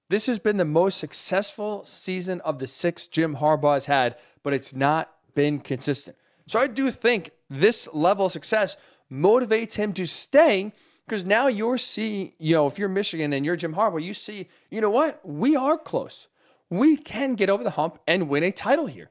This 0.08 0.26
has 0.26 0.38
been 0.38 0.56
the 0.56 0.64
most 0.64 0.98
successful 0.98 1.84
season 1.84 2.40
of 2.40 2.58
the 2.58 2.66
six 2.66 3.06
Jim 3.06 3.36
Harbaugh 3.36 3.74
has 3.74 3.86
had, 3.86 4.16
but 4.42 4.52
it's 4.52 4.74
not 4.74 5.12
been 5.34 5.60
consistent. 5.60 6.16
So 6.46 6.58
I 6.58 6.66
do 6.66 6.90
think 6.90 7.32
this 7.50 7.88
level 7.92 8.26
of 8.26 8.32
success 8.32 8.76
motivates 9.12 9.74
him 9.74 9.92
to 9.92 10.06
stay 10.06 10.72
Because 11.06 11.24
now 11.24 11.46
you're 11.46 11.78
seeing, 11.78 12.32
you 12.38 12.56
know, 12.56 12.66
if 12.66 12.78
you're 12.78 12.88
Michigan 12.88 13.32
and 13.32 13.46
you're 13.46 13.56
Jim 13.56 13.74
Harbaugh, 13.74 14.02
you 14.02 14.12
see, 14.12 14.48
you 14.70 14.80
know 14.80 14.90
what? 14.90 15.20
We 15.24 15.54
are 15.54 15.78
close. 15.78 16.26
We 16.68 16.96
can 16.96 17.34
get 17.34 17.48
over 17.48 17.62
the 17.62 17.70
hump 17.70 18.00
and 18.08 18.28
win 18.28 18.42
a 18.42 18.50
title 18.50 18.86
here. 18.86 19.10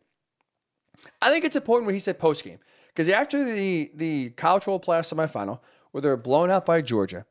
I 1.22 1.30
think 1.30 1.46
it's 1.46 1.56
important 1.56 1.86
what 1.86 1.94
he 1.94 2.02
said 2.02 2.20
post 2.20 2.44
game. 2.44 2.60
Because 2.96 3.10
after 3.10 3.44
the 3.44 3.92
the 3.94 4.30
college 4.32 4.64
football 4.64 4.80
playoff 4.96 5.14
semifinal, 5.14 5.60
where 5.92 6.02
they 6.02 6.10
were 6.10 6.18
blown 6.18 6.50
out 6.50 6.66
by 6.66 6.82
Georgia, 6.82 7.26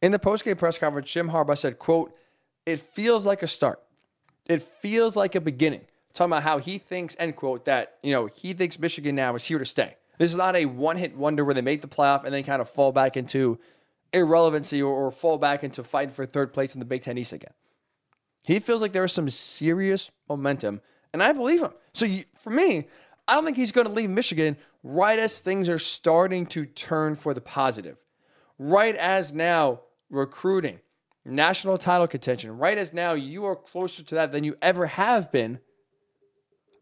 in 0.00 0.12
the 0.12 0.18
post 0.18 0.44
game 0.44 0.56
press 0.56 0.78
conference, 0.78 1.10
Jim 1.10 1.30
Harbaugh 1.30 1.58
said, 1.58 1.78
quote, 1.78 2.14
it 2.64 2.78
feels 2.78 3.26
like 3.26 3.42
a 3.42 3.46
start. 3.46 3.82
It 4.46 4.62
feels 4.62 5.16
like 5.16 5.34
a 5.34 5.40
beginning. 5.40 5.82
Talking 6.12 6.32
about 6.32 6.44
how 6.44 6.58
he 6.58 6.78
thinks, 6.78 7.16
end 7.18 7.34
quote, 7.34 7.64
that, 7.64 7.96
you 8.02 8.12
know, 8.12 8.28
he 8.32 8.52
thinks 8.52 8.78
Michigan 8.78 9.16
now 9.16 9.34
is 9.34 9.44
here 9.44 9.58
to 9.58 9.64
stay. 9.64 9.96
This 10.18 10.30
is 10.30 10.36
not 10.36 10.54
a 10.54 10.66
one 10.66 10.96
hit 10.96 11.16
wonder 11.16 11.44
where 11.44 11.54
they 11.54 11.60
make 11.60 11.82
the 11.82 11.88
playoff 11.88 12.24
and 12.24 12.32
then 12.32 12.44
kind 12.44 12.62
of 12.62 12.70
fall 12.70 12.92
back 12.92 13.16
into 13.16 13.58
irrelevancy 14.12 14.80
or, 14.80 14.94
or 14.94 15.10
fall 15.10 15.38
back 15.38 15.64
into 15.64 15.82
fighting 15.82 16.14
for 16.14 16.24
third 16.24 16.52
place 16.52 16.74
in 16.74 16.78
the 16.78 16.84
Big 16.84 17.02
Ten 17.02 17.18
East 17.18 17.32
again. 17.32 17.52
He 18.42 18.60
feels 18.60 18.80
like 18.80 18.92
there 18.92 19.04
is 19.04 19.12
some 19.12 19.28
serious 19.28 20.10
momentum, 20.28 20.82
and 21.12 21.22
I 21.22 21.32
believe 21.32 21.62
him. 21.62 21.72
So 21.94 22.04
you, 22.04 22.24
for 22.38 22.50
me, 22.50 22.86
I 23.26 23.34
don't 23.34 23.44
think 23.44 23.56
he's 23.56 23.72
going 23.72 23.86
to 23.86 23.92
leave 23.92 24.10
Michigan 24.10 24.56
right 24.82 25.18
as 25.18 25.38
things 25.38 25.68
are 25.68 25.78
starting 25.78 26.46
to 26.46 26.66
turn 26.66 27.14
for 27.14 27.32
the 27.32 27.40
positive. 27.40 27.96
Right 28.58 28.94
as 28.96 29.32
now 29.32 29.80
recruiting, 30.10 30.80
national 31.24 31.78
title 31.78 32.06
contention, 32.06 32.58
right 32.58 32.76
as 32.76 32.92
now 32.92 33.14
you 33.14 33.44
are 33.46 33.56
closer 33.56 34.02
to 34.04 34.14
that 34.14 34.30
than 34.30 34.44
you 34.44 34.56
ever 34.60 34.86
have 34.86 35.32
been. 35.32 35.58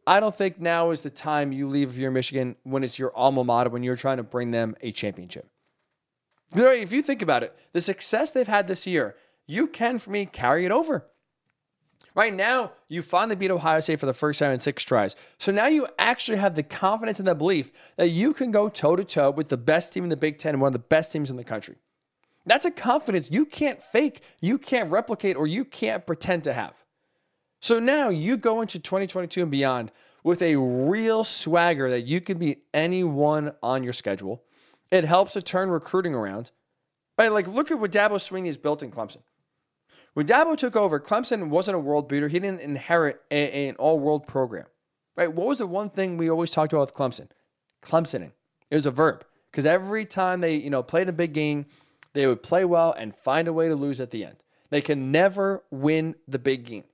I 0.07 0.19
don't 0.19 0.35
think 0.35 0.61
now 0.61 0.91
is 0.91 1.05
the 1.05 1.11
time 1.11 1.53
you 1.53 1.69
leave 1.69 1.97
your 1.97 2.11
Michigan 2.11 2.57
when 2.65 2.83
it's 2.83 2.99
your 2.99 3.17
alma 3.17 3.45
mater, 3.45 3.71
when 3.71 3.85
you're 3.85 3.97
trying 3.97 4.17
to 4.17 4.25
bring 4.25 4.51
them 4.51 4.75
a 4.81 4.91
championship. 4.91 5.49
If 6.55 6.93
you 6.93 7.03
think 7.03 7.23
about 7.23 7.45
it, 7.45 7.57
the 7.73 7.81
success 7.81 8.31
they've 8.31 8.49
had 8.49 8.67
this 8.67 8.87
year, 8.87 9.15
you 9.47 9.69
can, 9.69 9.99
for 9.99 10.11
me, 10.11 10.27
carry 10.27 10.67
it 10.67 10.73
over. 10.73 11.07
Right 12.15 12.35
now, 12.35 12.73
you 12.89 13.01
finally 13.01 13.37
beat 13.37 13.51
Ohio 13.51 13.81
State 13.81 13.99
for 13.99 14.07
the 14.07 14.13
first 14.13 14.39
time 14.39 14.51
in 14.51 14.61
six 14.61 14.83
tries. 14.83 15.17
So 15.39 15.51
now 15.51 15.67
you 15.67 15.87
actually 15.99 16.37
have 16.37 16.55
the 16.55 16.63
confidence 16.63 17.19
and 17.19 17.27
the 17.27 17.35
belief 17.35 17.73
that 17.97 18.11
you 18.11 18.35
can 18.35 18.51
go 18.51 18.69
toe 18.69 18.97
to 18.97 19.05
toe 19.05 19.31
with 19.31 19.49
the 19.49 19.57
best 19.57 19.93
team 19.93 20.05
in 20.05 20.11
the 20.11 20.17
Big 20.17 20.39
Ten 20.39 20.55
and 20.55 20.61
one 20.61 20.69
of 20.69 20.73
the 20.75 20.79
best 20.79 21.13
teams 21.13 21.31
in 21.31 21.37
the 21.37 21.45
country. 21.45 21.77
That's 22.45 22.67
a 22.67 22.71
confidence 22.71 23.31
you 23.31 23.47
can't 23.47 23.83
fake, 23.83 24.23
you 24.41 24.59
can't 24.59 24.91
replicate, 24.91 25.37
or 25.37 25.47
you 25.47 25.65
can't 25.65 26.05
pretend 26.05 26.45
to 26.45 26.53
have. 26.53 26.75
So 27.61 27.79
now 27.79 28.09
you 28.09 28.37
go 28.37 28.61
into 28.61 28.79
2022 28.79 29.43
and 29.43 29.51
beyond 29.51 29.93
with 30.25 30.43
a 30.43 30.57
real 30.57 31.25
swagger 31.25 31.89
that 31.91 32.03
you 32.03 32.21
can 32.21 32.39
beat 32.39 32.65
anyone 32.75 33.53
on 33.63 33.83
your 33.85 33.93
schedule. 33.93 34.43
It 34.91 35.05
helps 35.05 35.33
to 35.33 35.43
turn 35.43 35.71
recruiting 35.71 36.15
around. 36.15 36.51
Right? 37.19 37.33
Like, 37.33 37.47
look 37.47 37.71
at 37.71 37.79
what 37.79 37.93
Dabo 37.93 38.15
Swinney 38.15 38.47
has 38.47 38.57
built 38.57 38.83
in 38.83 38.91
Clemson. 38.91 39.23
When 40.15 40.27
Dabo 40.27 40.57
took 40.57 40.77
over, 40.77 41.01
Clemson 41.01 41.49
wasn't 41.49 41.77
a 41.77 41.81
world 41.81 42.09
beater. 42.09 42.29
He 42.29 42.39
didn't 42.39 42.61
inherit 42.61 43.21
a, 43.31 43.37
a, 43.37 43.69
an 43.69 43.77
all 43.77 43.99
world 43.99 44.27
program. 44.27 44.67
Right? 45.17 45.33
What 45.33 45.47
was 45.47 45.59
the 45.59 45.67
one 45.67 45.91
thing 45.91 46.17
we 46.17 46.31
always 46.31 46.51
talked 46.51 46.73
about 46.73 46.89
with 46.89 46.95
Clemson? 46.95 47.29
Clemsoning. 47.83 48.33
It 48.71 48.75
was 48.75 48.87
a 48.87 48.91
verb. 48.91 49.25
Because 49.51 49.67
every 49.67 50.07
time 50.07 50.41
they, 50.41 50.57
you 50.57 50.71
know, 50.71 50.83
played 50.83 51.09
a 51.09 51.13
big 51.13 51.33
game, 51.33 51.67
they 52.15 52.27
would 52.27 52.43
play 52.43 52.65
well 52.65 52.93
and 52.93 53.15
find 53.15 53.49
a 53.49 53.53
way 53.53 53.69
to 53.69 53.75
lose 53.75 54.01
at 54.01 54.11
the 54.11 54.25
end. 54.25 54.37
They 54.71 54.81
can 54.81 55.11
never 55.11 55.63
win 55.71 56.15
the 56.27 56.39
big 56.39 56.65
game. 56.65 56.85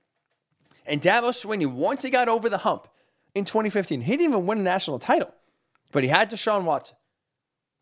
And 0.85 1.01
Dabo 1.01 1.29
Swinney, 1.29 1.71
once 1.71 2.03
he 2.03 2.09
got 2.09 2.27
over 2.27 2.49
the 2.49 2.59
hump 2.59 2.87
in 3.35 3.45
2015, 3.45 4.01
he 4.01 4.11
didn't 4.11 4.33
even 4.33 4.45
win 4.45 4.59
a 4.59 4.63
national 4.63 4.99
title, 4.99 5.33
but 5.91 6.03
he 6.03 6.09
had 6.09 6.29
Deshaun 6.29 6.63
Watson. 6.63 6.97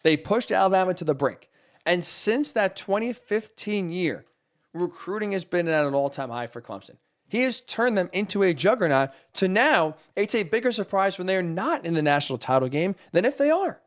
They 0.03 0.17
pushed 0.17 0.51
Alabama 0.51 0.93
to 0.93 1.03
the 1.03 1.15
brink. 1.15 1.49
And 1.85 2.03
since 2.03 2.51
that 2.51 2.75
2015 2.75 3.89
year, 3.89 4.25
recruiting 4.73 5.31
has 5.31 5.45
been 5.45 5.67
at 5.67 5.85
an 5.85 5.93
all 5.93 6.09
time 6.09 6.29
high 6.29 6.47
for 6.47 6.61
Clemson. 6.61 6.97
He 7.29 7.41
has 7.41 7.59
turned 7.59 7.97
them 7.97 8.09
into 8.13 8.43
a 8.43 8.53
juggernaut 8.53 9.11
to 9.33 9.47
now 9.47 9.95
it's 10.15 10.35
a 10.35 10.43
bigger 10.43 10.71
surprise 10.71 11.17
when 11.17 11.27
they're 11.27 11.43
not 11.43 11.85
in 11.85 11.93
the 11.93 12.01
national 12.01 12.37
title 12.37 12.69
game 12.69 12.95
than 13.11 13.25
if 13.25 13.37
they 13.37 13.49
are. 13.49 13.81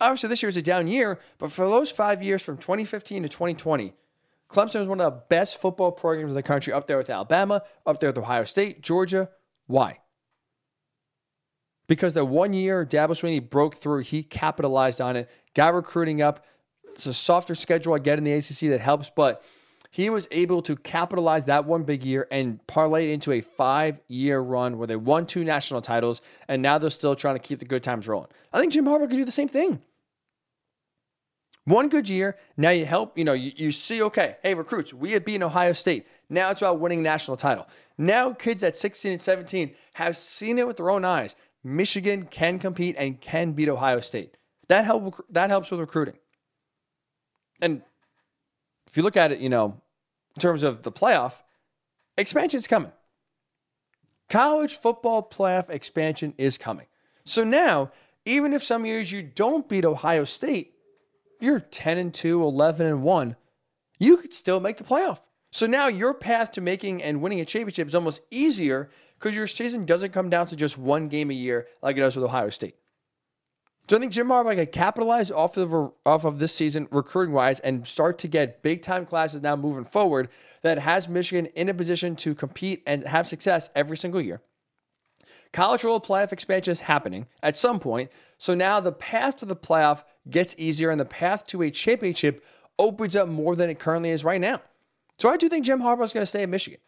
Obviously, 0.00 0.28
this 0.28 0.42
year 0.42 0.50
is 0.50 0.56
a 0.56 0.62
down 0.62 0.86
year, 0.86 1.18
but 1.38 1.50
for 1.50 1.68
those 1.68 1.90
five 1.90 2.22
years 2.22 2.42
from 2.42 2.56
2015 2.56 3.24
to 3.24 3.28
2020, 3.28 3.94
Clemson 4.48 4.78
was 4.78 4.88
one 4.88 5.00
of 5.00 5.12
the 5.12 5.22
best 5.28 5.60
football 5.60 5.90
programs 5.90 6.30
in 6.30 6.36
the 6.36 6.42
country, 6.42 6.72
up 6.72 6.86
there 6.86 6.96
with 6.96 7.10
Alabama, 7.10 7.62
up 7.84 7.98
there 7.98 8.10
with 8.10 8.18
Ohio 8.18 8.44
State, 8.44 8.80
Georgia. 8.80 9.28
Why? 9.66 9.98
Because 11.88 12.14
the 12.14 12.24
one 12.24 12.52
year 12.52 12.86
Dabo 12.86 13.10
Swinney 13.10 13.46
broke 13.46 13.74
through, 13.74 14.00
he 14.00 14.22
capitalized 14.22 15.00
on 15.00 15.16
it, 15.16 15.28
got 15.54 15.74
recruiting 15.74 16.22
up. 16.22 16.44
It's 16.94 17.06
a 17.06 17.14
softer 17.14 17.54
schedule 17.54 17.94
I 17.94 17.98
get 17.98 18.18
in 18.18 18.24
the 18.24 18.32
ACC 18.32 18.70
that 18.70 18.80
helps, 18.80 19.10
but 19.10 19.42
he 19.98 20.10
was 20.10 20.28
able 20.30 20.62
to 20.62 20.76
capitalize 20.76 21.46
that 21.46 21.64
one 21.64 21.82
big 21.82 22.04
year 22.04 22.28
and 22.30 22.64
parlay 22.68 23.08
it 23.08 23.12
into 23.12 23.32
a 23.32 23.40
five 23.40 23.98
year 24.06 24.38
run 24.38 24.78
where 24.78 24.86
they 24.86 24.94
won 24.94 25.26
two 25.26 25.42
national 25.42 25.82
titles, 25.82 26.20
and 26.46 26.62
now 26.62 26.78
they're 26.78 26.88
still 26.88 27.16
trying 27.16 27.34
to 27.34 27.40
keep 27.40 27.58
the 27.58 27.64
good 27.64 27.82
times 27.82 28.06
rolling. 28.06 28.28
I 28.52 28.60
think 28.60 28.72
Jim 28.72 28.84
Harbaugh 28.84 29.08
can 29.08 29.18
do 29.18 29.24
the 29.24 29.32
same 29.32 29.48
thing. 29.48 29.82
One 31.64 31.88
good 31.88 32.08
year. 32.08 32.36
Now 32.56 32.70
you 32.70 32.86
help, 32.86 33.18
you 33.18 33.24
know, 33.24 33.32
you, 33.32 33.50
you 33.56 33.72
see, 33.72 34.00
okay, 34.04 34.36
hey, 34.44 34.54
recruits, 34.54 34.94
we 34.94 35.14
have 35.14 35.24
beaten 35.24 35.42
Ohio 35.42 35.72
State. 35.72 36.06
Now 36.30 36.52
it's 36.52 36.62
about 36.62 36.78
winning 36.78 37.02
national 37.02 37.36
title. 37.36 37.66
Now 37.98 38.32
kids 38.32 38.62
at 38.62 38.76
16 38.76 39.10
and 39.10 39.20
17 39.20 39.74
have 39.94 40.16
seen 40.16 40.60
it 40.60 40.68
with 40.68 40.76
their 40.76 40.90
own 40.90 41.04
eyes. 41.04 41.34
Michigan 41.64 42.28
can 42.30 42.60
compete 42.60 42.94
and 42.96 43.20
can 43.20 43.50
beat 43.50 43.68
Ohio 43.68 43.98
State. 43.98 44.36
That 44.68 44.84
help 44.84 45.16
that 45.28 45.50
helps 45.50 45.72
with 45.72 45.80
recruiting. 45.80 46.18
And 47.60 47.82
if 48.86 48.96
you 48.96 49.02
look 49.02 49.16
at 49.16 49.32
it, 49.32 49.40
you 49.40 49.48
know, 49.48 49.82
in 50.38 50.40
terms 50.40 50.62
of 50.62 50.82
the 50.82 50.92
playoff, 50.92 51.42
expansion 52.16 52.58
is 52.58 52.68
coming. 52.68 52.92
College 54.28 54.76
football 54.76 55.28
playoff 55.28 55.68
expansion 55.68 56.32
is 56.38 56.56
coming. 56.56 56.86
So 57.24 57.42
now, 57.42 57.90
even 58.24 58.52
if 58.52 58.62
some 58.62 58.86
years 58.86 59.10
you 59.10 59.20
don't 59.20 59.68
beat 59.68 59.84
Ohio 59.84 60.22
State, 60.22 60.74
you're 61.40 61.58
10 61.58 61.98
and 61.98 62.14
2, 62.14 62.40
11 62.40 62.86
and 62.86 63.02
1, 63.02 63.34
you 63.98 64.16
could 64.16 64.32
still 64.32 64.60
make 64.60 64.76
the 64.76 64.84
playoff. 64.84 65.22
So 65.50 65.66
now 65.66 65.88
your 65.88 66.14
path 66.14 66.52
to 66.52 66.60
making 66.60 67.02
and 67.02 67.20
winning 67.20 67.40
a 67.40 67.44
championship 67.44 67.88
is 67.88 67.96
almost 67.96 68.20
easier 68.30 68.90
because 69.18 69.34
your 69.34 69.48
season 69.48 69.84
doesn't 69.84 70.12
come 70.12 70.30
down 70.30 70.46
to 70.46 70.56
just 70.56 70.78
one 70.78 71.08
game 71.08 71.32
a 71.32 71.34
year 71.34 71.66
like 71.82 71.96
it 71.96 72.00
does 72.00 72.14
with 72.14 72.24
Ohio 72.24 72.50
State. 72.50 72.76
So 73.88 73.96
I 73.96 74.00
think 74.00 74.12
Jim 74.12 74.28
Harbaugh 74.28 74.54
can 74.54 74.66
capitalize 74.66 75.30
off 75.30 75.56
of 75.56 75.92
off 76.04 76.24
of 76.26 76.38
this 76.38 76.54
season 76.54 76.88
recruiting 76.90 77.34
wise 77.34 77.58
and 77.60 77.86
start 77.86 78.18
to 78.18 78.28
get 78.28 78.62
big 78.62 78.82
time 78.82 79.06
classes 79.06 79.40
now 79.40 79.56
moving 79.56 79.84
forward 79.84 80.28
that 80.62 80.78
has 80.78 81.08
Michigan 81.08 81.46
in 81.54 81.70
a 81.70 81.74
position 81.74 82.14
to 82.16 82.34
compete 82.34 82.82
and 82.86 83.06
have 83.06 83.26
success 83.26 83.70
every 83.74 83.96
single 83.96 84.20
year. 84.20 84.42
College 85.54 85.80
football 85.80 86.00
playoff 86.00 86.32
expansion 86.32 86.72
is 86.72 86.80
happening 86.80 87.26
at 87.42 87.56
some 87.56 87.80
point. 87.80 88.10
So 88.36 88.54
now 88.54 88.78
the 88.80 88.92
path 88.92 89.36
to 89.36 89.46
the 89.46 89.56
playoff 89.56 90.04
gets 90.28 90.54
easier 90.58 90.90
and 90.90 91.00
the 91.00 91.06
path 91.06 91.46
to 91.46 91.62
a 91.62 91.70
championship 91.70 92.44
opens 92.78 93.16
up 93.16 93.28
more 93.28 93.56
than 93.56 93.70
it 93.70 93.78
currently 93.78 94.10
is 94.10 94.22
right 94.22 94.40
now. 94.40 94.60
So 95.18 95.30
I 95.30 95.38
do 95.38 95.48
think 95.48 95.64
Jim 95.64 95.80
Harbaugh 95.80 96.04
is 96.04 96.12
going 96.12 96.22
to 96.22 96.26
stay 96.26 96.42
at 96.42 96.50
Michigan. 96.50 96.80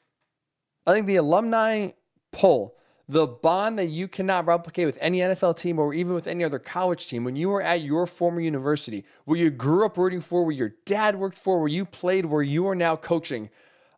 I 0.87 0.93
think 0.93 1.07
the 1.07 1.17
alumni 1.17 1.91
pull, 2.31 2.77
the 3.11 3.27
bond 3.27 3.77
that 3.77 3.87
you 3.87 4.07
cannot 4.07 4.47
replicate 4.47 4.87
with 4.87 4.97
any 5.01 5.19
NFL 5.19 5.59
team 5.59 5.81
or 5.81 5.93
even 5.93 6.15
with 6.15 6.29
any 6.29 6.45
other 6.45 6.61
college 6.61 7.09
team, 7.09 7.25
when 7.25 7.35
you 7.35 7.49
were 7.49 7.61
at 7.61 7.83
your 7.83 8.07
former 8.07 8.41
university, 8.41 9.05
where 9.25 9.37
you 9.37 9.51
grew 9.51 9.85
up 9.85 9.99
rooting 9.99 10.21
for, 10.21 10.45
where 10.45 10.55
your 10.55 10.75
dad 10.87 11.17
worked 11.17 11.37
for, 11.37 11.59
where 11.59 11.69
you 11.69 11.85
played, 11.85 12.27
where 12.27 12.43
you 12.43 12.69
are 12.69 12.77
now 12.77 12.95
coaching, 12.95 13.51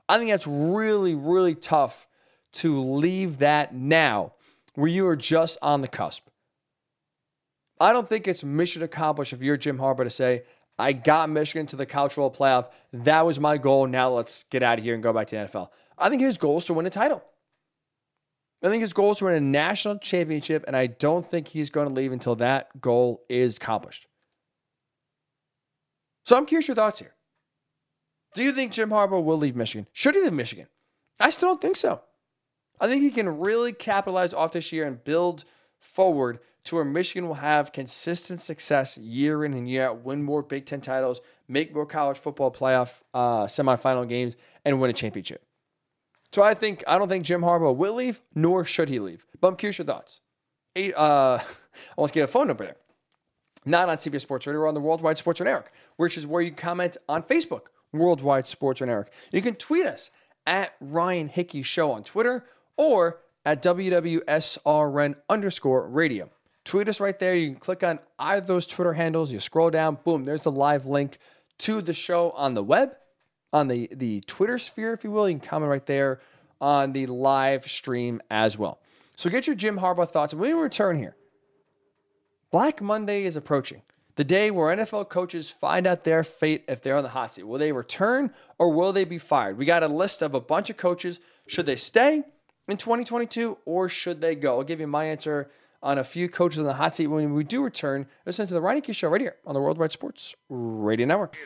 I 0.09 0.17
think 0.17 0.31
that's 0.31 0.47
really, 0.47 1.15
really 1.15 1.55
tough 1.55 2.07
to 2.53 2.81
leave 2.81 3.37
that 3.39 3.75
now 3.75 4.33
where 4.77 4.89
you 4.89 5.07
are 5.07 5.17
just 5.17 5.59
on 5.61 5.83
the 5.83 5.89
cusp. 5.89 6.29
I 7.79 7.93
don't 7.93 8.09
think 8.09 8.27
it's 8.27 8.43
mission 8.43 8.83
accomplished 8.83 9.35
if 9.35 9.43
you're 9.43 9.59
Jim 9.59 9.77
Harbaugh 9.77 10.05
to 10.05 10.11
say, 10.11 10.45
I 10.79 10.95
got 10.95 11.29
Michigan 11.29 11.67
to 11.67 11.77
the 11.77 11.85
college 11.85 12.13
football 12.13 12.33
playoff. 12.33 12.71
That 12.95 13.27
was 13.27 13.39
my 13.39 13.59
goal. 13.59 13.87
Now 13.87 14.09
let's 14.09 14.47
get 14.49 14.63
out 14.63 14.79
of 14.79 14.85
here 14.85 14.95
and 14.95 15.03
go 15.03 15.13
back 15.13 15.27
to 15.29 15.37
the 15.37 15.43
NFL. 15.43 15.69
I 15.99 16.09
think 16.09 16.23
his 16.23 16.39
goal 16.39 16.57
is 16.57 16.65
to 16.65 16.75
win 16.75 16.87
a 16.87 16.91
title. 16.91 17.23
I 18.63 18.69
think 18.69 18.83
his 18.83 18.93
goal 18.93 19.11
is 19.11 19.19
to 19.19 19.25
win 19.25 19.35
a 19.35 19.41
national 19.41 19.99
championship, 19.99 20.65
and 20.67 20.77
I 20.77 20.87
don't 20.87 21.27
think 21.27 21.49
he's 21.49 21.71
going 21.71 21.89
to 21.89 21.95
leave 21.95 22.13
until 22.13 22.37
that 22.37 22.81
goal 22.81 23.25
is 23.29 23.57
accomplished. 23.57 24.07
So 26.25 26.37
I'm 26.37 26.47
curious 26.47 26.69
your 26.69 26.77
thoughts 26.77 27.01
here. 27.01 27.15
Do 28.35 28.43
you 28.43 28.53
think 28.53 28.73
Jim 28.73 28.91
Harbaugh 28.91 29.23
will 29.23 29.37
leave 29.37 29.57
Michigan? 29.57 29.89
Should 29.93 30.15
he 30.15 30.23
leave 30.23 30.33
Michigan? 30.33 30.69
I 31.19 31.31
still 31.31 31.51
don't 31.51 31.61
think 31.61 31.77
so. 31.77 32.03
I 32.81 32.87
think 32.87 33.03
he 33.03 33.11
can 33.11 33.41
really 33.41 33.73
capitalize 33.73 34.33
off 34.33 34.53
this 34.53 34.73
year 34.73 34.87
and 34.87 35.03
build 35.03 35.45
forward 35.79 36.39
to 36.65 36.77
where 36.77 36.85
Michigan 36.85 37.27
will 37.27 37.35
have 37.35 37.73
consistent 37.73 38.41
success 38.41 38.97
year 38.97 39.45
in 39.45 39.53
and 39.53 39.69
year 39.69 39.87
out, 39.87 40.05
win 40.05 40.23
more 40.23 40.43
Big 40.43 40.65
Ten 40.67 40.81
titles, 40.81 41.21
make 41.49 41.75
more 41.75 41.87
college 41.87 42.19
football 42.19 42.53
playoff 42.53 43.03
uh, 43.13 43.45
semifinal 43.45 44.09
games, 44.09 44.37
and 44.65 44.81
win 44.81 44.89
a 44.89 44.93
championship. 44.93 45.45
So 46.33 46.43
I 46.43 46.55
think 46.55 46.83
I 46.87 46.99
don't 46.99 47.09
think 47.09 47.25
Jim 47.25 47.43
Harbaugh 47.43 47.77
will 47.77 47.95
leave, 47.95 48.23
nor 48.35 48.65
should 48.65 48.89
he 48.89 48.99
leave. 48.99 49.27
I'm 49.43 49.57
curious 49.57 49.79
your 49.79 49.87
thoughts. 49.87 50.21
Eight, 50.75 50.95
uh, 50.95 51.39
I 51.41 51.43
want 51.97 52.13
to 52.13 52.15
get 52.15 52.25
a 52.25 52.27
phone 52.29 52.47
number 52.47 52.65
there. 52.65 52.77
not 53.65 53.89
on 53.89 53.97
CBS 53.97 54.23
Sports 54.23 54.47
Radio 54.47 54.61
or 54.61 54.67
on 54.67 54.75
the 54.75 54.81
Worldwide 54.81 55.19
Sports 55.19 55.41
Network, 55.41 55.73
which 55.97 56.17
is 56.17 56.27
where 56.27 56.43
you 56.43 56.53
comment 56.53 56.97
on 57.09 57.23
Facebook, 57.23 57.67
Worldwide 57.93 58.47
Sports 58.47 58.81
Network. 58.81 59.11
You 59.31 59.43
can 59.43 59.55
tweet 59.57 59.87
us 59.87 60.11
at 60.47 60.75
Ryan 60.81 61.29
Hickey 61.29 61.63
Show 61.63 61.93
on 61.93 62.03
Twitter 62.03 62.45
or 62.77 63.21
at 63.45 63.63
WWSRN 63.63 65.17
underscore 65.29 65.89
radio. 65.89 66.31
Tweet 66.65 66.89
us 66.89 67.01
right 67.01 67.19
there. 67.19 67.35
You 67.35 67.51
can 67.51 67.61
click 67.61 67.83
on 67.83 67.99
either 68.19 68.47
those 68.47 68.67
Twitter 68.67 68.95
handles. 68.95 69.33
You 69.33 69.41
scroll 69.41 69.71
down, 69.71 69.99
boom, 70.05 70.25
there's 70.25 70.43
the 70.43 70.51
live 70.53 70.87
link 70.87 71.19
to 71.59 71.83
the 71.83 71.93
show 71.93 72.31
on 72.31 72.55
the 72.55 72.63
web, 72.63 72.95
on 73.53 73.69
the, 73.69 73.89
the 73.93 74.21
Twitter 74.23 74.59
sphere, 74.59 74.93
if 74.93 75.05
you 75.05 75.11
will. 75.11 75.29
You 75.29 75.39
can 75.39 75.49
comment 75.49 75.71
right 75.71 75.87
there 75.87 76.21
on 76.61 76.93
the 76.93 77.07
live 77.07 77.67
stream 77.67 78.23
as 78.31 78.57
well. 78.57 78.79
So 79.17 79.29
get 79.31 79.47
your 79.47 79.57
Jim 79.57 79.79
Harbaugh 79.79 80.09
thoughts. 80.09 80.33
When 80.35 80.57
we 80.57 80.63
return 80.63 80.99
here, 80.99 81.17
Black 82.51 82.81
Monday 82.81 83.25
is 83.25 83.37
approaching. 83.37 83.83
The 84.17 84.25
day 84.25 84.51
where 84.51 84.75
NFL 84.77 85.09
coaches 85.09 85.51
find 85.51 85.87
out 85.87 86.05
their 86.05 86.23
fate 86.23 86.65
if 86.69 86.83
they're 86.83 86.97
on 86.97 87.03
the 87.03 87.11
hot 87.11 87.33
seat. 87.33 87.45
Will 87.45 87.59
they 87.59 87.73
return 87.73 88.33
or 88.59 88.71
will 88.71 88.93
they 88.93 89.05
be 89.05 89.19
fired? 89.19 89.57
We 89.57 89.65
got 89.65 89.83
a 89.83 89.89
list 89.89 90.21
of 90.21 90.35
a 90.35 90.41
bunch 90.41 90.69
of 90.69 90.77
coaches. 90.77 91.19
Should 91.47 91.67
they 91.67 91.77
stay 91.77 92.23
in 92.69 92.77
2022 92.77 93.59
or 93.65 93.89
should 93.89 94.21
they 94.21 94.35
go? 94.35 94.59
I'll 94.59 94.65
give 94.65 94.81
you 94.81 94.87
my 94.87 95.07
answer 95.07 95.51
on 95.83 95.99
a 95.99 96.05
few 96.05 96.29
coaches 96.29 96.61
on 96.61 96.67
the 96.67 96.75
hot 96.75 96.95
seat 96.95 97.07
when 97.07 97.33
we 97.33 97.43
do 97.43 97.65
return. 97.65 98.07
Listen 98.27 98.47
to 98.47 98.55
the 98.55 98.61
Ryan 98.61 98.77
Hickey 98.77 98.93
Show 98.93 99.09
right 99.09 99.21
here 99.21 99.37
on 99.47 99.55
the 99.55 99.61
Worldwide 99.61 99.93
Sports 99.93 100.37
Radio 100.49 101.07
Network. 101.07 101.37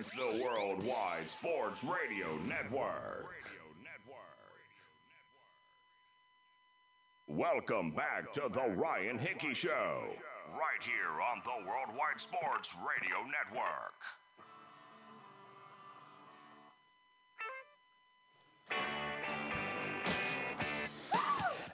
It, 0.00 0.06
it, 0.06 0.08
it's 0.08 0.10
the 0.16 0.42
Worldwide 0.42 1.28
Sports 1.28 1.84
Radio 1.84 2.38
Network. 2.46 3.26
Welcome 7.26 7.90
back 7.92 8.32
to 8.32 8.48
the 8.50 8.74
Ryan 8.76 9.18
Hickey 9.18 9.54
Show, 9.54 10.04
right 10.52 10.82
here 10.82 11.20
on 11.20 11.42
the 11.44 11.68
Worldwide 11.68 12.18
Sports 12.18 12.74
Radio 12.76 13.16
Network. 13.26 13.94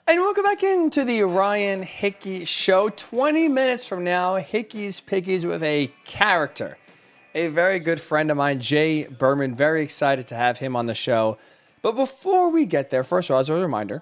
And 0.09 0.19
welcome 0.19 0.43
back 0.43 0.63
into 0.63 1.03
the 1.05 1.23
Ryan 1.23 1.83
Hickey 1.83 2.45
Show. 2.45 2.89
20 2.89 3.47
minutes 3.49 3.87
from 3.87 4.03
now, 4.03 4.35
Hickey's 4.35 5.01
Pickies 5.01 5.45
with 5.45 5.63
a 5.63 5.91
character. 6.05 6.77
A 7.37 7.47
very 7.49 7.77
good 7.77 8.01
friend 8.01 8.31
of 8.31 8.37
mine, 8.37 8.59
Jay 8.59 9.03
Berman. 9.03 9.53
Very 9.53 9.83
excited 9.83 10.27
to 10.29 10.35
have 10.35 10.57
him 10.57 10.75
on 10.75 10.87
the 10.87 10.95
show. 10.95 11.37
But 11.83 11.91
before 11.91 12.49
we 12.49 12.65
get 12.65 12.89
there, 12.89 13.03
first 13.03 13.29
of 13.29 13.35
all, 13.35 13.39
as 13.39 13.51
a 13.51 13.53
reminder, 13.53 14.01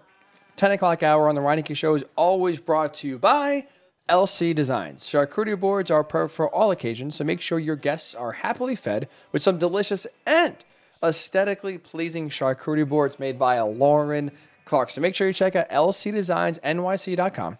10 0.55 0.71
o'clock 0.71 1.03
hour 1.03 1.27
on 1.27 1.35
the 1.35 1.41
Hickey 1.41 1.73
Show 1.73 1.95
is 1.95 2.05
always 2.15 2.61
brought 2.61 2.93
to 2.93 3.09
you 3.09 3.19
by 3.19 3.67
LC 4.07 4.55
Designs. 4.55 5.03
Charcuterie 5.03 5.59
boards 5.59 5.91
are 5.91 6.01
perfect 6.01 6.33
for 6.33 6.49
all 6.49 6.71
occasions, 6.71 7.15
so 7.15 7.25
make 7.25 7.41
sure 7.41 7.59
your 7.59 7.75
guests 7.75 8.15
are 8.15 8.31
happily 8.31 8.73
fed 8.73 9.09
with 9.33 9.43
some 9.43 9.57
delicious 9.57 10.07
and 10.25 10.55
aesthetically 11.03 11.77
pleasing 11.77 12.29
charcuterie 12.29 12.87
boards 12.87 13.19
made 13.19 13.37
by 13.37 13.59
Lauren 13.59 14.31
Clark. 14.63 14.91
So 14.91 15.01
make 15.01 15.13
sure 15.13 15.27
you 15.27 15.33
check 15.33 15.57
out 15.57 15.69
lcdesignsnyc.com, 15.69 17.57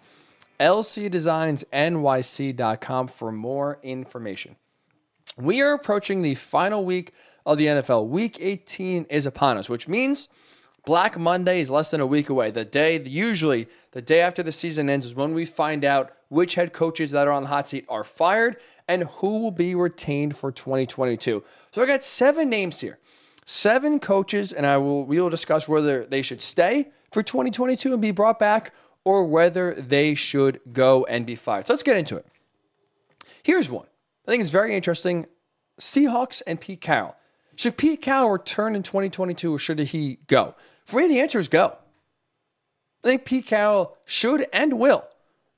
lcdesignsnyc.com 0.57 3.07
for 3.09 3.31
more 3.33 3.77
information. 3.83 4.55
We 5.37 5.61
are 5.61 5.73
approaching 5.73 6.21
the 6.21 6.35
final 6.35 6.85
week 6.85 7.11
of 7.45 7.57
the 7.57 7.67
NFL. 7.67 8.07
Week 8.07 8.37
18 8.39 9.05
is 9.09 9.25
upon 9.25 9.57
us, 9.57 9.69
which 9.69 9.87
means 9.87 10.27
Black 10.85 11.17
Monday 11.17 11.61
is 11.61 11.69
less 11.69 11.91
than 11.91 12.01
a 12.01 12.05
week 12.05 12.29
away. 12.29 12.51
The 12.51 12.65
day, 12.65 13.01
usually 13.01 13.67
the 13.91 14.01
day 14.01 14.21
after 14.21 14.43
the 14.43 14.51
season 14.51 14.89
ends, 14.89 15.05
is 15.05 15.15
when 15.15 15.33
we 15.33 15.45
find 15.45 15.83
out 15.83 16.11
which 16.29 16.55
head 16.55 16.73
coaches 16.73 17.11
that 17.11 17.27
are 17.27 17.31
on 17.31 17.43
the 17.43 17.49
hot 17.49 17.67
seat 17.67 17.85
are 17.89 18.03
fired 18.03 18.57
and 18.87 19.03
who 19.03 19.39
will 19.39 19.51
be 19.51 19.75
retained 19.75 20.35
for 20.35 20.51
2022. 20.51 21.43
So 21.71 21.81
I 21.81 21.85
got 21.85 22.03
seven 22.03 22.49
names 22.49 22.81
here 22.81 22.99
seven 23.45 23.99
coaches, 23.99 24.51
and 24.51 24.65
I 24.65 24.77
will 24.77 25.05
we 25.05 25.21
will 25.21 25.29
discuss 25.29 25.69
whether 25.69 26.05
they 26.05 26.21
should 26.21 26.41
stay 26.41 26.89
for 27.11 27.23
2022 27.23 27.93
and 27.93 28.01
be 28.01 28.11
brought 28.11 28.39
back, 28.39 28.73
or 29.03 29.23
whether 29.23 29.73
they 29.73 30.15
should 30.15 30.59
go 30.73 31.05
and 31.05 31.25
be 31.25 31.35
fired. 31.35 31.67
So 31.67 31.73
let's 31.73 31.83
get 31.83 31.95
into 31.95 32.17
it. 32.17 32.25
Here's 33.43 33.69
one. 33.69 33.85
I 34.27 34.31
think 34.31 34.41
it's 34.41 34.51
very 34.51 34.75
interesting. 34.75 35.27
Seahawks 35.79 36.41
and 36.47 36.59
Pete 36.59 36.81
Carroll. 36.81 37.15
Should 37.55 37.77
Pete 37.77 38.01
Carroll 38.01 38.31
return 38.31 38.75
in 38.75 38.83
2022 38.83 39.53
or 39.53 39.59
should 39.59 39.79
he 39.79 40.19
go? 40.27 40.55
For 40.85 40.99
me, 40.99 41.07
the 41.07 41.19
answer 41.19 41.39
is 41.39 41.47
go. 41.47 41.77
I 43.03 43.07
think 43.07 43.25
Pete 43.25 43.45
Carroll 43.45 43.97
should 44.05 44.47
and 44.51 44.73
will 44.73 45.05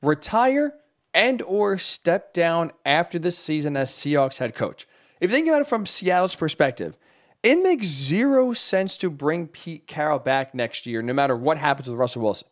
retire 0.01 0.73
and 1.13 1.41
or 1.41 1.77
step 1.77 2.33
down 2.33 2.71
after 2.85 3.17
this 3.17 3.37
season 3.37 3.75
as 3.75 3.89
Seahawks 3.89 4.37
head 4.37 4.53
coach. 4.53 4.87
If 5.19 5.31
you 5.31 5.35
think 5.35 5.47
about 5.47 5.61
it 5.61 5.67
from 5.67 5.85
Seattle's 5.85 6.35
perspective, 6.35 6.95
it 7.41 7.55
makes 7.63 7.85
zero 7.85 8.53
sense 8.53 8.97
to 8.99 9.09
bring 9.09 9.47
Pete 9.47 9.87
Carroll 9.87 10.19
back 10.19 10.53
next 10.53 10.85
year, 10.85 11.01
no 11.01 11.13
matter 11.13 11.35
what 11.35 11.57
happens 11.57 11.89
with 11.89 11.97
Russell 11.97 12.21
Wilson. 12.21 12.47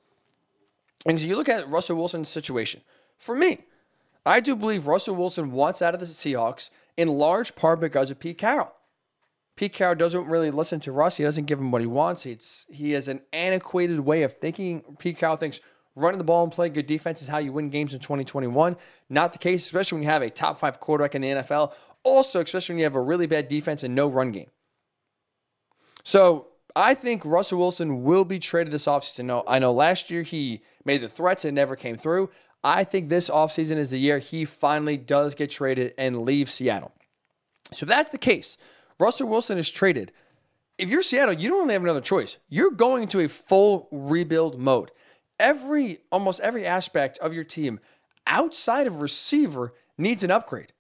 And 1.06 1.20
you 1.20 1.36
look 1.36 1.50
at 1.50 1.68
Russell 1.70 1.98
Wilson's 1.98 2.30
situation. 2.30 2.82
For 3.18 3.36
me, 3.36 3.66
I 4.26 4.40
do 4.40 4.56
believe 4.56 4.88
Russell 4.88 5.16
Wilson 5.16 5.52
wants 5.52 5.82
out 5.82 5.94
of 5.94 6.00
the 6.00 6.06
Seahawks 6.06 6.70
in 6.98 7.08
large 7.08 7.56
part 7.56 7.80
because 7.80 8.10
of 8.10 8.20
Pete 8.20 8.38
Carroll. 8.38 8.74
Pete 9.56 9.74
Carroll 9.74 9.96
doesn't 9.96 10.26
really 10.26 10.52
listen 10.52 10.80
to 10.82 10.92
Russ. 10.92 11.18
He 11.18 11.24
doesn't 11.24 11.46
give 11.46 11.60
him 11.60 11.72
what 11.72 11.82
he 11.82 11.88
wants. 11.88 12.26
It's 12.26 12.66
he 12.70 12.92
has 12.92 13.08
an 13.08 13.22
antiquated 13.32 14.00
way 14.02 14.24
of 14.24 14.34
thinking. 14.34 14.98
Pete 15.00 15.18
Carroll 15.18 15.38
thinks 15.38 15.62
running 15.96 16.18
the 16.18 16.26
ball 16.26 16.44
and 16.44 16.52
playing 16.52 16.74
good 16.74 16.88
defense 16.88 17.22
is 17.22 17.30
how 17.30 17.38
you 17.38 17.54
win 17.54 17.70
games 17.70 17.94
in 17.94 18.00
2021. 18.02 18.76
Not 19.10 19.32
the 19.32 19.40
case, 19.40 19.64
especially 19.64 19.98
when 19.98 20.04
you 20.04 20.10
have 20.10 20.22
a 20.22 20.30
top 20.30 20.58
five 20.58 20.80
quarterback 20.80 21.16
in 21.16 21.22
the 21.22 21.30
NFL. 21.30 21.72
Also, 22.04 22.42
especially 22.42 22.74
when 22.74 22.80
you 22.80 22.86
have 22.86 22.96
a 22.96 23.02
really 23.02 23.28
bad 23.28 23.48
defense 23.48 23.84
and 23.84 23.96
no 23.96 24.08
run 24.08 24.32
game. 24.32 24.50
So 26.04 26.48
I 26.76 26.94
think 26.94 27.24
Russell 27.24 27.60
Wilson 27.60 28.04
will 28.04 28.26
be 28.26 28.40
traded 28.40 28.74
this 28.74 28.86
offseason. 28.86 29.44
I 29.48 29.60
know 29.60 29.72
last 29.72 30.12
year 30.12 30.24
he 30.24 30.62
made 30.84 31.02
the 31.02 31.08
threats 31.08 31.46
and 31.46 31.56
never 31.56 31.76
came 31.76 31.96
through. 31.96 32.30
I 32.66 32.84
think 32.84 33.10
this 33.10 33.30
offseason 33.30 33.78
is 33.78 33.92
the 33.92 34.00
year 34.00 34.18
he 34.18 34.44
finally 34.44 34.98
does 34.98 35.36
get 35.36 35.52
traded 35.52 35.94
and 36.00 36.24
leave 36.24 36.50
Seattle. 36.50 36.92
So 37.72 37.84
if 37.84 37.90
that's 37.90 38.12
the 38.12 38.18
case, 38.18 38.58
Russell 39.00 39.30
Wilson 39.30 39.60
is 39.60 39.70
traded. 39.70 40.12
If 40.80 40.90
you're 40.90 41.04
Seattle, 41.04 41.36
you 41.36 41.50
don't 41.50 41.70
have 41.70 41.84
another 41.84 42.02
choice. 42.02 42.40
You're 42.50 42.72
going 42.72 43.04
into 43.04 43.20
a 43.20 43.30
full 43.30 43.88
rebuild 43.92 44.60
mode. 44.60 44.90
Every 45.40 46.00
almost 46.12 46.40
every 46.40 46.66
aspect 46.66 47.20
of 47.20 47.36
your 47.36 47.44
team 47.44 47.80
outside 48.26 48.88
of 48.88 49.00
receiver 49.00 49.76
needs 49.96 50.24
an 50.24 50.32
upgrade. 50.32 50.74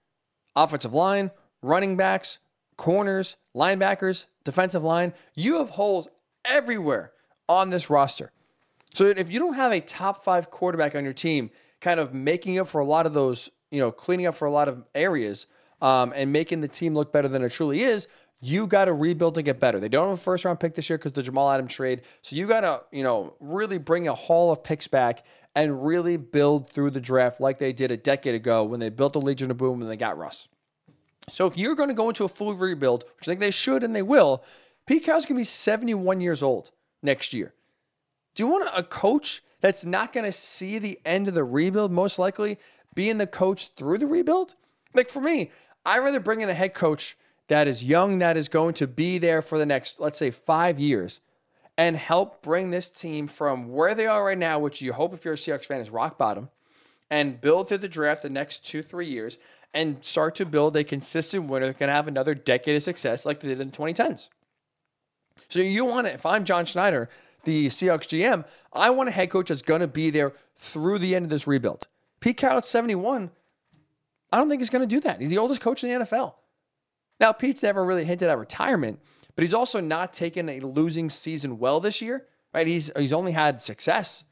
Offensive 0.56 0.94
line, 0.94 1.30
running 1.62 1.98
backs, 1.98 2.40
corners, 2.78 3.36
linebackers, 3.56 4.26
defensive 4.44 4.84
line. 4.84 5.14
You 5.36 5.60
have 5.60 5.70
holes 5.70 6.08
everywhere 6.46 7.12
on 7.48 7.70
this 7.70 7.92
roster. 7.92 8.32
So 8.96 9.06
if 9.06 9.32
you 9.32 9.40
don't 9.40 9.54
have 9.54 9.72
a 9.72 9.82
top 9.82 10.24
5 10.24 10.50
quarterback 10.50 10.96
on 10.96 11.04
your 11.04 11.14
team 11.14 11.52
kind 11.86 12.00
of 12.00 12.16
making 12.16 12.58
up 12.58 12.68
for 12.68 12.82
a 12.82 12.86
lot 12.86 13.06
of 13.06 13.14
those, 13.14 13.52
you 13.70 13.80
know, 13.80 13.92
cleaning 13.92 14.26
up 14.26 14.34
for 14.34 14.48
a 14.48 14.52
lot 14.52 14.68
of 14.68 14.84
areas, 14.96 15.46
um, 15.84 16.12
and 16.16 16.34
making 16.34 16.62
the 16.62 16.68
team 16.68 16.96
look 16.96 17.14
better 17.14 17.28
than 17.28 17.44
it 17.44 17.52
truly 17.52 17.82
is, 17.82 18.08
you 18.42 18.66
got 18.66 18.86
to 18.86 18.94
rebuild 18.94 19.36
to 19.36 19.44
get 19.44 19.60
better. 19.60 19.80
They 19.80 19.88
don't 19.88 20.10
have 20.10 20.18
a 20.18 20.22
first 20.22 20.46
round 20.46 20.60
pick 20.60 20.74
this 20.74 20.90
year 20.90 20.98
because 20.98 21.12
the 21.12 21.22
Jamal 21.22 21.52
Adams 21.52 21.76
trade. 21.76 22.02
So 22.24 22.36
you 22.36 22.48
got 22.48 22.62
to, 22.62 22.82
you 22.92 23.04
know, 23.04 23.36
really 23.40 23.78
bring 23.78 24.08
a 24.08 24.16
haul 24.16 24.52
of 24.52 24.64
picks 24.64 24.88
back 24.88 25.28
and 25.54 25.86
really 25.86 26.18
build 26.18 26.72
through 26.72 26.90
the 26.90 27.00
draft 27.00 27.40
like 27.40 27.60
they 27.60 27.72
did 27.72 27.92
a 27.92 27.98
decade 27.98 28.34
ago 28.34 28.64
when 28.64 28.80
they 28.80 28.90
built 28.90 29.14
the 29.14 29.22
Legion 29.22 29.52
of 29.52 29.58
Boom 29.58 29.80
and 29.84 29.90
they 29.90 29.96
got 29.96 30.18
Russ. 30.18 30.48
So 31.30 31.46
if 31.46 31.56
you're 31.56 31.76
going 31.76 31.90
to 31.90 31.96
go 31.96 32.10
into 32.10 32.24
a 32.24 32.28
full 32.28 32.56
rebuild, 32.56 33.04
which 33.18 33.28
I 33.28 33.32
think 33.32 33.42
they 33.42 33.52
should 33.52 33.84
and 33.84 33.96
they 33.96 34.02
will, 34.02 34.44
Pete 34.88 35.04
Carroll's 35.04 35.26
going 35.26 35.36
to 35.36 35.42
be 35.42 35.46
71 35.46 36.20
years 36.20 36.42
old 36.42 36.72
next 37.04 37.32
year. 37.32 37.54
Do 38.36 38.44
you 38.44 38.48
want 38.48 38.70
a 38.76 38.84
coach 38.84 39.42
that's 39.62 39.86
not 39.86 40.14
going 40.14 40.26
to 40.26 40.32
see 40.32 40.78
the 40.78 41.00
end 41.06 41.28
of 41.28 41.34
the 41.34 41.44
rebuild, 41.44 41.92
most 41.92 42.20
likely 42.20 42.60
being 42.94 43.18
the 43.18 43.28
coach 43.28 43.70
through 43.76 43.98
the 43.98 44.08
rebuild? 44.08 44.56
Like 44.94 45.10
for 45.10 45.22
me, 45.22 45.52
I'd 45.86 46.00
rather 46.00 46.20
bring 46.20 46.42
in 46.42 46.50
a 46.50 46.54
head 46.54 46.74
coach 46.74 47.18
that 47.48 47.68
is 47.68 47.84
young, 47.84 48.20
that 48.20 48.38
is 48.38 48.50
going 48.50 48.74
to 48.76 48.88
be 48.88 49.18
there 49.18 49.42
for 49.42 49.58
the 49.58 49.66
next, 49.66 50.00
let's 50.00 50.18
say, 50.18 50.32
five 50.32 50.80
years 50.80 51.22
and 51.78 51.96
help 51.96 52.42
bring 52.42 52.72
this 52.72 52.90
team 52.90 53.28
from 53.28 53.72
where 53.72 53.96
they 53.96 54.08
are 54.08 54.26
right 54.26 54.38
now, 54.38 54.60
which 54.60 54.82
you 54.82 54.94
hope 54.94 55.14
if 55.14 55.26
you're 55.26 55.34
a 55.34 55.38
Seahawks 55.38 55.66
fan 55.66 55.82
is 55.82 55.90
rock 55.90 56.18
bottom, 56.18 56.50
and 57.10 57.42
build 57.42 57.68
through 57.68 57.80
the 57.80 57.88
draft 57.88 58.22
the 58.22 58.30
next 58.30 58.66
two, 58.66 58.82
three 58.82 59.08
years 59.08 59.38
and 59.74 60.04
start 60.04 60.36
to 60.36 60.46
build 60.46 60.76
a 60.78 60.84
consistent 60.84 61.50
winner 61.50 61.68
that 61.68 61.78
can 61.78 61.90
have 61.90 62.08
another 62.08 62.34
decade 62.34 62.78
of 62.78 62.84
success 62.84 63.26
like 63.26 63.42
they 63.42 63.50
did 63.50 63.60
in 63.60 63.72
the 63.72 63.78
2010s. 63.78 64.30
So 65.50 65.60
you 65.60 65.84
want 65.86 66.08
it. 66.08 66.14
If 66.14 66.26
I'm 66.26 66.46
John 66.46 66.66
Schneider, 66.66 67.10
the 67.46 67.68
Seahawks 67.68 68.08
GM, 68.08 68.46
I 68.74 68.89
want 68.89 69.10
a 69.10 69.12
head 69.12 69.30
coach 69.30 69.50
that's 69.50 69.62
going 69.62 69.82
to 69.82 69.88
be 69.88 70.10
there 70.10 70.34
through 70.56 71.00
the 71.00 71.16
end 71.16 71.26
of 71.26 71.30
this 71.30 71.48
rebuild. 71.48 71.88
Pete 72.20 72.38
Carroll 72.38 72.58
at 72.58 72.66
71 72.66 73.32
I 74.32 74.38
don't 74.38 74.50
think 74.50 74.62
he's 74.62 74.70
going 74.70 74.82
to 74.82 74.96
do 74.96 75.00
that. 75.02 75.22
He's 75.22 75.30
the 75.30 75.38
oldest 75.38 75.62
coach 75.62 75.82
in 75.82 75.89
the 75.89 76.06
NFL. 76.06 76.34
Now, 77.22 77.32
Pete's 77.32 77.64
never 77.64 77.86
really 77.86 78.04
hinted 78.04 78.28
at 78.28 78.38
retirement, 78.38 79.00
but 79.34 79.43
he's 79.43 79.54
also 79.54 79.80
not 79.80 80.14
taken 80.14 80.50
a 80.50 80.60
losing 80.60 81.10
season 81.10 81.58
well 81.58 81.80
this 81.80 82.02
year, 82.02 82.26
right? 82.54 82.68
He's 82.68 82.91
he's 82.98 83.14
only 83.14 83.32
had 83.32 83.62
success, 83.62 84.26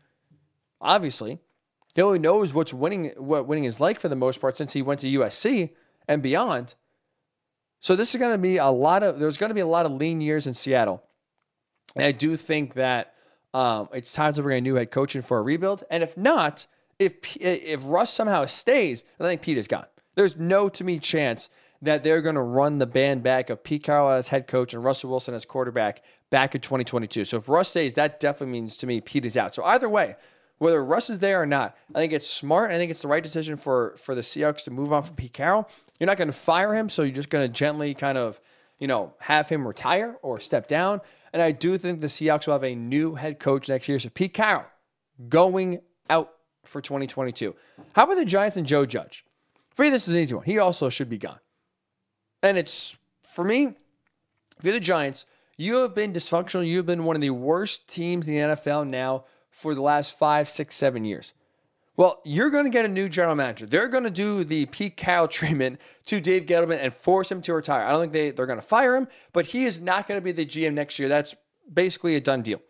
obviously. 0.81 1.39
He 1.95 2.01
only 2.01 2.19
knows 2.19 2.53
what's 2.53 2.73
winning, 2.73 3.13
what 3.17 3.47
winning 3.47 3.63
is 3.63 3.79
like 3.79 3.99
for 3.99 4.09
the 4.09 4.15
most 4.15 4.41
part 4.41 4.57
since 4.57 4.73
he 4.73 4.81
went 4.81 4.99
to 5.01 5.07
USC 5.07 5.69
and 6.07 6.21
beyond. 6.21 6.73
So 7.79 7.95
this 7.95 8.13
is 8.13 8.19
going 8.19 8.33
to 8.33 8.37
be 8.37 8.57
a 8.57 8.67
lot 8.67 9.03
of. 9.03 9.19
There's 9.19 9.37
going 9.37 9.51
to 9.51 9.55
be 9.55 9.61
a 9.61 9.67
lot 9.67 9.85
of 9.85 9.93
lean 9.93 10.19
years 10.19 10.47
in 10.47 10.53
Seattle, 10.53 11.03
and 11.95 12.05
I 12.05 12.11
do 12.11 12.35
think 12.37 12.73
that 12.73 13.13
um, 13.53 13.89
it's 13.93 14.13
time 14.13 14.33
to 14.33 14.41
bring 14.41 14.57
a 14.57 14.61
new 14.61 14.75
head 14.75 14.91
coach 14.91 15.15
in 15.15 15.21
for 15.21 15.37
a 15.37 15.41
rebuild. 15.41 15.83
And 15.89 16.01
if 16.01 16.17
not, 16.17 16.65
if 16.99 17.37
if 17.37 17.83
Russ 17.85 18.11
somehow 18.11 18.45
stays, 18.45 19.03
I 19.19 19.23
think 19.23 19.41
Pete 19.41 19.57
is 19.57 19.67
gone. 19.67 19.85
There's 20.15 20.37
no 20.37 20.69
to 20.69 20.83
me 20.83 20.99
chance 20.99 21.49
that 21.81 22.03
they're 22.03 22.21
going 22.21 22.35
to 22.35 22.41
run 22.41 22.79
the 22.79 22.85
band 22.85 23.23
back 23.23 23.49
of 23.49 23.63
Pete 23.63 23.83
Carroll 23.83 24.09
as 24.09 24.29
head 24.29 24.47
coach 24.47 24.73
and 24.73 24.83
Russell 24.83 25.09
Wilson 25.09 25.33
as 25.33 25.43
quarterback 25.43 26.01
back 26.29 26.55
in 26.55 26.61
2022. 26.61 27.25
So 27.25 27.37
if 27.37 27.49
Russ 27.49 27.69
stays, 27.69 27.93
that 27.93 28.19
definitely 28.19 28.53
means 28.53 28.77
to 28.77 28.87
me 28.87 29.01
Pete 29.01 29.25
is 29.25 29.35
out. 29.35 29.53
So 29.53 29.63
either 29.65 29.89
way, 29.89 30.15
whether 30.59 30.83
Russ 30.83 31.09
is 31.09 31.19
there 31.19 31.41
or 31.41 31.45
not, 31.45 31.75
I 31.93 31.99
think 31.99 32.13
it's 32.13 32.29
smart. 32.29 32.71
I 32.71 32.75
think 32.75 32.89
it's 32.89 33.01
the 33.01 33.07
right 33.07 33.23
decision 33.23 33.57
for 33.57 33.95
for 33.97 34.15
the 34.15 34.21
Seahawks 34.21 34.63
to 34.63 34.71
move 34.71 34.93
on 34.93 35.03
from 35.03 35.15
Pete 35.15 35.33
Carroll. 35.33 35.69
You're 35.99 36.07
not 36.07 36.17
going 36.17 36.29
to 36.29 36.33
fire 36.33 36.73
him, 36.73 36.89
so 36.89 37.03
you're 37.03 37.13
just 37.13 37.29
going 37.29 37.45
to 37.45 37.53
gently 37.53 37.93
kind 37.93 38.17
of, 38.17 38.39
you 38.79 38.87
know, 38.87 39.13
have 39.19 39.49
him 39.49 39.67
retire 39.67 40.17
or 40.21 40.39
step 40.39 40.67
down. 40.67 41.01
And 41.33 41.41
I 41.41 41.51
do 41.51 41.77
think 41.77 41.99
the 41.99 42.07
Seahawks 42.07 42.45
will 42.45 42.53
have 42.53 42.63
a 42.63 42.75
new 42.75 43.15
head 43.15 43.39
coach 43.39 43.67
next 43.67 43.89
year. 43.89 43.99
So 43.99 44.09
Pete 44.09 44.33
Carroll 44.33 44.65
going 45.27 45.81
out 46.09 46.31
for 46.63 46.79
2022. 46.79 47.55
How 47.93 48.03
about 48.03 48.15
the 48.15 48.25
Giants 48.25 48.55
and 48.55 48.67
Joe 48.67 48.85
Judge? 48.85 49.25
For 49.73 49.81
me, 49.81 49.89
this 49.89 50.07
is 50.07 50.13
an 50.13 50.19
easy 50.19 50.35
one. 50.35 50.45
He 50.45 50.59
also 50.59 50.89
should 50.89 51.09
be 51.09 51.17
gone. 51.17 51.39
And 52.43 52.57
it's 52.57 52.97
for 53.23 53.43
me, 53.43 53.75
if 54.59 54.63
you're 54.63 54.73
the 54.73 54.79
Giants, 54.79 55.25
you 55.57 55.77
have 55.77 55.95
been 55.95 56.13
dysfunctional. 56.13 56.67
You've 56.67 56.85
been 56.85 57.03
one 57.03 57.15
of 57.15 57.21
the 57.21 57.31
worst 57.31 57.87
teams 57.87 58.27
in 58.27 58.35
the 58.35 58.55
NFL 58.55 58.87
now 58.87 59.25
for 59.49 59.73
the 59.73 59.81
last 59.81 60.17
five, 60.17 60.47
six, 60.47 60.75
seven 60.75 61.03
years. 61.05 61.33
Well, 61.95 62.21
you're 62.23 62.49
going 62.49 62.63
to 62.63 62.71
get 62.71 62.85
a 62.85 62.89
new 62.89 63.07
general 63.07 63.35
manager. 63.35 63.67
They're 63.67 63.87
going 63.87 64.03
to 64.03 64.09
do 64.09 64.43
the 64.43 64.65
Pete 64.65 64.97
Carroll 64.97 65.27
treatment 65.39 65.79
to 66.05 66.19
Dave 66.19 66.45
Gettleman 66.45 66.79
and 66.81 66.93
force 66.93 67.31
him 67.31 67.41
to 67.43 67.53
retire. 67.53 67.85
I 67.85 67.91
don't 67.91 68.01
think 68.01 68.13
they, 68.13 68.31
they're 68.31 68.47
going 68.47 68.59
to 68.59 68.65
fire 68.65 68.95
him, 68.95 69.07
but 69.31 69.47
he 69.47 69.65
is 69.65 69.79
not 69.79 70.07
going 70.07 70.19
to 70.19 70.23
be 70.23 70.31
the 70.31 70.45
GM 70.45 70.73
next 70.73 70.97
year. 70.97 71.07
That's 71.07 71.35
basically 71.71 72.15
a 72.15 72.21
done 72.21 72.41
deal. 72.41 72.61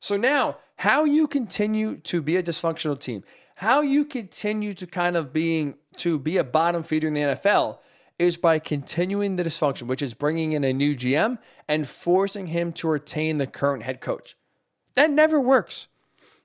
So 0.00 0.16
now, 0.16 0.58
how 0.76 1.04
you 1.04 1.26
continue 1.26 1.96
to 1.98 2.22
be 2.22 2.36
a 2.36 2.42
dysfunctional 2.42 2.98
team, 2.98 3.22
how 3.56 3.80
you 3.80 4.04
continue 4.04 4.74
to 4.74 4.86
kind 4.86 5.16
of 5.16 5.32
being 5.32 5.76
to 5.98 6.18
be 6.18 6.36
a 6.36 6.44
bottom 6.44 6.82
feeder 6.82 7.08
in 7.08 7.14
the 7.14 7.20
NFL 7.20 7.78
is 8.18 8.36
by 8.36 8.58
continuing 8.58 9.36
the 9.36 9.42
dysfunction, 9.42 9.82
which 9.82 10.02
is 10.02 10.14
bringing 10.14 10.52
in 10.52 10.64
a 10.64 10.72
new 10.72 10.94
GM 10.94 11.38
and 11.68 11.86
forcing 11.86 12.48
him 12.48 12.72
to 12.72 12.88
retain 12.88 13.38
the 13.38 13.46
current 13.46 13.82
head 13.82 14.00
coach. 14.00 14.36
That 14.94 15.10
never 15.10 15.40
works. 15.40 15.88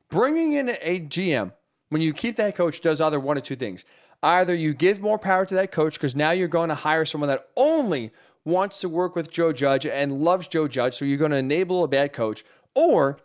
Bringing 0.09 0.53
in 0.53 0.69
a 0.69 0.99
GM 0.99 1.53
when 1.89 2.01
you 2.01 2.13
keep 2.13 2.35
that 2.37 2.55
coach 2.55 2.81
does 2.81 3.01
either 3.01 3.19
one 3.19 3.37
or 3.37 3.41
two 3.41 3.55
things. 3.55 3.83
Either 4.21 4.53
you 4.53 4.73
give 4.73 5.01
more 5.01 5.17
power 5.17 5.45
to 5.45 5.55
that 5.55 5.71
coach 5.71 5.93
because 5.93 6.15
now 6.15 6.31
you're 6.31 6.47
going 6.47 6.69
to 6.69 6.75
hire 6.75 7.05
someone 7.05 7.29
that 7.29 7.47
only 7.55 8.11
wants 8.43 8.81
to 8.81 8.89
work 8.89 9.15
with 9.15 9.31
Joe 9.31 9.53
Judge 9.53 9.85
and 9.85 10.21
loves 10.21 10.47
Joe 10.47 10.67
Judge, 10.67 10.95
so 10.95 11.05
you're 11.05 11.17
going 11.17 11.31
to 11.31 11.37
enable 11.37 11.83
a 11.83 11.87
bad 11.87 12.11
coach, 12.13 12.43
or 12.75 13.19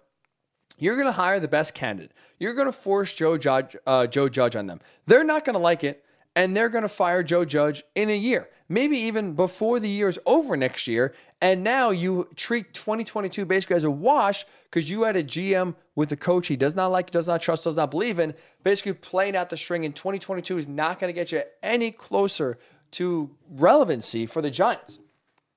you're 0.78 0.96
going 0.96 1.06
to 1.06 1.12
hire 1.12 1.40
the 1.40 1.48
best 1.48 1.74
candidate. 1.74 2.12
You're 2.38 2.54
going 2.54 2.66
to 2.66 2.72
force 2.72 3.12
Joe 3.12 3.38
Judge, 3.38 3.76
uh, 3.86 4.06
Joe 4.06 4.28
Judge 4.28 4.56
on 4.56 4.66
them. 4.66 4.80
They're 5.06 5.24
not 5.24 5.44
going 5.44 5.54
to 5.54 5.60
like 5.60 5.84
it 5.84 6.04
and 6.36 6.56
they're 6.56 6.68
going 6.68 6.82
to 6.82 6.88
fire 6.88 7.22
Joe 7.22 7.44
Judge 7.44 7.84
in 7.94 8.10
a 8.10 8.16
year, 8.16 8.48
maybe 8.68 8.96
even 8.96 9.34
before 9.34 9.78
the 9.78 9.88
year 9.88 10.08
is 10.08 10.18
over 10.26 10.56
next 10.56 10.86
year. 10.86 11.14
And 11.40 11.62
now 11.62 11.90
you 11.90 12.28
treat 12.34 12.74
2022 12.74 13.44
basically 13.44 13.76
as 13.76 13.84
a 13.84 13.90
wash 13.90 14.44
because 14.64 14.90
you 14.90 15.02
had 15.02 15.16
a 15.16 15.22
GM 15.22 15.74
with 15.96 16.10
a 16.10 16.16
coach 16.16 16.48
he 16.48 16.56
does 16.56 16.74
not 16.74 16.88
like, 16.88 17.10
does 17.10 17.26
not 17.26 17.40
trust, 17.40 17.64
does 17.64 17.76
not 17.76 17.90
believe 17.90 18.18
in, 18.18 18.34
basically 18.62 18.92
playing 18.92 19.36
out 19.36 19.50
the 19.50 19.56
string. 19.56 19.84
in 19.84 19.92
2022 19.92 20.58
is 20.58 20.68
not 20.68 20.98
going 20.98 21.08
to 21.08 21.14
get 21.14 21.32
you 21.32 21.42
any 21.62 21.90
closer 21.90 22.58
to 22.92 23.30
relevancy 23.50 24.26
for 24.26 24.42
the 24.42 24.50
Giants. 24.50 24.98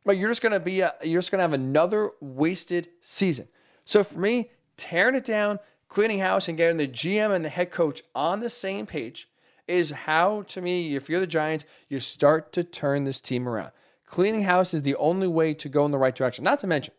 But 0.05 0.17
you're 0.17 0.29
just 0.29 0.41
going 0.41 0.53
to 0.53 0.59
be, 0.59 0.81
a, 0.81 0.93
you're 1.03 1.21
just 1.21 1.31
going 1.31 1.39
to 1.39 1.43
have 1.43 1.53
another 1.53 2.11
wasted 2.21 2.89
season. 3.01 3.47
So 3.83 4.03
for 4.03 4.19
me, 4.19 4.51
tearing 4.77 5.15
it 5.15 5.25
down, 5.25 5.59
cleaning 5.89 6.19
house, 6.19 6.47
and 6.47 6.57
getting 6.57 6.77
the 6.77 6.87
GM 6.87 7.35
and 7.35 7.43
the 7.43 7.49
head 7.49 7.71
coach 7.71 8.03
on 8.15 8.39
the 8.39 8.49
same 8.49 8.85
page 8.85 9.29
is 9.67 9.91
how, 9.91 10.43
to 10.43 10.61
me, 10.61 10.95
if 10.95 11.09
you're 11.09 11.19
the 11.19 11.27
Giants, 11.27 11.65
you 11.89 11.99
start 11.99 12.53
to 12.53 12.63
turn 12.63 13.03
this 13.03 13.19
team 13.19 13.47
around. 13.47 13.71
Cleaning 14.05 14.43
house 14.43 14.73
is 14.73 14.83
the 14.83 14.95
only 14.95 15.27
way 15.27 15.53
to 15.53 15.67
go 15.67 15.83
in 15.85 15.91
the 15.91 15.97
right 15.97 16.15
direction. 16.15 16.43
Not 16.43 16.59
to 16.59 16.67
mention, 16.67 16.93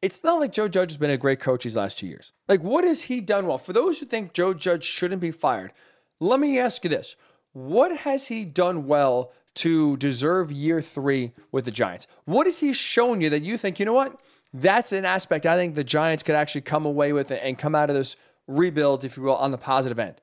it's 0.00 0.22
not 0.22 0.38
like 0.38 0.52
Joe 0.52 0.68
Judge 0.68 0.90
has 0.90 0.96
been 0.96 1.10
a 1.10 1.16
great 1.16 1.40
coach 1.40 1.64
these 1.64 1.76
last 1.76 1.98
two 1.98 2.06
years. 2.06 2.32
Like, 2.46 2.62
what 2.62 2.84
has 2.84 3.02
he 3.02 3.20
done 3.20 3.46
well? 3.46 3.58
For 3.58 3.72
those 3.72 3.98
who 3.98 4.06
think 4.06 4.32
Joe 4.32 4.54
Judge 4.54 4.84
shouldn't 4.84 5.20
be 5.20 5.30
fired, 5.30 5.72
let 6.20 6.40
me 6.40 6.58
ask 6.58 6.84
you 6.84 6.90
this 6.90 7.16
What 7.52 7.98
has 7.98 8.28
he 8.28 8.44
done 8.44 8.86
well 8.86 9.32
to 9.54 9.96
deserve 9.96 10.52
year 10.52 10.80
three 10.80 11.32
with 11.50 11.64
the 11.64 11.70
Giants? 11.70 12.06
What 12.24 12.46
has 12.46 12.60
he 12.60 12.72
shown 12.72 13.20
you 13.20 13.30
that 13.30 13.42
you 13.42 13.56
think, 13.56 13.78
you 13.78 13.86
know 13.86 13.92
what? 13.92 14.20
That's 14.54 14.92
an 14.92 15.04
aspect 15.04 15.46
I 15.46 15.56
think 15.56 15.74
the 15.74 15.84
Giants 15.84 16.22
could 16.22 16.36
actually 16.36 16.62
come 16.62 16.86
away 16.86 17.12
with 17.12 17.30
and 17.30 17.58
come 17.58 17.74
out 17.74 17.90
of 17.90 17.96
this 17.96 18.16
rebuild, 18.46 19.04
if 19.04 19.16
you 19.16 19.24
will, 19.24 19.36
on 19.36 19.50
the 19.50 19.58
positive 19.58 19.98
end. 19.98 20.14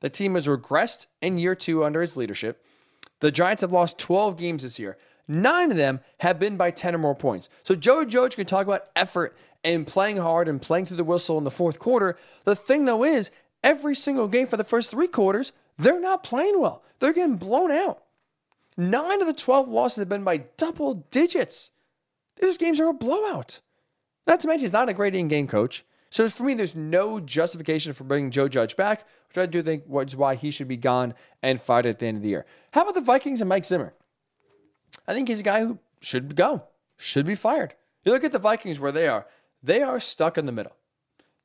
The 0.00 0.10
team 0.10 0.34
has 0.34 0.46
regressed 0.46 1.06
in 1.20 1.38
year 1.38 1.54
two 1.54 1.84
under 1.84 2.00
his 2.00 2.16
leadership. 2.16 2.64
The 3.20 3.30
Giants 3.30 3.62
have 3.62 3.72
lost 3.72 3.98
12 3.98 4.36
games 4.36 4.62
this 4.62 4.78
year. 4.78 4.96
Nine 5.28 5.70
of 5.70 5.76
them 5.76 6.00
have 6.20 6.38
been 6.38 6.56
by 6.56 6.70
10 6.70 6.94
or 6.94 6.98
more 6.98 7.14
points. 7.14 7.50
So 7.62 7.74
Joe 7.74 8.04
Judge 8.06 8.34
can 8.34 8.46
talk 8.46 8.66
about 8.66 8.86
effort 8.96 9.36
and 9.62 9.86
playing 9.86 10.16
hard 10.16 10.48
and 10.48 10.60
playing 10.60 10.86
through 10.86 10.96
the 10.96 11.04
whistle 11.04 11.36
in 11.36 11.44
the 11.44 11.50
fourth 11.50 11.78
quarter. 11.78 12.16
The 12.44 12.56
thing, 12.56 12.86
though, 12.86 13.04
is 13.04 13.30
every 13.62 13.94
single 13.94 14.26
game 14.26 14.46
for 14.46 14.56
the 14.56 14.64
first 14.64 14.90
three 14.90 15.08
quarters, 15.08 15.52
they're 15.78 16.00
not 16.00 16.22
playing 16.22 16.60
well. 16.60 16.82
They're 16.98 17.12
getting 17.12 17.36
blown 17.36 17.70
out. 17.70 18.02
Nine 18.76 19.20
of 19.20 19.26
the 19.26 19.34
12 19.34 19.68
losses 19.68 19.98
have 19.98 20.08
been 20.08 20.24
by 20.24 20.38
double 20.56 21.06
digits. 21.10 21.70
These 22.40 22.56
games 22.56 22.80
are 22.80 22.88
a 22.88 22.94
blowout. 22.94 23.60
Not 24.26 24.40
to 24.40 24.48
mention, 24.48 24.64
he's 24.64 24.72
not 24.72 24.88
a 24.88 24.94
great 24.94 25.14
in 25.14 25.28
game 25.28 25.46
coach. 25.46 25.84
So 26.10 26.28
for 26.28 26.44
me, 26.44 26.54
there's 26.54 26.74
no 26.74 27.20
justification 27.20 27.92
for 27.92 28.04
bringing 28.04 28.30
Joe 28.30 28.48
Judge 28.48 28.76
back, 28.76 29.04
which 29.28 29.38
I 29.38 29.46
do 29.46 29.62
think 29.62 29.84
was 29.86 30.16
why 30.16 30.36
he 30.36 30.50
should 30.50 30.68
be 30.68 30.76
gone 30.76 31.14
and 31.42 31.60
fired 31.60 31.86
at 31.86 31.98
the 31.98 32.06
end 32.06 32.18
of 32.18 32.22
the 32.22 32.30
year. 32.30 32.46
How 32.72 32.82
about 32.82 32.94
the 32.94 33.00
Vikings 33.00 33.40
and 33.40 33.48
Mike 33.48 33.64
Zimmer? 33.64 33.94
I 35.06 35.14
think 35.14 35.28
he's 35.28 35.40
a 35.40 35.44
guy 35.44 35.60
who 35.60 35.78
should 36.00 36.36
go, 36.36 36.64
should 36.96 37.26
be 37.26 37.34
fired. 37.34 37.74
You 38.04 38.12
look 38.12 38.24
at 38.24 38.32
the 38.32 38.38
Vikings 38.38 38.80
where 38.80 38.92
they 38.92 39.08
are, 39.08 39.26
they 39.62 39.82
are 39.82 40.00
stuck 40.00 40.38
in 40.38 40.46
the 40.46 40.52
middle. 40.52 40.76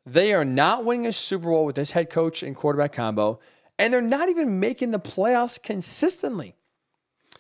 They 0.06 0.34
are 0.34 0.46
not 0.46 0.84
winning 0.84 1.08
a 1.08 1.12
Super 1.12 1.50
Bowl 1.50 1.66
with 1.66 1.76
this 1.76 1.92
head 1.92 2.10
coach 2.10 2.44
and 2.44 2.56
quarterback 2.56 2.94
combo, 2.94 3.40
and 3.80 3.94
they're 3.94 4.02
not 4.02 4.30
even 4.30 4.60
making 4.60 4.92
the 4.92 5.00
playoffs 5.00 5.62
consistently. 5.62 6.56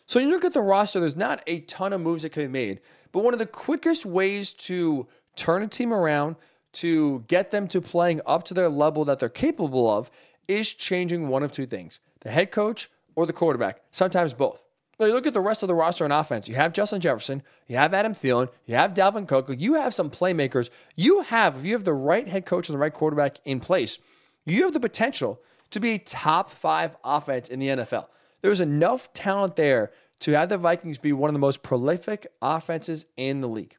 So 0.06 0.20
you 0.20 0.30
look 0.30 0.46
at 0.46 0.54
the 0.54 0.62
roster, 0.62 1.00
there's 1.00 1.16
not 1.16 1.42
a 1.48 1.62
ton 1.62 1.94
of 1.94 2.02
moves 2.02 2.24
that 2.24 2.32
can 2.32 2.44
be 2.44 2.48
made, 2.48 2.82
but 3.12 3.24
one 3.24 3.34
of 3.34 3.40
the 3.40 3.46
quickest 3.46 4.06
ways 4.06 4.54
to 4.54 5.08
turn 5.36 5.62
a 5.62 5.68
team 5.68 5.94
around, 5.94 6.36
to 6.74 7.24
get 7.28 7.52
them 7.52 7.68
to 7.68 7.82
playing 7.82 8.22
up 8.26 8.44
to 8.46 8.54
their 8.54 8.70
level 8.70 9.06
that 9.06 9.20
they're 9.20 9.30
capable 9.30 9.90
of 9.90 10.10
is 10.48 10.74
changing 10.74 11.28
one 11.28 11.44
of 11.44 11.52
two 11.52 11.66
things 11.66 12.00
the 12.22 12.32
head 12.32 12.52
coach 12.52 12.90
or 13.16 13.26
the 13.26 13.34
quarterback, 13.34 13.82
sometimes 13.92 14.34
both. 14.34 14.64
Now, 15.00 15.08
you 15.08 15.14
look 15.14 15.26
at 15.26 15.34
the 15.34 15.42
rest 15.42 15.64
of 15.64 15.68
the 15.68 15.76
roster 15.76 16.06
on 16.06 16.12
offense. 16.12 16.48
You 16.48 16.56
have 16.56 16.72
Justin 16.72 17.02
Jefferson, 17.02 17.42
you 17.68 17.78
have 17.78 17.94
Adam 17.94 18.14
Thielen, 18.14 18.50
you 18.66 18.76
have 18.76 18.94
Dalvin 18.94 19.28
Cook, 19.28 19.50
you 19.58 19.74
have 19.74 19.94
some 19.94 20.10
playmakers. 20.10 20.70
You 20.96 21.22
have, 21.22 21.58
if 21.58 21.66
you 21.66 21.74
have 21.74 21.84
the 21.84 21.94
right 21.94 22.28
head 22.28 22.46
coach 22.46 22.70
and 22.70 22.76
the 22.76 22.80
right 22.80 22.94
quarterback 22.94 23.38
in 23.44 23.60
place, 23.60 23.98
you 24.46 24.64
have 24.64 24.74
the 24.74 24.80
potential 24.80 25.42
to 25.72 25.80
be 25.80 25.92
a 25.92 26.00
top 26.00 26.52
five 26.52 26.96
offense 27.04 27.50
in 27.50 27.60
the 27.60 27.68
NFL. 27.70 28.08
There's 28.42 28.60
enough 28.60 29.12
talent 29.14 29.56
there 29.56 29.92
to 30.20 30.32
have 30.34 30.50
the 30.50 30.58
Vikings 30.58 31.00
be 31.00 31.12
one 31.12 31.30
of 31.30 31.34
the 31.34 31.40
most 31.40 31.64
prolific 31.64 32.28
offenses 32.42 33.06
in 33.18 33.42
the 33.42 33.48
league. 33.48 33.76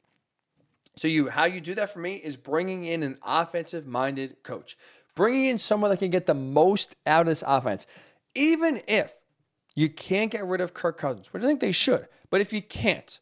So 0.96 1.08
you 1.08 1.28
how 1.28 1.44
you 1.44 1.60
do 1.60 1.74
that 1.74 1.90
for 1.90 1.98
me 1.98 2.14
is 2.14 2.36
bringing 2.36 2.84
in 2.84 3.02
an 3.02 3.18
offensive 3.24 3.86
minded 3.86 4.42
coach. 4.42 4.76
Bringing 5.14 5.46
in 5.46 5.58
someone 5.58 5.90
that 5.90 5.98
can 5.98 6.10
get 6.10 6.26
the 6.26 6.34
most 6.34 6.96
out 7.06 7.22
of 7.22 7.26
this 7.26 7.44
offense. 7.46 7.86
Even 8.34 8.82
if 8.88 9.14
you 9.74 9.88
can't 9.88 10.30
get 10.30 10.44
rid 10.44 10.60
of 10.60 10.74
Kirk 10.74 10.98
Cousins, 10.98 11.32
which 11.32 11.42
I 11.42 11.46
think 11.46 11.60
they 11.60 11.72
should. 11.72 12.08
But 12.30 12.40
if 12.40 12.52
you 12.52 12.62
can't, 12.62 13.18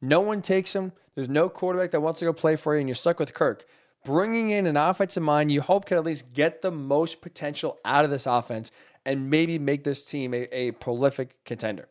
no 0.00 0.20
one 0.20 0.42
takes 0.42 0.74
him. 0.74 0.92
There's 1.14 1.28
no 1.28 1.48
quarterback 1.48 1.90
that 1.90 2.00
wants 2.00 2.20
to 2.20 2.26
go 2.26 2.32
play 2.32 2.56
for 2.56 2.74
you, 2.74 2.80
and 2.80 2.88
you're 2.88 2.94
stuck 2.94 3.18
with 3.18 3.34
Kirk. 3.34 3.64
Bringing 4.04 4.50
in 4.50 4.66
an 4.66 4.76
offensive 4.76 5.22
mind, 5.22 5.50
you 5.50 5.60
hope 5.60 5.86
can 5.86 5.96
at 5.96 6.04
least 6.04 6.32
get 6.32 6.62
the 6.62 6.70
most 6.70 7.20
potential 7.20 7.78
out 7.84 8.04
of 8.04 8.10
this 8.10 8.26
offense 8.26 8.70
and 9.04 9.30
maybe 9.30 9.58
make 9.58 9.84
this 9.84 10.04
team 10.04 10.32
a, 10.32 10.44
a 10.52 10.70
prolific 10.72 11.42
contender. 11.44 11.88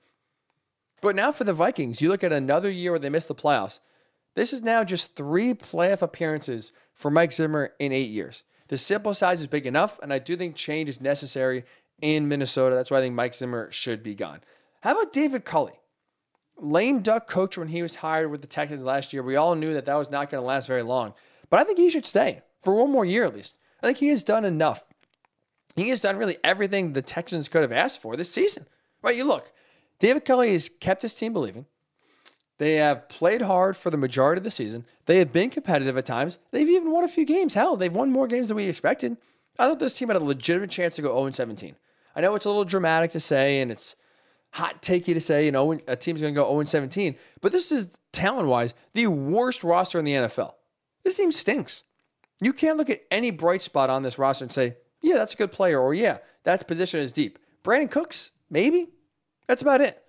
But 1.02 1.16
now 1.16 1.32
for 1.32 1.44
the 1.44 1.54
Vikings, 1.54 2.02
you 2.02 2.10
look 2.10 2.24
at 2.24 2.32
another 2.32 2.72
year 2.72 2.92
where 2.92 3.00
they 3.00 3.10
missed 3.10 3.28
the 3.28 3.36
playoffs. 3.36 3.80
This 4.36 4.54
is 4.54 4.62
now 4.62 4.84
just 4.84 5.16
three 5.16 5.54
playoff 5.54 6.02
appearances 6.02 6.72
for 6.94 7.12
Mike 7.12 7.32
Zimmer 7.32 7.74
in 7.80 7.92
eight 7.92 8.10
years. 8.10 8.44
The 8.68 8.78
sample 8.78 9.14
size 9.14 9.42
is 9.42 9.48
big 9.48 9.66
enough, 9.66 10.00
and 10.02 10.12
I 10.12 10.20
do 10.20 10.36
think 10.36 10.56
change 10.56 10.90
is 10.90 11.00
necessary 11.00 11.64
in 12.02 12.28
Minnesota. 12.28 12.76
That's 12.76 12.92
why 12.92 12.98
I 12.98 13.02
think 13.02 13.16
Mike 13.16 13.34
Zimmer 13.34 13.72
should 13.72 14.04
be 14.04 14.16
gone. 14.16 14.42
How 14.82 14.92
about 14.92 15.14
David 15.14 15.46
Culley? 15.46 15.80
Lame 16.58 17.02
duck 17.02 17.28
coach 17.28 17.58
when 17.58 17.68
he 17.70 17.82
was 17.82 17.98
hired 17.98 18.32
with 18.32 18.42
the 18.42 18.48
Texans 18.48 18.84
last 18.84 19.12
year. 19.12 19.24
We 19.24 19.36
all 19.36 19.56
knew 19.56 19.74
that 19.74 19.86
that 19.86 19.96
was 19.96 20.10
not 20.10 20.30
going 20.30 20.42
to 20.42 20.48
last 20.48 20.68
very 20.68 20.84
long, 20.84 21.14
but 21.50 21.60
I 21.60 21.64
think 21.64 21.78
he 21.78 21.90
should 21.90 22.06
stay 22.06 22.42
for 22.62 22.74
one 22.74 22.92
more 22.92 23.06
year 23.06 23.26
at 23.26 23.36
least. 23.36 23.56
I 23.84 23.88
think 23.88 23.98
he 23.98 24.08
has 24.08 24.24
done 24.24 24.46
enough 24.46 24.86
he 25.76 25.90
has 25.90 26.02
done 26.02 26.18
really 26.18 26.38
everything 26.44 26.94
the 26.94 27.02
Texans 27.02 27.50
could 27.50 27.62
have 27.62 27.72
asked 27.72 28.02
for 28.02 28.16
this 28.16 28.32
season. 28.32 28.66
Right? 29.02 29.16
You 29.16 29.26
look, 29.26 29.52
David 30.00 30.26
Culley 30.26 30.54
has 30.54 30.70
kept 30.80 31.02
his 31.02 31.16
team 31.16 31.34
believing. 31.34 31.66
They 32.58 32.76
have 32.76 33.10
played 33.10 33.42
hard 33.42 33.76
for 33.76 33.90
the 33.90 33.98
majority 33.98 34.40
of 34.40 34.46
the 34.46 34.52
season. 34.52 34.86
They 35.06 35.20
have 35.20 35.34
been 35.34 35.50
competitive 35.50 35.98
at 35.98 36.06
times. 36.06 36.38
They've 36.52 36.70
even 36.70 36.92
won 36.92 37.04
a 37.04 37.10
few 37.10 37.26
games. 37.26 37.54
Hell, 37.54 37.76
they've 37.76 37.94
won 37.94 38.12
more 38.12 38.28
games 38.28 38.48
than 38.48 38.56
we 38.56 38.70
expected. 38.70 39.18
I 39.60 39.68
thought 39.68 39.80
this 39.80 39.98
team 39.98 40.08
had 40.08 40.18
a 40.18 40.24
legitimate 40.24 40.70
chance 40.70 40.96
to 40.96 41.02
go 41.02 41.18
0 41.18 41.32
17. 41.32 41.76
I 42.16 42.22
know 42.22 42.36
it's 42.36 42.46
a 42.46 42.50
little 42.50 42.66
dramatic 42.66 43.12
to 43.12 43.20
say 43.20 43.62
and 43.62 43.72
it's 43.72 43.96
hot 44.52 44.82
takey 44.82 45.14
to 45.14 45.20
say, 45.20 45.46
you 45.46 45.52
know, 45.52 45.74
a 45.88 45.96
team's 45.96 46.22
going 46.22 46.34
to 46.34 46.40
go 46.40 46.50
0 46.50 46.64
17, 46.64 47.16
but 47.42 47.52
this 47.52 47.72
is 47.72 47.90
talent 48.14 48.48
wise 48.48 48.74
the 48.94 49.08
worst 49.08 49.64
roster 49.64 50.00
in 50.00 50.06
the 50.06 50.14
NFL. 50.14 50.54
This 51.04 51.18
team 51.18 51.32
stinks. 51.32 51.84
You 52.42 52.54
can't 52.54 52.78
look 52.78 52.90
at 52.90 53.02
any 53.12 53.32
bright 53.32 53.62
spot 53.62 53.90
on 53.90 54.04
this 54.04 54.18
roster 54.18 54.46
and 54.46 54.52
say, 54.52 54.78
yeah, 55.02 55.16
that's 55.16 55.34
a 55.34 55.38
good 55.38 55.52
player, 55.52 55.80
or 55.80 55.94
yeah, 55.94 56.18
that 56.44 56.68
position 56.68 57.00
is 57.00 57.12
deep. 57.12 57.38
Brandin 57.64 57.92
Cooks, 57.92 58.32
maybe. 58.50 58.90
That's 59.48 59.62
about 59.62 59.82
it. 59.82 60.02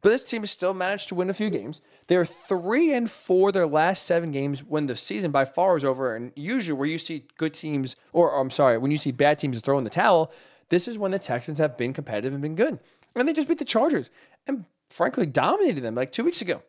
But 0.00 0.10
this 0.10 0.28
team 0.28 0.42
has 0.42 0.50
still 0.50 0.74
managed 0.74 1.08
to 1.08 1.16
win 1.16 1.28
a 1.28 1.34
few 1.34 1.50
games. 1.50 1.80
They're 2.06 2.24
three 2.24 2.92
and 2.92 3.10
four 3.10 3.50
their 3.50 3.66
last 3.66 4.04
seven 4.04 4.30
games 4.30 4.62
when 4.62 4.86
the 4.86 4.94
season 4.94 5.32
by 5.32 5.44
far 5.44 5.76
is 5.76 5.84
over. 5.84 6.14
And 6.14 6.32
usually, 6.36 6.78
where 6.78 6.88
you 6.88 6.98
see 6.98 7.24
good 7.36 7.54
teams, 7.54 7.96
or 8.12 8.38
I'm 8.38 8.50
sorry, 8.50 8.78
when 8.78 8.92
you 8.92 8.98
see 8.98 9.10
bad 9.10 9.38
teams 9.38 9.60
throw 9.60 9.76
in 9.76 9.84
the 9.84 9.90
towel, 9.90 10.32
this 10.68 10.88
is 10.88 10.98
when 10.98 11.10
the 11.10 11.18
Texans 11.18 11.58
have 11.58 11.76
been 11.76 11.92
competitive 11.92 12.32
and 12.32 12.42
been 12.42 12.56
good. 12.56 12.78
And 13.14 13.26
they 13.26 13.32
just 13.32 13.48
beat 13.48 13.58
the 13.58 13.64
Chargers 13.64 14.10
and 14.46 14.64
frankly 14.90 15.26
dominated 15.26 15.82
them 15.82 15.94
like 15.94 16.10
two 16.10 16.24
weeks 16.24 16.42
ago. 16.42 16.62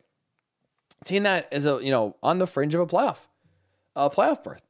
team 1.04 1.22
that 1.22 1.48
is 1.50 1.66
a 1.66 1.78
you 1.82 1.90
know 1.90 2.16
on 2.22 2.38
the 2.38 2.46
fringe 2.46 2.74
of 2.74 2.80
a 2.80 2.86
playoff, 2.86 3.26
a 3.94 4.10
playoff 4.10 4.42
berth. 4.42 4.62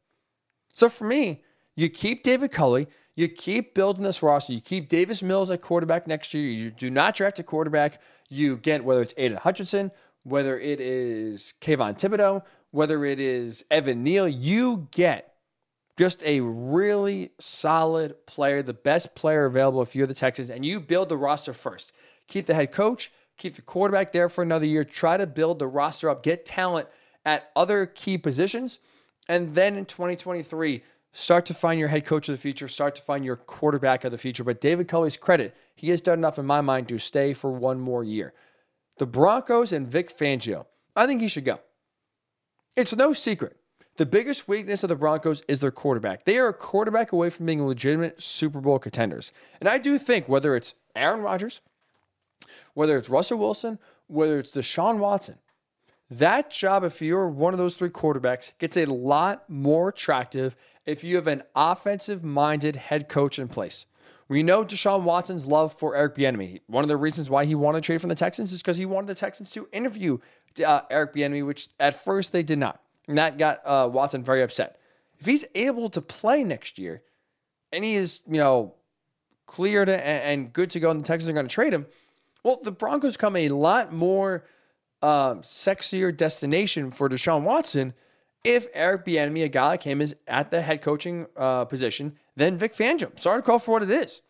So 0.72 0.89
for 0.89 1.05
me, 1.05 1.43
you 1.76 1.89
keep 1.89 2.22
David 2.22 2.53
Culley, 2.53 2.87
you 3.14 3.28
keep 3.28 3.74
building 3.74 4.05
this 4.05 4.22
roster, 4.22 4.53
you 4.53 4.61
keep 4.61 4.89
Davis 4.89 5.22
Mills 5.22 5.51
at 5.51 5.61
quarterback 5.61 6.07
next 6.07 6.35
year. 6.35 6.49
You 6.49 6.70
do 6.70 6.91
not 6.91 7.14
draft 7.14 7.39
a 7.39 7.43
quarterback. 7.43 8.01
You 8.28 8.57
get 8.57 8.85
whether 8.85 9.03
it's 9.03 9.14
Aidan 9.16 9.39
Hutchinson, 9.39 9.91
whether 10.22 10.59
it 10.59 10.81
is 10.81 11.55
Kayvon 11.61 11.99
Thibodeaux, 11.99 12.43
whether 12.70 13.05
it 13.05 13.18
is 13.18 13.64
Evan 13.70 14.03
Neal, 14.05 14.28
you 14.28 14.89
get 14.93 15.35
just 16.01 16.22
a 16.22 16.40
really 16.40 17.30
solid 17.38 18.24
player, 18.24 18.62
the 18.62 18.72
best 18.72 19.14
player 19.14 19.44
available 19.44 19.82
if 19.82 19.94
you're 19.94 20.07
the 20.07 20.14
Texans, 20.14 20.48
and 20.48 20.64
you 20.64 20.80
build 20.80 21.11
the 21.11 21.16
roster 21.18 21.53
first. 21.53 21.92
Keep 22.26 22.46
the 22.46 22.55
head 22.55 22.72
coach, 22.72 23.12
keep 23.36 23.55
the 23.55 23.61
quarterback 23.61 24.11
there 24.11 24.30
for 24.30 24.40
another 24.40 24.64
year, 24.64 24.82
try 24.82 25.18
to 25.18 25.26
build 25.26 25.59
the 25.59 25.66
roster 25.66 26.09
up, 26.09 26.22
get 26.22 26.46
talent 26.46 26.88
at 27.22 27.51
other 27.55 27.84
key 27.84 28.16
positions, 28.16 28.78
and 29.28 29.55
then 29.55 29.76
in 29.76 29.84
2023, 29.84 30.82
start 31.12 31.44
to 31.44 31.53
find 31.53 31.78
your 31.78 31.90
head 31.90 32.07
coach 32.07 32.30
of 32.30 32.32
the 32.32 32.40
future, 32.40 32.66
start 32.66 32.94
to 32.94 33.03
find 33.03 33.22
your 33.22 33.36
quarterback 33.36 34.03
of 34.03 34.11
the 34.11 34.16
future. 34.16 34.42
But 34.42 34.59
David 34.59 34.88
Culley's 34.88 35.18
credit, 35.18 35.55
he 35.74 35.90
has 35.90 36.01
done 36.01 36.20
enough 36.20 36.38
in 36.38 36.46
my 36.46 36.62
mind 36.62 36.88
to 36.88 36.98
stay 36.98 37.34
for 37.34 37.51
one 37.53 37.78
more 37.78 38.03
year. 38.03 38.32
The 38.96 39.05
Broncos 39.05 39.70
and 39.70 39.86
Vic 39.86 40.16
Fangio, 40.16 40.64
I 40.96 41.07
think 41.07 41.20
he 41.20 41.28
should 41.28 41.44
go. 41.44 41.61
It's 42.74 42.96
no 42.96 43.12
secret. 43.12 43.60
The 44.01 44.07
biggest 44.07 44.48
weakness 44.48 44.82
of 44.82 44.88
the 44.88 44.96
Broncos 44.96 45.42
is 45.46 45.61
their 45.61 45.70
quarterback. 45.70 46.24
They 46.24 46.38
are 46.38 46.48
a 46.48 46.55
quarterback 46.55 47.12
away 47.12 47.28
from 47.28 47.44
being 47.44 47.66
legitimate 47.66 48.22
Super 48.22 48.59
Bowl 48.59 48.78
contenders. 48.78 49.30
And 49.61 49.68
I 49.68 49.76
do 49.76 49.98
think 49.98 50.26
whether 50.26 50.57
it's 50.57 50.74
Aaron 50.96 51.20
Rodgers, 51.20 51.61
whether 52.72 52.96
it's 52.96 53.11
Russell 53.11 53.36
Wilson, 53.36 53.78
whether 54.07 54.38
it's 54.38 54.53
Deshaun 54.53 54.96
Watson, 54.96 55.36
that 56.11 56.51
job, 56.51 56.82
if 56.82 57.03
you're 57.03 57.28
one 57.28 57.53
of 57.53 57.59
those 57.59 57.76
three 57.76 57.90
quarterbacks, 57.90 58.53
gets 58.59 58.78
a 58.78 58.86
lot 58.86 59.51
more 59.51 59.90
attractive 59.90 60.57
if 60.86 61.05
you 61.05 61.16
have 61.16 61.26
an 61.26 61.42
offensive 61.55 62.24
minded 62.24 62.76
head 62.76 63.07
coach 63.07 63.38
in 63.38 63.48
place. 63.48 63.84
We 64.28 64.42
know 64.42 64.64
Deshaun 64.64 65.03
Watson's 65.03 65.44
love 65.44 65.74
for 65.74 65.94
Eric 65.94 66.14
Bieniemy. 66.14 66.62
One 66.68 66.84
of 66.84 66.88
the 66.88 66.96
reasons 66.96 67.28
why 67.28 67.44
he 67.44 67.55
wanted 67.55 67.82
to 67.82 67.86
trade 67.86 68.01
from 68.01 68.09
the 68.09 68.14
Texans 68.14 68.51
is 68.51 68.62
because 68.62 68.78
he 68.78 68.86
wanted 68.86 69.09
the 69.09 69.14
Texans 69.14 69.51
to 69.51 69.68
interview 69.72 70.16
uh, 70.66 70.80
Eric 70.88 71.12
Bieniemy, 71.12 71.46
which 71.46 71.68
at 71.78 72.03
first 72.03 72.32
they 72.32 72.42
did 72.42 72.59
not. 72.59 72.80
And 73.09 73.18
that 73.18 73.38
got 73.38 73.61
uh, 73.64 73.88
Watson 73.92 74.22
very 74.22 74.42
upset. 74.42 74.78
If 75.18 75.26
he's 75.26 75.44
able 75.55 75.90
to 75.90 76.01
play 76.01 76.44
next 76.44 76.78
year 76.78 77.03
and 77.72 77.84
he 77.84 77.94
is, 77.94 78.20
you 78.26 78.38
know, 78.38 78.74
cleared 79.46 79.88
and, 79.88 80.01
and 80.01 80.53
good 80.53 80.70
to 80.70 80.80
go 80.80 80.90
and 80.90 81.01
the 81.01 81.05
Texans 81.05 81.30
are 81.30 81.34
going 81.34 81.46
to 81.46 81.55
trade 81.55 81.72
him, 81.72 81.86
well, 82.44 82.59
the 82.62 82.72
Broncos 82.72 83.16
come 83.16 83.36
a 83.36 83.48
lot 83.48 83.92
more 83.92 84.44
um, 85.03 85.42
sexier 85.42 86.16
destination 86.16 86.90
for 86.90 87.09
Deshaun 87.09 87.42
Watson 87.42 87.94
if 88.44 88.68
Eric 88.72 89.05
Bieniemy, 89.05 89.44
a 89.44 89.48
guy 89.48 89.68
like 89.68 89.82
him, 89.82 90.01
is 90.01 90.16
at 90.26 90.51
the 90.51 90.62
head 90.62 90.80
coaching 90.80 91.26
uh, 91.36 91.64
position 91.66 92.16
than 92.36 92.57
Vic 92.57 92.74
Fangio. 92.74 93.18
Sorry 93.18 93.38
to 93.38 93.42
call 93.42 93.59
for 93.59 93.72
what 93.72 93.82
it 93.82 93.90
is. 93.90 94.22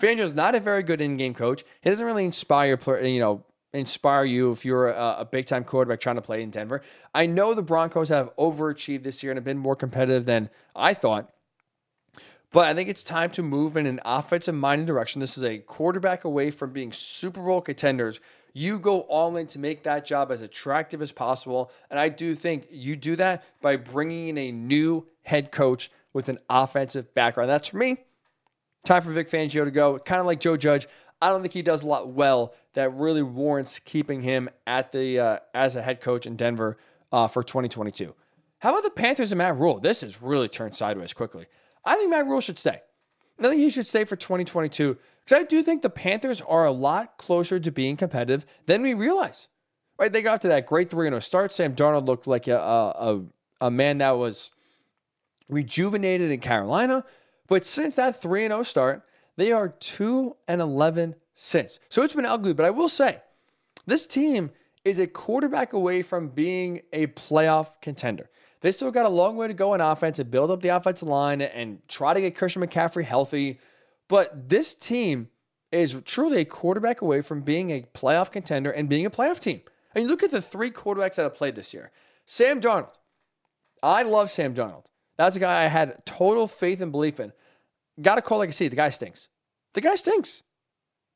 Fangio 0.00 0.20
is 0.20 0.34
not 0.34 0.54
a 0.54 0.60
very 0.60 0.82
good 0.82 1.00
in-game 1.00 1.34
coach. 1.34 1.64
He 1.80 1.90
doesn't 1.90 2.04
really 2.04 2.24
inspire, 2.24 2.78
you 3.02 3.20
know, 3.20 3.44
inspire 3.72 4.24
you 4.24 4.50
if 4.52 4.64
you're 4.64 4.88
a, 4.88 5.16
a 5.20 5.24
big 5.24 5.46
time 5.46 5.64
quarterback 5.64 6.00
trying 6.00 6.16
to 6.16 6.22
play 6.22 6.42
in 6.42 6.50
Denver. 6.50 6.82
I 7.14 7.26
know 7.26 7.54
the 7.54 7.62
Broncos 7.62 8.08
have 8.08 8.34
overachieved 8.36 9.02
this 9.02 9.22
year 9.22 9.32
and 9.32 9.36
have 9.36 9.44
been 9.44 9.58
more 9.58 9.76
competitive 9.76 10.26
than 10.26 10.50
I 10.74 10.94
thought. 10.94 11.30
But 12.52 12.66
I 12.68 12.74
think 12.74 12.88
it's 12.88 13.02
time 13.02 13.30
to 13.32 13.42
move 13.42 13.76
in 13.76 13.86
an 13.86 14.00
offensive 14.04 14.54
minded 14.54 14.86
direction. 14.86 15.20
This 15.20 15.36
is 15.36 15.44
a 15.44 15.58
quarterback 15.58 16.24
away 16.24 16.50
from 16.50 16.72
being 16.72 16.92
Super 16.92 17.42
Bowl 17.42 17.60
contenders. 17.60 18.20
You 18.54 18.78
go 18.78 19.00
all 19.00 19.36
in 19.36 19.46
to 19.48 19.58
make 19.58 19.82
that 19.82 20.06
job 20.06 20.30
as 20.30 20.40
attractive 20.40 21.02
as 21.02 21.12
possible. 21.12 21.70
And 21.90 22.00
I 22.00 22.08
do 22.08 22.34
think 22.34 22.66
you 22.70 22.96
do 22.96 23.14
that 23.16 23.44
by 23.60 23.76
bringing 23.76 24.28
in 24.28 24.38
a 24.38 24.52
new 24.52 25.06
head 25.24 25.52
coach 25.52 25.90
with 26.14 26.30
an 26.30 26.38
offensive 26.48 27.12
background. 27.12 27.50
That's 27.50 27.68
for 27.68 27.76
me. 27.76 27.98
Time 28.86 29.02
for 29.02 29.10
Vic 29.10 29.28
Fangio 29.28 29.64
to 29.64 29.70
go. 29.70 29.98
Kind 29.98 30.20
of 30.20 30.26
like 30.26 30.40
Joe 30.40 30.56
Judge. 30.56 30.88
I 31.20 31.30
don't 31.30 31.40
think 31.42 31.54
he 31.54 31.62
does 31.62 31.82
a 31.82 31.86
lot 31.86 32.08
well 32.08 32.54
that 32.74 32.92
really 32.94 33.22
warrants 33.22 33.78
keeping 33.78 34.22
him 34.22 34.50
at 34.66 34.92
the 34.92 35.18
uh, 35.18 35.38
as 35.54 35.76
a 35.76 35.82
head 35.82 36.00
coach 36.00 36.26
in 36.26 36.36
Denver 36.36 36.76
uh, 37.10 37.26
for 37.26 37.42
2022. 37.42 38.14
How 38.58 38.70
about 38.70 38.84
the 38.84 38.90
Panthers 38.90 39.32
and 39.32 39.38
Matt 39.38 39.56
Rhule? 39.56 39.78
This 39.78 40.02
has 40.02 40.22
really 40.22 40.48
turned 40.48 40.74
sideways 40.74 41.12
quickly. 41.12 41.46
I 41.84 41.96
think 41.96 42.10
Matt 42.10 42.26
Rhule 42.26 42.40
should 42.40 42.58
stay. 42.58 42.80
I 43.38 43.42
think 43.42 43.60
he 43.60 43.70
should 43.70 43.86
stay 43.86 44.04
for 44.04 44.16
2022 44.16 44.96
because 45.24 45.40
I 45.40 45.44
do 45.44 45.62
think 45.62 45.82
the 45.82 45.90
Panthers 45.90 46.40
are 46.42 46.64
a 46.64 46.72
lot 46.72 47.18
closer 47.18 47.60
to 47.60 47.70
being 47.70 47.96
competitive 47.96 48.46
than 48.66 48.82
we 48.82 48.94
realize. 48.94 49.48
Right? 49.98 50.12
They 50.12 50.22
got 50.22 50.42
to 50.42 50.48
that 50.48 50.66
great 50.66 50.90
3 50.90 51.08
0 51.08 51.20
start. 51.20 51.52
Sam 51.52 51.74
Darnold 51.74 52.06
looked 52.06 52.26
like 52.26 52.48
a, 52.48 52.58
a, 52.58 53.22
a 53.60 53.70
man 53.70 53.98
that 53.98 54.12
was 54.12 54.50
rejuvenated 55.48 56.30
in 56.30 56.40
Carolina. 56.40 57.04
But 57.46 57.64
since 57.64 57.96
that 57.96 58.20
3 58.20 58.48
0 58.48 58.62
start, 58.62 59.02
they 59.36 59.52
are 59.52 59.68
2 59.68 60.36
and 60.48 60.60
11 60.60 61.14
since. 61.34 61.78
So 61.88 62.02
it's 62.02 62.14
been 62.14 62.26
ugly, 62.26 62.52
but 62.52 62.66
I 62.66 62.70
will 62.70 62.88
say 62.88 63.20
this 63.86 64.06
team 64.06 64.50
is 64.84 64.98
a 64.98 65.06
quarterback 65.06 65.72
away 65.72 66.02
from 66.02 66.28
being 66.28 66.82
a 66.92 67.08
playoff 67.08 67.80
contender. 67.80 68.30
They 68.60 68.72
still 68.72 68.90
got 68.90 69.04
a 69.04 69.10
long 69.10 69.36
way 69.36 69.48
to 69.48 69.54
go 69.54 69.74
in 69.74 69.80
offense 69.80 70.18
and 70.18 70.30
build 70.30 70.50
up 70.50 70.62
the 70.62 70.68
offensive 70.68 71.08
line 71.08 71.40
and 71.40 71.86
try 71.88 72.14
to 72.14 72.20
get 72.20 72.36
Christian 72.36 72.62
McCaffrey 72.62 73.04
healthy. 73.04 73.60
But 74.08 74.48
this 74.48 74.74
team 74.74 75.28
is 75.70 76.00
truly 76.04 76.40
a 76.40 76.44
quarterback 76.44 77.02
away 77.02 77.20
from 77.20 77.42
being 77.42 77.70
a 77.70 77.82
playoff 77.94 78.30
contender 78.30 78.70
and 78.70 78.88
being 78.88 79.04
a 79.04 79.10
playoff 79.10 79.38
team. 79.38 79.60
And 79.94 80.04
you 80.04 80.08
look 80.10 80.22
at 80.22 80.30
the 80.30 80.42
three 80.42 80.70
quarterbacks 80.70 81.16
that 81.16 81.22
have 81.22 81.34
played 81.34 81.54
this 81.54 81.74
year. 81.74 81.90
Sam 82.24 82.60
Darnold. 82.60 82.94
I 83.82 84.02
love 84.02 84.30
Sam 84.30 84.54
Darnold. 84.54 84.86
That's 85.16 85.36
a 85.36 85.40
guy 85.40 85.64
I 85.64 85.68
had 85.68 86.04
total 86.04 86.46
faith 86.46 86.80
and 86.80 86.92
belief 86.92 87.20
in. 87.20 87.32
Got 88.00 88.16
to 88.16 88.22
call 88.22 88.38
like 88.38 88.48
I 88.48 88.52
see. 88.52 88.68
The 88.68 88.76
guy 88.76 88.90
stinks. 88.90 89.28
The 89.74 89.80
guy 89.80 89.94
stinks. 89.94 90.42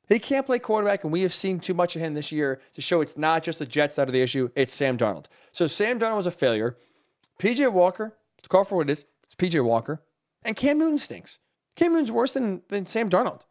He 0.09 0.19
can't 0.19 0.45
play 0.45 0.59
quarterback, 0.59 1.05
and 1.05 1.13
we 1.13 1.23
have 1.23 1.33
seen 1.33 1.61
too 1.61 1.73
much 1.73 1.95
of 1.95 2.03
him 2.03 2.15
this 2.15 2.33
year 2.33 2.61
to 2.75 2.81
show 2.81 3.01
it's 3.01 3.17
not 3.17 3.45
just 3.45 3.61
the 3.61 3.67
Jets 3.67 3.95
that 3.95 4.09
are 4.09 4.13
the 4.13 4.21
issue, 4.21 4.51
it's 4.57 4.75
Sam 4.75 4.99
Darnold. 4.99 5.27
So 5.53 5.69
Sam 5.69 6.01
Darnold 6.01 6.17
was 6.17 6.27
a 6.27 6.33
failure. 6.33 6.77
PJ 7.39 7.73
Walker, 7.73 8.17
to 8.43 8.49
call 8.49 8.65
for 8.65 8.77
what 8.77 8.91
it 8.91 8.93
is, 8.93 9.05
it's 9.23 9.37
PJ 9.37 9.65
Walker. 9.65 10.03
And 10.43 10.57
Cam 10.57 10.79
Newton 10.79 10.99
stinks. 10.99 11.39
Cam 11.77 11.93
Newton's 11.93 12.11
worse 12.11 12.33
than, 12.33 12.63
than 12.69 12.87
Sam 12.87 13.09
Darnold. 13.09 13.43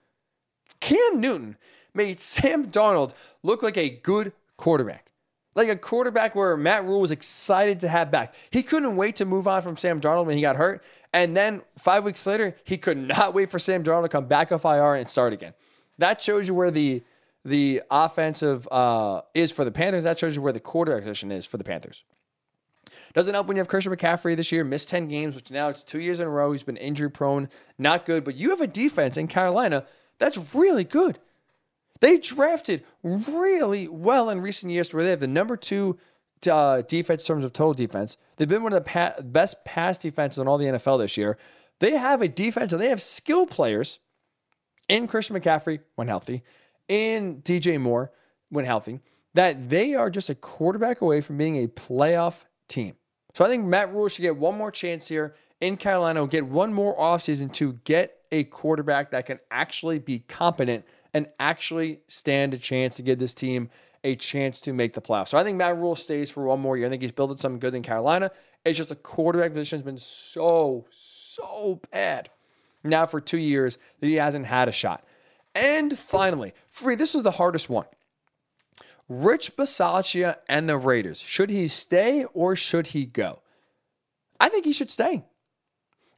Cam 0.81 1.21
Newton 1.21 1.55
made 1.93 2.19
Sam 2.19 2.67
Darnold 2.67 3.13
look 3.41 3.63
like 3.63 3.77
a 3.77 3.89
good 3.89 4.33
quarterback. 4.57 5.13
Like 5.55 5.69
a 5.69 5.75
quarterback 5.75 6.35
where 6.35 6.55
Matt 6.57 6.85
Rhule 6.85 6.99
was 6.99 7.11
excited 7.11 7.79
to 7.79 7.87
have 7.87 8.11
back. 8.11 8.35
He 8.51 8.63
couldn't 8.63 8.95
wait 8.95 9.15
to 9.17 9.25
move 9.25 9.47
on 9.47 9.61
from 9.61 9.77
Sam 9.77 9.99
Darnold 9.99 10.25
when 10.25 10.35
he 10.35 10.41
got 10.41 10.57
hurt. 10.57 10.83
And 11.13 11.35
then 11.35 11.61
five 11.77 12.03
weeks 12.03 12.25
later, 12.25 12.55
he 12.63 12.77
could 12.77 12.97
not 12.97 13.33
wait 13.33 13.49
for 13.49 13.59
Sam 13.59 13.83
Darnold 13.83 14.03
to 14.03 14.09
come 14.09 14.27
back 14.27 14.51
off 14.51 14.65
IR 14.65 14.95
and 14.95 15.09
start 15.09 15.33
again. 15.33 15.53
That 15.97 16.21
shows 16.21 16.47
you 16.47 16.53
where 16.53 16.71
the 16.71 17.03
the 17.45 17.81
offensive 17.89 18.67
uh, 18.69 19.21
is 19.33 19.51
for 19.51 19.63
the 19.63 19.71
Panthers. 19.71 20.03
That 20.03 20.19
shows 20.19 20.35
you 20.35 20.41
where 20.41 20.53
the 20.53 20.59
quarterback 20.59 21.03
position 21.03 21.31
is 21.31 21.45
for 21.45 21.57
the 21.57 21.63
Panthers. 21.63 22.03
Doesn't 23.13 23.33
help 23.33 23.47
when 23.47 23.55
you 23.55 23.61
have 23.61 23.67
Christian 23.67 23.93
McCaffrey 23.93 24.35
this 24.35 24.51
year, 24.51 24.63
missed 24.63 24.89
10 24.89 25.07
games, 25.07 25.35
which 25.35 25.49
now 25.49 25.69
it's 25.69 25.83
two 25.83 25.99
years 25.99 26.19
in 26.19 26.27
a 26.27 26.29
row. 26.29 26.51
He's 26.51 26.63
been 26.63 26.77
injury 26.77 27.09
prone, 27.09 27.49
not 27.77 28.05
good. 28.05 28.23
But 28.23 28.35
you 28.35 28.49
have 28.51 28.61
a 28.61 28.67
defense 28.67 29.17
in 29.17 29.27
Carolina 29.27 29.85
that's 30.19 30.37
really 30.53 30.83
good. 30.83 31.17
They 32.01 32.17
drafted 32.17 32.83
really 33.03 33.87
well 33.87 34.29
in 34.29 34.41
recent 34.41 34.71
years 34.71 34.93
where 34.93 35.03
they 35.03 35.09
have 35.09 35.19
the 35.19 35.27
number 35.27 35.57
two 35.57 35.97
uh, 36.47 36.81
defense 36.83 37.23
in 37.23 37.27
terms 37.27 37.45
of 37.45 37.53
total 37.53 37.73
defense. 37.73 38.17
They've 38.37 38.47
been 38.47 38.63
one 38.63 38.73
of 38.73 38.83
the 38.83 38.89
pa- 38.89 39.15
best 39.21 39.63
pass 39.65 39.97
defenses 39.97 40.39
in 40.39 40.47
all 40.47 40.57
the 40.57 40.65
NFL 40.65 40.99
this 40.99 41.17
year. 41.17 41.37
They 41.79 41.91
have 41.91 42.21
a 42.21 42.27
defense 42.27 42.73
and 42.73 42.81
they 42.81 42.89
have 42.89 43.01
skill 43.01 43.45
players 43.45 43.99
in 44.87 45.07
Christian 45.07 45.39
McCaffrey 45.39 45.79
when 45.95 46.07
healthy, 46.07 46.43
in 46.87 47.41
DJ 47.41 47.79
Moore 47.79 48.11
when 48.49 48.65
healthy, 48.65 48.99
that 49.33 49.69
they 49.69 49.93
are 49.93 50.09
just 50.09 50.29
a 50.29 50.35
quarterback 50.35 51.01
away 51.01 51.21
from 51.21 51.37
being 51.37 51.63
a 51.63 51.67
playoff 51.67 52.45
team. 52.67 52.95
So 53.33 53.45
I 53.45 53.47
think 53.47 53.65
Matt 53.65 53.93
Rhule 53.93 54.07
should 54.07 54.23
get 54.23 54.37
one 54.37 54.57
more 54.57 54.71
chance 54.71 55.07
here 55.07 55.35
in 55.61 55.77
Carolina, 55.77 56.25
get 56.27 56.45
one 56.45 56.73
more 56.73 56.97
offseason 56.97 57.53
to 57.53 57.73
get 57.83 58.17
a 58.31 58.43
quarterback 58.45 59.11
that 59.11 59.25
can 59.25 59.39
actually 59.51 59.99
be 59.99 60.19
competent 60.19 60.85
and 61.13 61.27
actually 61.39 62.01
stand 62.07 62.53
a 62.53 62.57
chance 62.57 62.95
to 62.95 63.01
give 63.01 63.19
this 63.19 63.33
team 63.33 63.69
a 64.03 64.15
chance 64.15 64.61
to 64.61 64.73
make 64.73 64.93
the 64.93 65.01
playoffs. 65.01 65.29
So 65.29 65.37
I 65.37 65.43
think 65.43 65.57
Matt 65.57 65.77
Rhule 65.77 65.95
stays 65.95 66.31
for 66.31 66.45
one 66.45 66.59
more 66.59 66.77
year. 66.77 66.87
I 66.87 66.89
think 66.89 67.01
he's 67.01 67.11
building 67.11 67.37
something 67.37 67.59
good 67.59 67.75
in 67.75 67.83
Carolina. 67.83 68.31
It's 68.65 68.77
just 68.77 68.89
the 68.89 68.95
quarterback 68.95 69.53
position 69.53 69.79
has 69.79 69.85
been 69.85 69.97
so, 69.97 70.85
so 70.91 71.81
bad 71.91 72.29
now 72.83 73.05
for 73.05 73.21
two 73.21 73.37
years 73.37 73.77
that 73.99 74.07
he 74.07 74.15
hasn't 74.15 74.45
had 74.45 74.67
a 74.67 74.71
shot. 74.71 75.03
And 75.55 75.97
finally, 75.97 76.53
free, 76.69 76.95
this 76.95 77.15
is 77.15 77.23
the 77.23 77.31
hardest 77.31 77.69
one. 77.69 77.85
Rich 79.07 79.57
Bisaccia 79.57 80.37
and 80.47 80.69
the 80.69 80.77
Raiders. 80.77 81.19
Should 81.19 81.49
he 81.49 81.67
stay 81.67 82.25
or 82.33 82.55
should 82.55 82.87
he 82.87 83.05
go? 83.05 83.41
I 84.39 84.49
think 84.49 84.65
he 84.65 84.73
should 84.73 84.91
stay. 84.91 85.25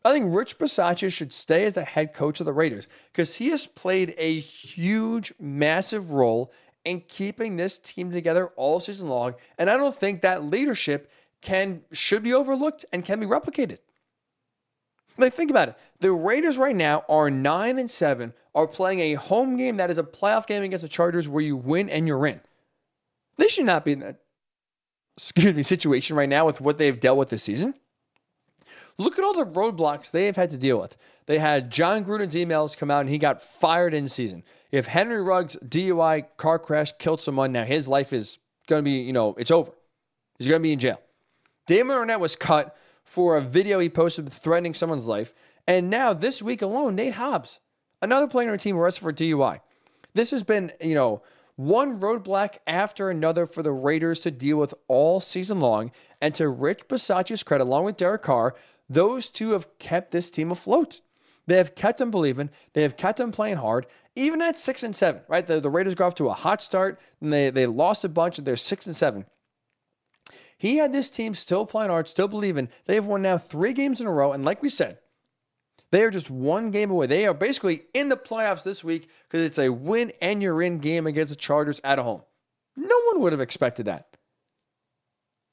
I 0.04 0.12
think 0.12 0.34
Rich 0.34 0.58
Bisaccia 0.58 1.12
should 1.12 1.32
stay 1.32 1.66
as 1.66 1.76
the 1.76 1.86
head 1.86 2.14
coach 2.14 2.40
of 2.40 2.46
the 2.46 2.54
Raiders 2.54 2.88
because 3.12 3.36
he 3.36 3.50
has 3.50 3.68
played 3.68 4.16
a 4.18 4.40
huge, 4.40 5.34
massive 5.40 6.12
role 6.12 6.52
in 6.84 7.02
keeping 7.02 7.56
this 7.56 7.78
team 7.78 8.12
together 8.12 8.48
all 8.56 8.80
season 8.80 9.08
long. 9.08 9.36
And 9.58 9.70
I 9.70 9.78
don't 9.78 9.96
think 9.96 10.22
that 10.22 10.44
leadership 10.44 11.12
can 11.42 11.82
should 11.92 12.24
be 12.24 12.34
overlooked 12.34 12.86
and 12.92 13.06
can 13.06 13.20
be 13.20 13.26
replicated. 13.26 13.80
Like 15.18 15.34
think 15.34 15.52
about 15.52 15.70
it. 15.70 15.76
The 16.00 16.12
Raiders 16.12 16.58
right 16.58 16.76
now 16.76 17.04
are 17.10 17.30
nine 17.30 17.78
and 17.78 17.90
seven, 17.90 18.34
are 18.56 18.68
playing 18.68 19.00
a 19.00 19.14
home 19.16 19.58
game 19.58 19.78
that 19.78 19.90
is 19.90 19.98
a 19.98 20.04
playoff 20.04 20.48
game 20.48 20.64
against 20.64 20.84
the 20.84 20.90
Chargers 20.90 21.28
where 21.28 21.44
you 21.44 21.56
win 21.56 21.90
and 21.90 22.08
you're 22.08 22.26
in. 22.26 22.42
They 23.38 23.48
should 23.48 23.66
not 23.66 23.86
be 23.86 23.94
in 23.94 24.00
that 24.00 24.22
excuse 25.18 25.54
me 25.54 25.64
situation 25.64 26.16
right 26.16 26.30
now 26.30 26.46
with 26.46 26.62
what 26.62 26.78
they've 26.78 27.00
dealt 27.00 27.18
with 27.18 27.30
this 27.30 27.44
season. 27.44 27.76
Look 28.98 29.18
at 29.18 29.26
all 29.26 29.34
the 29.34 29.46
roadblocks 29.46 30.12
they 30.12 30.26
have 30.26 30.36
had 30.36 30.52
to 30.52 30.58
deal 30.58 30.80
with. 30.80 30.96
They 31.26 31.40
had 31.40 31.72
Jon 31.72 32.04
Gruden's 32.04 32.36
emails 32.36 32.78
come 32.78 32.92
out 32.92 33.02
and 33.02 33.10
he 33.10 33.18
got 33.18 33.42
fired 33.42 33.94
in 33.94 34.08
season. 34.08 34.44
If 34.72 34.88
Henry 34.88 35.22
Ruggs 35.22 35.58
DUI 35.66 36.26
car 36.38 36.58
crash 36.58 36.94
killed 36.98 37.22
someone, 37.22 37.52
now 37.52 37.66
his 37.66 37.88
life 37.88 38.14
is 38.14 38.40
going 38.68 38.82
to 38.82 38.84
be, 38.84 39.02
you 39.02 39.14
know, 39.14 39.36
it's 39.38 39.52
over. 39.52 39.72
He's 40.38 40.48
going 40.48 40.60
to 40.60 40.64
be 40.64 40.74
in 40.74 40.80
jail. 40.80 41.02
Damon 41.68 41.96
Arnette 41.96 42.20
was 42.20 42.36
cut 42.36 42.76
for 43.04 43.36
a 43.36 43.42
video 43.42 43.80
he 43.80 43.90
posted 43.90 44.32
threatening 44.32 44.74
someone's 44.74 45.08
life. 45.08 45.34
And 45.68 45.90
now 45.90 46.14
this 46.14 46.42
week 46.42 46.62
alone, 46.62 46.96
Nate 46.96 47.14
Hobbs, 47.14 47.60
another 48.02 48.28
player 48.28 48.48
on 48.48 48.52
our 48.52 48.58
team 48.58 48.78
arrested 48.78 49.04
for 49.04 49.14
DUI. 49.14 49.60
This 50.14 50.32
has 50.32 50.44
been, 50.44 50.72
you 50.82 50.96
know, 50.96 51.22
one 51.56 52.00
roadblock 52.00 52.58
after 52.66 53.10
another 53.10 53.46
for 53.46 53.62
the 53.62 53.72
Raiders 53.72 54.22
to 54.22 54.32
deal 54.32 54.58
with 54.58 54.74
all 54.88 55.20
season 55.20 55.60
long. 55.60 55.92
And 56.20 56.34
to 56.36 56.50
Rich 56.50 56.88
Bisaccia's 56.88 57.44
credit, 57.44 57.66
along 57.66 57.86
with 57.86 57.98
Derek 57.98 58.24
Carr, 58.24 58.56
those 58.90 59.30
two 59.32 59.52
have 59.52 59.78
kept 59.80 60.12
this 60.12 60.32
team 60.32 60.52
afloat. 60.52 61.02
They 61.48 61.58
have 61.58 61.76
kept 61.76 62.00
them 62.00 62.12
believing. 62.12 62.50
They 62.74 62.84
have 62.84 62.98
kept 62.98 63.18
them 63.18 63.32
playing 63.32 63.58
hard, 63.58 63.86
even 64.16 64.42
at 64.42 64.58
six 64.58 64.84
and 64.84 64.96
seven. 64.96 65.22
Right, 65.28 65.46
the, 65.46 65.60
the 65.60 65.70
Raiders 65.70 65.96
got 65.96 66.08
off 66.08 66.16
to 66.16 66.30
a 66.30 66.34
hot 66.34 66.62
start, 66.62 67.00
and 67.20 67.32
they 67.32 67.50
they 67.50 67.66
lost 67.66 68.04
a 68.04 68.10
bunch, 68.10 68.38
and 68.38 68.46
they're 68.46 68.56
six 68.56 68.86
and 68.86 68.96
seven. 68.96 69.26
He 70.58 70.78
had 70.78 70.94
this 70.94 71.10
team 71.10 71.34
still 71.34 71.66
playing 71.66 71.90
hard, 71.90 72.08
still 72.08 72.28
believing. 72.28 72.70
They 72.86 72.96
have 72.96 73.08
won 73.08 73.24
now 73.24 73.38
three 73.38 73.74
games 73.74 74.00
in 74.00 74.08
a 74.08 74.12
row, 74.12 74.32
and 74.32 74.46
like 74.46 74.62
we 74.62 74.70
said, 74.70 75.00
they 75.92 76.04
are 76.04 76.12
just 76.12 76.30
one 76.30 76.72
game 76.72 76.90
away. 76.92 77.08
They 77.08 77.26
are 77.26 77.34
basically 77.34 77.84
in 77.94 78.10
the 78.10 78.16
playoffs 78.16 78.64
this 78.64 78.84
week 78.84 79.10
because 79.28 79.46
it's 79.46 79.60
a 79.60 79.70
win 79.70 80.12
and 80.22 80.42
you're 80.42 80.62
in 80.62 80.80
game 80.80 81.06
against 81.06 81.32
the 81.32 81.36
Chargers 81.36 81.82
at 81.84 82.00
home. 82.00 82.22
No 82.78 82.96
one 83.12 83.22
would 83.22 83.34
have 83.34 83.42
expected 83.42 83.86
that. 83.88 84.18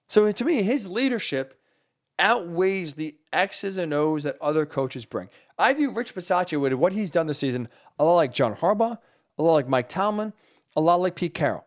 So 0.09 0.30
to 0.30 0.44
me, 0.44 0.62
his 0.62 0.88
leadership 0.88 1.61
outweighs 2.18 2.94
the 2.94 3.16
X's 3.32 3.78
and 3.78 3.92
O's 3.92 4.22
that 4.22 4.36
other 4.40 4.64
coaches 4.64 5.04
bring. 5.04 5.28
I 5.59 5.72
view 5.72 5.90
Rich 5.90 6.14
Bisaccia 6.14 6.61
with 6.61 6.72
what 6.74 6.92
he's 6.92 7.11
done 7.11 7.26
this 7.26 7.38
season 7.38 7.68
a 7.98 8.04
lot 8.04 8.14
like 8.14 8.32
John 8.32 8.54
Harbaugh, 8.54 8.98
a 9.38 9.42
lot 9.42 9.54
like 9.54 9.68
Mike 9.68 9.88
Tomlin, 9.88 10.32
a 10.76 10.80
lot 10.80 10.96
like 10.96 11.16
Pete 11.16 11.34
Carroll. 11.34 11.64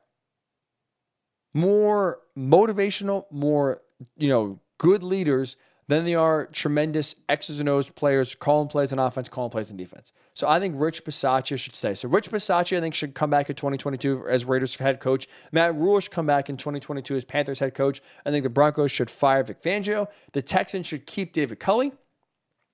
More 1.53 2.19
motivational, 2.37 3.25
more, 3.29 3.81
you 4.17 4.29
know, 4.29 4.59
good 4.77 5.03
leaders 5.03 5.57
than 5.87 6.05
they 6.05 6.15
are 6.15 6.45
tremendous 6.45 7.15
X's 7.27 7.59
and 7.59 7.67
O's 7.67 7.89
players 7.89 8.33
calling 8.33 8.69
plays 8.69 8.93
on 8.93 8.99
offense, 8.99 9.27
calling 9.27 9.51
plays 9.51 9.69
on 9.69 9.75
defense. 9.75 10.13
So 10.33 10.47
I 10.47 10.57
think 10.57 10.75
Rich 10.77 11.03
Bisaccia 11.03 11.59
should 11.59 11.75
stay. 11.75 11.93
So 11.95 12.07
Rich 12.07 12.31
Bisaccia, 12.31 12.77
I 12.77 12.79
think, 12.79 12.95
should 12.95 13.13
come 13.13 13.29
back 13.29 13.49
in 13.49 13.57
2022 13.57 14.25
as 14.29 14.45
Raiders 14.45 14.77
head 14.77 15.01
coach. 15.01 15.27
Matt 15.51 15.75
Rhule 15.75 15.99
should 15.99 16.11
come 16.13 16.25
back 16.25 16.49
in 16.49 16.55
2022 16.55 17.17
as 17.17 17.25
Panthers 17.25 17.59
head 17.59 17.73
coach. 17.73 18.01
I 18.25 18.31
think 18.31 18.43
the 18.43 18.49
Broncos 18.49 18.89
should 18.89 19.09
fire 19.09 19.43
Vic 19.43 19.61
Fangio. 19.61 20.07
The 20.31 20.41
Texans 20.41 20.87
should 20.87 21.05
keep 21.05 21.33
David 21.33 21.59
Culley. 21.59 21.91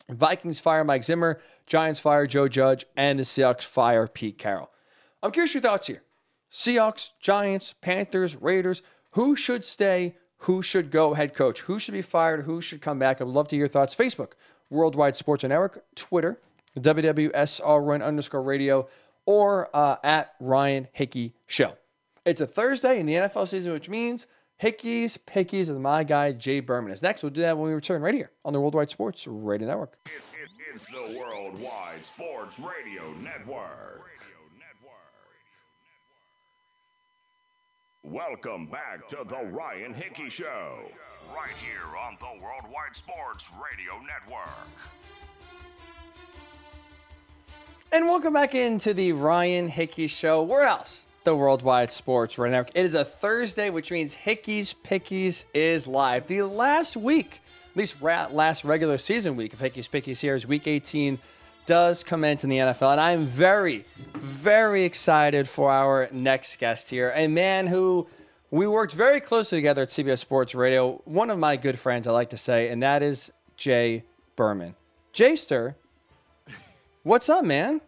Vikings 0.10 0.60
fire 0.60 0.84
Mike 0.84 1.04
Zimmer. 1.04 1.40
Giants 1.66 2.00
fire 2.00 2.28
Joe 2.28 2.48
Judge. 2.48 2.86
And 2.96 3.20
the 3.20 3.24
Seahawks 3.24 3.64
fire 3.64 4.08
Pete 4.08 4.38
Carroll. 4.38 4.72
I'm 5.22 5.32
curious 5.32 5.54
your 5.54 5.62
thoughts 5.62 5.88
here. 5.88 6.04
Seahawks, 6.52 7.12
Giants, 7.20 7.74
Panthers, 7.82 8.36
Raiders. 8.36 8.82
Who 9.12 9.36
should 9.36 9.66
stay? 9.66 10.16
Who 10.42 10.62
should 10.62 10.92
go 10.92 11.14
head 11.14 11.34
coach? 11.34 11.62
Who 11.62 11.80
should 11.80 11.94
be 11.94 12.02
fired? 12.02 12.46
Who 12.46 12.62
should 12.62 12.82
come 12.82 13.00
back? 13.00 13.20
I'd 13.20 13.28
love 13.28 13.48
to 13.50 13.56
hear 13.56 13.64
your 13.64 13.68
thoughts. 13.68 13.96
Facebook, 13.96 14.34
Worldwide 14.70 15.16
Sports 15.16 15.44
Network, 15.44 15.84
Twitter, 15.96 16.40
WWSRN 16.78 18.04
underscore 18.04 18.44
radio, 18.44 18.88
or 19.26 19.76
uh, 19.76 19.98
at 20.04 20.36
Ryan 20.40 20.88
Hickey 20.94 21.34
Show. 21.48 21.74
It's 22.26 22.42
a 22.42 22.48
Thursday 22.48 23.00
in 23.00 23.06
the 23.06 23.14
NFL 23.14 23.48
season, 23.48 23.74
which 23.74 23.90
means 23.90 24.28
Hickey's 24.58 25.18
Pickies 25.18 25.68
with 25.68 25.78
my 25.78 26.04
guy, 26.04 26.32
Jay 26.32 26.60
Berman. 26.60 26.92
Is 26.92 27.04
next. 27.04 27.22
We'll 27.22 27.32
do 27.32 27.42
that 27.42 27.58
when 27.58 27.68
we 27.70 27.76
return 27.76 28.02
right 28.02 28.16
here 28.16 28.32
on 28.44 28.54
the 28.54 28.60
Worldwide 28.60 28.90
Sports 28.90 29.28
Radio 29.28 29.68
Network. 29.68 29.98
It, 30.06 30.12
it, 30.12 30.50
it's 30.74 30.86
the 30.88 31.20
Worldwide 31.20 32.04
Sports 32.04 32.60
Radio 32.60 33.14
Network. 33.22 34.10
Welcome 38.04 38.68
back 38.68 39.08
to 39.10 39.18
the 39.28 39.46
Ryan 39.52 39.94
Hickey 39.94 40.30
Show, 40.30 40.80
right 41.36 41.52
here 41.62 41.98
on 42.00 42.16
the 42.20 42.42
Worldwide 42.42 42.96
Sports 42.96 43.50
Radio 43.54 44.02
Network. 44.02 44.50
And 47.92 48.06
welcome 48.06 48.34
back 48.34 48.56
into 48.56 48.94
the 48.94 49.12
Ryan 49.12 49.68
Hickey 49.68 50.08
Show. 50.08 50.42
Where 50.42 50.66
else? 50.66 51.06
The 51.28 51.36
Worldwide 51.36 51.92
Sports 51.92 52.38
Radio 52.38 52.56
Network. 52.56 52.72
It 52.74 52.86
is 52.86 52.96
a 52.96 53.04
Thursday, 53.04 53.70
which 53.70 53.92
means 53.92 54.14
Hickey's 54.14 54.74
Pickies 54.74 55.44
is 55.54 55.86
live. 55.86 56.28
The 56.28 56.44
last 56.44 56.96
week, 56.96 57.42
at 57.72 57.76
least 57.76 58.02
last 58.02 58.64
regular 58.64 58.98
season 58.98 59.36
week 59.36 59.52
of 59.52 59.60
Hickey's 59.60 59.90
Pickies 59.90 60.22
here 60.22 60.36
is 60.36 60.48
week 60.48 60.68
18 60.68 61.20
does 61.66 62.02
commence 62.06 62.46
in 62.46 62.50
the 62.50 62.60
NFL. 62.60 62.94
And 62.94 63.02
I'm 63.02 63.26
very, 63.26 63.84
very 64.14 64.86
excited 64.86 65.50
for 65.50 65.70
our 65.70 66.08
next 66.14 66.58
guest 66.60 66.92
here. 66.92 67.12
A 67.14 67.28
man 67.28 67.68
who 67.68 68.08
we 68.50 68.66
worked 68.66 68.94
very 68.94 69.20
closely 69.20 69.58
together 69.58 69.82
at 69.82 69.90
CBS 69.90 70.20
Sports 70.20 70.56
Radio. 70.56 71.02
One 71.04 71.30
of 71.30 71.38
my 71.38 71.58
good 71.58 71.78
friends, 71.78 72.08
I 72.08 72.12
like 72.12 72.30
to 72.30 72.38
say, 72.38 72.70
and 72.70 72.82
that 72.84 73.04
is 73.04 73.34
Jay 73.58 74.06
Berman. 74.38 74.76
Jayster, 75.14 75.76
what's 77.04 77.28
up, 77.28 77.44
man? 77.44 77.82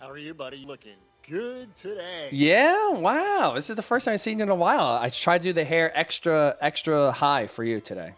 How 0.00 0.08
are 0.08 0.16
you, 0.16 0.32
buddy? 0.32 0.64
Looking 0.64 0.96
good 1.28 1.74
today. 1.76 2.28
Yeah, 2.30 2.90
wow. 2.90 3.52
This 3.54 3.70
is 3.70 3.76
the 3.76 3.82
first 3.82 4.04
time 4.04 4.14
I've 4.14 4.20
seen 4.20 4.38
you 4.38 4.44
in 4.44 4.48
a 4.50 4.54
while. 4.54 4.98
I 5.00 5.08
tried 5.08 5.42
to 5.42 5.48
do 5.48 5.52
the 5.52 5.64
hair 5.64 5.96
extra, 5.98 6.56
extra 6.60 7.12
high 7.12 7.46
for 7.46 7.64
you 7.64 7.80
today. 7.80 8.12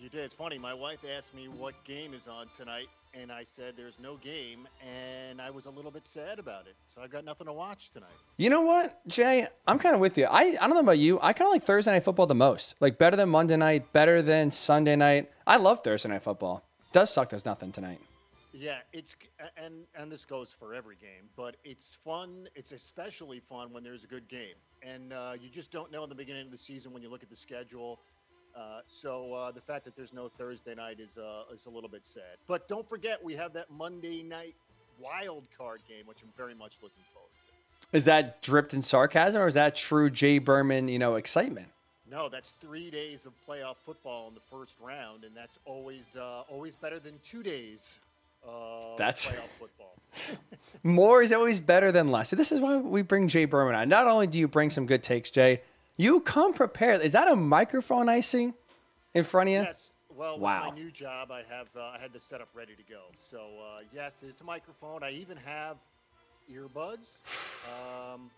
You 0.00 0.08
did. 0.08 0.20
It's 0.20 0.34
funny. 0.34 0.58
My 0.58 0.74
wife 0.74 0.98
asked 1.16 1.34
me 1.34 1.48
what 1.48 1.74
game 1.84 2.14
is 2.14 2.28
on 2.28 2.46
tonight, 2.56 2.88
and 3.14 3.32
I 3.32 3.44
said 3.44 3.74
there's 3.76 3.98
no 3.98 4.16
game, 4.16 4.68
and 4.86 5.40
I 5.40 5.50
was 5.50 5.66
a 5.66 5.70
little 5.70 5.90
bit 5.90 6.06
sad 6.06 6.38
about 6.38 6.66
it. 6.66 6.76
So 6.94 7.00
I've 7.00 7.10
got 7.10 7.24
nothing 7.24 7.46
to 7.46 7.52
watch 7.52 7.90
tonight. 7.90 8.10
You 8.36 8.50
know 8.50 8.62
what, 8.62 9.06
Jay? 9.08 9.48
I'm 9.66 9.78
kind 9.78 9.94
of 9.94 10.00
with 10.00 10.16
you. 10.18 10.26
I, 10.26 10.56
I 10.60 10.66
don't 10.66 10.74
know 10.74 10.80
about 10.80 10.98
you. 10.98 11.18
I 11.22 11.32
kind 11.32 11.48
of 11.48 11.52
like 11.52 11.64
Thursday 11.64 11.92
night 11.92 12.04
football 12.04 12.26
the 12.26 12.34
most. 12.34 12.74
Like 12.80 12.98
better 12.98 13.16
than 13.16 13.30
Monday 13.30 13.56
night, 13.56 13.92
better 13.92 14.22
than 14.22 14.50
Sunday 14.50 14.96
night. 14.96 15.30
I 15.46 15.56
love 15.56 15.82
Thursday 15.82 16.08
night 16.08 16.22
football. 16.22 16.64
Does 16.92 17.10
suck 17.10 17.30
there's 17.30 17.44
nothing 17.44 17.72
tonight. 17.72 18.00
Yeah, 18.56 18.78
it's 18.92 19.16
and 19.56 19.84
and 19.96 20.10
this 20.10 20.24
goes 20.24 20.54
for 20.56 20.74
every 20.74 20.94
game, 20.94 21.28
but 21.36 21.56
it's 21.64 21.98
fun. 22.04 22.48
It's 22.54 22.70
especially 22.70 23.40
fun 23.40 23.72
when 23.72 23.82
there's 23.82 24.04
a 24.04 24.06
good 24.06 24.28
game, 24.28 24.54
and 24.80 25.12
uh, 25.12 25.32
you 25.40 25.48
just 25.50 25.72
don't 25.72 25.90
know 25.90 26.04
in 26.04 26.08
the 26.08 26.14
beginning 26.14 26.46
of 26.46 26.52
the 26.52 26.58
season 26.58 26.92
when 26.92 27.02
you 27.02 27.10
look 27.10 27.24
at 27.24 27.30
the 27.30 27.36
schedule 27.36 27.98
uh, 28.54 28.80
so 28.86 29.32
uh, 29.32 29.50
the 29.50 29.60
fact 29.60 29.84
that 29.84 29.96
there's 29.96 30.12
no 30.12 30.28
Thursday 30.28 30.74
night 30.74 31.00
is 31.00 31.18
uh, 31.18 31.52
is 31.52 31.66
a 31.66 31.70
little 31.70 31.88
bit 31.88 32.06
sad. 32.06 32.38
But 32.46 32.68
don't 32.68 32.88
forget, 32.88 33.22
we 33.22 33.34
have 33.34 33.52
that 33.54 33.70
Monday 33.70 34.22
night 34.22 34.54
wild 35.00 35.44
card 35.58 35.80
game, 35.88 36.06
which 36.06 36.18
I'm 36.22 36.32
very 36.36 36.54
much 36.54 36.74
looking 36.80 37.02
forward 37.12 37.30
to. 37.46 37.96
Is 37.96 38.04
that 38.04 38.42
dripped 38.42 38.72
in 38.72 38.82
sarcasm, 38.82 39.42
or 39.42 39.48
is 39.48 39.54
that 39.54 39.74
true 39.74 40.08
Jay 40.08 40.38
Berman, 40.38 40.86
you 40.88 41.00
know, 41.00 41.16
excitement? 41.16 41.68
No, 42.08 42.28
that's 42.28 42.54
three 42.60 42.90
days 42.90 43.26
of 43.26 43.32
playoff 43.48 43.76
football 43.84 44.28
in 44.28 44.34
the 44.34 44.56
first 44.56 44.74
round, 44.80 45.24
and 45.24 45.36
that's 45.36 45.58
always 45.64 46.14
uh, 46.14 46.42
always 46.48 46.76
better 46.76 47.00
than 47.00 47.18
two 47.28 47.42
days 47.42 47.98
of 48.46 48.96
That's- 48.98 49.26
playoff 49.26 49.48
football. 49.58 49.96
More 50.82 51.22
is 51.22 51.32
always 51.32 51.60
better 51.60 51.90
than 51.90 52.10
less. 52.10 52.28
So 52.28 52.36
this 52.36 52.52
is 52.52 52.60
why 52.60 52.76
we 52.76 53.02
bring 53.02 53.26
Jay 53.28 53.46
Berman 53.46 53.74
on. 53.74 53.88
Not 53.88 54.06
only 54.06 54.26
do 54.26 54.38
you 54.38 54.46
bring 54.46 54.68
some 54.70 54.84
good 54.86 55.02
takes, 55.02 55.30
Jay, 55.30 55.62
you 55.96 56.20
come 56.20 56.52
prepared. 56.52 57.00
Is 57.00 57.12
that 57.12 57.26
a 57.26 57.34
microphone 57.36 58.08
I 58.08 58.20
see 58.20 58.52
in 59.14 59.24
front 59.24 59.48
of 59.48 59.52
you? 59.54 59.60
Yes. 59.62 59.92
Well, 60.14 60.38
Wow. 60.38 60.66
with 60.66 60.74
my 60.78 60.82
new 60.84 60.90
job, 60.92 61.32
I 61.32 61.38
have 61.48 61.66
uh, 61.76 61.80
I 61.96 61.98
had 62.00 62.12
the 62.12 62.20
setup 62.20 62.48
ready 62.54 62.74
to 62.76 62.82
go. 62.88 63.00
So 63.18 63.38
uh, 63.38 63.80
yes, 63.92 64.22
it's 64.22 64.40
a 64.40 64.44
microphone. 64.44 65.02
I 65.02 65.10
even 65.10 65.36
have 65.38 65.76
earbuds, 66.52 67.16
um, 68.14 68.30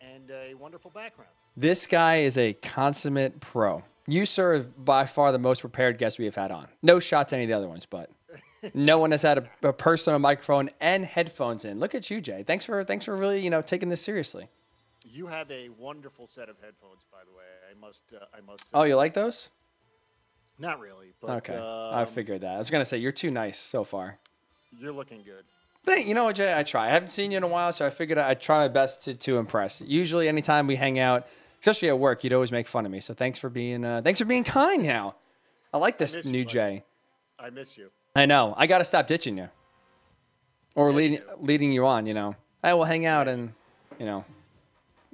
and 0.00 0.30
a 0.30 0.54
wonderful 0.54 0.90
background. 0.90 1.30
This 1.56 1.86
guy 1.86 2.18
is 2.20 2.38
a 2.38 2.54
consummate 2.54 3.40
pro. 3.40 3.82
You 4.06 4.26
serve 4.26 4.84
by 4.84 5.06
far 5.06 5.32
the 5.32 5.38
most 5.38 5.60
prepared 5.60 5.98
guest 5.98 6.18
we 6.18 6.24
have 6.26 6.34
had 6.36 6.50
on. 6.50 6.68
No 6.82 7.00
shot 7.00 7.28
to 7.28 7.36
any 7.36 7.44
of 7.44 7.48
the 7.50 7.56
other 7.56 7.68
ones, 7.68 7.86
but 7.86 8.10
no 8.72 8.98
one 8.98 9.10
has 9.10 9.22
had 9.22 9.38
a, 9.38 9.68
a 9.68 9.72
personal 9.72 10.18
microphone 10.18 10.70
and 10.80 11.04
headphones 11.04 11.64
in. 11.64 11.78
Look 11.78 11.94
at 11.94 12.10
you, 12.10 12.20
Jay. 12.20 12.42
Thanks 12.46 12.64
for 12.64 12.84
thanks 12.84 13.04
for 13.04 13.16
really 13.16 13.40
you 13.42 13.50
know 13.50 13.62
taking 13.62 13.88
this 13.88 14.00
seriously. 14.00 14.48
You 15.04 15.26
have 15.26 15.50
a 15.50 15.68
wonderful 15.68 16.26
set 16.26 16.48
of 16.48 16.56
headphones, 16.60 17.02
by 17.12 17.18
the 17.24 17.36
way. 17.36 17.44
I 17.70 17.78
must 17.78 18.04
uh, 18.14 18.24
I 18.36 18.40
must. 18.40 18.64
Say. 18.64 18.70
Oh, 18.72 18.84
you 18.84 18.96
like 18.96 19.14
those? 19.14 19.50
Not 20.58 20.78
really, 20.80 21.12
but 21.20 21.30
Okay, 21.38 21.56
I 21.56 22.02
um, 22.02 22.06
figured 22.06 22.42
that. 22.42 22.54
I 22.54 22.58
was 22.58 22.70
gonna 22.70 22.84
say 22.84 22.98
you're 22.98 23.12
too 23.12 23.30
nice 23.30 23.58
so 23.58 23.84
far. 23.84 24.18
you're 24.78 24.92
looking 24.92 25.22
good. 25.22 25.44
Thank 25.84 26.06
you 26.06 26.14
know 26.14 26.24
what, 26.24 26.36
Jay. 26.36 26.54
I 26.56 26.62
try. 26.62 26.86
I 26.86 26.90
haven't 26.90 27.10
seen 27.10 27.30
you 27.30 27.36
in 27.36 27.42
a 27.42 27.48
while, 27.48 27.72
so 27.72 27.84
I 27.86 27.90
figured 27.90 28.16
I'd 28.18 28.40
try 28.40 28.60
my 28.60 28.68
best 28.68 29.04
to, 29.04 29.14
to 29.14 29.38
impress. 29.38 29.82
Usually, 29.82 30.28
anytime 30.28 30.66
we 30.66 30.76
hang 30.76 30.98
out, 30.98 31.26
especially 31.60 31.88
at 31.88 31.98
work, 31.98 32.24
you'd 32.24 32.32
always 32.32 32.52
make 32.52 32.66
fun 32.66 32.86
of 32.86 32.92
me. 32.92 33.00
So 33.00 33.12
thanks 33.12 33.38
for 33.38 33.50
being 33.50 33.84
uh, 33.84 34.00
thanks 34.02 34.20
for 34.20 34.26
being 34.26 34.44
kind. 34.44 34.82
Now, 34.82 35.16
I 35.72 35.78
like 35.78 35.98
this 35.98 36.14
you, 36.24 36.32
new 36.32 36.44
buddy. 36.44 36.52
Jay. 36.52 36.84
I 37.38 37.50
miss 37.50 37.76
you. 37.76 37.90
I 38.14 38.26
know. 38.26 38.54
I 38.56 38.66
got 38.66 38.78
to 38.78 38.84
stop 38.84 39.06
ditching 39.06 39.36
you, 39.38 39.48
or 40.74 40.90
Yeah, 40.90 40.96
leading 40.96 41.20
leading 41.40 41.72
you 41.72 41.86
on. 41.86 42.06
You 42.06 42.14
know, 42.14 42.36
I 42.62 42.74
will 42.74 42.84
hang 42.84 43.06
out 43.06 43.26
and 43.28 43.52
you 43.98 44.06
know, 44.06 44.24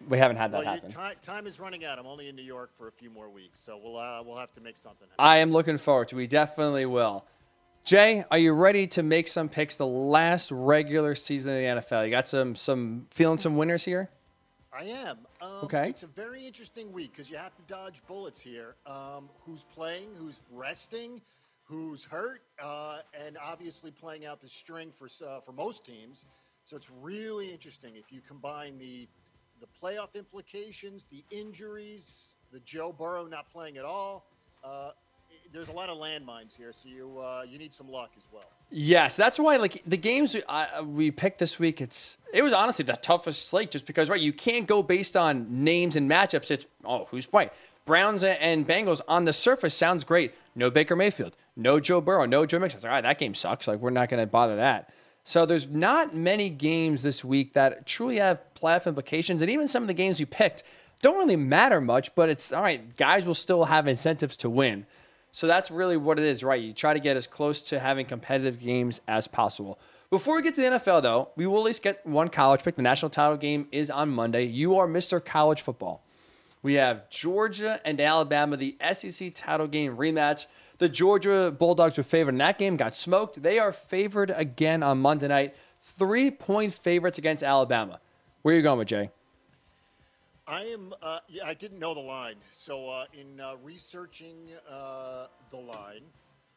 we 0.08 0.18
haven't 0.18 0.36
had 0.36 0.52
that 0.52 0.58
Well, 0.58 0.64
you, 0.64 0.70
happen. 0.70 0.90
time, 0.90 1.14
time 1.22 1.46
is 1.46 1.58
running 1.60 1.84
out. 1.84 1.98
I'm 1.98 2.06
only 2.06 2.28
in 2.28 2.36
New 2.36 2.42
York 2.42 2.70
for 2.76 2.88
a 2.88 2.92
few 2.92 3.10
more 3.10 3.28
weeks, 3.28 3.60
so 3.60 3.78
we'll 3.82 3.96
uh, 3.96 4.22
we'll 4.22 4.36
have 4.36 4.52
to 4.54 4.60
make 4.60 4.76
something. 4.76 5.06
happen. 5.10 5.24
I 5.24 5.38
am 5.38 5.50
looking 5.50 5.78
forward 5.78 6.08
to. 6.08 6.16
We 6.16 6.26
definitely 6.26 6.86
will. 6.86 7.24
Jay, 7.82 8.24
are 8.30 8.36
you 8.38 8.52
ready 8.52 8.86
to 8.88 9.02
make 9.02 9.26
some 9.26 9.48
picks? 9.48 9.74
The 9.74 9.86
last 9.86 10.50
regular 10.52 11.14
season 11.14 11.52
of 11.52 11.58
the 11.58 11.80
NFL. 11.94 12.04
You 12.04 12.10
got 12.10 12.28
some 12.28 12.54
some 12.54 13.06
feeling 13.10 13.38
some 13.38 13.56
winners 13.56 13.84
here. 13.84 14.10
I 14.78 14.84
am. 14.84 15.18
Um, 15.40 15.50
Okay. 15.64 15.88
It's 15.88 16.02
a 16.02 16.06
very 16.06 16.46
interesting 16.46 16.92
week 16.92 17.12
because 17.12 17.30
you 17.30 17.36
have 17.38 17.54
to 17.56 17.62
dodge 17.66 18.02
bullets 18.06 18.40
here. 18.40 18.76
Um, 18.86 19.28
who's 19.46 19.64
playing? 19.74 20.10
Who's 20.18 20.40
resting? 20.52 21.20
Who's 21.70 22.02
hurt? 22.04 22.42
Uh, 22.60 22.98
and 23.14 23.38
obviously 23.40 23.92
playing 23.92 24.26
out 24.26 24.40
the 24.40 24.48
string 24.48 24.90
for 24.92 25.08
uh, 25.24 25.40
for 25.40 25.52
most 25.52 25.84
teams. 25.86 26.24
So 26.64 26.76
it's 26.76 26.90
really 27.00 27.52
interesting 27.52 27.94
if 27.94 28.10
you 28.10 28.20
combine 28.26 28.76
the 28.76 29.06
the 29.60 29.66
playoff 29.80 30.14
implications, 30.14 31.06
the 31.06 31.22
injuries, 31.30 32.34
the 32.52 32.58
Joe 32.60 32.92
Burrow 32.92 33.26
not 33.26 33.48
playing 33.52 33.76
at 33.76 33.84
all. 33.84 34.26
Uh, 34.64 34.90
there's 35.52 35.68
a 35.68 35.72
lot 35.72 35.88
of 35.88 35.98
landmines 35.98 36.56
here, 36.56 36.72
so 36.72 36.88
you 36.88 37.20
uh, 37.20 37.44
you 37.48 37.56
need 37.56 37.72
some 37.72 37.88
luck 37.88 38.10
as 38.16 38.24
well. 38.32 38.42
Yes, 38.70 39.14
that's 39.14 39.38
why 39.38 39.56
like 39.56 39.82
the 39.86 39.96
games 39.96 40.34
we, 40.34 40.42
I, 40.48 40.80
we 40.80 41.12
picked 41.12 41.38
this 41.38 41.58
week. 41.60 41.80
It's 41.80 42.18
it 42.32 42.42
was 42.42 42.52
honestly 42.52 42.84
the 42.84 42.94
toughest 42.94 43.48
slate 43.48 43.70
just 43.70 43.86
because 43.86 44.08
right 44.08 44.20
you 44.20 44.32
can't 44.32 44.66
go 44.66 44.82
based 44.82 45.16
on 45.16 45.62
names 45.62 45.94
and 45.94 46.10
matchups. 46.10 46.50
It's 46.50 46.66
oh 46.84 47.06
who's 47.10 47.26
playing 47.26 47.50
Browns 47.90 48.22
and- 48.22 48.68
Bengals 48.68 49.00
on 49.08 49.24
the 49.24 49.32
surface 49.32 49.74
sounds 49.74 50.04
great. 50.04 50.32
No 50.54 50.70
Baker 50.70 50.94
Mayfield, 50.94 51.34
no 51.56 51.80
Joe 51.80 52.00
Burrow, 52.00 52.24
no 52.24 52.46
Joe 52.46 52.60
Mixon. 52.60 52.78
It's 52.78 52.84
like, 52.84 52.90
all 52.90 52.94
right, 52.94 53.00
that 53.02 53.18
game 53.18 53.34
sucks. 53.34 53.66
Like 53.66 53.80
we're 53.80 53.90
not 53.90 54.08
going 54.08 54.22
to 54.22 54.28
bother 54.28 54.54
that. 54.54 54.92
So 55.24 55.44
there's 55.44 55.66
not 55.68 56.14
many 56.14 56.50
games 56.50 57.02
this 57.02 57.24
week 57.24 57.52
that 57.54 57.86
truly 57.86 58.18
have 58.18 58.40
playoff 58.54 58.86
implications, 58.86 59.42
and 59.42 59.50
even 59.50 59.66
some 59.66 59.82
of 59.82 59.88
the 59.88 59.94
games 59.94 60.20
you 60.20 60.26
picked 60.26 60.62
don't 61.02 61.18
really 61.18 61.34
matter 61.34 61.80
much. 61.80 62.14
But 62.14 62.28
it's 62.28 62.52
all 62.52 62.62
right. 62.62 62.96
Guys 62.96 63.26
will 63.26 63.34
still 63.34 63.64
have 63.64 63.88
incentives 63.88 64.36
to 64.36 64.48
win. 64.48 64.86
So 65.32 65.48
that's 65.48 65.68
really 65.68 65.96
what 65.96 66.16
it 66.16 66.24
is, 66.24 66.44
right? 66.44 66.62
You 66.62 66.72
try 66.72 66.94
to 66.94 67.00
get 67.00 67.16
as 67.16 67.26
close 67.26 67.60
to 67.62 67.80
having 67.80 68.06
competitive 68.06 68.60
games 68.60 69.00
as 69.08 69.26
possible. 69.26 69.80
Before 70.10 70.36
we 70.36 70.42
get 70.42 70.54
to 70.54 70.60
the 70.60 70.68
NFL, 70.68 71.02
though, 71.02 71.30
we 71.34 71.44
will 71.44 71.58
at 71.58 71.64
least 71.64 71.82
get 71.82 72.06
one 72.06 72.28
college 72.28 72.62
pick. 72.62 72.76
The 72.76 72.82
national 72.82 73.10
title 73.10 73.36
game 73.36 73.66
is 73.72 73.90
on 73.90 74.10
Monday. 74.10 74.44
You 74.44 74.78
are 74.78 74.86
Mr. 74.86 75.24
College 75.24 75.60
Football. 75.60 76.04
We 76.62 76.74
have 76.74 77.08
Georgia 77.08 77.80
and 77.84 78.00
Alabama, 78.00 78.56
the 78.56 78.76
SEC 78.92 79.34
title 79.34 79.66
game 79.66 79.96
rematch. 79.96 80.46
The 80.78 80.88
Georgia 80.88 81.54
Bulldogs 81.56 81.96
were 81.96 82.02
favored 82.02 82.34
in 82.34 82.38
that 82.38 82.58
game, 82.58 82.76
got 82.76 82.94
smoked. 82.94 83.42
They 83.42 83.58
are 83.58 83.72
favored 83.72 84.30
again 84.30 84.82
on 84.82 84.98
Monday 84.98 85.28
night. 85.28 85.54
Three 85.80 86.30
point 86.30 86.72
favorites 86.72 87.18
against 87.18 87.42
Alabama. 87.42 88.00
Where 88.42 88.54
are 88.54 88.56
you 88.56 88.62
going 88.62 88.78
with, 88.78 88.88
Jay? 88.88 89.10
I 90.46 90.64
am. 90.64 90.92
Uh, 91.00 91.20
yeah, 91.28 91.44
I 91.46 91.54
didn't 91.54 91.78
know 91.78 91.94
the 91.94 92.00
line, 92.00 92.36
so 92.50 92.88
uh, 92.88 93.04
in 93.12 93.40
uh, 93.40 93.54
researching 93.62 94.36
uh, 94.68 95.26
the 95.50 95.58
line, 95.58 96.02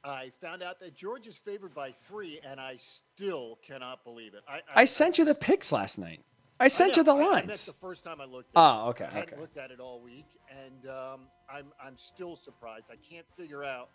I 0.03 0.31
found 0.41 0.63
out 0.63 0.79
that 0.79 0.95
Georgia's 0.95 1.37
favored 1.37 1.75
by 1.75 1.91
three, 1.91 2.39
and 2.43 2.59
I 2.59 2.77
still 2.77 3.59
cannot 3.65 4.03
believe 4.03 4.33
it. 4.33 4.41
I, 4.47 4.61
I 4.75 4.85
sent 4.85 5.17
you 5.17 5.25
the 5.25 5.35
picks 5.35 5.71
last 5.71 5.99
night. 5.99 6.21
I 6.64 6.68
sent 6.70 6.95
you 6.95 7.03
the 7.03 7.14
I, 7.14 7.20
I 7.22 7.28
lines. 7.32 7.66
the 7.66 7.74
first 7.74 8.05
time 8.05 8.22
I 8.22 8.26
looked. 8.26 8.55
At 8.55 8.59
Oh, 8.61 8.86
it. 8.88 8.89
okay, 8.91 9.05
I 9.05 9.09
hadn't 9.09 9.39
looked 9.39 9.57
at 9.57 9.70
it 9.72 9.80
all 9.82 9.99
week, 9.99 10.28
and 10.49 10.89
um, 10.89 11.22
I'm 11.49 11.66
I'm 11.84 11.97
still 11.97 12.36
surprised. 12.38 12.88
I 12.91 12.95
can't 13.09 13.26
figure 13.38 13.64
out 13.66 13.89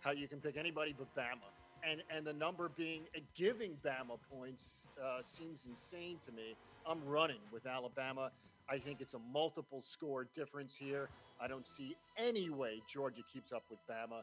how 0.00 0.10
you 0.10 0.26
can 0.26 0.40
pick 0.40 0.56
anybody 0.56 0.94
but 0.98 1.14
Bama, 1.14 1.48
and 1.88 2.02
and 2.14 2.26
the 2.26 2.32
number 2.32 2.70
being 2.76 3.02
uh, 3.16 3.20
giving 3.36 3.76
Bama 3.84 4.18
points 4.32 4.84
uh, 5.02 5.20
seems 5.22 5.64
insane 5.68 6.18
to 6.26 6.32
me. 6.32 6.56
I'm 6.86 7.04
running 7.06 7.40
with 7.52 7.66
Alabama. 7.66 8.30
I 8.68 8.78
think 8.78 9.00
it's 9.00 9.14
a 9.14 9.20
multiple 9.32 9.80
score 9.80 10.26
difference 10.34 10.74
here. 10.74 11.08
I 11.40 11.46
don't 11.46 11.66
see 11.68 11.96
any 12.16 12.50
way 12.50 12.82
Georgia 12.92 13.22
keeps 13.32 13.52
up 13.52 13.62
with 13.70 13.78
Bama. 13.88 14.22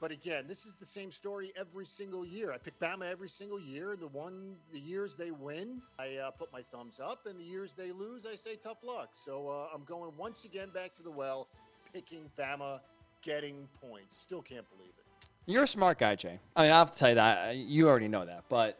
But 0.00 0.12
again, 0.12 0.44
this 0.48 0.64
is 0.64 0.76
the 0.76 0.86
same 0.86 1.12
story 1.12 1.52
every 1.58 1.84
single 1.84 2.24
year. 2.24 2.52
I 2.52 2.56
pick 2.56 2.78
Bama 2.80 3.10
every 3.10 3.28
single 3.28 3.60
year. 3.60 3.96
The 3.96 4.06
one, 4.06 4.56
the 4.72 4.78
years 4.78 5.14
they 5.14 5.30
win, 5.30 5.82
I 5.98 6.16
uh, 6.16 6.30
put 6.30 6.50
my 6.50 6.62
thumbs 6.72 6.98
up, 6.98 7.26
and 7.26 7.38
the 7.38 7.44
years 7.44 7.74
they 7.74 7.92
lose, 7.92 8.24
I 8.24 8.36
say 8.36 8.56
tough 8.56 8.78
luck. 8.82 9.10
So 9.14 9.48
uh, 9.48 9.74
I'm 9.74 9.84
going 9.84 10.10
once 10.16 10.46
again 10.46 10.70
back 10.72 10.94
to 10.94 11.02
the 11.02 11.10
well, 11.10 11.48
picking 11.92 12.30
Bama, 12.38 12.80
getting 13.20 13.68
points. 13.82 14.16
Still 14.16 14.40
can't 14.40 14.64
believe 14.70 14.92
it. 14.98 15.26
You're 15.44 15.64
a 15.64 15.68
smart 15.68 15.98
guy, 15.98 16.14
Jay. 16.14 16.38
I 16.56 16.62
mean, 16.62 16.72
I 16.72 16.78
have 16.78 16.92
to 16.92 16.98
tell 16.98 17.10
you 17.10 17.14
that. 17.16 17.56
You 17.56 17.86
already 17.86 18.08
know 18.08 18.24
that. 18.24 18.44
But 18.48 18.78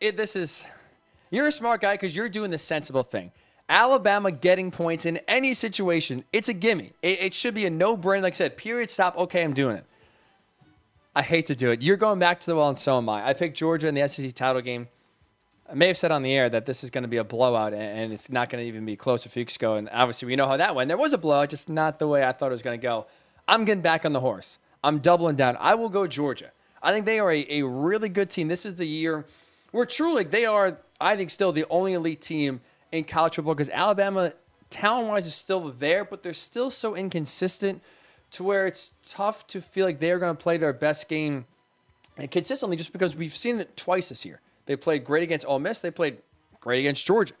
it, 0.00 0.16
this 0.16 0.36
is, 0.36 0.64
you're 1.30 1.48
a 1.48 1.52
smart 1.52 1.82
guy 1.82 1.94
because 1.94 2.16
you're 2.16 2.30
doing 2.30 2.50
the 2.50 2.58
sensible 2.58 3.02
thing. 3.02 3.30
Alabama 3.68 4.32
getting 4.32 4.70
points 4.70 5.04
in 5.04 5.18
any 5.28 5.52
situation, 5.52 6.24
it's 6.32 6.48
a 6.48 6.54
gimme. 6.54 6.92
It, 7.02 7.22
it 7.22 7.34
should 7.34 7.54
be 7.54 7.66
a 7.66 7.70
no 7.70 7.94
brainer. 7.94 8.22
Like 8.22 8.34
I 8.34 8.36
said, 8.36 8.56
period, 8.56 8.90
stop. 8.90 9.18
Okay, 9.18 9.42
I'm 9.42 9.52
doing 9.52 9.76
it. 9.76 9.84
I 11.14 11.22
hate 11.22 11.46
to 11.46 11.54
do 11.54 11.70
it. 11.70 11.82
You're 11.82 11.96
going 11.96 12.18
back 12.18 12.40
to 12.40 12.46
the 12.46 12.56
well, 12.56 12.68
and 12.68 12.78
so 12.78 12.96
am 12.98 13.08
I. 13.08 13.28
I 13.28 13.32
picked 13.34 13.56
Georgia 13.56 13.88
in 13.88 13.94
the 13.94 14.06
SEC 14.08 14.32
title 14.32 14.62
game. 14.62 14.88
I 15.68 15.74
may 15.74 15.86
have 15.88 15.96
said 15.96 16.10
on 16.10 16.22
the 16.22 16.34
air 16.34 16.48
that 16.48 16.66
this 16.66 16.82
is 16.82 16.90
going 16.90 17.02
to 17.02 17.08
be 17.08 17.18
a 17.18 17.24
blowout 17.24 17.72
and, 17.72 18.12
it's 18.12 18.30
not 18.30 18.50
going 18.50 18.62
to 18.62 18.68
even 18.68 18.84
be 18.84 18.96
close 18.96 19.24
a 19.24 19.28
few 19.28 19.40
weeks 19.40 19.56
ago. 19.56 19.76
And 19.76 19.88
obviously, 19.92 20.26
we 20.26 20.36
know 20.36 20.46
how 20.46 20.56
that 20.56 20.74
went. 20.74 20.88
There 20.88 20.96
was 20.96 21.12
a 21.12 21.18
blowout, 21.18 21.50
just 21.50 21.68
not 21.68 21.98
the 21.98 22.08
way 22.08 22.24
I 22.24 22.32
thought 22.32 22.48
it 22.48 22.52
was 22.52 22.62
going 22.62 22.78
to 22.78 22.82
go. 22.82 23.06
I'm 23.46 23.64
getting 23.64 23.82
back 23.82 24.04
on 24.04 24.12
the 24.12 24.20
horse. 24.20 24.58
I'm 24.84 24.98
doubling 24.98 25.36
down. 25.36 25.56
I 25.60 25.74
will 25.74 25.88
go 25.88 26.06
Georgia. 26.06 26.50
I 26.82 26.92
think 26.92 27.06
they 27.06 27.20
are 27.20 27.30
a, 27.30 27.46
a 27.48 27.62
really 27.62 28.08
good 28.08 28.28
team. 28.28 28.48
This 28.48 28.66
is 28.66 28.74
the 28.74 28.86
year 28.86 29.24
where 29.70 29.86
truly 29.86 30.24
they 30.24 30.44
are, 30.44 30.78
I 31.00 31.16
think, 31.16 31.30
still 31.30 31.52
the 31.52 31.64
only 31.70 31.92
elite 31.92 32.20
team 32.20 32.60
in 32.90 33.04
college 33.04 33.36
football 33.36 33.54
because 33.54 33.70
Alabama, 33.70 34.32
talent 34.68 35.08
wise, 35.08 35.26
is 35.26 35.34
still 35.34 35.70
there, 35.70 36.04
but 36.04 36.22
they're 36.22 36.32
still 36.32 36.70
so 36.70 36.94
inconsistent 36.94 37.82
to 38.32 38.44
where 38.44 38.66
it's 38.66 38.92
tough 39.06 39.46
to 39.48 39.60
feel 39.60 39.86
like 39.86 40.00
they're 40.00 40.18
going 40.18 40.34
to 40.36 40.42
play 40.42 40.56
their 40.56 40.72
best 40.72 41.08
game 41.08 41.46
consistently 42.30 42.76
just 42.76 42.92
because 42.92 43.16
we've 43.16 43.34
seen 43.34 43.60
it 43.60 43.76
twice 43.76 44.08
this 44.08 44.24
year. 44.24 44.40
They 44.66 44.76
played 44.76 45.04
great 45.04 45.22
against 45.22 45.46
Ole 45.46 45.58
Miss. 45.58 45.80
They 45.80 45.90
played 45.90 46.18
great 46.60 46.80
against 46.80 47.04
Georgia. 47.06 47.34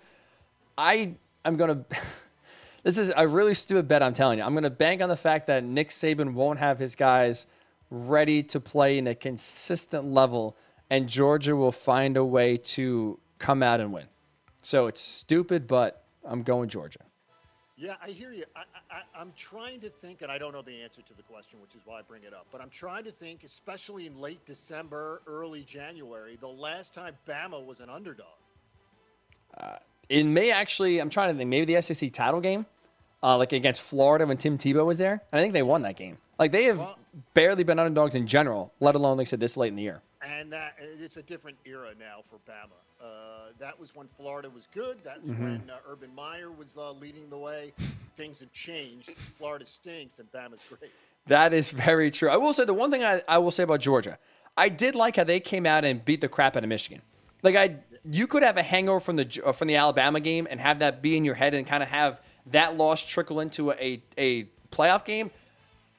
I 0.76 1.14
am 1.44 1.56
gonna. 1.56 1.84
this 2.82 2.98
is 2.98 3.12
a 3.16 3.28
really 3.28 3.54
stupid 3.54 3.86
bet. 3.88 4.02
I'm 4.02 4.14
telling 4.14 4.38
you. 4.38 4.44
I'm 4.44 4.54
gonna 4.54 4.70
bank 4.70 5.00
on 5.02 5.08
the 5.08 5.16
fact 5.16 5.46
that 5.46 5.64
Nick 5.64 5.90
Saban 5.90 6.32
won't 6.34 6.58
have 6.58 6.78
his 6.78 6.94
guys 6.94 7.46
ready 7.90 8.42
to 8.42 8.58
play 8.58 8.98
in 8.98 9.06
a 9.06 9.14
consistent 9.14 10.06
level, 10.06 10.56
and 10.90 11.08
Georgia 11.08 11.54
will 11.54 11.72
find 11.72 12.16
a 12.16 12.24
way 12.24 12.56
to 12.56 13.18
come 13.38 13.62
out 13.62 13.80
and 13.80 13.92
win. 13.92 14.06
So 14.62 14.86
it's 14.86 15.00
stupid, 15.00 15.66
but 15.66 16.04
I'm 16.24 16.42
going 16.42 16.68
Georgia. 16.68 17.00
Yeah, 17.82 17.94
I 18.00 18.10
hear 18.10 18.30
you. 18.30 18.44
I, 18.54 18.62
I, 18.92 19.20
I'm 19.20 19.32
trying 19.36 19.80
to 19.80 19.90
think, 19.90 20.22
and 20.22 20.30
I 20.30 20.38
don't 20.38 20.52
know 20.52 20.62
the 20.62 20.82
answer 20.82 21.02
to 21.02 21.14
the 21.16 21.22
question, 21.24 21.60
which 21.60 21.74
is 21.74 21.80
why 21.84 21.98
I 21.98 22.02
bring 22.02 22.22
it 22.22 22.32
up. 22.32 22.46
But 22.52 22.60
I'm 22.60 22.70
trying 22.70 23.02
to 23.02 23.10
think, 23.10 23.42
especially 23.42 24.06
in 24.06 24.20
late 24.20 24.38
December, 24.46 25.20
early 25.26 25.64
January, 25.64 26.38
the 26.40 26.46
last 26.46 26.94
time 26.94 27.16
Bama 27.28 27.66
was 27.66 27.80
an 27.80 27.90
underdog. 27.90 28.28
It 30.08 30.22
may 30.22 30.52
actually. 30.52 31.00
I'm 31.00 31.10
trying 31.10 31.32
to 31.32 31.36
think. 31.36 31.50
Maybe 31.50 31.74
the 31.74 31.82
SEC 31.82 32.12
title 32.12 32.40
game, 32.40 32.66
uh, 33.20 33.36
like 33.36 33.52
against 33.52 33.82
Florida 33.82 34.26
when 34.28 34.36
Tim 34.36 34.58
Tebow 34.58 34.86
was 34.86 34.98
there. 34.98 35.22
I 35.32 35.40
think 35.40 35.52
they 35.52 35.62
won 35.62 35.82
that 35.82 35.96
game. 35.96 36.18
Like 36.38 36.52
they 36.52 36.64
have 36.64 36.78
Well- 36.78 36.98
barely 37.34 37.64
been 37.64 37.80
underdogs 37.80 38.14
in 38.14 38.28
general, 38.28 38.72
let 38.78 38.94
alone 38.94 39.18
like 39.18 39.26
I 39.26 39.30
said 39.30 39.40
this 39.40 39.56
late 39.56 39.68
in 39.70 39.76
the 39.76 39.82
year. 39.82 40.02
And 40.40 40.52
that 40.52 40.74
it's 40.80 41.16
a 41.16 41.22
different 41.22 41.56
era 41.64 41.90
now 41.98 42.22
for 42.30 42.36
Bama. 42.50 42.72
Uh, 43.00 43.52
that 43.58 43.78
was 43.78 43.94
when 43.94 44.08
Florida 44.16 44.48
was 44.48 44.68
good. 44.74 44.98
That's 45.04 45.18
Mm-hmm. 45.20 45.42
when 45.44 45.62
uh, 45.70 45.78
Urban 45.88 46.14
Meyer 46.14 46.50
was 46.50 46.76
uh, 46.76 46.92
leading 46.92 47.28
the 47.30 47.38
way. 47.38 47.72
Things 48.16 48.40
have 48.40 48.52
changed. 48.52 49.10
Florida 49.38 49.64
stinks, 49.66 50.18
and 50.18 50.30
Bama's 50.32 50.60
great. 50.68 50.90
That 51.26 51.52
is 51.52 51.70
very 51.70 52.10
true. 52.10 52.28
I 52.28 52.36
will 52.36 52.52
say 52.52 52.64
the 52.64 52.74
one 52.74 52.90
thing 52.90 53.04
I, 53.04 53.22
I 53.28 53.38
will 53.38 53.50
say 53.50 53.62
about 53.62 53.80
Georgia, 53.80 54.18
I 54.56 54.68
did 54.68 54.94
like 54.94 55.16
how 55.16 55.24
they 55.24 55.40
came 55.40 55.66
out 55.66 55.84
and 55.84 56.04
beat 56.04 56.20
the 56.20 56.28
crap 56.28 56.56
out 56.56 56.62
of 56.64 56.68
Michigan. 56.68 57.00
Like 57.42 57.56
I, 57.56 57.76
you 58.10 58.26
could 58.26 58.42
have 58.42 58.56
a 58.56 58.62
hangover 58.62 59.00
from 59.00 59.16
the 59.16 59.42
uh, 59.44 59.52
from 59.52 59.68
the 59.68 59.76
Alabama 59.76 60.20
game 60.20 60.46
and 60.50 60.60
have 60.60 60.78
that 60.80 61.02
be 61.02 61.16
in 61.16 61.24
your 61.24 61.34
head 61.34 61.54
and 61.54 61.66
kind 61.66 61.82
of 61.82 61.88
have 61.88 62.20
that 62.46 62.76
loss 62.76 63.02
trickle 63.04 63.40
into 63.40 63.72
a 63.72 64.02
a 64.18 64.44
playoff 64.70 65.04
game. 65.04 65.30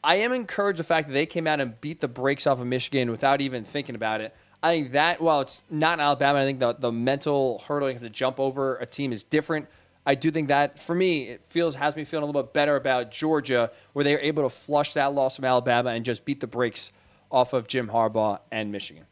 I 0.03 0.15
am 0.15 0.33
encouraged 0.33 0.79
the 0.79 0.83
fact 0.83 1.07
that 1.07 1.13
they 1.13 1.25
came 1.25 1.47
out 1.47 1.59
and 1.59 1.79
beat 1.79 2.01
the 2.01 2.07
brakes 2.07 2.45
off 2.45 2.59
of 2.59 2.67
Michigan 2.67 3.09
without 3.09 3.39
even 3.39 3.63
thinking 3.63 3.95
about 3.95 4.21
it. 4.21 4.35
I 4.61 4.71
think 4.71 4.91
that 4.93 5.21
while 5.21 5.41
it's 5.41 5.63
not 5.69 5.99
Alabama, 5.99 6.39
I 6.39 6.43
think 6.43 6.59
the 6.59 6.73
the 6.73 6.91
mental 6.91 7.63
hurdle 7.67 7.89
you 7.89 7.93
have 7.93 8.03
to 8.03 8.09
jump 8.09 8.39
over 8.39 8.77
a 8.77 8.85
team 8.85 9.11
is 9.11 9.23
different. 9.23 9.67
I 10.05 10.15
do 10.15 10.31
think 10.31 10.49
that 10.49 10.79
for 10.79 10.93
me, 10.93 11.29
it 11.29 11.43
feels 11.45 11.75
has 11.75 11.95
me 11.95 12.03
feeling 12.03 12.23
a 12.23 12.25
little 12.25 12.43
bit 12.43 12.53
better 12.53 12.75
about 12.75 13.11
Georgia, 13.11 13.71
where 13.93 14.03
they 14.03 14.13
were 14.13 14.21
able 14.21 14.43
to 14.43 14.49
flush 14.49 14.93
that 14.93 15.13
loss 15.13 15.37
from 15.37 15.45
Alabama 15.45 15.91
and 15.91 16.03
just 16.03 16.25
beat 16.25 16.39
the 16.39 16.47
brakes 16.47 16.91
off 17.31 17.53
of 17.53 17.67
Jim 17.67 17.89
Harbaugh 17.89 18.39
and 18.51 18.71
Michigan. 18.71 19.05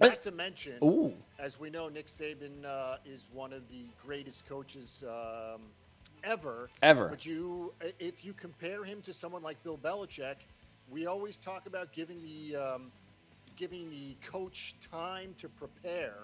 Not 0.00 0.22
to 0.22 0.32
mention, 0.32 0.74
Ooh. 0.82 1.14
as 1.38 1.58
we 1.58 1.70
know, 1.70 1.88
Nick 1.88 2.08
Saban 2.08 2.64
uh, 2.64 2.96
is 3.06 3.28
one 3.32 3.52
of 3.52 3.68
the 3.68 3.84
greatest 4.04 4.48
coaches 4.48 5.04
um, 5.06 5.60
ever. 6.24 6.68
Ever. 6.82 7.08
But 7.08 7.24
you, 7.24 7.72
if 7.98 8.24
you 8.24 8.32
compare 8.32 8.84
him 8.84 9.02
to 9.02 9.12
someone 9.12 9.42
like 9.42 9.62
Bill 9.62 9.78
Belichick, 9.78 10.36
we 10.90 11.06
always 11.06 11.38
talk 11.38 11.66
about 11.66 11.92
giving 11.92 12.22
the 12.22 12.56
um, 12.56 12.92
giving 13.56 13.90
the 13.90 14.16
coach 14.26 14.74
time 14.90 15.34
to 15.38 15.48
prepare, 15.48 16.16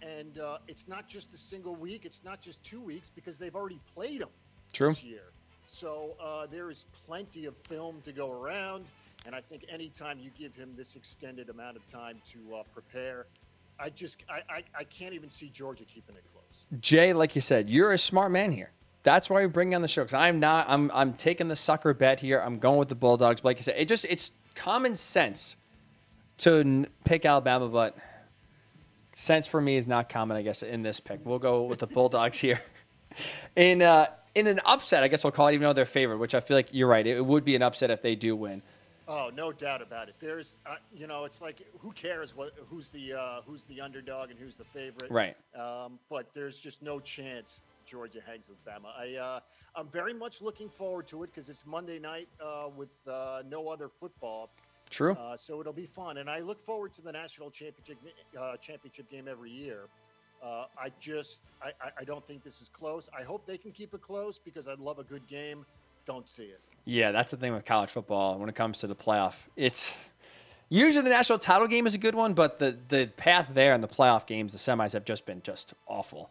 and 0.00 0.38
uh, 0.38 0.58
it's 0.68 0.88
not 0.88 1.08
just 1.08 1.32
a 1.32 1.38
single 1.38 1.74
week. 1.74 2.04
It's 2.04 2.24
not 2.24 2.40
just 2.40 2.62
two 2.64 2.80
weeks 2.80 3.10
because 3.14 3.38
they've 3.38 3.54
already 3.54 3.80
played 3.94 4.20
him 4.20 4.28
True. 4.72 4.90
this 4.90 5.02
year. 5.02 5.32
So 5.68 6.16
uh, 6.22 6.46
there 6.46 6.70
is 6.70 6.84
plenty 7.06 7.46
of 7.46 7.56
film 7.68 8.02
to 8.04 8.12
go 8.12 8.30
around, 8.30 8.84
and 9.24 9.34
I 9.34 9.40
think 9.40 9.64
anytime 9.68 10.18
you 10.18 10.30
give 10.38 10.54
him 10.54 10.74
this 10.76 10.96
extended 10.96 11.48
amount 11.48 11.76
of 11.76 11.90
time 11.90 12.20
to 12.32 12.56
uh, 12.56 12.62
prepare, 12.74 13.26
I 13.78 13.90
just 13.90 14.18
I, 14.28 14.42
I, 14.52 14.64
I 14.80 14.84
can't 14.84 15.14
even 15.14 15.30
see 15.30 15.48
Georgia 15.48 15.84
keeping 15.84 16.16
it 16.16 16.24
close. 16.32 16.66
Jay, 16.80 17.12
like 17.12 17.34
you 17.34 17.40
said, 17.40 17.70
you're 17.70 17.92
a 17.92 17.98
smart 17.98 18.32
man 18.32 18.52
here. 18.52 18.72
That's 19.02 19.28
why 19.28 19.42
we 19.42 19.48
bring 19.48 19.74
on 19.74 19.82
the 19.82 19.88
show. 19.88 20.02
Because 20.02 20.14
I'm 20.14 20.38
not. 20.40 20.66
I'm. 20.68 20.90
I'm 20.94 21.14
taking 21.14 21.48
the 21.48 21.56
sucker 21.56 21.92
bet 21.94 22.20
here. 22.20 22.38
I'm 22.40 22.58
going 22.58 22.78
with 22.78 22.88
the 22.88 22.94
Bulldogs. 22.94 23.40
But 23.40 23.48
like 23.50 23.56
you 23.58 23.62
said, 23.64 23.74
it 23.78 23.88
just 23.88 24.04
it's 24.04 24.32
common 24.54 24.96
sense 24.96 25.56
to 26.38 26.60
n- 26.60 26.86
pick 27.04 27.24
Alabama, 27.24 27.68
but 27.68 27.96
sense 29.12 29.46
for 29.46 29.60
me 29.60 29.76
is 29.76 29.86
not 29.86 30.08
common. 30.08 30.36
I 30.36 30.42
guess 30.42 30.62
in 30.62 30.82
this 30.82 31.00
pick, 31.00 31.20
we'll 31.24 31.38
go 31.38 31.62
with 31.64 31.80
the 31.80 31.86
Bulldogs 31.86 32.38
here. 32.40 32.60
In 33.56 33.82
uh, 33.82 34.06
in 34.34 34.46
an 34.46 34.60
upset, 34.64 35.02
I 35.02 35.08
guess 35.08 35.24
we'll 35.24 35.32
call 35.32 35.48
it, 35.48 35.54
even 35.54 35.62
though 35.66 35.72
they're 35.72 35.84
favored. 35.84 36.18
Which 36.18 36.34
I 36.34 36.40
feel 36.40 36.56
like 36.56 36.68
you're 36.70 36.88
right. 36.88 37.06
It 37.06 37.24
would 37.24 37.44
be 37.44 37.56
an 37.56 37.62
upset 37.62 37.90
if 37.90 38.02
they 38.02 38.14
do 38.14 38.36
win. 38.36 38.62
Oh, 39.08 39.30
no 39.34 39.52
doubt 39.52 39.82
about 39.82 40.08
it. 40.08 40.14
There's, 40.20 40.58
uh, 40.64 40.76
you 40.94 41.08
know, 41.08 41.24
it's 41.24 41.42
like 41.42 41.60
who 41.80 41.90
cares 41.90 42.36
what 42.36 42.52
who's 42.70 42.88
the 42.88 43.12
uh, 43.14 43.40
who's 43.44 43.64
the 43.64 43.80
underdog 43.80 44.30
and 44.30 44.38
who's 44.38 44.56
the 44.56 44.64
favorite, 44.64 45.10
Right. 45.10 45.36
Um, 45.58 45.98
but 46.08 46.32
there's 46.34 46.58
just 46.58 46.82
no 46.82 47.00
chance 47.00 47.60
Georgia 47.92 48.20
hangs 48.26 48.48
with 48.48 48.64
Bama. 48.64 48.88
I 48.98 49.16
uh, 49.16 49.40
I'm 49.76 49.88
very 49.88 50.14
much 50.14 50.40
looking 50.40 50.70
forward 50.70 51.06
to 51.08 51.24
it 51.24 51.30
because 51.32 51.50
it's 51.50 51.66
Monday 51.66 51.98
night 51.98 52.28
uh, 52.42 52.68
with 52.74 52.88
uh, 53.06 53.42
no 53.46 53.68
other 53.68 53.90
football, 54.00 54.48
True. 54.88 55.12
uh, 55.12 55.36
so 55.36 55.60
it'll 55.60 55.74
be 55.74 55.84
fun. 55.84 56.16
And 56.16 56.30
I 56.30 56.40
look 56.40 56.64
forward 56.64 56.94
to 56.94 57.02
the 57.02 57.12
national 57.12 57.50
championship 57.50 57.98
uh, 58.40 58.56
championship 58.56 59.10
game 59.10 59.28
every 59.28 59.50
year. 59.50 59.82
Uh, 60.42 60.64
I 60.78 60.90
just 61.00 61.42
I, 61.62 61.72
I, 62.00 62.04
don't 62.04 62.26
think 62.26 62.42
this 62.42 62.62
is 62.62 62.70
close. 62.70 63.10
I 63.16 63.22
hope 63.22 63.46
they 63.46 63.58
can 63.58 63.72
keep 63.72 63.92
it 63.92 64.00
close 64.00 64.40
because 64.42 64.66
I'd 64.66 64.80
love 64.80 64.98
a 64.98 65.04
good 65.04 65.26
game. 65.28 65.66
Don't 66.06 66.28
see 66.28 66.44
it. 66.44 66.60
Yeah, 66.86 67.12
that's 67.12 67.30
the 67.30 67.36
thing 67.36 67.52
with 67.52 67.66
college 67.66 67.90
football 67.90 68.38
when 68.38 68.48
it 68.48 68.54
comes 68.54 68.78
to 68.78 68.86
the 68.86 68.96
playoff. 68.96 69.34
It's 69.54 69.94
usually 70.70 71.04
the 71.04 71.10
national 71.10 71.38
title 71.38 71.68
game 71.68 71.86
is 71.86 71.94
a 71.94 71.98
good 71.98 72.14
one, 72.14 72.32
but 72.32 72.58
the 72.58 72.76
the 72.88 73.06
path 73.18 73.50
there 73.52 73.74
in 73.74 73.82
the 73.82 73.88
playoff 73.88 74.26
games, 74.26 74.52
the 74.52 74.58
semis 74.58 74.94
have 74.94 75.04
just 75.04 75.26
been 75.26 75.42
just 75.42 75.74
awful. 75.86 76.30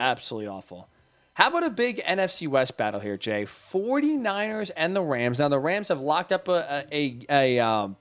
Absolutely 0.00 0.48
awful. 0.48 0.88
How 1.34 1.48
about 1.48 1.64
a 1.64 1.70
big 1.70 2.02
NFC 2.04 2.46
West 2.46 2.76
battle 2.76 3.00
here, 3.00 3.16
Jay? 3.16 3.44
49ers 3.44 4.70
and 4.76 4.94
the 4.94 5.00
Rams. 5.00 5.38
Now 5.38 5.48
the 5.48 5.58
Rams 5.58 5.88
have 5.88 6.00
locked 6.00 6.30
up 6.30 6.46
a 6.48 6.84
a, 6.92 7.18
a, 7.30 7.58
um, 7.58 7.96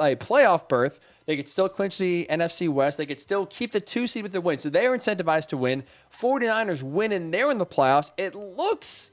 a 0.00 0.16
playoff 0.16 0.66
berth. 0.68 0.98
They 1.26 1.36
could 1.36 1.48
still 1.48 1.68
clinch 1.68 1.98
the 1.98 2.26
NFC 2.30 2.68
West. 2.68 2.96
They 2.96 3.06
could 3.06 3.20
still 3.20 3.44
keep 3.44 3.72
the 3.72 3.80
two 3.80 4.06
seed 4.06 4.22
with 4.22 4.32
the 4.32 4.40
win. 4.40 4.58
So 4.58 4.70
they 4.70 4.86
are 4.86 4.96
incentivized 4.96 5.48
to 5.48 5.58
win. 5.58 5.84
49ers 6.10 6.82
win 6.82 7.12
and 7.12 7.32
they're 7.32 7.50
in 7.50 7.58
the 7.58 7.66
playoffs. 7.66 8.10
It 8.16 8.34
looks 8.34 9.10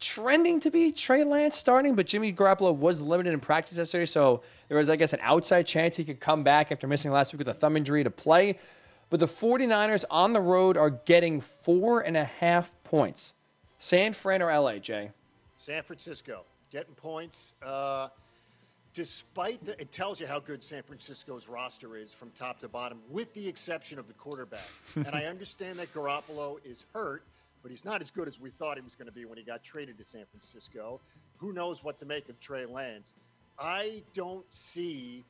trending 0.00 0.60
to 0.60 0.70
be 0.70 0.92
Trey 0.92 1.24
Lance 1.24 1.56
starting, 1.56 1.94
but 1.94 2.06
Jimmy 2.06 2.32
Garoppolo 2.32 2.76
was 2.76 3.00
limited 3.00 3.32
in 3.32 3.40
practice 3.40 3.78
yesterday, 3.78 4.04
so 4.04 4.42
there 4.68 4.76
was, 4.76 4.90
I 4.90 4.96
guess, 4.96 5.12
an 5.12 5.20
outside 5.22 5.66
chance 5.66 5.96
he 5.96 6.04
could 6.04 6.20
come 6.20 6.42
back 6.42 6.70
after 6.70 6.86
missing 6.86 7.12
last 7.12 7.32
week 7.32 7.38
with 7.38 7.48
a 7.48 7.54
thumb 7.54 7.76
injury 7.76 8.04
to 8.04 8.10
play. 8.10 8.58
But 9.08 9.20
the 9.20 9.26
49ers 9.26 10.04
on 10.10 10.32
the 10.32 10.40
road 10.40 10.76
are 10.76 10.90
getting 10.90 11.40
four 11.40 12.00
and 12.00 12.16
a 12.16 12.24
half 12.24 12.74
points. 12.84 13.32
San 13.78 14.12
Fran 14.12 14.42
or 14.42 14.52
LA, 14.52 14.78
Jay? 14.78 15.10
San 15.58 15.82
Francisco 15.82 16.44
getting 16.72 16.94
points. 16.94 17.54
Uh, 17.64 18.08
despite 18.92 19.64
the, 19.64 19.80
it 19.80 19.92
tells 19.92 20.20
you 20.20 20.26
how 20.26 20.40
good 20.40 20.64
San 20.64 20.82
Francisco's 20.82 21.48
roster 21.48 21.96
is 21.96 22.12
from 22.12 22.30
top 22.30 22.58
to 22.60 22.68
bottom, 22.68 22.98
with 23.10 23.32
the 23.34 23.46
exception 23.46 23.98
of 23.98 24.08
the 24.08 24.14
quarterback. 24.14 24.68
and 24.96 25.10
I 25.14 25.24
understand 25.26 25.78
that 25.78 25.92
Garoppolo 25.94 26.58
is 26.64 26.86
hurt, 26.92 27.22
but 27.62 27.70
he's 27.70 27.84
not 27.84 28.00
as 28.00 28.10
good 28.10 28.26
as 28.26 28.40
we 28.40 28.50
thought 28.50 28.76
he 28.76 28.82
was 28.82 28.94
going 28.94 29.06
to 29.06 29.12
be 29.12 29.24
when 29.24 29.38
he 29.38 29.44
got 29.44 29.62
traded 29.62 29.98
to 29.98 30.04
San 30.04 30.24
Francisco. 30.30 31.00
Who 31.38 31.52
knows 31.52 31.84
what 31.84 31.98
to 31.98 32.06
make 32.06 32.28
of 32.28 32.40
Trey 32.40 32.66
Lance? 32.66 33.14
I 33.58 34.02
don't 34.14 34.50
see. 34.52 35.24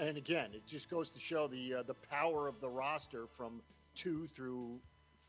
And 0.00 0.16
again, 0.16 0.50
it 0.52 0.66
just 0.66 0.90
goes 0.90 1.10
to 1.10 1.20
show 1.20 1.46
the 1.46 1.74
uh, 1.74 1.82
the 1.82 1.94
power 1.94 2.48
of 2.48 2.60
the 2.60 2.68
roster 2.68 3.26
from 3.36 3.62
two 3.94 4.26
through 4.26 4.78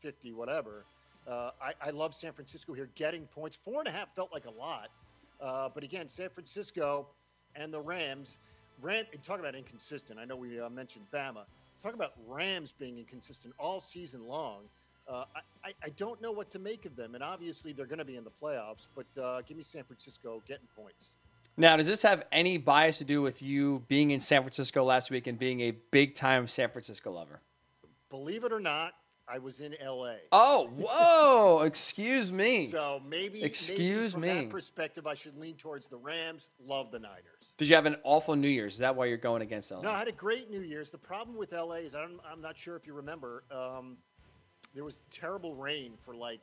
fifty, 0.00 0.32
whatever. 0.32 0.84
Uh, 1.26 1.50
I, 1.62 1.88
I 1.88 1.90
love 1.90 2.14
San 2.14 2.32
Francisco 2.32 2.74
here 2.74 2.88
getting 2.94 3.26
points. 3.26 3.56
Four 3.64 3.78
and 3.80 3.88
a 3.88 3.92
half 3.92 4.14
felt 4.14 4.32
like 4.32 4.46
a 4.46 4.50
lot, 4.50 4.88
uh, 5.40 5.68
but 5.72 5.84
again, 5.84 6.08
San 6.08 6.28
Francisco 6.28 7.06
and 7.54 7.72
the 7.72 7.80
Rams. 7.80 8.36
Talk 9.24 9.38
about 9.38 9.54
inconsistent. 9.54 10.18
I 10.18 10.24
know 10.24 10.36
we 10.36 10.60
uh, 10.60 10.68
mentioned 10.68 11.06
Bama. 11.12 11.44
Talk 11.82 11.94
about 11.94 12.12
Rams 12.26 12.74
being 12.76 12.98
inconsistent 12.98 13.54
all 13.58 13.80
season 13.80 14.26
long. 14.26 14.62
Uh, 15.08 15.24
I, 15.36 15.68
I, 15.68 15.74
I 15.84 15.88
don't 15.90 16.20
know 16.20 16.32
what 16.32 16.50
to 16.50 16.58
make 16.58 16.84
of 16.84 16.96
them, 16.96 17.14
and 17.14 17.22
obviously 17.22 17.72
they're 17.72 17.86
going 17.86 17.98
to 17.98 18.04
be 18.04 18.16
in 18.16 18.24
the 18.24 18.32
playoffs. 18.42 18.88
But 18.94 19.06
uh, 19.22 19.42
give 19.42 19.56
me 19.56 19.62
San 19.62 19.84
Francisco 19.84 20.42
getting 20.46 20.66
points. 20.76 21.14
Now, 21.56 21.76
does 21.76 21.86
this 21.86 22.02
have 22.02 22.24
any 22.32 22.58
bias 22.58 22.98
to 22.98 23.04
do 23.04 23.22
with 23.22 23.40
you 23.40 23.84
being 23.86 24.10
in 24.10 24.20
San 24.20 24.42
Francisco 24.42 24.82
last 24.84 25.10
week 25.10 25.26
and 25.26 25.38
being 25.38 25.60
a 25.60 25.70
big 25.70 26.14
time 26.14 26.46
San 26.48 26.70
Francisco 26.70 27.12
lover? 27.12 27.40
Believe 28.10 28.42
it 28.44 28.52
or 28.52 28.58
not, 28.58 28.94
I 29.28 29.38
was 29.38 29.60
in 29.60 29.74
LA. 29.82 30.14
Oh, 30.32 30.68
whoa! 30.76 31.62
Excuse 31.64 32.32
me. 32.32 32.66
So 32.66 33.00
maybe, 33.08 33.42
Excuse 33.42 34.16
maybe 34.16 34.28
from 34.32 34.38
me. 34.40 34.44
that 34.44 34.50
perspective, 34.50 35.06
I 35.06 35.14
should 35.14 35.36
lean 35.36 35.54
towards 35.54 35.86
the 35.86 35.96
Rams. 35.96 36.50
Love 36.66 36.90
the 36.90 36.98
Niners. 36.98 37.54
Did 37.56 37.68
you 37.68 37.76
have 37.76 37.86
an 37.86 37.96
awful 38.02 38.34
New 38.34 38.48
Year's? 38.48 38.74
Is 38.74 38.78
that 38.80 38.96
why 38.96 39.06
you're 39.06 39.16
going 39.16 39.42
against 39.42 39.70
LA? 39.70 39.80
No, 39.82 39.90
I 39.90 39.98
had 39.98 40.08
a 40.08 40.12
great 40.12 40.50
New 40.50 40.60
Year's. 40.60 40.90
The 40.90 40.98
problem 40.98 41.36
with 41.36 41.52
LA 41.52 41.76
is 41.76 41.94
I'm, 41.94 42.20
I'm 42.30 42.40
not 42.40 42.58
sure 42.58 42.76
if 42.76 42.86
you 42.86 42.94
remember. 42.94 43.44
Um, 43.50 43.96
there 44.74 44.84
was 44.84 45.02
terrible 45.10 45.54
rain 45.54 45.92
for 46.04 46.14
like 46.14 46.42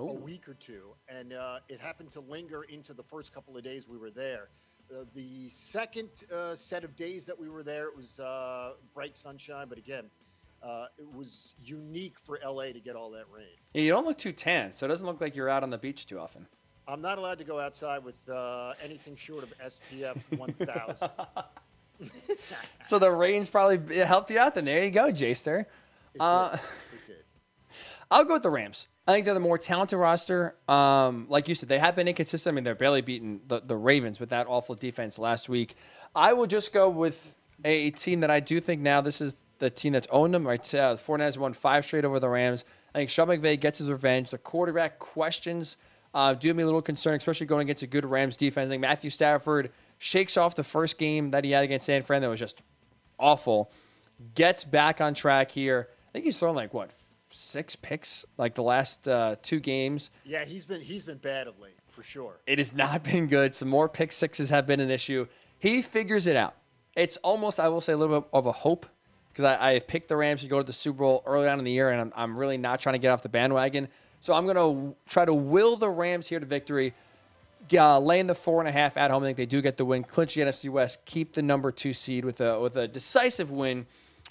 Oh. 0.00 0.10
a 0.10 0.14
week 0.14 0.48
or 0.48 0.54
two, 0.54 0.94
and 1.08 1.32
uh, 1.32 1.58
it 1.68 1.80
happened 1.80 2.12
to 2.12 2.20
linger 2.20 2.62
into 2.64 2.94
the 2.94 3.02
first 3.02 3.34
couple 3.34 3.56
of 3.56 3.64
days 3.64 3.88
we 3.88 3.98
were 3.98 4.10
there. 4.10 4.48
Uh, 4.92 5.04
the 5.14 5.48
second 5.48 6.08
uh, 6.32 6.54
set 6.54 6.84
of 6.84 6.94
days 6.96 7.26
that 7.26 7.38
we 7.38 7.48
were 7.48 7.64
there, 7.64 7.88
it 7.88 7.96
was 7.96 8.20
uh, 8.20 8.74
bright 8.94 9.16
sunshine, 9.16 9.66
but 9.68 9.76
again, 9.76 10.04
uh, 10.62 10.86
it 10.98 11.12
was 11.14 11.54
unique 11.60 12.14
for 12.24 12.38
LA 12.46 12.66
to 12.66 12.80
get 12.80 12.94
all 12.94 13.10
that 13.10 13.24
rain. 13.34 13.46
Yeah, 13.74 13.82
you 13.82 13.90
don't 13.92 14.06
look 14.06 14.18
too 14.18 14.32
tan, 14.32 14.72
so 14.72 14.86
it 14.86 14.88
doesn't 14.88 15.06
look 15.06 15.20
like 15.20 15.34
you're 15.34 15.48
out 15.48 15.64
on 15.64 15.70
the 15.70 15.78
beach 15.78 16.06
too 16.06 16.18
often. 16.20 16.46
I'm 16.86 17.02
not 17.02 17.18
allowed 17.18 17.38
to 17.38 17.44
go 17.44 17.58
outside 17.58 18.02
with 18.04 18.16
uh, 18.28 18.74
anything 18.82 19.16
short 19.16 19.42
of 19.44 19.52
SPF 19.58 20.16
1000. 20.38 21.10
So 22.84 23.00
the 23.00 23.10
rain's 23.10 23.48
probably 23.48 23.96
helped 24.04 24.30
you 24.30 24.38
out. 24.38 24.54
Then 24.54 24.66
there 24.66 24.84
you 24.84 24.90
go, 24.92 25.10
Jayster. 25.10 25.62
It 26.14 26.20
Uh, 26.20 26.50
did. 26.52 26.60
It 26.60 27.06
did. 27.08 27.16
I'll 28.10 28.24
go 28.24 28.34
with 28.34 28.42
the 28.42 28.50
Rams. 28.50 28.88
I 29.06 29.12
think 29.12 29.24
they're 29.24 29.34
the 29.34 29.40
more 29.40 29.58
talented 29.58 29.98
roster. 29.98 30.54
Um, 30.68 31.26
like 31.28 31.48
you 31.48 31.54
said, 31.54 31.68
they 31.68 31.78
have 31.78 31.96
been 31.96 32.08
inconsistent. 32.08 32.52
I 32.52 32.54
mean, 32.54 32.64
they're 32.64 32.74
barely 32.74 33.00
beating 33.00 33.40
the, 33.46 33.60
the 33.60 33.76
Ravens 33.76 34.20
with 34.20 34.30
that 34.30 34.46
awful 34.46 34.74
defense 34.74 35.18
last 35.18 35.48
week. 35.48 35.76
I 36.14 36.32
will 36.32 36.46
just 36.46 36.72
go 36.72 36.88
with 36.88 37.34
a 37.64 37.90
team 37.90 38.20
that 38.20 38.30
I 38.30 38.40
do 38.40 38.60
think 38.60 38.80
now 38.80 39.00
this 39.00 39.20
is 39.20 39.36
the 39.58 39.70
team 39.70 39.92
that's 39.92 40.06
owned 40.10 40.34
them. 40.34 40.46
Right, 40.46 40.74
uh, 40.74 40.94
the 40.94 41.00
49ers 41.00 41.36
won 41.38 41.52
five 41.52 41.84
straight 41.84 42.04
over 42.04 42.20
the 42.20 42.28
Rams. 42.28 42.64
I 42.94 42.98
think 42.98 43.10
Sean 43.10 43.28
McVay 43.28 43.60
gets 43.60 43.78
his 43.78 43.90
revenge. 43.90 44.30
The 44.30 44.38
quarterback 44.38 44.98
questions 44.98 45.76
uh, 46.14 46.34
do 46.34 46.52
me 46.54 46.62
a 46.62 46.66
little 46.66 46.82
concerned, 46.82 47.18
especially 47.18 47.46
going 47.46 47.66
against 47.66 47.82
a 47.82 47.86
good 47.86 48.04
Rams 48.06 48.36
defense. 48.36 48.66
I 48.66 48.70
think 48.70 48.80
Matthew 48.80 49.10
Stafford 49.10 49.70
shakes 49.98 50.36
off 50.36 50.54
the 50.54 50.64
first 50.64 50.98
game 50.98 51.30
that 51.32 51.44
he 51.44 51.50
had 51.50 51.64
against 51.64 51.86
San 51.86 52.02
Fran 52.02 52.22
that 52.22 52.28
was 52.28 52.40
just 52.40 52.62
awful. 53.18 53.70
Gets 54.34 54.64
back 54.64 55.00
on 55.00 55.14
track 55.14 55.50
here. 55.50 55.88
I 56.08 56.12
think 56.12 56.24
he's 56.24 56.38
thrown 56.38 56.56
like 56.56 56.72
what 56.72 56.90
six 57.30 57.76
picks 57.76 58.24
like 58.36 58.54
the 58.54 58.62
last 58.62 59.08
uh, 59.08 59.36
two 59.42 59.60
games. 59.60 60.10
Yeah, 60.24 60.44
he's 60.44 60.64
been 60.64 60.80
he's 60.80 61.04
been 61.04 61.18
bad 61.18 61.46
of 61.46 61.58
late 61.58 61.76
for 61.98 62.02
sure. 62.02 62.40
It 62.46 62.58
has 62.58 62.72
not 62.72 63.02
been 63.10 63.26
good. 63.26 63.54
Some 63.54 63.68
more 63.68 63.88
pick 63.88 64.12
sixes 64.12 64.50
have 64.50 64.66
been 64.66 64.80
an 64.80 64.90
issue. 64.90 65.26
He 65.58 65.82
figures 65.82 66.26
it 66.26 66.36
out. 66.36 66.54
It's 66.94 67.16
almost, 67.18 67.60
I 67.60 67.68
will 67.68 67.80
say, 67.80 67.92
a 67.92 67.96
little 67.96 68.20
bit 68.20 68.28
of 68.32 68.46
a 68.46 68.52
hope 68.52 68.86
because 69.32 69.44
I, 69.44 69.70
I 69.70 69.74
have 69.74 69.86
picked 69.86 70.08
the 70.08 70.16
Rams 70.16 70.42
to 70.42 70.48
go 70.48 70.58
to 70.58 70.64
the 70.64 70.72
Super 70.72 70.98
Bowl 70.98 71.22
early 71.26 71.48
on 71.48 71.58
in 71.58 71.64
the 71.64 71.70
year, 71.70 71.90
and 71.90 72.00
I'm, 72.00 72.12
I'm 72.16 72.36
really 72.36 72.56
not 72.58 72.80
trying 72.80 72.94
to 72.94 72.98
get 72.98 73.10
off 73.10 73.22
the 73.22 73.28
bandwagon. 73.28 73.88
So 74.20 74.34
I'm 74.34 74.46
going 74.46 74.56
to 74.56 74.96
try 75.08 75.24
to 75.24 75.34
will 75.34 75.76
the 75.76 75.88
Rams 75.88 76.28
here 76.28 76.40
to 76.40 76.46
victory. 76.46 76.94
Uh, 77.72 77.98
laying 77.98 78.26
the 78.26 78.34
four 78.34 78.60
and 78.60 78.68
a 78.68 78.72
half 78.72 78.96
at 78.96 79.10
home. 79.10 79.22
I 79.22 79.26
think 79.26 79.36
they 79.36 79.44
do 79.44 79.60
get 79.60 79.76
the 79.76 79.84
win, 79.84 80.02
clinch 80.02 80.34
the 80.34 80.40
NFC 80.40 80.70
West, 80.70 81.04
keep 81.04 81.34
the 81.34 81.42
number 81.42 81.70
two 81.70 81.92
seed 81.92 82.24
with 82.24 82.40
a 82.40 82.58
with 82.58 82.76
a 82.76 82.88
decisive 82.88 83.50
win 83.50 83.86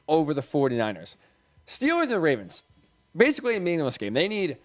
over 0.08 0.34
the 0.34 0.42
49ers. 0.42 1.18
Steelers 1.68 2.12
and 2.12 2.24
Ravens, 2.24 2.64
basically 3.18 3.56
a 3.56 3.60
meaningless 3.60 3.98
game. 3.98 4.14
They 4.14 4.28
need 4.28 4.58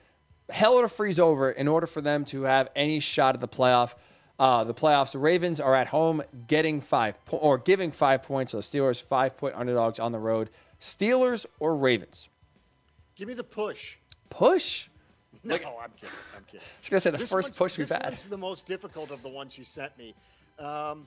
hell 0.51 0.81
to 0.83 0.89
freeze 0.89 1.19
over 1.19 1.51
in 1.51 1.67
order 1.67 1.87
for 1.87 2.01
them 2.01 2.25
to 2.27 2.43
have 2.43 2.69
any 2.77 3.01
shot 3.01 3.35
at 3.35 3.41
the 3.41 3.49
playoff. 3.49 3.95
Uh, 4.39 4.65
the 4.65 4.75
playoffs. 4.75 5.13
The 5.13 5.19
Ravens 5.19 5.61
are 5.61 5.75
at 5.75 5.89
home, 5.89 6.23
getting 6.47 6.81
five 6.81 7.23
po- 7.25 7.37
or 7.39 7.59
giving 7.59 7.91
five 7.93 8.23
points. 8.23 8.53
So 8.53 8.59
the 8.59 8.63
Steelers 8.63 9.01
five 9.03 9.37
point 9.37 9.55
underdogs 9.57 9.99
on 10.01 10.13
the 10.13 10.19
road. 10.19 10.51
Steelers 10.81 11.47
or 11.61 11.77
Ravens? 11.77 12.29
Give 13.15 13.29
me 13.29 13.35
the 13.35 13.45
push. 13.45 13.97
Push. 14.31 14.89
No, 15.45 15.55
I'm 15.55 15.61
kidding. 15.61 15.69
I'm 16.37 16.45
kidding. 16.47 16.61
I 16.61 16.81
was 16.81 16.89
gonna 16.89 17.01
say 17.01 17.11
the 17.11 17.19
This 17.19 17.29
first 17.29 17.57
push 17.57 17.77
we've 17.79 17.89
this 17.89 17.97
had. 17.97 18.05
one's 18.05 18.25
the 18.25 18.39
most 18.39 18.67
difficult 18.67 19.11
of 19.11 19.23
the 19.23 19.29
ones 19.29 19.57
you 19.59 19.65
sent 19.65 19.97
me. 19.99 20.15
Um, 20.59 21.07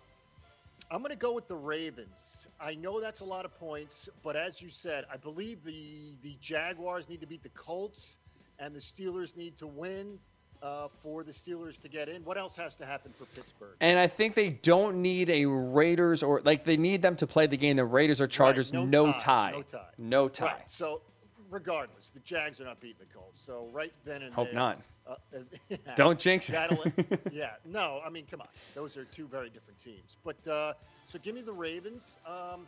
I'm 0.91 0.99
going 0.99 1.09
to 1.11 1.17
go 1.17 1.33
with 1.33 1.47
the 1.47 1.55
Ravens. 1.55 2.47
I 2.59 2.75
know 2.75 3.01
that's 3.01 3.21
a 3.21 3.25
lot 3.25 3.45
of 3.45 3.57
points, 3.59 4.07
but 4.23 4.35
as 4.35 4.61
you 4.61 4.69
said, 4.69 5.05
I 5.11 5.17
believe 5.17 5.63
the 5.63 6.15
the 6.21 6.37
Jaguars 6.41 7.09
need 7.09 7.21
to 7.21 7.27
beat 7.27 7.43
the 7.43 7.49
Colts, 7.49 8.17
and 8.59 8.75
the 8.75 8.79
Steelers 8.79 9.35
need 9.35 9.57
to 9.57 9.67
win 9.67 10.19
uh, 10.61 10.87
for 11.01 11.23
the 11.23 11.31
Steelers 11.31 11.81
to 11.81 11.89
get 11.89 12.07
in. 12.07 12.23
What 12.23 12.37
else 12.37 12.55
has 12.55 12.75
to 12.77 12.85
happen 12.85 13.13
for 13.17 13.25
Pittsburgh? 13.25 13.75
And 13.81 13.97
I 13.97 14.07
think 14.07 14.35
they 14.35 14.49
don't 14.49 15.01
need 15.01 15.29
a 15.29 15.45
Raiders 15.45 16.23
or 16.23 16.41
like 16.43 16.65
they 16.65 16.77
need 16.77 17.01
them 17.01 17.15
to 17.17 17.27
play 17.27 17.47
the 17.47 17.57
game. 17.57 17.77
The 17.77 17.85
Raiders 17.85 18.21
or 18.21 18.27
Chargers, 18.27 18.71
no 18.71 18.85
no, 18.85 19.11
tie, 19.13 19.19
tie, 19.19 19.51
no 19.51 19.61
tie. 19.63 19.79
no 19.97 20.29
tie. 20.29 20.45
Right. 20.45 20.69
So, 20.69 21.01
regardless, 21.49 22.11
the 22.11 22.19
Jags 22.19 22.59
are 22.61 22.65
not 22.65 22.79
beating 22.79 22.97
the 22.99 23.13
Colts. 23.13 23.41
So, 23.43 23.69
right 23.71 23.93
then 24.05 24.21
and 24.21 24.33
Hope 24.33 24.47
there, 24.47 24.55
not. 24.55 24.81
Uh, 25.07 25.15
Don't 25.95 26.19
jinx 26.19 26.49
it. 26.49 27.21
yeah. 27.31 27.51
No, 27.65 28.01
I 28.05 28.09
mean, 28.09 28.25
come 28.29 28.41
on. 28.41 28.47
Those 28.73 28.97
are 28.97 29.05
two 29.05 29.27
very 29.27 29.49
different 29.49 29.79
teams. 29.79 30.17
But 30.23 30.47
uh, 30.47 30.73
so, 31.03 31.19
give 31.19 31.35
me 31.35 31.41
the 31.41 31.53
Ravens. 31.53 32.17
Um, 32.25 32.67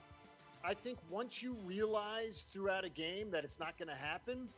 I 0.64 0.74
think 0.74 0.98
once 1.10 1.42
you 1.42 1.56
realize 1.66 2.46
throughout 2.52 2.84
a 2.84 2.90
game 2.90 3.32
that 3.32 3.44
it's 3.44 3.60
not 3.60 3.78
going 3.78 3.90
to 3.90 3.96
happen, 3.96 4.50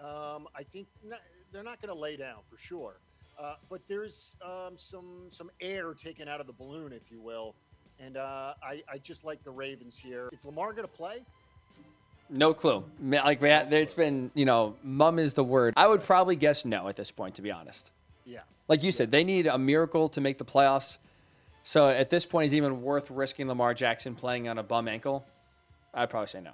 um, 0.00 0.48
I 0.56 0.62
think 0.72 0.88
not, 1.04 1.20
they're 1.52 1.62
not 1.62 1.80
going 1.80 1.94
to 1.94 2.00
lay 2.00 2.16
down 2.16 2.38
for 2.50 2.58
sure. 2.58 2.96
Uh, 3.38 3.54
but 3.68 3.80
there's 3.88 4.36
um, 4.44 4.76
some 4.76 5.26
some 5.30 5.50
air 5.60 5.94
taken 5.94 6.28
out 6.28 6.40
of 6.40 6.46
the 6.46 6.52
balloon, 6.52 6.92
if 6.92 7.10
you 7.10 7.20
will. 7.20 7.54
And 7.98 8.16
uh, 8.16 8.54
I, 8.62 8.82
I 8.90 8.98
just 8.98 9.24
like 9.24 9.44
the 9.44 9.50
Ravens 9.50 9.96
here. 9.96 10.28
Is 10.32 10.44
Lamar 10.44 10.72
going 10.72 10.88
to 10.88 10.92
play? 10.92 11.22
No 12.30 12.54
clue. 12.54 12.84
Like 13.02 13.42
we 13.42 13.48
had, 13.48 13.72
it's 13.72 13.92
been, 13.92 14.30
you 14.34 14.44
know, 14.44 14.76
mum 14.84 15.18
is 15.18 15.34
the 15.34 15.42
word. 15.44 15.74
I 15.76 15.86
would 15.88 16.02
probably 16.02 16.36
guess 16.36 16.64
no 16.64 16.86
at 16.88 16.96
this 16.96 17.10
point, 17.10 17.34
to 17.36 17.42
be 17.42 17.50
honest. 17.50 17.90
Yeah. 18.24 18.40
Like 18.68 18.82
you 18.84 18.92
said, 18.92 19.10
they 19.10 19.24
need 19.24 19.46
a 19.48 19.58
miracle 19.58 20.08
to 20.10 20.20
make 20.20 20.38
the 20.38 20.44
playoffs. 20.44 20.98
So 21.64 21.88
at 21.88 22.08
this 22.08 22.24
point, 22.24 22.46
is 22.46 22.54
even 22.54 22.82
worth 22.82 23.10
risking 23.10 23.48
Lamar 23.48 23.74
Jackson 23.74 24.14
playing 24.14 24.48
on 24.48 24.58
a 24.58 24.62
bum 24.62 24.86
ankle. 24.88 25.26
I'd 25.92 26.08
probably 26.08 26.28
say 26.28 26.40
no. 26.40 26.52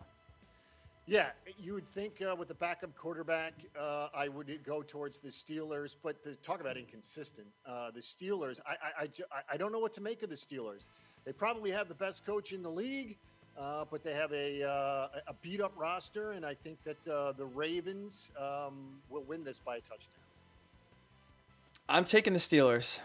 Yeah, 1.07 1.29
you 1.63 1.75
would 1.75 1.89
think 1.93 2.21
uh, 2.21 2.35
with 2.35 2.49
the 2.49 2.55
backup 2.55 2.97
quarterback, 2.97 3.53
uh, 3.79 4.09
I 4.13 4.27
would 4.29 4.51
go 4.67 4.83
towards 4.83 5.21
the 5.21 5.29
Steelers. 5.29 5.95
But 6.03 6.25
the, 6.25 6.35
talk 6.37 6.61
about 6.61 6.77
inconsistent. 6.77 7.47
Uh, 7.65 7.91
the 7.93 8.01
Steelers, 8.01 8.59
I, 8.67 9.03
I, 9.03 9.03
I- 9.05 9.43
I 9.53 9.57
don't 9.57 9.71
know 9.73 9.79
what 9.79 9.93
to 9.95 10.01
make 10.01 10.23
of 10.25 10.31
the 10.31 10.37
Steelers. 10.37 10.89
They 11.25 11.33
probably 11.33 11.71
have 11.71 11.89
the 11.89 11.95
best 11.95 12.25
coach 12.27 12.53
in 12.53 12.63
the 12.63 12.71
league, 12.71 13.17
uh, 13.59 13.85
but 13.91 14.05
they 14.05 14.13
have 14.13 14.33
a, 14.33 14.63
uh, 14.63 15.21
a 15.29 15.35
beat 15.43 15.61
up 15.61 15.73
roster, 15.77 16.33
and 16.33 16.45
I 16.45 16.55
think 16.55 16.79
that 16.85 17.09
uh, 17.09 17.33
the 17.33 17.47
Ravens 17.47 18.31
um, 18.39 18.99
will 19.11 19.23
win 19.23 19.45
this 19.45 19.59
by 19.59 19.77
a 19.77 19.81
touchdown. 19.81 20.21
I'm 21.89 22.05
taking 22.05 22.33
the 22.33 22.39
Steelers. 22.39 22.99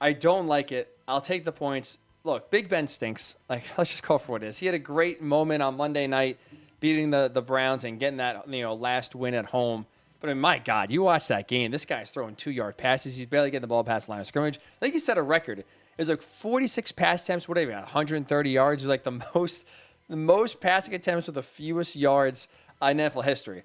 I 0.00 0.12
don't 0.12 0.46
like 0.46 0.72
it. 0.72 0.96
I'll 1.06 1.20
take 1.20 1.44
the 1.44 1.52
points. 1.52 1.98
Look, 2.24 2.50
Big 2.50 2.68
Ben 2.68 2.86
stinks. 2.86 3.36
Like, 3.48 3.64
let's 3.78 3.90
just 3.90 4.02
call 4.02 4.18
for 4.18 4.32
what 4.32 4.42
it 4.42 4.48
is. 4.48 4.58
He 4.58 4.66
had 4.66 4.74
a 4.74 4.80
great 4.80 5.22
moment 5.22 5.62
on 5.62 5.76
Monday 5.76 6.06
night, 6.06 6.38
beating 6.80 7.10
the, 7.10 7.30
the 7.32 7.42
Browns 7.42 7.84
and 7.84 7.98
getting 7.98 8.16
that 8.16 8.48
you 8.48 8.62
know 8.62 8.74
last 8.74 9.14
win 9.14 9.34
at 9.34 9.46
home. 9.46 9.86
But 10.20 10.30
I 10.30 10.34
mean, 10.34 10.40
my 10.40 10.58
God, 10.58 10.90
you 10.90 11.02
watch 11.02 11.28
that 11.28 11.46
game. 11.46 11.70
This 11.70 11.84
guy's 11.84 12.10
throwing 12.10 12.34
two 12.34 12.50
yard 12.50 12.76
passes. 12.76 13.16
He's 13.16 13.26
barely 13.26 13.50
getting 13.50 13.60
the 13.60 13.66
ball 13.68 13.84
past 13.84 14.06
the 14.06 14.12
line 14.12 14.20
of 14.20 14.26
scrimmage. 14.26 14.58
I 14.58 14.80
think 14.80 14.94
he 14.94 14.98
set 14.98 15.18
a 15.18 15.22
record. 15.22 15.58
It 15.58 15.66
was 15.98 16.08
like 16.08 16.22
46 16.22 16.92
pass 16.92 17.22
attempts. 17.22 17.48
Whatever, 17.48 17.72
130 17.72 18.50
yards. 18.50 18.82
Was 18.82 18.88
like 18.88 19.04
the 19.04 19.22
most 19.34 19.66
the 20.08 20.16
most 20.16 20.60
passing 20.60 20.94
attempts 20.94 21.26
with 21.26 21.34
the 21.34 21.42
fewest 21.42 21.96
yards 21.96 22.48
in 22.82 22.98
NFL 22.98 23.24
history. 23.24 23.62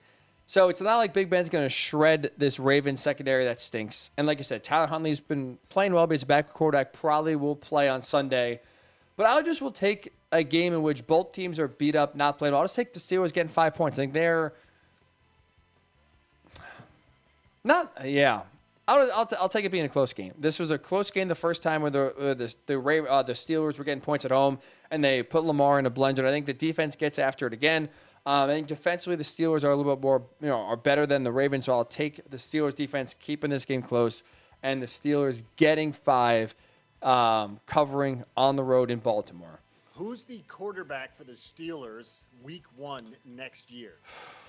So 0.48 0.70
it's 0.70 0.82
not 0.82 0.98
like 0.98 1.14
Big 1.14 1.30
Ben's 1.30 1.48
going 1.50 1.66
to 1.66 1.70
shred 1.70 2.32
this 2.38 2.60
Ravens 2.60 3.02
secondary 3.02 3.46
that 3.46 3.60
stinks. 3.60 4.10
And 4.18 4.26
like 4.26 4.40
I 4.40 4.42
said, 4.42 4.64
Tyler 4.64 4.88
Huntley's 4.88 5.20
been 5.20 5.60
playing 5.70 5.94
well, 5.94 6.08
but 6.08 6.14
his 6.14 6.24
back 6.24 6.50
quarterback 6.50 6.92
probably 6.92 7.36
will 7.36 7.56
play 7.56 7.88
on 7.88 8.02
Sunday. 8.02 8.60
But 9.16 9.28
I'll 9.28 9.44
just 9.44 9.62
will 9.62 9.72
take 9.72 10.12
a 10.32 10.44
game 10.44 10.74
in 10.74 10.82
which 10.82 11.06
both 11.06 11.34
teams 11.34 11.60
are 11.60 11.68
beat 11.68 11.96
up, 11.96 12.16
not 12.16 12.40
playing 12.40 12.54
well. 12.54 12.62
I'll 12.62 12.68
just 12.68 12.76
take 12.76 12.94
the 12.94 13.00
Steelers 13.00 13.32
getting 13.32 13.50
five 13.50 13.76
points. 13.76 14.00
I 14.00 14.04
think 14.04 14.14
they're 14.14 14.54
not, 17.64 17.92
yeah. 18.04 18.42
I'll, 18.90 19.12
I'll, 19.14 19.26
t- 19.28 19.36
I'll 19.40 19.50
take 19.50 19.66
it 19.66 19.72
being 19.72 19.86
a 19.86 19.90
close 19.90 20.14
game. 20.14 20.34
This 20.38 20.58
was 20.58 20.72
a 20.72 20.80
close 20.80 21.12
game 21.12 21.28
the 21.28 21.36
first 21.36 21.62
time 21.62 21.84
where 21.84 21.92
the 21.92 22.16
uh, 22.16 22.34
the 22.34 22.56
the, 22.66 22.80
Ra- 22.80 23.06
uh, 23.06 23.22
the 23.22 23.34
Steelers 23.34 23.78
were 23.78 23.84
getting 23.84 24.02
points 24.02 24.26
at 24.26 24.32
home 24.32 24.58
and 24.90 25.04
they 25.04 25.22
put 25.22 25.44
Lamar 25.44 25.78
in 25.78 25.86
a 25.86 25.92
blender. 25.92 26.26
I 26.26 26.32
think 26.32 26.48
the 26.48 26.54
defense 26.54 26.96
gets 26.96 27.20
after 27.20 27.46
it 27.46 27.54
again. 27.54 27.90
Um, 28.26 28.50
I 28.50 28.54
think 28.54 28.68
defensively 28.68 29.16
the 29.16 29.24
Steelers 29.24 29.64
are 29.64 29.70
a 29.70 29.76
little 29.76 29.96
bit 29.96 30.02
more 30.02 30.24
you 30.42 30.48
know 30.48 30.58
are 30.58 30.76
better 30.76 31.06
than 31.06 31.24
the 31.24 31.32
Ravens. 31.32 31.66
So 31.66 31.74
I'll 31.74 31.86
take 31.86 32.28
the 32.30 32.38
Steelers 32.38 32.74
defense 32.74 33.16
keeping 33.20 33.52
this 33.52 33.64
game 33.64 33.84
close 33.84 34.24
and 34.64 34.82
the 34.82 34.88
Steelers 34.88 35.44
getting 35.56 35.94
five, 35.94 36.56
um, 37.04 37.60
covering 37.68 38.24
on 38.36 38.56
the 38.56 38.64
road 38.64 38.90
in 38.90 39.00
Baltimore. 39.00 39.62
Who's 39.94 40.24
the 40.24 40.40
quarterback 40.48 41.16
for 41.16 41.26
the 41.26 41.34
Steelers 41.34 42.24
week 42.42 42.64
one 42.76 43.16
next 43.24 43.70
year? 43.70 43.98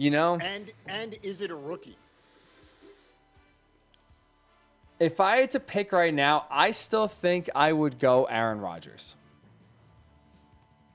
You 0.00 0.10
know, 0.10 0.38
And 0.40 0.72
and 0.88 1.18
is 1.22 1.42
it 1.42 1.50
a 1.50 1.54
rookie? 1.54 1.98
if 4.98 5.20
I 5.20 5.36
had 5.36 5.50
to 5.50 5.60
pick 5.60 5.92
right 5.92 6.12
now, 6.12 6.46
I 6.50 6.70
still 6.70 7.06
think 7.06 7.50
I 7.54 7.70
would 7.74 7.98
go 7.98 8.24
Aaron 8.24 8.60
Rodgers. 8.62 9.14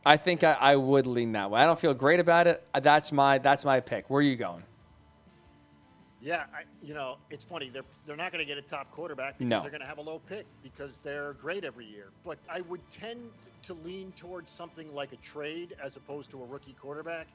I 0.03 0.17
think 0.17 0.43
I, 0.43 0.53
I 0.53 0.75
would 0.75 1.05
lean 1.05 1.33
that 1.33 1.51
way. 1.51 1.61
I 1.61 1.67
don't 1.67 1.77
feel 1.77 1.93
great 1.93 2.19
about 2.19 2.47
it. 2.47 2.63
That's 2.81 3.11
my 3.11 3.37
that's 3.37 3.63
my 3.63 3.79
pick. 3.79 4.09
Where 4.09 4.17
are 4.19 4.23
you 4.23 4.35
going? 4.35 4.63
Yeah, 6.19 6.45
I, 6.51 6.63
you 6.81 6.95
know, 6.95 7.17
it's 7.29 7.43
funny. 7.43 7.69
They're 7.69 7.83
they're 8.07 8.15
not 8.15 8.31
going 8.31 8.43
to 8.43 8.51
get 8.51 8.57
a 8.57 8.67
top 8.67 8.89
quarterback 8.89 9.37
because 9.37 9.49
No. 9.51 9.61
they're 9.61 9.69
going 9.69 9.81
to 9.81 9.87
have 9.87 9.99
a 9.99 10.01
low 10.01 10.19
pick 10.27 10.47
because 10.63 10.97
they're 11.03 11.33
great 11.33 11.63
every 11.63 11.85
year. 11.85 12.07
But 12.25 12.39
I 12.49 12.61
would 12.61 12.81
tend 12.89 13.19
to 13.67 13.75
lean 13.75 14.13
towards 14.13 14.49
something 14.49 14.91
like 14.95 15.13
a 15.13 15.17
trade 15.17 15.75
as 15.79 15.95
opposed 15.95 16.31
to 16.31 16.41
a 16.41 16.45
rookie 16.47 16.73
quarterback. 16.81 17.27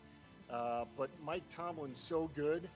Uh, 0.53 0.85
but 0.97 1.11
Mike 1.25 1.45
Tomlin's 1.55 2.01
so 2.01 2.31
good 2.35 2.69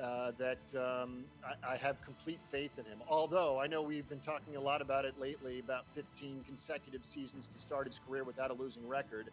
uh, 0.00 0.32
that 0.38 0.58
um, 0.76 1.24
I, 1.44 1.74
I 1.74 1.76
have 1.76 2.02
complete 2.02 2.40
faith 2.50 2.70
in 2.78 2.84
him. 2.84 2.98
Although 3.08 3.60
I 3.60 3.66
know 3.66 3.82
we've 3.82 4.08
been 4.08 4.20
talking 4.20 4.56
a 4.56 4.60
lot 4.60 4.82
about 4.82 5.04
it 5.04 5.18
lately, 5.18 5.58
about 5.58 5.84
15 5.94 6.44
consecutive 6.46 7.04
seasons 7.04 7.48
to 7.48 7.58
start 7.58 7.86
his 7.86 8.00
career 8.06 8.24
without 8.24 8.50
a 8.50 8.54
losing 8.54 8.86
record. 8.86 9.30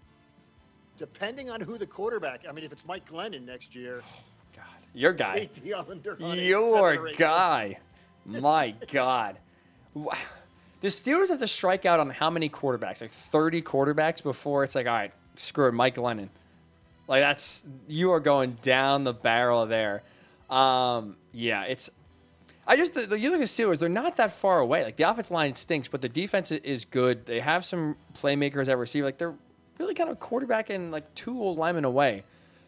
Depending 0.97 1.49
on 1.49 1.61
who 1.61 1.77
the 1.77 1.87
quarterback, 1.87 2.41
I 2.47 2.51
mean, 2.51 2.65
if 2.65 2.71
it's 2.71 2.85
Mike 2.85 3.09
Glennon 3.09 3.45
next 3.45 3.75
year, 3.75 4.01
God, 4.55 4.65
your 4.93 5.13
guy. 5.13 5.39
take 5.39 5.63
the 5.63 5.73
under 5.73 6.17
on 6.21 6.37
it, 6.37 6.51
seven 6.51 6.53
or 6.53 6.93
Your 6.93 7.13
guy. 7.13 7.77
My 8.25 8.75
God. 8.91 9.37
Wow. 9.93 10.13
The 10.81 10.87
Steelers 10.87 11.29
have 11.29 11.39
to 11.39 11.47
strike 11.47 11.85
out 11.85 11.99
on 11.99 12.09
how 12.09 12.29
many 12.29 12.49
quarterbacks? 12.49 13.01
Like 13.01 13.11
30 13.11 13.61
quarterbacks 13.61 14.21
before 14.23 14.63
it's 14.63 14.75
like, 14.75 14.87
all 14.87 14.93
right, 14.93 15.11
screw 15.35 15.67
it, 15.67 15.73
Mike 15.73 15.95
Glennon. 15.95 16.29
Like 17.09 17.21
that's 17.21 17.63
you 17.87 18.11
are 18.11 18.19
going 18.19 18.57
down 18.61 19.03
the 19.03 19.13
barrel 19.13 19.65
there. 19.65 20.03
Um, 20.49 21.17
yeah, 21.33 21.63
it's. 21.63 21.89
I 22.67 22.77
just 22.77 22.93
the, 22.93 23.07
the 23.07 23.19
you 23.19 23.31
look 23.31 23.41
at 23.41 23.47
Steelers, 23.47 23.79
they're 23.79 23.89
not 23.89 24.15
that 24.17 24.31
far 24.31 24.59
away. 24.59 24.83
Like 24.83 24.95
the 24.95 25.03
offensive 25.09 25.31
line 25.31 25.55
stinks, 25.55 25.87
but 25.87 26.01
the 26.01 26.07
defense 26.09 26.51
is 26.51 26.85
good. 26.85 27.25
They 27.25 27.39
have 27.39 27.65
some 27.65 27.95
playmakers 28.13 28.69
at 28.69 28.77
receiver. 28.77 29.05
Like 29.07 29.17
they're 29.17 29.33
really 29.79 29.95
kind 29.95 30.11
of 30.11 30.19
quarterback 30.19 30.69
and 30.69 30.91
like 30.91 31.15
two 31.15 31.37
old 31.41 31.57
linemen 31.57 31.83
away 31.83 32.23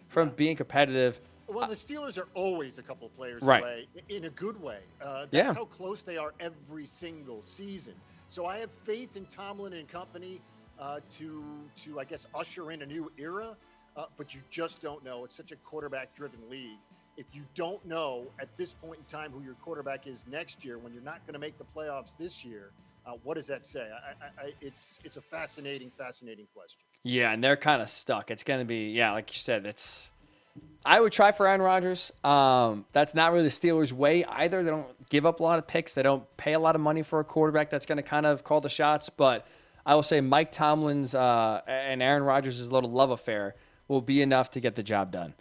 from 0.07 0.29
being 0.29 0.55
competitive. 0.55 1.21
Well, 1.47 1.67
the 1.67 1.75
Steelers 1.75 2.17
are 2.17 2.27
always 2.33 2.79
a 2.79 2.81
couple 2.81 3.09
players 3.09 3.43
Right. 3.43 3.61
away 3.61 3.87
in 4.09 4.25
a 4.25 4.29
good 4.31 4.59
way. 4.59 4.79
Uh, 5.03 5.27
that's 5.29 5.33
Yeah. 5.33 5.53
how 5.53 5.65
close 5.65 6.01
they 6.01 6.17
are 6.17 6.33
every 6.39 6.87
single 6.87 7.43
season. 7.43 7.93
So 8.29 8.45
I 8.47 8.57
have 8.59 8.71
faith 8.71 9.15
in 9.17 9.25
Tomlin 9.25 9.73
and 9.73 9.87
company 9.87 10.41
uh, 10.79 10.99
to 11.17 11.43
to 11.83 11.99
I 11.99 12.05
guess 12.05 12.25
usher 12.33 12.71
in 12.71 12.81
a 12.81 12.85
new 12.87 13.11
era. 13.19 13.55
Uh, 13.95 14.05
but 14.17 14.33
you 14.33 14.41
just 14.49 14.81
don't 14.81 15.03
know. 15.03 15.25
It's 15.25 15.35
such 15.35 15.51
a 15.51 15.55
quarterback-driven 15.57 16.39
league. 16.49 16.79
If 17.17 17.25
you 17.33 17.43
don't 17.55 17.85
know 17.85 18.25
at 18.39 18.47
this 18.57 18.73
point 18.73 18.99
in 18.99 19.05
time 19.05 19.31
who 19.31 19.43
your 19.43 19.55
quarterback 19.55 20.07
is 20.07 20.25
next 20.31 20.63
year, 20.63 20.77
when 20.77 20.93
you're 20.93 21.03
not 21.03 21.25
going 21.25 21.33
to 21.33 21.39
make 21.39 21.57
the 21.57 21.65
playoffs 21.75 22.17
this 22.17 22.45
year, 22.45 22.71
uh, 23.05 23.13
what 23.23 23.35
does 23.35 23.47
that 23.47 23.65
say? 23.65 23.81
I, 23.91 24.43
I, 24.43 24.47
I, 24.47 24.53
it's 24.61 24.99
it's 25.03 25.17
a 25.17 25.21
fascinating, 25.21 25.89
fascinating 25.89 26.47
question. 26.55 26.79
Yeah, 27.03 27.31
and 27.31 27.43
they're 27.43 27.57
kind 27.57 27.81
of 27.81 27.89
stuck. 27.89 28.31
It's 28.31 28.43
going 28.43 28.59
to 28.59 28.65
be 28.65 28.91
yeah, 28.91 29.11
like 29.11 29.33
you 29.33 29.39
said, 29.39 29.65
it's. 29.65 30.09
I 30.85 30.99
would 30.99 31.11
try 31.11 31.31
for 31.31 31.47
Aaron 31.47 31.61
Rodgers. 31.61 32.11
Um, 32.23 32.85
that's 32.91 33.13
not 33.13 33.31
really 33.31 33.45
the 33.45 33.49
Steelers' 33.49 33.93
way 33.93 34.25
either. 34.25 34.63
They 34.63 34.69
don't 34.69 35.09
give 35.09 35.25
up 35.25 35.39
a 35.39 35.43
lot 35.43 35.59
of 35.59 35.67
picks. 35.67 35.93
They 35.93 36.03
don't 36.03 36.25
pay 36.37 36.53
a 36.53 36.59
lot 36.59 36.75
of 36.75 36.81
money 36.81 37.03
for 37.03 37.19
a 37.19 37.23
quarterback 37.23 37.69
that's 37.69 37.85
going 37.85 37.97
to 37.97 38.03
kind 38.03 38.25
of 38.25 38.43
call 38.43 38.61
the 38.61 38.69
shots. 38.69 39.09
But 39.09 39.47
I 39.85 39.95
will 39.95 40.03
say 40.03 40.21
Mike 40.21 40.51
Tomlin's 40.51 41.15
uh, 41.15 41.61
and 41.67 42.01
Aaron 42.01 42.23
Rodgers' 42.23 42.71
little 42.71 42.89
love 42.91 43.11
affair 43.11 43.55
will 43.87 44.01
be 44.01 44.21
enough 44.21 44.49
to 44.51 44.59
get 44.59 44.75
the 44.75 44.83
job 44.83 45.11
done. 45.11 45.33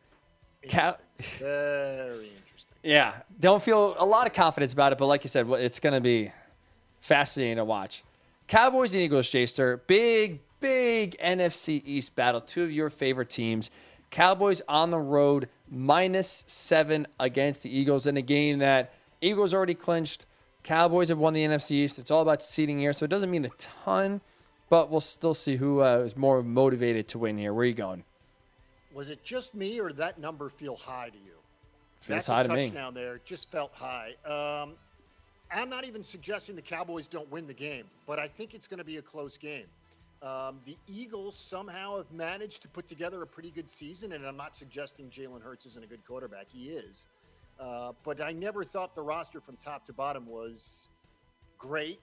Cal- 0.68 0.98
Very 1.38 2.32
interesting. 2.36 2.36
Yeah, 2.82 3.12
don't 3.38 3.62
feel 3.62 3.94
a 3.98 4.06
lot 4.06 4.26
of 4.26 4.32
confidence 4.32 4.72
about 4.72 4.92
it, 4.92 4.98
but 4.98 5.04
like 5.06 5.22
you 5.22 5.28
said, 5.28 5.46
it's 5.50 5.80
going 5.80 5.92
to 5.94 6.00
be 6.00 6.32
fascinating 7.02 7.56
to 7.56 7.64
watch. 7.64 8.02
Cowboys 8.48 8.92
and 8.94 9.02
Eagles, 9.02 9.28
Jayster, 9.30 9.80
big, 9.86 10.40
big 10.60 11.14
NFC 11.22 11.82
East 11.84 12.14
battle. 12.16 12.40
Two 12.40 12.62
of 12.64 12.72
your 12.72 12.88
favorite 12.88 13.28
teams. 13.28 13.70
Cowboys 14.10 14.62
on 14.66 14.90
the 14.90 14.98
road, 14.98 15.48
minus 15.70 16.42
seven 16.46 17.06
against 17.20 17.62
the 17.62 17.76
Eagles 17.76 18.06
in 18.06 18.16
a 18.16 18.22
game 18.22 18.58
that 18.60 18.94
Eagles 19.20 19.52
already 19.52 19.74
clinched. 19.74 20.24
Cowboys 20.62 21.08
have 21.10 21.18
won 21.18 21.34
the 21.34 21.44
NFC 21.44 21.72
East. 21.72 21.98
It's 21.98 22.10
all 22.10 22.22
about 22.22 22.42
seeding 22.42 22.78
here, 22.78 22.92
so 22.94 23.04
it 23.04 23.08
doesn't 23.08 23.30
mean 23.30 23.44
a 23.44 23.50
ton, 23.58 24.20
but 24.70 24.90
we'll 24.90 25.00
still 25.00 25.34
see 25.34 25.56
who 25.56 25.82
uh, 25.82 25.98
is 25.98 26.16
more 26.16 26.42
motivated 26.42 27.08
to 27.08 27.18
win 27.18 27.36
here. 27.36 27.52
Where 27.52 27.62
are 27.62 27.66
you 27.66 27.74
going? 27.74 28.04
Was 28.92 29.08
it 29.08 29.22
just 29.22 29.54
me, 29.54 29.80
or 29.80 29.92
that 29.92 30.18
number 30.18 30.48
feel 30.48 30.76
high 30.76 31.10
to 31.10 31.18
you? 31.18 31.34
Feels 32.00 32.08
That's 32.08 32.26
high 32.26 32.40
a 32.40 32.44
to 32.44 32.54
me. 32.54 32.64
touchdown 32.64 32.94
there. 32.94 33.20
Just 33.24 33.50
felt 33.50 33.72
high. 33.74 34.14
Um, 34.24 34.74
I'm 35.52 35.68
not 35.68 35.84
even 35.84 36.02
suggesting 36.02 36.56
the 36.56 36.62
Cowboys 36.62 37.06
don't 37.08 37.30
win 37.30 37.46
the 37.46 37.54
game, 37.54 37.84
but 38.06 38.18
I 38.18 38.28
think 38.28 38.54
it's 38.54 38.66
going 38.66 38.78
to 38.78 38.84
be 38.84 38.96
a 38.96 39.02
close 39.02 39.36
game. 39.36 39.66
Um, 40.22 40.60
the 40.66 40.76
Eagles 40.86 41.34
somehow 41.36 41.96
have 41.96 42.10
managed 42.12 42.62
to 42.62 42.68
put 42.68 42.86
together 42.88 43.22
a 43.22 43.26
pretty 43.26 43.50
good 43.50 43.70
season, 43.70 44.12
and 44.12 44.26
I'm 44.26 44.36
not 44.36 44.54
suggesting 44.54 45.06
Jalen 45.08 45.42
Hurts 45.42 45.66
isn't 45.66 45.82
a 45.82 45.86
good 45.86 46.04
quarterback. 46.06 46.46
He 46.52 46.70
is. 46.70 47.06
Uh, 47.58 47.92
but 48.04 48.20
I 48.20 48.32
never 48.32 48.64
thought 48.64 48.94
the 48.94 49.02
roster 49.02 49.40
from 49.40 49.56
top 49.56 49.84
to 49.86 49.92
bottom 49.92 50.26
was 50.26 50.88
great. 51.58 52.00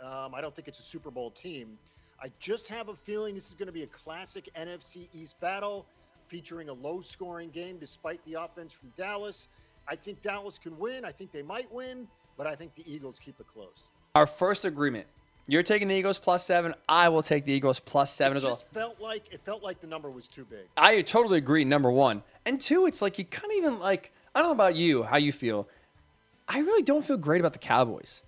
Um, 0.00 0.34
I 0.34 0.40
don't 0.40 0.54
think 0.54 0.68
it's 0.68 0.78
a 0.78 0.84
Super 0.84 1.10
Bowl 1.10 1.30
team. 1.30 1.78
I 2.22 2.30
just 2.38 2.68
have 2.68 2.88
a 2.88 2.94
feeling 2.94 3.34
this 3.34 3.48
is 3.48 3.54
going 3.54 3.66
to 3.66 3.72
be 3.72 3.82
a 3.82 3.88
classic 3.88 4.48
NFC 4.56 5.08
East 5.14 5.38
battle 5.40 5.86
featuring 6.30 6.68
a 6.68 6.72
low 6.72 7.00
scoring 7.00 7.50
game 7.50 7.76
despite 7.78 8.24
the 8.24 8.34
offense 8.34 8.72
from 8.72 8.92
Dallas. 8.96 9.48
I 9.88 9.96
think 9.96 10.22
Dallas 10.22 10.58
can 10.58 10.78
win. 10.78 11.04
I 11.04 11.10
think 11.10 11.32
they 11.32 11.42
might 11.42 11.70
win, 11.72 12.06
but 12.38 12.46
I 12.46 12.54
think 12.54 12.74
the 12.76 12.84
Eagles 12.90 13.18
keep 13.18 13.38
it 13.40 13.46
close. 13.52 13.88
Our 14.14 14.26
first 14.26 14.64
agreement. 14.64 15.06
You're 15.48 15.64
taking 15.64 15.88
the 15.88 15.96
Eagles 15.96 16.20
plus 16.20 16.46
seven. 16.46 16.74
I 16.88 17.08
will 17.08 17.24
take 17.24 17.44
the 17.44 17.52
Eagles 17.52 17.80
plus 17.80 18.14
seven 18.14 18.36
it 18.36 18.38
as 18.38 18.44
well. 18.44 18.62
felt 18.72 19.00
like 19.00 19.24
it 19.32 19.40
felt 19.44 19.64
like 19.64 19.80
the 19.80 19.88
number 19.88 20.08
was 20.08 20.28
too 20.28 20.44
big. 20.44 20.60
I 20.76 21.02
totally 21.02 21.38
agree. 21.38 21.64
Number 21.64 21.90
one, 21.90 22.22
and 22.46 22.60
two, 22.60 22.86
it's 22.86 23.02
like 23.02 23.18
you 23.18 23.24
can't 23.24 23.52
even 23.54 23.80
like. 23.80 24.12
I 24.32 24.38
don't 24.40 24.50
know 24.50 24.52
about 24.52 24.76
you, 24.76 25.02
how 25.02 25.16
you 25.16 25.32
feel. 25.32 25.66
I 26.46 26.60
really 26.60 26.82
don't 26.82 27.04
feel 27.04 27.16
great 27.16 27.40
about 27.40 27.52
the 27.52 27.58
Cowboys. 27.58 28.22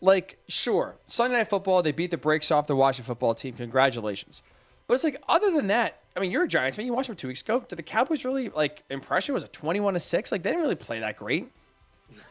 Like, 0.00 0.38
sure, 0.48 0.96
Sunday 1.06 1.36
Night 1.36 1.48
Football, 1.48 1.82
they 1.82 1.92
beat 1.92 2.10
the 2.10 2.16
brakes 2.16 2.50
off 2.50 2.66
the 2.66 2.76
Washington 2.76 3.08
football 3.08 3.34
team. 3.34 3.54
Congratulations. 3.56 4.42
But 4.86 4.94
it's 4.94 5.04
like, 5.04 5.22
other 5.28 5.50
than 5.50 5.66
that, 5.66 6.00
I 6.16 6.20
mean, 6.20 6.30
you're 6.30 6.44
a 6.44 6.48
Giants 6.48 6.76
fan. 6.76 6.86
You 6.86 6.92
watched 6.92 7.08
them 7.08 7.16
two 7.16 7.28
weeks 7.28 7.42
ago. 7.42 7.64
Did 7.68 7.76
the 7.76 7.82
Cowboys 7.82 8.24
really 8.24 8.48
like 8.48 8.84
impression? 8.90 9.34
Was 9.34 9.42
it 9.42 9.52
21 9.52 9.94
to 9.94 10.00
six? 10.00 10.30
Like, 10.30 10.42
they 10.42 10.50
didn't 10.50 10.62
really 10.62 10.76
play 10.76 11.00
that 11.00 11.16
great. 11.16 11.50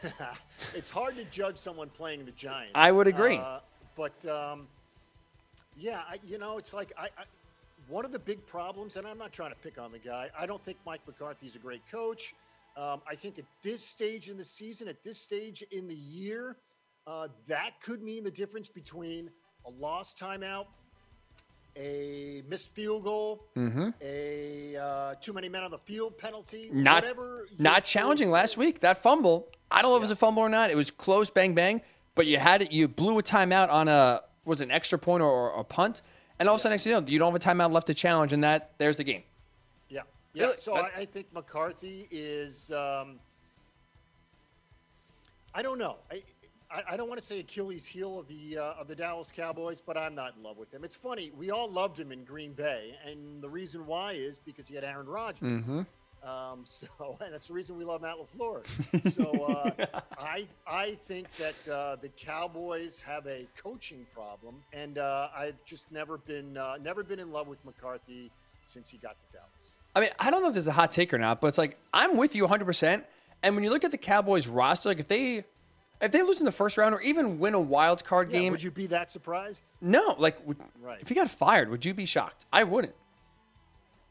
it's 0.74 0.88
hard 0.88 1.16
to 1.16 1.24
judge 1.24 1.58
someone 1.58 1.90
playing 1.90 2.24
the 2.24 2.32
Giants. 2.32 2.72
I 2.74 2.92
would 2.92 3.06
agree. 3.06 3.36
Uh, 3.36 3.60
but 3.96 4.24
um, 4.26 4.66
yeah, 5.76 6.02
I, 6.08 6.18
you 6.26 6.38
know, 6.38 6.58
it's 6.58 6.72
like 6.72 6.92
I, 6.98 7.04
I, 7.04 7.24
one 7.88 8.04
of 8.04 8.12
the 8.12 8.18
big 8.18 8.44
problems, 8.46 8.96
and 8.96 9.06
I'm 9.06 9.18
not 9.18 9.32
trying 9.32 9.50
to 9.50 9.58
pick 9.58 9.78
on 9.78 9.92
the 9.92 9.98
guy. 9.98 10.30
I 10.38 10.46
don't 10.46 10.64
think 10.64 10.78
Mike 10.86 11.00
McCarthy's 11.06 11.54
a 11.54 11.58
great 11.58 11.82
coach. 11.90 12.34
Um, 12.76 13.02
I 13.08 13.14
think 13.14 13.38
at 13.38 13.44
this 13.62 13.84
stage 13.84 14.28
in 14.28 14.36
the 14.36 14.44
season, 14.44 14.88
at 14.88 15.02
this 15.02 15.18
stage 15.18 15.62
in 15.70 15.86
the 15.86 15.94
year, 15.94 16.56
uh, 17.06 17.28
that 17.46 17.72
could 17.82 18.02
mean 18.02 18.24
the 18.24 18.30
difference 18.30 18.68
between 18.68 19.30
a 19.66 19.70
lost 19.70 20.18
timeout, 20.18 20.66
a 21.76 22.42
missed 22.48 22.68
field 22.74 23.04
goal, 23.04 23.44
a 24.00 24.76
uh, 24.76 25.14
too 25.20 25.32
many 25.32 25.48
men 25.48 25.62
on 25.64 25.70
the 25.70 25.78
field 25.78 26.16
penalty, 26.18 26.66
Mm-hmm. 26.68 26.82
Not, 26.82 27.02
whatever. 27.02 27.48
not 27.58 27.84
challenging 27.84 28.30
last 28.30 28.56
week. 28.56 28.80
That 28.80 29.02
fumble, 29.02 29.48
I 29.70 29.82
don't 29.82 29.90
know 29.90 29.96
if 29.96 30.00
it 30.00 30.04
was 30.04 30.10
a 30.10 30.16
fumble 30.16 30.42
or 30.42 30.48
not. 30.48 30.70
It 30.70 30.76
was 30.76 30.90
close, 30.90 31.30
bang, 31.30 31.54
bang. 31.54 31.80
But 32.14 32.26
you 32.26 32.38
had 32.38 32.62
it. 32.62 32.70
You 32.70 32.86
blew 32.86 33.18
a 33.18 33.22
timeout 33.22 33.70
on 33.70 33.88
a 33.88 34.22
was 34.44 34.60
an 34.60 34.70
extra 34.70 34.98
point 34.98 35.22
or, 35.22 35.28
or 35.28 35.60
a 35.60 35.64
punt, 35.64 36.02
and 36.38 36.48
all 36.48 36.54
of 36.54 36.60
a 36.60 36.62
sudden, 36.62 36.74
next 36.74 36.86
you 36.86 36.92
know, 36.92 37.02
you 37.06 37.18
don't 37.18 37.32
have 37.32 37.42
a 37.42 37.44
timeout 37.44 37.72
left 37.72 37.88
to 37.88 37.94
challenge, 37.94 38.32
and 38.32 38.44
that 38.44 38.72
there's 38.78 38.96
the 38.96 39.04
game. 39.04 39.24
Yeah, 39.88 40.02
yeah. 40.32 40.52
So 40.56 40.76
I, 40.76 40.90
I 40.98 41.04
think 41.06 41.26
McCarthy 41.34 42.06
is. 42.10 42.70
Um, 42.70 43.18
I 45.56 45.62
don't 45.62 45.78
know. 45.78 45.96
I, 46.10 46.22
I, 46.74 46.94
I 46.94 46.96
don't 46.96 47.08
want 47.08 47.20
to 47.20 47.26
say 47.26 47.40
Achilles' 47.40 47.86
heel 47.86 48.18
of 48.18 48.26
the 48.28 48.58
uh, 48.58 48.80
of 48.80 48.88
the 48.88 48.96
Dallas 48.96 49.32
Cowboys, 49.34 49.80
but 49.80 49.96
I'm 49.96 50.14
not 50.14 50.34
in 50.36 50.42
love 50.42 50.56
with 50.56 50.72
him. 50.72 50.82
It's 50.84 50.96
funny. 50.96 51.30
We 51.36 51.50
all 51.50 51.70
loved 51.70 51.98
him 51.98 52.10
in 52.10 52.24
Green 52.24 52.52
Bay, 52.52 52.96
and 53.06 53.42
the 53.42 53.48
reason 53.48 53.86
why 53.86 54.12
is 54.12 54.38
because 54.38 54.66
he 54.66 54.74
had 54.74 54.84
Aaron 54.84 55.06
Rodgers. 55.06 55.68
Um, 56.24 56.62
so, 56.64 57.18
and 57.20 57.32
that's 57.32 57.48
the 57.48 57.52
reason 57.52 57.76
we 57.76 57.84
love 57.84 58.02
Matt 58.02 58.16
LaFleur. 58.16 58.64
So, 59.12 59.44
uh, 59.44 60.00
I 60.18 60.46
I 60.66 60.96
think 61.06 61.28
that 61.36 61.72
uh, 61.72 61.96
the 61.96 62.08
Cowboys 62.08 62.98
have 63.00 63.26
a 63.26 63.46
coaching 63.56 64.06
problem, 64.12 64.56
and 64.72 64.98
uh, 64.98 65.28
I've 65.36 65.62
just 65.64 65.92
never 65.92 66.18
been 66.18 66.56
uh, 66.56 66.78
never 66.82 67.04
been 67.04 67.20
in 67.20 67.30
love 67.30 67.46
with 67.46 67.64
McCarthy 67.64 68.30
since 68.64 68.90
he 68.90 68.96
got 68.96 69.10
to 69.10 69.38
Dallas. 69.38 69.76
I 69.94 70.00
mean, 70.00 70.10
I 70.18 70.30
don't 70.30 70.42
know 70.42 70.48
if 70.48 70.54
this 70.54 70.62
is 70.62 70.68
a 70.68 70.72
hot 70.72 70.90
take 70.90 71.14
or 71.14 71.18
not, 71.18 71.40
but 71.40 71.48
it's 71.48 71.58
like 71.58 71.76
I'm 71.92 72.16
with 72.16 72.34
you 72.34 72.42
100. 72.44 72.64
percent 72.64 73.04
And 73.42 73.54
when 73.54 73.62
you 73.62 73.70
look 73.70 73.84
at 73.84 73.92
the 73.92 73.98
Cowboys 73.98 74.48
roster, 74.48 74.88
like 74.88 74.98
if 74.98 75.06
they 75.06 75.44
if 76.00 76.12
they 76.12 76.22
lose 76.22 76.38
in 76.40 76.44
the 76.44 76.52
first 76.52 76.76
round 76.76 76.94
or 76.94 77.00
even 77.00 77.38
win 77.38 77.54
a 77.54 77.60
wild 77.60 78.04
card 78.04 78.30
Yeah, 78.30 78.40
game, 78.40 78.52
would 78.52 78.62
you 78.62 78.70
be 78.70 78.86
that 78.88 79.10
surprised? 79.10 79.62
no, 79.80 80.14
like 80.18 80.46
would, 80.46 80.58
Right. 80.80 81.00
if 81.00 81.08
he 81.08 81.14
got 81.14 81.30
fired, 81.30 81.68
would 81.70 81.84
you 81.84 81.94
be 81.94 82.06
shocked? 82.06 82.44
I 82.52 82.64
wouldn't. 82.64 82.94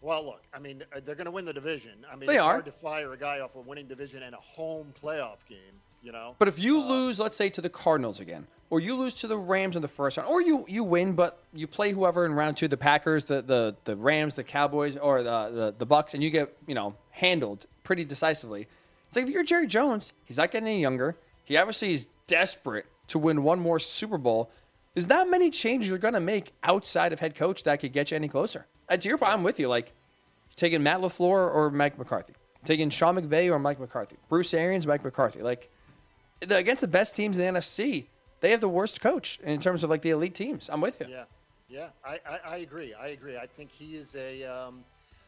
Well, 0.01 0.26
look, 0.26 0.43
I 0.53 0.60
mean, 0.60 0.84
uh, 0.93 0.99
they're 1.05 1.15
going 1.15 1.26
to 1.26 1.31
win 1.31 1.45
the 1.45 1.53
division. 1.53 2.05
I 2.11 2.15
mean, 2.15 2.27
They 2.27 2.34
it's 2.35 2.41
are. 2.43 2.51
hard 2.51 2.65
to 2.65 2.72
fire 2.73 3.14
a 3.14 3.18
guy 3.18 3.39
off 3.39 3.55
a 3.55 3.61
winning 3.61 3.88
division 3.88 4.22
and 4.23 4.35
a 4.35 4.39
home 4.39 4.93
playoff 5.01 5.38
game. 5.47 5.60
You 6.01 6.11
know, 6.11 6.35
But 6.38 6.49
if 6.49 6.60
you 6.60 6.81
lose, 6.81 7.18
let's 7.18 7.38
say 7.38 7.49
to 7.51 7.61
the 7.61 7.69
Cardinals 7.69 8.19
again, 8.19 8.47
or 8.69 8.81
you 8.81 8.93
lose 8.97 9.15
to 9.15 9.27
the 9.27 9.38
Rams 9.38 9.77
in 9.77 9.81
the 9.81 9.88
first 9.88 10.18
round, 10.18 10.27
or 10.30 10.41
you 10.41 10.65
you 10.68 10.84
win, 10.84 11.14
but 11.14 11.41
you 11.53 11.65
play 11.65 11.91
whoever 11.93 12.26
in 12.26 12.34
round 12.34 12.57
two, 12.57 12.68
the 12.68 12.76
Packers, 12.76 13.23
the 13.23 13.41
the, 13.41 13.77
the 13.85 13.95
Rams, 13.95 14.35
the 14.35 14.43
Cowboys, 14.43 14.97
or 14.97 15.23
the, 15.23 15.49
the 15.49 15.76
the 15.77 15.85
Bucks, 15.85 16.14
and 16.14 16.22
you 16.22 16.30
get 16.30 16.57
you 16.68 16.76
know 16.76 16.95
handled 17.11 17.68
pretty 17.85 18.03
decisively. 18.03 18.68
It's 19.07 19.15
like 19.15 19.27
if 19.27 19.31
you're 19.31 19.45
Jerry 19.45 19.65
Jones, 19.65 20.11
he's 20.26 20.35
not 20.35 20.51
getting 20.51 20.68
any 20.68 20.81
younger. 20.81 21.15
He 21.54 21.58
obviously 21.58 21.94
is 21.94 22.08
desperate 22.26 22.88
to 23.10 23.20
win 23.20 23.44
one 23.44 23.60
more 23.60 23.78
Super 23.78 24.18
Bowl. 24.18 24.50
There's 24.96 25.08
not 25.08 25.30
many 25.30 25.52
changes 25.52 25.88
you're 25.88 26.00
gonna 26.00 26.20
make 26.20 26.52
outside 26.64 27.14
of 27.14 27.20
head 27.20 27.36
coach 27.36 27.64
that 27.66 27.80
could 27.80 27.94
get 27.94 28.10
you 28.10 28.16
any 28.16 28.28
closer. 28.28 28.66
And 28.90 29.00
to 29.00 29.08
your 29.08 29.20
point, 29.20 29.34
I'm 29.34 29.44
with 29.44 29.60
you. 29.60 29.68
Like 29.68 29.94
taking 30.56 30.82
Matt 30.82 31.02
LaFleur 31.02 31.54
or 31.54 31.70
Mike 31.70 32.00
McCarthy, 32.00 32.34
taking 32.66 32.90
Sean 32.90 33.18
McVay 33.18 33.52
or 33.52 33.60
Mike 33.60 33.80
McCarthy, 33.80 34.16
Bruce 34.30 34.52
Arians, 34.52 34.88
Mike 34.88 35.04
McCarthy, 35.04 35.44
like 35.44 35.70
the, 36.40 36.58
against 36.58 36.82
the 36.82 36.88
best 36.88 37.16
teams 37.16 37.38
in 37.38 37.54
the 37.54 37.60
NFC, 37.60 38.06
they 38.40 38.50
have 38.50 38.60
the 38.60 38.68
worst 38.68 39.00
coach 39.00 39.40
in 39.44 39.60
terms 39.60 39.84
of 39.84 39.92
like 39.92 40.02
the 40.02 40.10
elite 40.10 40.34
teams. 40.34 40.72
I'm 40.74 40.82
with 40.82 41.00
you. 41.02 41.06
yeah, 41.08 41.26
yeah, 41.70 41.90
I, 42.04 42.20
I, 42.28 42.40
I 42.48 42.58
agree. 42.58 42.96
I 42.96 43.10
agree. 43.10 43.38
I 43.38 43.46
think 43.46 43.70
he 43.70 43.96
is 43.96 44.16
a. 44.16 44.44
Um, 44.44 44.84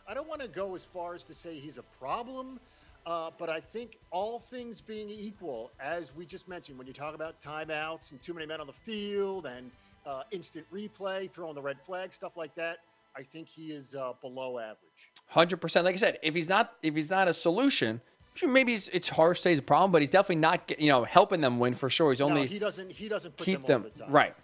I 0.07 0.15
don't 0.15 0.27
want 0.27 0.41
to 0.41 0.47
go 0.47 0.73
as 0.73 0.83
far 0.83 1.13
as 1.13 1.23
to 1.25 1.35
say 1.35 1.59
he's 1.59 1.77
a 1.77 1.83
problem, 1.99 2.59
uh, 3.05 3.29
but 3.37 3.49
I 3.49 3.59
think 3.59 3.97
all 4.11 4.39
things 4.39 4.81
being 4.81 5.09
equal, 5.09 5.71
as 5.79 6.15
we 6.15 6.25
just 6.25 6.47
mentioned, 6.47 6.77
when 6.77 6.87
you 6.87 6.93
talk 6.93 7.13
about 7.13 7.39
timeouts 7.41 8.11
and 8.11 8.21
too 8.23 8.33
many 8.33 8.45
men 8.45 8.59
on 8.59 8.67
the 8.67 8.73
field 8.73 9.45
and 9.45 9.71
uh, 10.05 10.23
instant 10.31 10.65
replay, 10.73 11.31
throwing 11.31 11.55
the 11.55 11.61
red 11.61 11.77
flag, 11.85 12.13
stuff 12.13 12.35
like 12.37 12.55
that, 12.55 12.79
I 13.15 13.23
think 13.23 13.47
he 13.47 13.71
is 13.71 13.95
uh, 13.95 14.13
below 14.21 14.59
average. 14.59 15.11
Hundred 15.27 15.57
percent. 15.57 15.85
Like 15.85 15.95
I 15.95 15.97
said, 15.97 16.19
if 16.21 16.35
he's 16.35 16.49
not 16.49 16.73
if 16.83 16.95
he's 16.95 17.09
not 17.09 17.27
a 17.27 17.33
solution, 17.33 18.01
maybe 18.45 18.73
it's, 18.73 18.87
it's 18.89 19.09
harsh 19.09 19.39
to 19.39 19.43
say 19.43 19.49
he's 19.51 19.59
a 19.59 19.63
problem, 19.63 19.91
but 19.91 20.01
he's 20.01 20.11
definitely 20.11 20.35
not 20.37 20.71
you 20.79 20.89
know 20.89 21.03
helping 21.03 21.41
them 21.41 21.59
win 21.59 21.73
for 21.73 21.89
sure. 21.89 22.11
He's 22.11 22.19
No, 22.19 22.25
only 22.27 22.47
he 22.47 22.59
doesn't. 22.59 22.91
He 22.91 23.07
doesn't 23.07 23.37
put 23.37 23.45
keep 23.45 23.65
them, 23.65 23.83
them 23.83 23.91
the 23.95 24.05
right. 24.07 24.35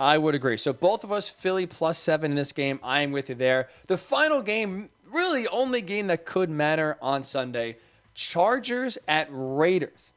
I 0.00 0.18
would 0.18 0.34
agree. 0.34 0.56
So 0.56 0.72
both 0.72 1.04
of 1.04 1.12
us, 1.12 1.30
Philly 1.30 1.66
plus 1.66 1.98
seven 1.98 2.32
in 2.32 2.36
this 2.36 2.50
game. 2.52 2.80
I 2.82 3.02
am 3.02 3.12
with 3.12 3.28
you 3.28 3.34
there. 3.36 3.68
The 3.86 3.96
final 3.96 4.42
game, 4.42 4.90
really 5.08 5.46
only 5.48 5.82
game 5.82 6.08
that 6.08 6.24
could 6.26 6.50
matter 6.50 6.98
on 7.00 7.22
Sunday, 7.22 7.76
Chargers 8.14 8.96
at 9.08 9.28
Raiders. 9.30 10.12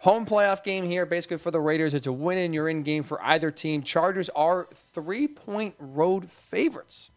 Home 0.00 0.24
playoff 0.24 0.62
game 0.62 0.84
here, 0.84 1.04
basically 1.04 1.38
for 1.38 1.50
the 1.50 1.60
Raiders. 1.60 1.92
It's 1.92 2.06
a 2.06 2.12
win 2.12 2.38
and 2.38 2.54
you're 2.54 2.68
in 2.68 2.84
game 2.84 3.02
for 3.02 3.20
either 3.22 3.50
team. 3.50 3.82
Chargers 3.82 4.28
are 4.30 4.68
three 4.72 5.26
point 5.26 5.74
road 5.78 6.30
favorites. 6.30 7.10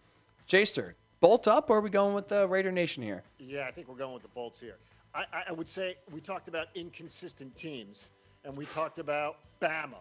Jayster, 0.49 0.93
bolt 1.19 1.47
up 1.47 1.69
or 1.69 1.77
are 1.77 1.81
we 1.81 1.91
going 1.91 2.15
with 2.15 2.27
the 2.27 2.47
Raider 2.47 2.71
Nation 2.71 3.03
here? 3.03 3.21
Yeah, 3.37 3.65
I 3.67 3.71
think 3.71 3.87
we're 3.87 3.95
going 3.95 4.13
with 4.13 4.23
the 4.23 4.29
Bolts 4.29 4.59
here. 4.59 4.75
I, 5.13 5.25
I- 5.47 5.51
would 5.51 5.69
say 5.69 5.95
we 6.11 6.21
talked 6.21 6.47
about 6.47 6.67
inconsistent 6.73 7.55
teams, 7.55 8.09
and 8.43 8.55
we 8.57 8.65
talked 8.65 8.97
about 8.97 9.37
Bama, 9.61 9.99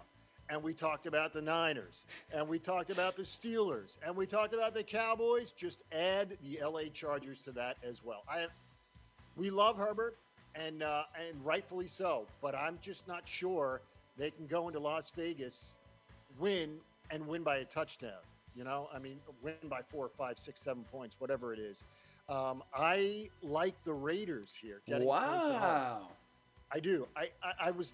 and 0.49 0.63
we 0.63 0.73
talked 0.73 1.07
about 1.07 1.33
the 1.35 1.43
Niners, 1.43 2.05
and 2.33 2.49
we 2.49 2.59
talked 2.59 2.91
about 2.91 3.17
the 3.17 3.25
Steelers, 3.25 3.99
and 4.07 4.17
we 4.17 4.25
talked 4.25 4.55
about 4.55 4.73
the 4.73 4.83
Cowboys. 4.85 5.51
Just 5.51 5.81
add 5.93 6.39
the 6.43 6.61
LA 6.65 6.85
Chargers 6.95 7.43
to 7.45 7.53
that 7.53 7.77
as 7.87 8.03
well. 8.05 8.23
I, 8.29 8.47
we 9.41 9.49
love 9.49 9.79
Herbert, 9.79 10.19
and 10.55 10.83
uh, 10.83 11.05
and 11.19 11.43
rightfully 11.43 11.87
so, 11.87 12.27
but 12.43 12.55
I'm 12.55 12.79
just 12.83 13.09
not 13.09 13.23
sure 13.25 13.81
they 14.19 14.31
can 14.31 14.47
go 14.47 14.69
into 14.69 14.79
Las 14.79 15.11
Vegas, 15.17 15.77
win, 16.39 16.77
and 17.11 17.27
win 17.27 17.43
by 17.43 17.57
a 17.57 17.65
touchdown. 17.65 18.21
You 18.55 18.65
know, 18.65 18.91
I 18.95 18.99
mean, 18.99 19.19
win 19.43 19.55
by 19.65 19.81
four, 19.89 20.11
five, 20.19 20.39
six, 20.39 20.61
seven 20.61 20.85
points, 20.93 21.17
whatever 21.19 21.55
it 21.55 21.59
is. 21.59 21.85
Um, 22.29 22.63
I 22.75 23.31
like 23.43 23.75
the 23.85 23.95
Raiders 23.95 24.55
here. 24.61 24.83
getting 24.87 25.09
points 25.09 25.47
at 25.47 25.59
home. 25.59 26.09
I 26.73 26.79
do. 26.79 27.09
I, 27.17 27.31
I, 27.43 27.69
I 27.69 27.71
was 27.71 27.93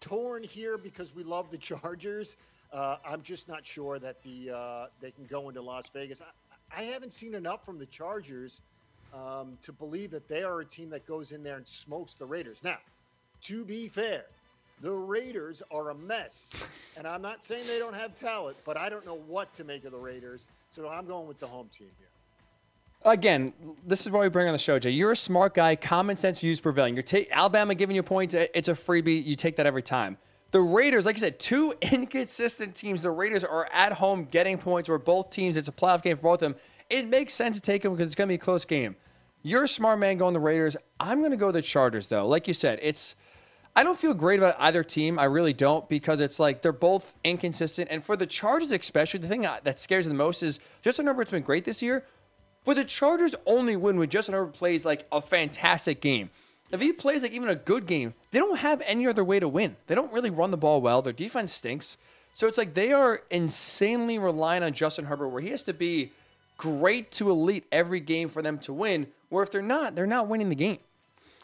torn 0.00 0.44
here 0.44 0.78
because 0.78 1.14
we 1.14 1.24
love 1.24 1.50
the 1.50 1.58
Chargers. 1.72 2.36
Uh, 2.72 2.98
I'm 3.04 3.22
just 3.22 3.48
not 3.48 3.66
sure 3.66 3.98
that 3.98 4.22
the 4.22 4.52
uh, 4.54 4.86
they 5.00 5.10
can 5.10 5.24
go 5.24 5.48
into 5.48 5.60
Las 5.60 5.88
Vegas. 5.92 6.22
I, 6.22 6.82
I 6.82 6.84
haven't 6.84 7.12
seen 7.12 7.34
enough 7.34 7.64
from 7.66 7.78
the 7.78 7.86
Chargers 7.86 8.60
um, 9.14 9.58
to 9.62 9.72
believe 9.72 10.10
that 10.10 10.28
they 10.28 10.42
are 10.42 10.60
a 10.60 10.64
team 10.64 10.90
that 10.90 11.06
goes 11.06 11.32
in 11.32 11.42
there 11.42 11.56
and 11.56 11.66
smokes 11.66 12.14
the 12.14 12.26
Raiders. 12.26 12.58
Now, 12.62 12.78
to 13.42 13.64
be 13.64 13.88
fair, 13.88 14.24
the 14.80 14.92
Raiders 14.92 15.62
are 15.70 15.90
a 15.90 15.94
mess, 15.94 16.50
and 16.96 17.06
I'm 17.06 17.22
not 17.22 17.44
saying 17.44 17.66
they 17.66 17.78
don't 17.78 17.94
have 17.94 18.14
talent, 18.14 18.56
but 18.64 18.76
I 18.76 18.88
don't 18.88 19.06
know 19.06 19.20
what 19.26 19.54
to 19.54 19.64
make 19.64 19.84
of 19.84 19.92
the 19.92 19.98
Raiders. 19.98 20.48
So 20.70 20.88
I'm 20.88 21.06
going 21.06 21.28
with 21.28 21.38
the 21.38 21.46
home 21.46 21.70
team 21.76 21.88
here. 21.98 22.08
Again, 23.06 23.52
this 23.86 24.06
is 24.06 24.12
why 24.12 24.20
we 24.20 24.28
bring 24.30 24.46
on 24.46 24.52
the 24.52 24.58
show, 24.58 24.78
Jay. 24.78 24.90
You're 24.90 25.12
a 25.12 25.16
smart 25.16 25.54
guy. 25.54 25.76
Common 25.76 26.16
sense 26.16 26.40
views 26.40 26.58
prevailing. 26.58 26.94
You're 26.94 27.02
ta- 27.02 27.28
Alabama 27.30 27.74
giving 27.74 27.94
you 27.94 28.02
points. 28.02 28.34
It's 28.34 28.68
a 28.68 28.72
freebie. 28.72 29.24
You 29.24 29.36
take 29.36 29.56
that 29.56 29.66
every 29.66 29.82
time. 29.82 30.16
The 30.52 30.60
Raiders, 30.60 31.04
like 31.04 31.16
I 31.16 31.20
said, 31.20 31.38
two 31.38 31.74
inconsistent 31.82 32.74
teams. 32.74 33.02
The 33.02 33.10
Raiders 33.10 33.44
are 33.44 33.68
at 33.72 33.92
home 33.92 34.24
getting 34.30 34.56
points 34.56 34.88
where 34.88 34.98
both 34.98 35.28
teams, 35.28 35.58
it's 35.58 35.68
a 35.68 35.72
playoff 35.72 36.02
game 36.02 36.16
for 36.16 36.22
both 36.22 36.42
of 36.42 36.52
them. 36.52 36.56
It 36.94 37.08
makes 37.08 37.34
sense 37.34 37.56
to 37.56 37.60
take 37.60 37.84
him 37.84 37.92
because 37.92 38.06
it's 38.06 38.14
going 38.14 38.28
to 38.28 38.30
be 38.30 38.36
a 38.36 38.38
close 38.38 38.64
game. 38.64 38.94
You're 39.42 39.64
a 39.64 39.68
smart 39.68 39.98
man 39.98 40.16
going 40.16 40.32
the 40.32 40.38
Raiders. 40.38 40.76
I'm 41.00 41.18
going 41.18 41.32
to 41.32 41.36
go 41.36 41.50
the 41.50 41.60
Chargers, 41.60 42.06
though. 42.06 42.26
Like 42.26 42.46
you 42.46 42.54
said, 42.54 42.78
it's. 42.82 43.16
I 43.74 43.82
don't 43.82 43.98
feel 43.98 44.14
great 44.14 44.38
about 44.38 44.54
either 44.60 44.84
team. 44.84 45.18
I 45.18 45.24
really 45.24 45.52
don't 45.52 45.88
because 45.88 46.20
it's 46.20 46.38
like 46.38 46.62
they're 46.62 46.70
both 46.70 47.16
inconsistent. 47.24 47.88
And 47.90 48.04
for 48.04 48.16
the 48.16 48.26
Chargers, 48.26 48.70
especially, 48.70 49.18
the 49.18 49.26
thing 49.26 49.40
that 49.40 49.80
scares 49.80 50.06
me 50.06 50.12
the 50.12 50.18
most 50.18 50.44
is 50.44 50.60
Justin 50.82 51.06
Herbert's 51.06 51.32
been 51.32 51.42
great 51.42 51.64
this 51.64 51.82
year, 51.82 52.06
but 52.64 52.76
the 52.76 52.84
Chargers 52.84 53.34
only 53.44 53.74
win 53.74 53.98
when 53.98 54.08
Justin 54.08 54.36
Herbert 54.36 54.54
plays 54.54 54.84
like 54.84 55.08
a 55.10 55.20
fantastic 55.20 56.00
game. 56.00 56.30
If 56.70 56.80
he 56.80 56.92
plays 56.92 57.22
like 57.22 57.32
even 57.32 57.48
a 57.48 57.56
good 57.56 57.86
game, 57.86 58.14
they 58.30 58.38
don't 58.38 58.58
have 58.58 58.80
any 58.82 59.08
other 59.08 59.24
way 59.24 59.40
to 59.40 59.48
win. 59.48 59.74
They 59.88 59.96
don't 59.96 60.12
really 60.12 60.30
run 60.30 60.52
the 60.52 60.56
ball 60.56 60.80
well. 60.80 61.02
Their 61.02 61.12
defense 61.12 61.52
stinks. 61.52 61.96
So 62.34 62.46
it's 62.46 62.58
like 62.58 62.74
they 62.74 62.92
are 62.92 63.22
insanely 63.28 64.20
reliant 64.20 64.64
on 64.64 64.72
Justin 64.72 65.06
Herbert, 65.06 65.30
where 65.30 65.42
he 65.42 65.50
has 65.50 65.64
to 65.64 65.74
be 65.74 66.12
great 66.64 67.10
to 67.12 67.28
elite 67.28 67.66
every 67.70 68.00
game 68.00 68.30
for 68.30 68.40
them 68.40 68.58
to 68.60 68.72
win. 68.72 69.08
Where 69.28 69.42
if 69.42 69.50
they're 69.50 69.60
not, 69.60 69.94
they're 69.94 70.06
not 70.06 70.28
winning 70.28 70.48
the 70.48 70.54
game. 70.54 70.78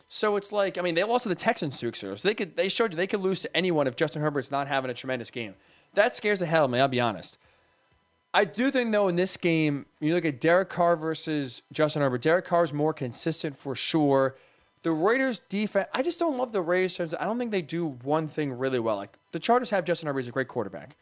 So 0.09 0.37
it's 0.37 0.51
like, 0.51 0.79
I 0.79 0.81
mean, 0.81 0.95
they 0.95 1.05
lost 1.05 1.25
to 1.25 1.29
the 1.29 1.35
Texans 1.35 1.79
two 1.79 1.89
weeks. 1.89 2.01
So 2.01 2.15
they 2.15 2.35
could 2.35 2.57
they 2.57 2.71
showed 2.71 2.93
you 2.93 2.97
they 2.97 3.07
could 3.07 3.21
lose 3.21 3.41
to 3.43 3.55
anyone 3.57 3.87
if 3.87 3.97
Justin 3.97 4.23
Herbert's 4.23 4.51
not 4.51 4.67
having 4.67 4.91
a 4.91 4.95
tremendous 4.95 5.31
game. 5.31 5.55
That 5.93 6.15
scares 6.15 6.39
the 6.39 6.47
hell 6.47 6.63
out 6.63 6.65
of 6.65 6.71
me, 6.71 6.81
I'll 6.81 6.89
be 6.89 7.01
honest. 7.01 7.37
I 8.33 8.47
do 8.47 8.71
think 8.71 8.93
though 8.93 9.09
in 9.09 9.17
this 9.17 9.37
game, 9.37 9.85
you 10.01 10.15
look 10.15 10.25
at 10.25 10.41
Derek 10.41 10.71
Carr 10.71 10.97
versus 10.97 11.61
Justin 11.71 12.01
Herbert. 12.01 12.23
Derek 12.23 12.47
Carr 12.47 12.65
is 12.65 12.73
more 12.73 12.95
consistent 12.95 13.57
for 13.57 13.75
sure. 13.75 14.37
The 14.83 14.93
Raiders 14.93 15.41
defense, 15.51 15.89
I 15.93 16.01
just 16.01 16.19
don't 16.19 16.39
love 16.39 16.53
the 16.53 16.63
Raiders. 16.63 16.99
I 16.99 17.25
don't 17.25 17.39
think 17.39 17.51
they 17.51 17.61
do 17.61 17.87
one 17.87 18.27
thing 18.27 18.57
really 18.57 18.79
well. 18.79 18.97
Like 18.97 19.19
the 19.33 19.39
Chargers 19.39 19.69
have 19.71 19.85
Justin 19.85 20.07
Herbert, 20.07 20.21
he's 20.21 20.29
a 20.29 20.33
great 20.33 20.49
quarterback. 20.49 20.97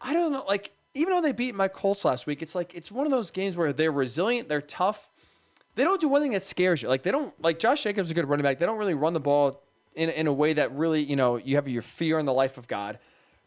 I 0.00 0.12
don't 0.12 0.32
know, 0.32 0.44
like 0.48 0.72
even 0.96 1.14
though 1.14 1.20
they 1.20 1.32
beat 1.32 1.54
my 1.54 1.68
Colts 1.68 2.04
last 2.04 2.26
week, 2.26 2.42
it's 2.42 2.54
like 2.54 2.74
it's 2.74 2.90
one 2.90 3.06
of 3.06 3.12
those 3.12 3.30
games 3.30 3.56
where 3.56 3.72
they're 3.72 3.92
resilient, 3.92 4.48
they're 4.48 4.60
tough. 4.60 5.10
They 5.74 5.84
don't 5.84 6.00
do 6.00 6.08
one 6.08 6.22
thing 6.22 6.32
that 6.32 6.42
scares 6.42 6.82
you. 6.82 6.88
Like 6.88 7.02
they 7.02 7.10
don't 7.10 7.34
like 7.42 7.58
Josh 7.58 7.82
Jacobs 7.82 8.08
is 8.08 8.10
a 8.12 8.14
good 8.14 8.28
running 8.28 8.42
back. 8.42 8.58
They 8.58 8.66
don't 8.66 8.78
really 8.78 8.94
run 8.94 9.12
the 9.12 9.20
ball 9.20 9.62
in 9.94 10.10
in 10.10 10.26
a 10.26 10.32
way 10.32 10.54
that 10.54 10.72
really 10.72 11.02
you 11.02 11.16
know 11.16 11.36
you 11.36 11.56
have 11.56 11.68
your 11.68 11.82
fear 11.82 12.18
in 12.18 12.26
the 12.26 12.32
life 12.32 12.58
of 12.58 12.66
God. 12.66 12.98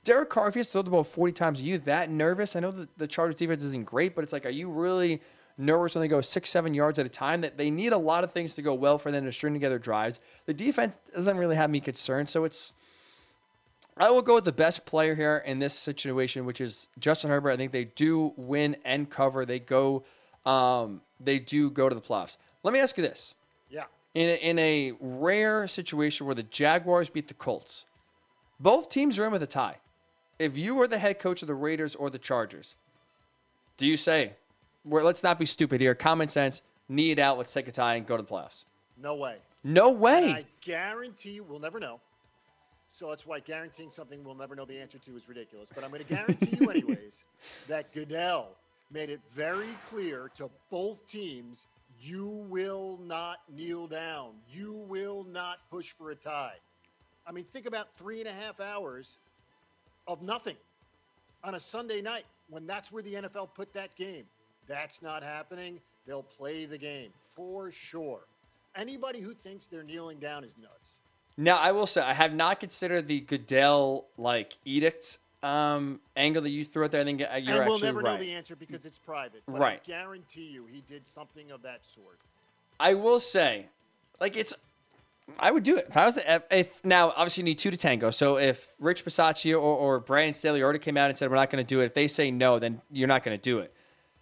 Derek 0.03 0.29
Carr, 0.29 0.47
if 0.47 0.53
he 0.53 0.59
has 0.59 0.67
to 0.67 0.73
throw 0.73 0.81
the 0.81 0.89
ball 0.91 1.03
40 1.03 1.33
times, 1.33 1.59
are 1.59 1.63
you 1.63 1.77
that 1.79 2.09
nervous? 2.09 2.55
I 2.55 2.61
know 2.61 2.71
that 2.71 2.97
the 2.97 3.07
Chargers 3.07 3.35
defense 3.35 3.63
isn't 3.63 3.85
great, 3.85 4.15
but 4.15 4.23
it's 4.23 4.31
like, 4.31 4.45
are 4.45 4.49
you 4.49 4.69
really 4.69 5.21
nervous 5.57 5.93
when 5.93 6.01
they 6.01 6.07
go 6.07 6.21
six, 6.21 6.49
seven 6.49 6.73
yards 6.73 6.99
at 6.99 7.05
a 7.05 7.09
time? 7.09 7.41
That 7.41 7.57
they 7.57 7.69
need 7.69 7.91
a 7.91 7.97
lot 7.97 8.23
of 8.23 8.31
things 8.31 8.55
to 8.55 8.61
go 8.61 8.73
well 8.73 8.97
for 8.97 9.11
them 9.11 9.25
to 9.25 9.31
string 9.31 9.53
together 9.53 9.77
drives. 9.77 10.21
The 10.45 10.53
defense 10.53 10.97
doesn't 11.13 11.37
really 11.37 11.57
have 11.57 11.69
me 11.69 11.79
concerned, 11.79 12.29
so 12.29 12.43
it's. 12.43 12.73
I 13.99 14.09
will 14.11 14.21
go 14.21 14.35
with 14.35 14.45
the 14.45 14.51
best 14.53 14.85
player 14.85 15.13
here 15.13 15.43
in 15.45 15.59
this 15.59 15.73
situation, 15.73 16.45
which 16.45 16.61
is 16.61 16.87
Justin 16.99 17.29
Herbert. 17.29 17.51
I 17.51 17.57
think 17.57 17.71
they 17.73 17.83
do 17.85 18.33
win 18.37 18.77
and 18.85 19.09
cover. 19.09 19.45
They 19.45 19.59
go, 19.59 20.03
um, 20.45 21.01
they 21.19 21.37
do 21.39 21.69
go 21.69 21.89
to 21.89 21.95
the 21.95 22.01
playoffs. 22.01 22.37
Let 22.63 22.73
me 22.73 22.79
ask 22.79 22.97
you 22.97 23.03
this: 23.03 23.33
Yeah. 23.69 23.85
in 24.13 24.29
a, 24.29 24.33
in 24.35 24.59
a 24.59 24.93
rare 25.01 25.67
situation 25.67 26.25
where 26.25 26.35
the 26.35 26.43
Jaguars 26.43 27.09
beat 27.09 27.27
the 27.27 27.33
Colts, 27.33 27.85
both 28.59 28.89
teams 28.89 29.19
are 29.19 29.25
in 29.25 29.31
with 29.31 29.43
a 29.43 29.47
tie. 29.47 29.77
If 30.37 30.57
you 30.57 30.75
were 30.75 30.87
the 30.87 30.99
head 30.99 31.19
coach 31.19 31.41
of 31.41 31.49
the 31.49 31.55
Raiders 31.55 31.95
or 31.95 32.09
the 32.09 32.17
Chargers, 32.19 32.75
do 33.75 33.85
you 33.85 33.97
say, 33.97 34.33
well, 34.85 35.03
let's 35.03 35.23
not 35.23 35.37
be 35.37 35.45
stupid 35.45 35.81
here, 35.81 35.93
common 35.93 36.29
sense, 36.29 36.61
knee 36.87 37.11
it 37.11 37.19
out, 37.19 37.37
let's 37.37 37.51
take 37.51 37.67
a 37.67 37.71
tie 37.73 37.95
and 37.95 38.07
go 38.07 38.15
to 38.15 38.23
the 38.23 38.29
playoffs? 38.29 38.63
No 38.97 39.15
way. 39.15 39.37
No 39.61 39.91
And 39.91 39.99
way. 39.99 40.31
I 40.31 40.45
guarantee 40.61 41.31
you, 41.31 41.43
we'll 41.43 41.59
never 41.59 41.79
know. 41.81 41.99
So 42.91 43.09
that's 43.09 43.25
why 43.25 43.39
guaranteeing 43.39 43.91
something 43.91 44.23
we'll 44.23 44.35
never 44.35 44.55
know 44.55 44.65
the 44.65 44.79
answer 44.79 44.97
to 44.97 45.15
is 45.15 45.29
ridiculous. 45.29 45.69
But 45.73 45.83
I'm 45.83 45.91
going 45.91 46.03
to 46.03 46.13
guarantee 46.13 46.57
you, 46.59 46.69
anyways, 46.69 47.23
that 47.67 47.93
Goodell 47.93 48.49
made 48.91 49.09
it 49.09 49.21
very 49.33 49.69
clear 49.89 50.29
to 50.35 50.49
both 50.69 51.07
teams 51.07 51.67
you 52.01 52.27
will 52.49 52.99
not 53.05 53.39
kneel 53.55 53.87
down. 53.87 54.31
You 54.51 54.73
will 54.87 55.25
not 55.25 55.59
push 55.69 55.91
for 55.91 56.11
a 56.11 56.15
tie. 56.15 56.55
I 57.27 57.31
mean, 57.31 57.45
think 57.53 57.65
about 57.65 57.87
three 57.95 58.19
and 58.19 58.27
a 58.27 58.33
half 58.33 58.59
hours 58.59 59.17
of 60.07 60.21
nothing 60.21 60.55
on 61.43 61.55
a 61.55 61.59
Sunday 61.59 62.01
night 62.01 62.25
when 62.49 62.65
that's 62.65 62.91
where 62.91 63.03
the 63.03 63.13
NFL 63.15 63.49
put 63.53 63.73
that 63.73 63.95
game. 63.95 64.23
That's 64.67 65.01
not 65.01 65.23
happening. 65.23 65.79
They'll 66.07 66.23
play 66.23 66.65
the 66.65 66.77
game 66.77 67.11
for 67.35 67.71
sure. 67.71 68.21
Anybody 68.75 69.19
who 69.19 69.33
thinks 69.33 69.67
they're 69.67 69.83
kneeling 69.83 70.19
down 70.19 70.43
is 70.43 70.55
nuts. 70.61 70.97
Now, 71.39 71.55
I 71.55 71.71
will 71.71 71.87
say, 71.87 72.01
I 72.01 72.13
have 72.13 72.33
not 72.33 72.59
considered 72.59 73.07
the 73.07 73.21
Goodell, 73.21 74.05
like, 74.17 74.57
edict 74.65 75.19
um, 75.41 76.01
angle 76.17 76.41
that 76.41 76.49
you 76.49 76.65
threw 76.65 76.83
out 76.83 76.91
there. 76.91 76.99
I 76.99 77.05
think 77.05 77.21
uh, 77.21 77.35
you're 77.37 77.61
and 77.61 77.69
we'll 77.69 77.79
never 77.79 78.01
right. 78.01 78.19
know 78.19 78.19
the 78.19 78.33
answer 78.33 78.57
because 78.57 78.85
it's 78.85 78.97
private. 78.97 79.43
But 79.47 79.57
Right. 79.57 79.81
I 79.81 79.87
guarantee 79.87 80.49
you 80.49 80.65
he 80.65 80.81
did 80.81 81.07
something 81.07 81.49
of 81.51 81.61
that 81.61 81.85
sort. 81.85 82.19
I 82.77 82.93
will 82.93 83.21
say, 83.21 83.67
like 84.19 84.35
it's, 84.35 84.53
I 85.39 85.51
would 85.51 85.63
do 85.63 85.77
it 85.77 85.87
if 85.89 85.95
I 85.95 86.05
was 86.05 86.15
the 86.15 86.33
if, 86.33 86.43
if 86.51 86.83
now 86.83 87.11
obviously 87.11 87.43
you 87.43 87.45
need 87.45 87.59
two 87.59 87.71
to 87.71 87.77
tango. 87.77 88.11
So 88.11 88.37
if 88.37 88.67
Rich 88.77 89.05
Bisaccia 89.05 89.53
or, 89.53 89.59
or 89.59 89.99
Brandon 90.01 90.33
Staley 90.33 90.61
already 90.61 90.79
came 90.79 90.97
out 90.97 91.09
and 91.09 91.17
said 91.17 91.29
we're 91.29 91.37
not 91.37 91.49
going 91.49 91.63
to 91.63 91.67
do 91.67 91.79
it, 91.79 91.85
if 91.85 91.93
they 91.93 92.09
say 92.09 92.31
no, 92.31 92.59
then 92.59 92.81
you're 92.91 93.07
not 93.07 93.23
going 93.23 93.37
to 93.37 93.41
do 93.41 93.59
it. 93.59 93.73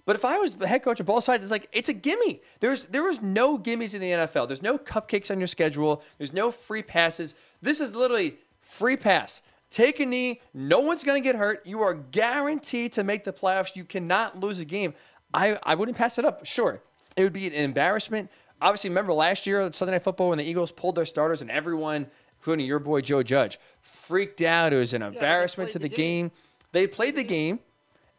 But 0.08 0.16
if 0.16 0.24
I 0.24 0.38
was 0.38 0.54
the 0.54 0.68
head 0.68 0.84
coach 0.84 1.02
of 1.02 1.06
both 1.06 1.26
sides, 1.26 1.44
it's 1.44 1.52
like 1.52 1.68
it's 1.74 1.90
a 1.90 1.94
gimme. 1.94 2.42
There's 2.62 2.86
there 2.86 3.04
was 3.04 3.22
no 3.22 3.60
gimmies 3.60 3.94
in 3.94 4.00
the 4.00 4.12
NFL. 4.12 4.48
There's 4.48 4.62
no 4.62 4.78
cupcakes 4.78 5.30
on 5.30 5.38
your 5.38 5.48
schedule. 5.48 6.02
There's 6.18 6.32
no 6.32 6.50
free 6.50 6.82
passes. 6.82 7.36
This 7.62 7.82
is 7.82 7.94
literally 7.94 8.38
free 8.62 8.96
pass. 8.96 9.42
Take 9.70 10.00
a 10.00 10.06
knee. 10.06 10.40
No 10.54 10.80
one's 10.80 11.04
going 11.04 11.22
to 11.22 11.24
get 11.24 11.36
hurt. 11.36 11.68
You 11.68 11.82
are 11.82 11.94
guaranteed 11.94 12.94
to 12.94 13.04
make 13.04 13.26
the 13.26 13.34
playoffs. 13.34 13.76
You 13.76 13.84
cannot 13.84 14.40
lose 14.40 14.60
a 14.60 14.66
game. 14.66 14.94
I, 15.34 15.60
I 15.62 15.76
wouldn't 15.76 15.98
pass 15.98 16.18
it 16.18 16.24
up. 16.24 16.46
Sure, 16.46 16.82
it 17.18 17.24
would 17.24 17.34
be 17.34 17.48
an 17.48 17.54
embarrassment. 17.54 18.32
Obviously, 18.62 18.90
remember 18.90 19.12
last 19.12 19.46
year 19.46 19.60
at 19.60 19.76
Sunday 19.76 19.92
Night 19.92 20.04
Football 20.04 20.30
when 20.30 20.38
the 20.38 20.46
Eagles 20.46 20.72
pulled 20.72 20.96
their 20.96 21.06
starters 21.06 21.42
and 21.42 21.52
everyone, 21.52 22.08
including 22.40 22.66
your 22.66 22.80
boy 22.80 23.02
Joe 23.02 23.24
Judge, 23.24 23.60
freaked 23.82 24.42
out. 24.42 24.72
It 24.72 24.78
was 24.78 24.94
an 24.94 25.02
embarrassment 25.02 25.68
played 25.68 25.74
to 25.74 25.80
the 25.80 25.90
the 25.90 25.96
game. 25.96 26.32
They 26.72 26.88
played 26.88 27.18
the 27.18 27.26
game, 27.26 27.60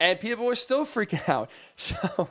and 0.00 0.18
people 0.20 0.44
were 0.46 0.54
still 0.54 0.84
freaking 0.84 1.26
out. 1.36 1.50
So, 1.76 2.28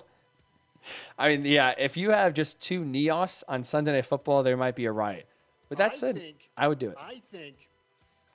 I 1.18 1.30
mean, 1.30 1.45
yeah, 1.45 1.73
if 1.77 1.98
you 1.98 2.11
have 2.11 2.34
just 2.34 2.61
two 2.61 2.85
knee-offs 2.85 3.44
on 3.48 3.64
Sunday 3.64 3.91
Night 3.94 4.06
Football, 4.06 4.44
there 4.44 4.57
might 4.57 4.76
be 4.76 4.85
a 4.85 4.91
riot. 4.91 5.27
With 5.69 5.80
that 5.80 5.91
I 5.91 5.95
said, 5.95 6.15
think- 6.18 6.49
I 6.56 6.68
would 6.68 6.80
do 6.80 6.89
it. 6.91 6.95
I 6.99 7.22
think 7.31 7.68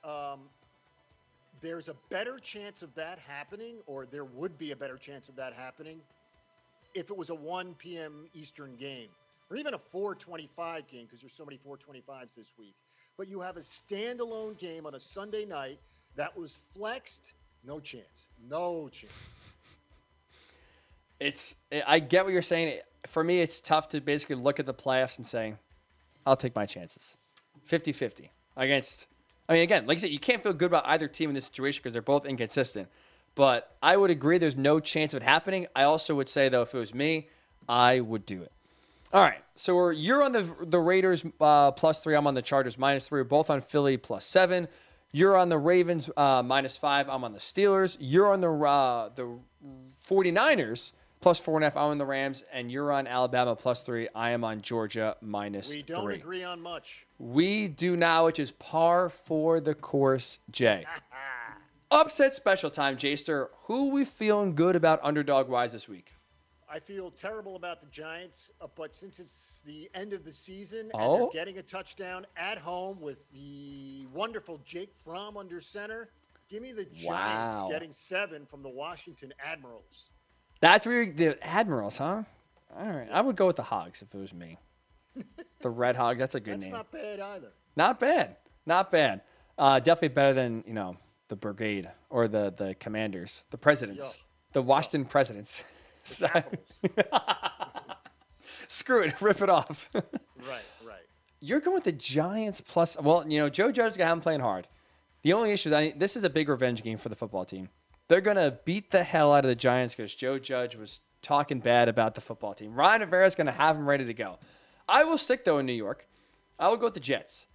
um, 0.03 0.41
there's 1.61 1.87
a 1.87 1.95
better 2.09 2.37
chance 2.39 2.81
of 2.81 2.93
that 2.95 3.17
happening, 3.19 3.77
or 3.87 4.05
there 4.05 4.25
would 4.25 4.57
be 4.57 4.71
a 4.71 4.75
better 4.75 4.97
chance 4.97 5.29
of 5.29 5.35
that 5.37 5.53
happening 5.53 5.99
if 6.93 7.09
it 7.09 7.17
was 7.17 7.29
a 7.31 7.35
1 7.35 7.73
p.m. 7.79 8.27
Eastern 8.35 8.75
game, 8.75 9.09
or 9.49 9.57
even 9.57 9.73
a 9.73 9.79
4:25 9.79 10.87
game, 10.87 11.05
because 11.05 11.21
there's 11.21 11.33
so 11.33 11.43
many 11.45 11.57
4:25s 11.67 12.35
this 12.35 12.53
week. 12.59 12.75
but 13.17 13.27
you 13.27 13.39
have 13.41 13.57
a 13.57 13.61
standalone 13.61 14.55
game 14.57 14.85
on 14.85 14.93
a 14.93 14.99
Sunday 14.99 15.45
night 15.45 15.79
that 16.15 16.37
was 16.37 16.59
flexed. 16.75 17.33
No 17.65 17.79
chance. 17.79 18.27
No 18.49 18.89
chance. 18.89 19.13
It's 21.19 21.55
I 21.87 21.99
get 21.99 22.25
what 22.25 22.33
you're 22.33 22.41
saying. 22.41 22.79
For 23.07 23.23
me, 23.23 23.39
it's 23.39 23.61
tough 23.61 23.87
to 23.89 24.01
basically 24.01 24.35
look 24.35 24.59
at 24.59 24.65
the 24.65 24.73
playoffs 24.73 25.17
and 25.17 25.25
say, 25.25 25.55
I'll 26.25 26.35
take 26.35 26.55
my 26.55 26.65
chances. 26.65 27.15
50-50 27.69 28.27
against 28.57 29.07
I 29.47 29.53
mean 29.53 29.61
again, 29.61 29.85
like 29.87 29.97
I 29.97 30.01
said, 30.01 30.09
you 30.09 30.19
can't 30.19 30.43
feel 30.43 30.51
good 30.51 30.65
about 30.65 30.83
either 30.85 31.07
team 31.07 31.29
in 31.29 31.35
this 31.35 31.45
situation 31.45 31.79
because 31.81 31.93
they're 31.93 32.01
both 32.01 32.25
inconsistent. 32.25 32.89
But 33.35 33.75
I 33.81 33.97
would 33.97 34.11
agree 34.11 34.37
there's 34.37 34.57
no 34.57 34.79
chance 34.79 35.13
of 35.13 35.21
it 35.21 35.25
happening. 35.25 35.67
I 35.75 35.83
also 35.83 36.15
would 36.15 36.27
say 36.27 36.49
though, 36.49 36.63
if 36.63 36.75
it 36.75 36.77
was 36.77 36.93
me, 36.93 37.29
I 37.67 37.99
would 38.01 38.25
do 38.25 38.41
it. 38.41 38.51
All 39.13 39.21
right, 39.21 39.43
so 39.55 39.89
you're 39.89 40.23
on 40.23 40.31
the 40.31 40.47
the 40.61 40.79
Raiders 40.79 41.23
uh, 41.39 41.71
plus 41.71 42.01
three. 42.01 42.15
I'm 42.15 42.27
on 42.27 42.33
the 42.33 42.41
Chargers 42.41 42.77
minus 42.77 43.07
three. 43.07 43.21
We're 43.21 43.25
both 43.25 43.49
on 43.49 43.61
Philly 43.61 43.95
plus 43.95 44.25
seven. 44.25 44.67
You're 45.15 45.37
on 45.37 45.49
the 45.49 45.59
Ravens 45.59 46.09
uh, 46.17 46.41
minus 46.43 46.75
five. 46.75 47.07
I'm 47.07 47.23
on 47.23 47.33
the 47.33 47.39
Steelers. 47.39 47.97
You're 47.99 48.33
on 48.33 48.41
the 48.41 48.51
uh, 48.51 49.09
the 49.13 49.37
49ers 50.07 50.91
plus 51.21 51.39
four 51.39 51.55
and 51.55 51.63
a 51.63 51.67
half. 51.67 51.77
I'm 51.77 51.91
on 51.91 51.97
the 51.99 52.05
Rams, 52.05 52.43
and 52.51 52.71
you're 52.71 52.91
on 52.91 53.05
Alabama 53.05 53.55
plus 53.55 53.83
three. 53.83 54.09
I 54.15 54.31
am 54.31 54.43
on 54.43 54.61
Georgia 54.61 55.15
minus 55.21 55.69
We 55.69 55.83
don't 55.83 56.03
three. 56.03 56.15
agree 56.15 56.43
on 56.43 56.61
much. 56.61 57.05
We 57.19 57.67
do 57.67 57.95
now, 57.95 58.25
which 58.25 58.39
is 58.39 58.51
par 58.51 59.07
for 59.07 59.59
the 59.59 59.75
course, 59.75 60.39
Jay. 60.51 60.85
Upset 61.91 62.33
special 62.33 62.71
time, 62.71 62.97
Jayster. 62.97 63.49
Who 63.65 63.91
we 63.91 64.03
feeling 64.05 64.55
good 64.55 64.75
about 64.75 64.99
underdog 65.03 65.47
wise 65.47 65.73
this 65.73 65.87
week? 65.87 66.12
I 66.73 66.79
feel 66.79 67.11
terrible 67.11 67.55
about 67.55 67.81
the 67.81 67.87
Giants, 67.87 68.49
uh, 68.59 68.65
but 68.75 68.95
since 68.95 69.19
it's 69.19 69.61
the 69.63 69.91
end 69.93 70.11
of 70.11 70.25
the 70.25 70.31
season 70.31 70.89
and 70.91 70.91
Oh. 70.95 71.17
they're 71.17 71.27
getting 71.29 71.59
a 71.59 71.61
touchdown 71.61 72.25
at 72.35 72.57
home 72.57 72.99
with 72.99 73.19
the 73.31 74.07
wonderful 74.11 74.59
Jake 74.65 74.91
Fromm 75.03 75.37
under 75.37 75.61
center, 75.61 76.09
give 76.49 76.63
me 76.63 76.71
the 76.71 76.85
Giants 76.85 77.61
Wow. 77.61 77.69
getting 77.69 77.93
seven 77.93 78.47
from 78.47 78.63
the 78.63 78.69
Washington 78.69 79.35
Admirals. 79.37 80.09
That's 80.61 80.87
where 80.87 81.05
the 81.05 81.37
Admirals, 81.45 81.99
huh? 81.99 82.23
All 82.75 82.89
right, 82.89 83.07
I 83.11 83.21
would 83.21 83.35
go 83.35 83.45
with 83.45 83.57
the 83.57 83.63
Hogs 83.63 84.01
if 84.01 84.15
it 84.15 84.17
was 84.17 84.33
me. 84.33 84.57
The 85.61 85.69
Red 85.69 85.95
Hog, 85.95 86.17
that's 86.17 86.33
a 86.33 86.39
good 86.39 86.59
name. 86.59 86.71
That's 86.71 86.91
name. 86.91 87.01
not 87.03 87.19
bad 87.19 87.19
either. 87.19 87.51
Not 87.75 87.99
bad, 87.99 88.37
not 88.65 88.91
bad. 88.91 89.21
Uh, 89.59 89.79
definitely 89.79 90.07
better 90.07 90.33
than 90.33 90.63
you 90.65 90.73
know 90.73 90.97
the 91.27 91.35
Brigade 91.35 91.91
or 92.09 92.27
the 92.27 92.49
the 92.49 92.73
Commanders, 92.73 93.43
the 93.51 93.59
Presidents, 93.59 94.03
Yuck. 94.03 94.17
the 94.53 94.63
Washington 94.63 95.05
Presidents. 95.05 95.63
So-. 96.03 96.27
Screw 98.67 99.01
it, 99.01 99.21
rip 99.21 99.41
it 99.41 99.49
off. 99.49 99.89
right, 99.93 100.63
right. 100.83 101.05
You're 101.39 101.59
going 101.59 101.75
with 101.75 101.83
the 101.83 101.91
Giants 101.91 102.61
plus. 102.61 102.97
Well, 102.99 103.25
you 103.27 103.39
know 103.39 103.49
Joe 103.49 103.71
Judge's 103.71 103.97
gonna 103.97 104.07
have 104.07 104.17
them 104.17 104.21
playing 104.21 104.39
hard. 104.39 104.67
The 105.21 105.33
only 105.33 105.51
issue, 105.51 105.73
I 105.73 105.93
this 105.95 106.15
is 106.15 106.23
a 106.23 106.29
big 106.29 106.49
revenge 106.49 106.83
game 106.83 106.97
for 106.97 107.09
the 107.09 107.15
football 107.15 107.45
team. 107.45 107.69
They're 108.07 108.21
gonna 108.21 108.59
beat 108.65 108.91
the 108.91 109.03
hell 109.03 109.33
out 109.33 109.45
of 109.45 109.49
the 109.49 109.55
Giants 109.55 109.95
because 109.95 110.15
Joe 110.15 110.39
Judge 110.39 110.75
was 110.75 111.01
talking 111.21 111.59
bad 111.59 111.87
about 111.87 112.15
the 112.15 112.21
football 112.21 112.53
team. 112.53 112.73
Ron 112.75 113.01
Rivera's 113.01 113.35
gonna 113.35 113.51
have 113.51 113.75
them 113.75 113.87
ready 113.87 114.05
to 114.05 114.13
go. 114.13 114.39
I 114.87 115.03
will 115.03 115.17
stick 115.17 115.45
though 115.45 115.59
in 115.59 115.65
New 115.65 115.73
York. 115.73 116.07
I 116.59 116.69
will 116.69 116.77
go 116.77 116.87
with 116.87 116.93
the 116.93 116.99
Jets. 116.99 117.45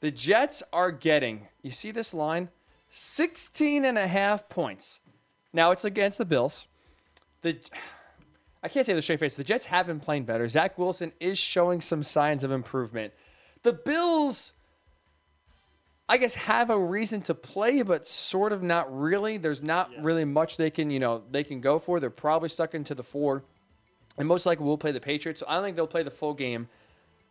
The 0.00 0.10
Jets 0.10 0.62
are 0.72 0.90
getting, 0.90 1.48
you 1.62 1.70
see 1.70 1.90
this 1.90 2.14
line? 2.14 2.48
16 2.90 3.84
and 3.84 3.98
a 3.98 4.08
half 4.08 4.48
points. 4.48 5.00
Now 5.52 5.70
it's 5.70 5.84
against 5.84 6.18
the 6.18 6.24
Bills. 6.24 6.66
The 7.42 7.58
I 8.62 8.68
can't 8.68 8.84
say 8.84 8.92
a 8.92 9.02
straight 9.02 9.20
face. 9.20 9.34
The 9.34 9.44
Jets 9.44 9.66
have 9.66 9.86
been 9.86 10.00
playing 10.00 10.24
better. 10.24 10.46
Zach 10.46 10.76
Wilson 10.76 11.12
is 11.18 11.38
showing 11.38 11.80
some 11.80 12.02
signs 12.02 12.44
of 12.44 12.50
improvement. 12.50 13.14
The 13.62 13.72
Bills, 13.72 14.52
I 16.08 16.18
guess, 16.18 16.34
have 16.34 16.68
a 16.68 16.78
reason 16.78 17.22
to 17.22 17.34
play, 17.34 17.82
but 17.82 18.06
sort 18.06 18.52
of 18.52 18.62
not 18.62 18.94
really. 18.94 19.38
There's 19.38 19.62
not 19.62 19.90
really 20.00 20.26
much 20.26 20.58
they 20.58 20.70
can, 20.70 20.90
you 20.90 21.00
know, 21.00 21.22
they 21.30 21.42
can 21.42 21.60
go 21.60 21.78
for. 21.78 22.00
They're 22.00 22.10
probably 22.10 22.50
stuck 22.50 22.74
into 22.74 22.94
the 22.94 23.02
four, 23.02 23.44
and 24.18 24.28
most 24.28 24.44
likely 24.44 24.66
will 24.66 24.78
play 24.78 24.92
the 24.92 25.00
Patriots. 25.00 25.40
So 25.40 25.46
I 25.48 25.54
don't 25.54 25.64
think 25.64 25.76
they'll 25.76 25.86
play 25.86 26.02
the 26.02 26.10
full 26.10 26.34
game. 26.34 26.68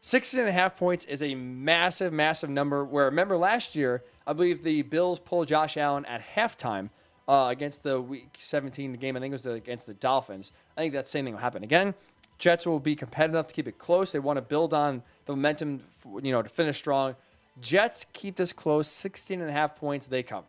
16 0.02 0.40
and 0.40 0.50
a 0.50 0.54
half 0.54 0.78
points 0.78 1.06
is 1.06 1.22
a 1.22 1.36
massive, 1.36 2.12
massive 2.14 2.50
number. 2.50 2.84
Where 2.86 3.06
remember 3.06 3.38
last 3.38 3.76
year, 3.76 4.04
I 4.26 4.34
believe 4.34 4.64
the 4.64 4.82
Bills 4.84 5.20
pulled 5.20 5.50
Josh 5.50 5.78
Allen 5.78 6.06
at 6.06 6.24
halftime 6.36 6.90
uh, 7.30 7.48
against 7.50 7.84
the 7.84 8.02
Week 8.02 8.36
17 8.40 8.94
game. 8.94 9.16
I 9.16 9.20
think 9.20 9.32
it 9.32 9.36
was 9.36 9.44
the, 9.44 9.52
against 9.52 9.86
the 9.86 9.94
Dolphins. 9.94 10.52
I 10.76 10.82
think 10.82 10.94
that 10.96 11.08
same 11.08 11.26
thing 11.26 11.36
will 11.36 11.42
happen 11.42 11.64
again. 11.64 11.94
Jets 12.40 12.66
will 12.66 12.80
be 12.80 12.96
competitive 12.96 13.36
enough 13.36 13.48
to 13.48 13.54
keep 13.54 13.68
it 13.68 13.78
close. 13.78 14.12
They 14.12 14.20
want 14.20 14.38
to 14.38 14.42
build 14.42 14.74
on 14.74 15.04
the 15.26 15.34
momentum, 15.34 15.82
you 16.24 16.32
know, 16.32 16.42
to 16.42 16.50
finish 16.50 16.78
strong. 16.78 17.16
Jets 17.62 18.06
keep 18.14 18.36
this 18.36 18.52
close, 18.52 18.88
16 18.88 19.42
and 19.42 19.50
a 19.50 19.54
half 19.54 19.76
points. 19.76 20.08
They 20.08 20.24
cover. 20.24 20.48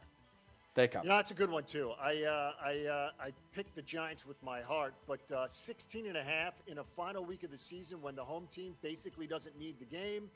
They 0.75 0.89
cover. 0.89 1.05
You 1.05 1.11
know, 1.11 1.17
that's 1.17 1.33
a 1.33 1.35
good 1.35 1.51
one 1.51 1.65
too. 1.65 1.91
I 2.01 2.23
uh, 2.23 2.53
I 2.65 2.87
uh, 2.87 3.11
I 3.21 3.33
picked 3.53 3.75
the 3.75 3.83
Giants 3.83 4.25
with 4.25 4.41
my 4.43 4.61
heart, 4.61 4.95
but 5.07 5.21
uh, 5.33 5.49
16 5.49 6.07
and 6.07 6.17
a 6.17 6.23
half 6.23 6.55
in 6.69 6.79
a 6.79 6.85
final 6.97 7.25
week 7.25 7.43
of 7.43 7.51
the 7.51 7.59
season 7.59 8.01
when 8.01 8.15
the 8.15 8.25
home 8.25 8.47
team 8.53 8.75
basically 8.81 9.27
doesn't 9.27 9.59
need 9.59 9.81
the 9.81 9.85
game. 9.85 10.31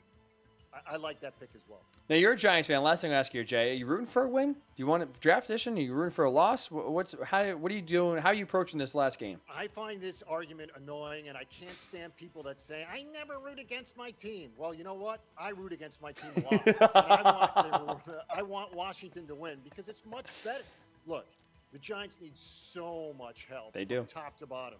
I, 0.75 0.93
I 0.93 0.97
like 0.97 1.21
that 1.21 1.39
pick 1.39 1.49
as 1.55 1.61
well. 1.69 1.81
Now 2.09 2.17
you're 2.17 2.33
a 2.33 2.37
Giants 2.37 2.67
fan. 2.67 2.83
Last 2.83 3.01
thing 3.01 3.11
I 3.11 3.15
ask 3.15 3.33
you, 3.33 3.43
Jay, 3.43 3.71
are 3.71 3.73
you 3.73 3.85
rooting 3.85 4.05
for 4.05 4.23
a 4.23 4.29
win? 4.29 4.53
Do 4.53 4.59
you 4.75 4.85
want 4.85 5.03
a 5.03 5.07
draft 5.19 5.47
position? 5.47 5.77
Are 5.77 5.81
you 5.81 5.93
rooting 5.93 6.13
for 6.13 6.25
a 6.25 6.29
loss? 6.29 6.69
What's 6.69 7.15
how? 7.23 7.51
What 7.53 7.71
are 7.71 7.75
you 7.75 7.81
doing? 7.81 8.21
How 8.21 8.29
are 8.29 8.33
you 8.33 8.43
approaching 8.43 8.77
this 8.77 8.93
last 8.93 9.17
game? 9.17 9.39
I 9.53 9.67
find 9.67 10.01
this 10.01 10.21
argument 10.27 10.71
annoying, 10.75 11.29
and 11.29 11.37
I 11.37 11.45
can't 11.45 11.79
stand 11.79 12.15
people 12.15 12.43
that 12.43 12.61
say, 12.61 12.85
I 12.91 13.05
never 13.13 13.39
root 13.39 13.59
against 13.59 13.97
my 13.97 14.11
team. 14.11 14.51
Well, 14.57 14.73
you 14.73 14.83
know 14.83 14.93
what? 14.93 15.21
I 15.37 15.49
root 15.49 15.73
against 15.73 16.01
my 16.01 16.11
team 16.11 16.31
a 16.37 16.41
lot. 16.41 16.95
I, 16.95 17.81
want, 17.81 18.01
I 18.37 18.41
want 18.41 18.75
Washington 18.75 19.25
to 19.27 19.35
win 19.35 19.57
because 19.63 19.87
it's 19.87 20.01
much 20.09 20.27
better. 20.43 20.63
Look, 21.07 21.25
the 21.71 21.79
Giants 21.79 22.17
need 22.21 22.35
so 22.35 23.15
much 23.17 23.47
help. 23.49 23.73
They 23.73 23.85
from 23.85 24.05
do. 24.05 24.07
Top 24.11 24.37
to 24.39 24.45
bottom. 24.45 24.79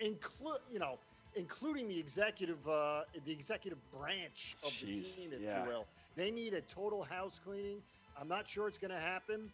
Include, 0.00 0.60
you 0.72 0.78
know, 0.78 0.98
including 1.36 1.88
the 1.88 1.98
executive, 1.98 2.66
uh, 2.68 3.02
the 3.24 3.32
executive 3.32 3.78
branch 3.92 4.56
of 4.64 4.70
the 4.80 4.92
team, 4.92 5.32
if 5.32 5.40
yeah. 5.40 5.62
you 5.62 5.68
will. 5.68 5.86
They 6.16 6.30
need 6.30 6.54
a 6.54 6.60
total 6.62 7.02
house 7.02 7.40
cleaning. 7.44 7.78
I'm 8.20 8.28
not 8.28 8.48
sure 8.48 8.68
it's 8.68 8.78
going 8.78 8.90
to 8.90 9.00
happen, 9.00 9.50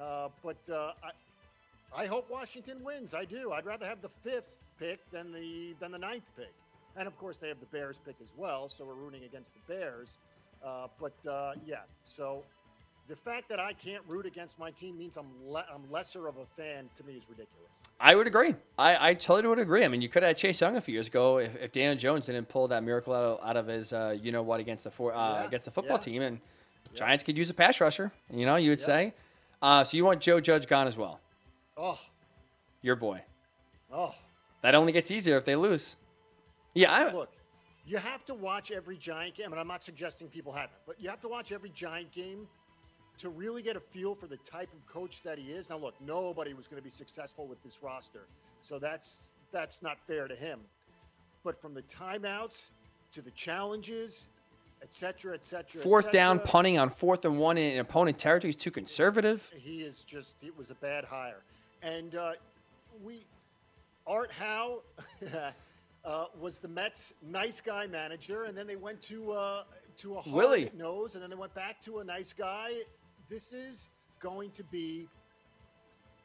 uh, 0.00 0.28
but 0.42 0.58
uh, 0.72 0.92
I, 1.02 2.02
I 2.02 2.06
hope 2.06 2.30
Washington 2.30 2.84
wins. 2.84 3.14
I 3.14 3.24
do. 3.24 3.52
I'd 3.52 3.66
rather 3.66 3.86
have 3.86 4.02
the 4.02 4.10
fifth 4.22 4.54
pick 4.78 4.98
than 5.10 5.32
the 5.32 5.74
than 5.80 5.90
the 5.90 5.98
ninth 5.98 6.24
pick. 6.36 6.52
And 6.96 7.06
of 7.06 7.16
course, 7.18 7.38
they 7.38 7.48
have 7.48 7.60
the 7.60 7.66
Bears 7.66 8.00
pick 8.04 8.16
as 8.22 8.30
well, 8.36 8.68
so 8.68 8.84
we're 8.84 8.94
rooting 8.94 9.24
against 9.24 9.52
the 9.54 9.72
Bears. 9.72 10.18
Uh, 10.64 10.88
but 11.00 11.14
uh, 11.28 11.52
yeah, 11.64 11.82
so 12.04 12.42
the 13.10 13.16
fact 13.16 13.48
that 13.48 13.58
I 13.58 13.72
can't 13.72 14.04
root 14.08 14.24
against 14.24 14.56
my 14.56 14.70
team 14.70 14.96
means 14.96 15.16
I'm 15.16 15.26
le- 15.44 15.66
I'm 15.74 15.90
lesser 15.90 16.28
of 16.28 16.36
a 16.36 16.46
fan. 16.56 16.88
To 16.94 17.04
me, 17.04 17.14
is 17.14 17.24
ridiculous. 17.28 17.72
I 17.98 18.14
would 18.14 18.28
agree. 18.28 18.54
I, 18.78 19.10
I 19.10 19.14
totally 19.14 19.48
would 19.48 19.58
agree. 19.58 19.84
I 19.84 19.88
mean, 19.88 20.00
you 20.00 20.08
could 20.08 20.22
have 20.22 20.30
had 20.30 20.38
Chase 20.38 20.60
Young 20.60 20.76
a 20.76 20.80
few 20.80 20.94
years 20.94 21.08
ago 21.08 21.38
if, 21.38 21.54
if 21.56 21.72
Daniel 21.72 21.96
Jones 21.96 22.26
didn't 22.26 22.48
pull 22.48 22.68
that 22.68 22.84
miracle 22.84 23.12
out 23.12 23.24
of, 23.24 23.40
out 23.48 23.56
of 23.56 23.66
his, 23.66 23.92
uh, 23.92 24.16
you 24.22 24.30
know 24.30 24.42
what, 24.42 24.60
against 24.60 24.84
the 24.84 24.92
four, 24.92 25.12
uh, 25.12 25.40
Yeah, 25.40 25.46
against 25.48 25.64
the 25.64 25.72
football 25.72 25.96
yeah. 25.96 26.02
team, 26.02 26.22
and 26.22 26.40
Giants 26.94 27.24
could 27.24 27.36
use 27.36 27.50
a 27.50 27.54
pass 27.54 27.80
rusher. 27.80 28.12
You 28.32 28.46
know, 28.46 28.54
you 28.56 28.70
would 28.70 28.80
say. 28.80 29.12
Uh, 29.60 29.82
so 29.82 29.96
you 29.96 30.04
want 30.04 30.20
Joe 30.20 30.38
Judge 30.40 30.68
gone 30.68 30.86
as 30.86 30.96
well, 30.96 31.18
Oh, 31.76 31.98
your 32.80 32.94
boy. 32.96 33.22
oh. 33.92 34.14
That 34.62 34.74
only 34.74 34.92
gets 34.92 35.10
easier 35.10 35.36
if 35.36 35.44
they 35.44 35.56
lose. 35.56 35.96
Yeah, 36.74 36.92
I, 36.92 37.12
Look, 37.12 37.30
you 37.86 37.96
have 37.96 38.24
to 38.26 38.34
watch 38.34 38.70
every 38.70 38.96
Giant 38.96 39.34
game, 39.34 39.50
and 39.50 39.60
I'm 39.60 39.66
not 39.66 39.82
suggesting 39.82 40.28
people 40.28 40.52
haven't, 40.52 40.78
but 40.86 41.00
you 41.00 41.10
have 41.10 41.20
to 41.22 41.28
watch 41.28 41.50
every 41.50 41.70
Giant 41.70 42.12
game 42.12 42.46
to 43.20 43.28
really 43.28 43.62
get 43.62 43.76
a 43.76 43.80
feel 43.80 44.14
for 44.14 44.26
the 44.26 44.38
type 44.38 44.70
of 44.72 44.86
coach 44.86 45.22
that 45.22 45.38
he 45.38 45.50
is. 45.50 45.68
Now, 45.70 45.76
look, 45.76 45.94
nobody 46.00 46.54
was 46.54 46.66
going 46.66 46.80
to 46.80 46.84
be 46.84 46.94
successful 46.94 47.46
with 47.46 47.62
this 47.62 47.82
roster, 47.82 48.26
so 48.60 48.78
that's 48.78 49.28
that's 49.52 49.82
not 49.82 49.98
fair 50.06 50.28
to 50.28 50.34
him. 50.34 50.60
But 51.44 51.60
from 51.60 51.74
the 51.74 51.82
timeouts 51.82 52.70
to 53.12 53.22
the 53.22 53.30
challenges, 53.32 54.26
et 54.82 54.92
cetera, 54.92 55.34
et 55.34 55.44
cetera, 55.44 55.80
et 55.80 55.84
fourth 55.84 56.10
down 56.10 56.38
punting 56.38 56.78
on 56.78 56.90
fourth 56.90 57.24
and 57.24 57.38
one 57.38 57.58
in 57.58 57.78
opponent 57.78 58.18
territory 58.18 58.50
is 58.50 58.56
too 58.56 58.70
conservative. 58.70 59.50
he 59.56 59.80
is 59.80 60.04
just 60.04 60.42
it 60.42 60.56
was 60.56 60.70
a 60.70 60.74
bad 60.76 61.04
hire 61.04 61.42
and 61.82 62.14
uh, 62.14 62.32
we 63.02 63.24
art 64.06 64.30
howe 64.32 64.80
uh, 66.04 66.24
was 66.38 66.58
the 66.58 66.68
mets 66.68 67.12
nice 67.22 67.60
guy 67.60 67.86
manager 67.86 68.44
and 68.44 68.56
then 68.56 68.66
they 68.66 68.76
went 68.76 69.00
to 69.02 69.32
uh, 69.32 69.64
to 69.96 70.14
a 70.14 70.20
hard 70.20 70.34
Willie. 70.34 70.70
nose 70.76 71.14
and 71.14 71.22
then 71.22 71.30
they 71.30 71.36
went 71.36 71.54
back 71.54 71.82
to 71.82 71.98
a 71.98 72.04
nice 72.04 72.32
guy 72.32 72.70
this 73.30 73.52
is 73.52 73.88
going 74.20 74.50
to 74.50 74.64
be 74.64 75.08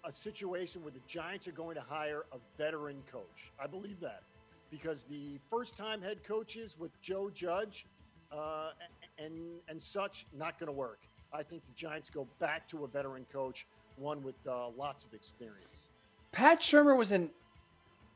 a 0.03 0.11
situation 0.11 0.83
where 0.83 0.91
the 0.91 1.01
giants 1.07 1.47
are 1.47 1.53
going 1.53 1.75
to 1.75 1.81
hire 1.81 2.25
a 2.33 2.37
veteran 2.57 2.97
coach 3.09 3.51
i 3.59 3.65
believe 3.65 3.99
that 4.01 4.23
because 4.69 5.05
the 5.05 5.39
first 5.49 5.77
time 5.77 6.01
head 6.01 6.23
coaches 6.23 6.75
with 6.77 6.91
joe 7.01 7.29
judge 7.29 7.85
uh, 8.31 8.69
and 9.17 9.33
and 9.69 9.81
such 9.81 10.25
not 10.37 10.59
going 10.59 10.67
to 10.67 10.73
work. 10.73 10.99
I 11.33 11.43
think 11.43 11.65
the 11.65 11.73
Giants 11.73 12.09
go 12.09 12.27
back 12.39 12.67
to 12.69 12.83
a 12.85 12.87
veteran 12.87 13.25
coach, 13.31 13.65
one 13.97 14.23
with 14.23 14.35
uh, 14.47 14.69
lots 14.69 15.05
of 15.05 15.13
experience. 15.13 15.89
Pat 16.31 16.59
Shurmur 16.61 16.97
was 16.97 17.11
an 17.11 17.31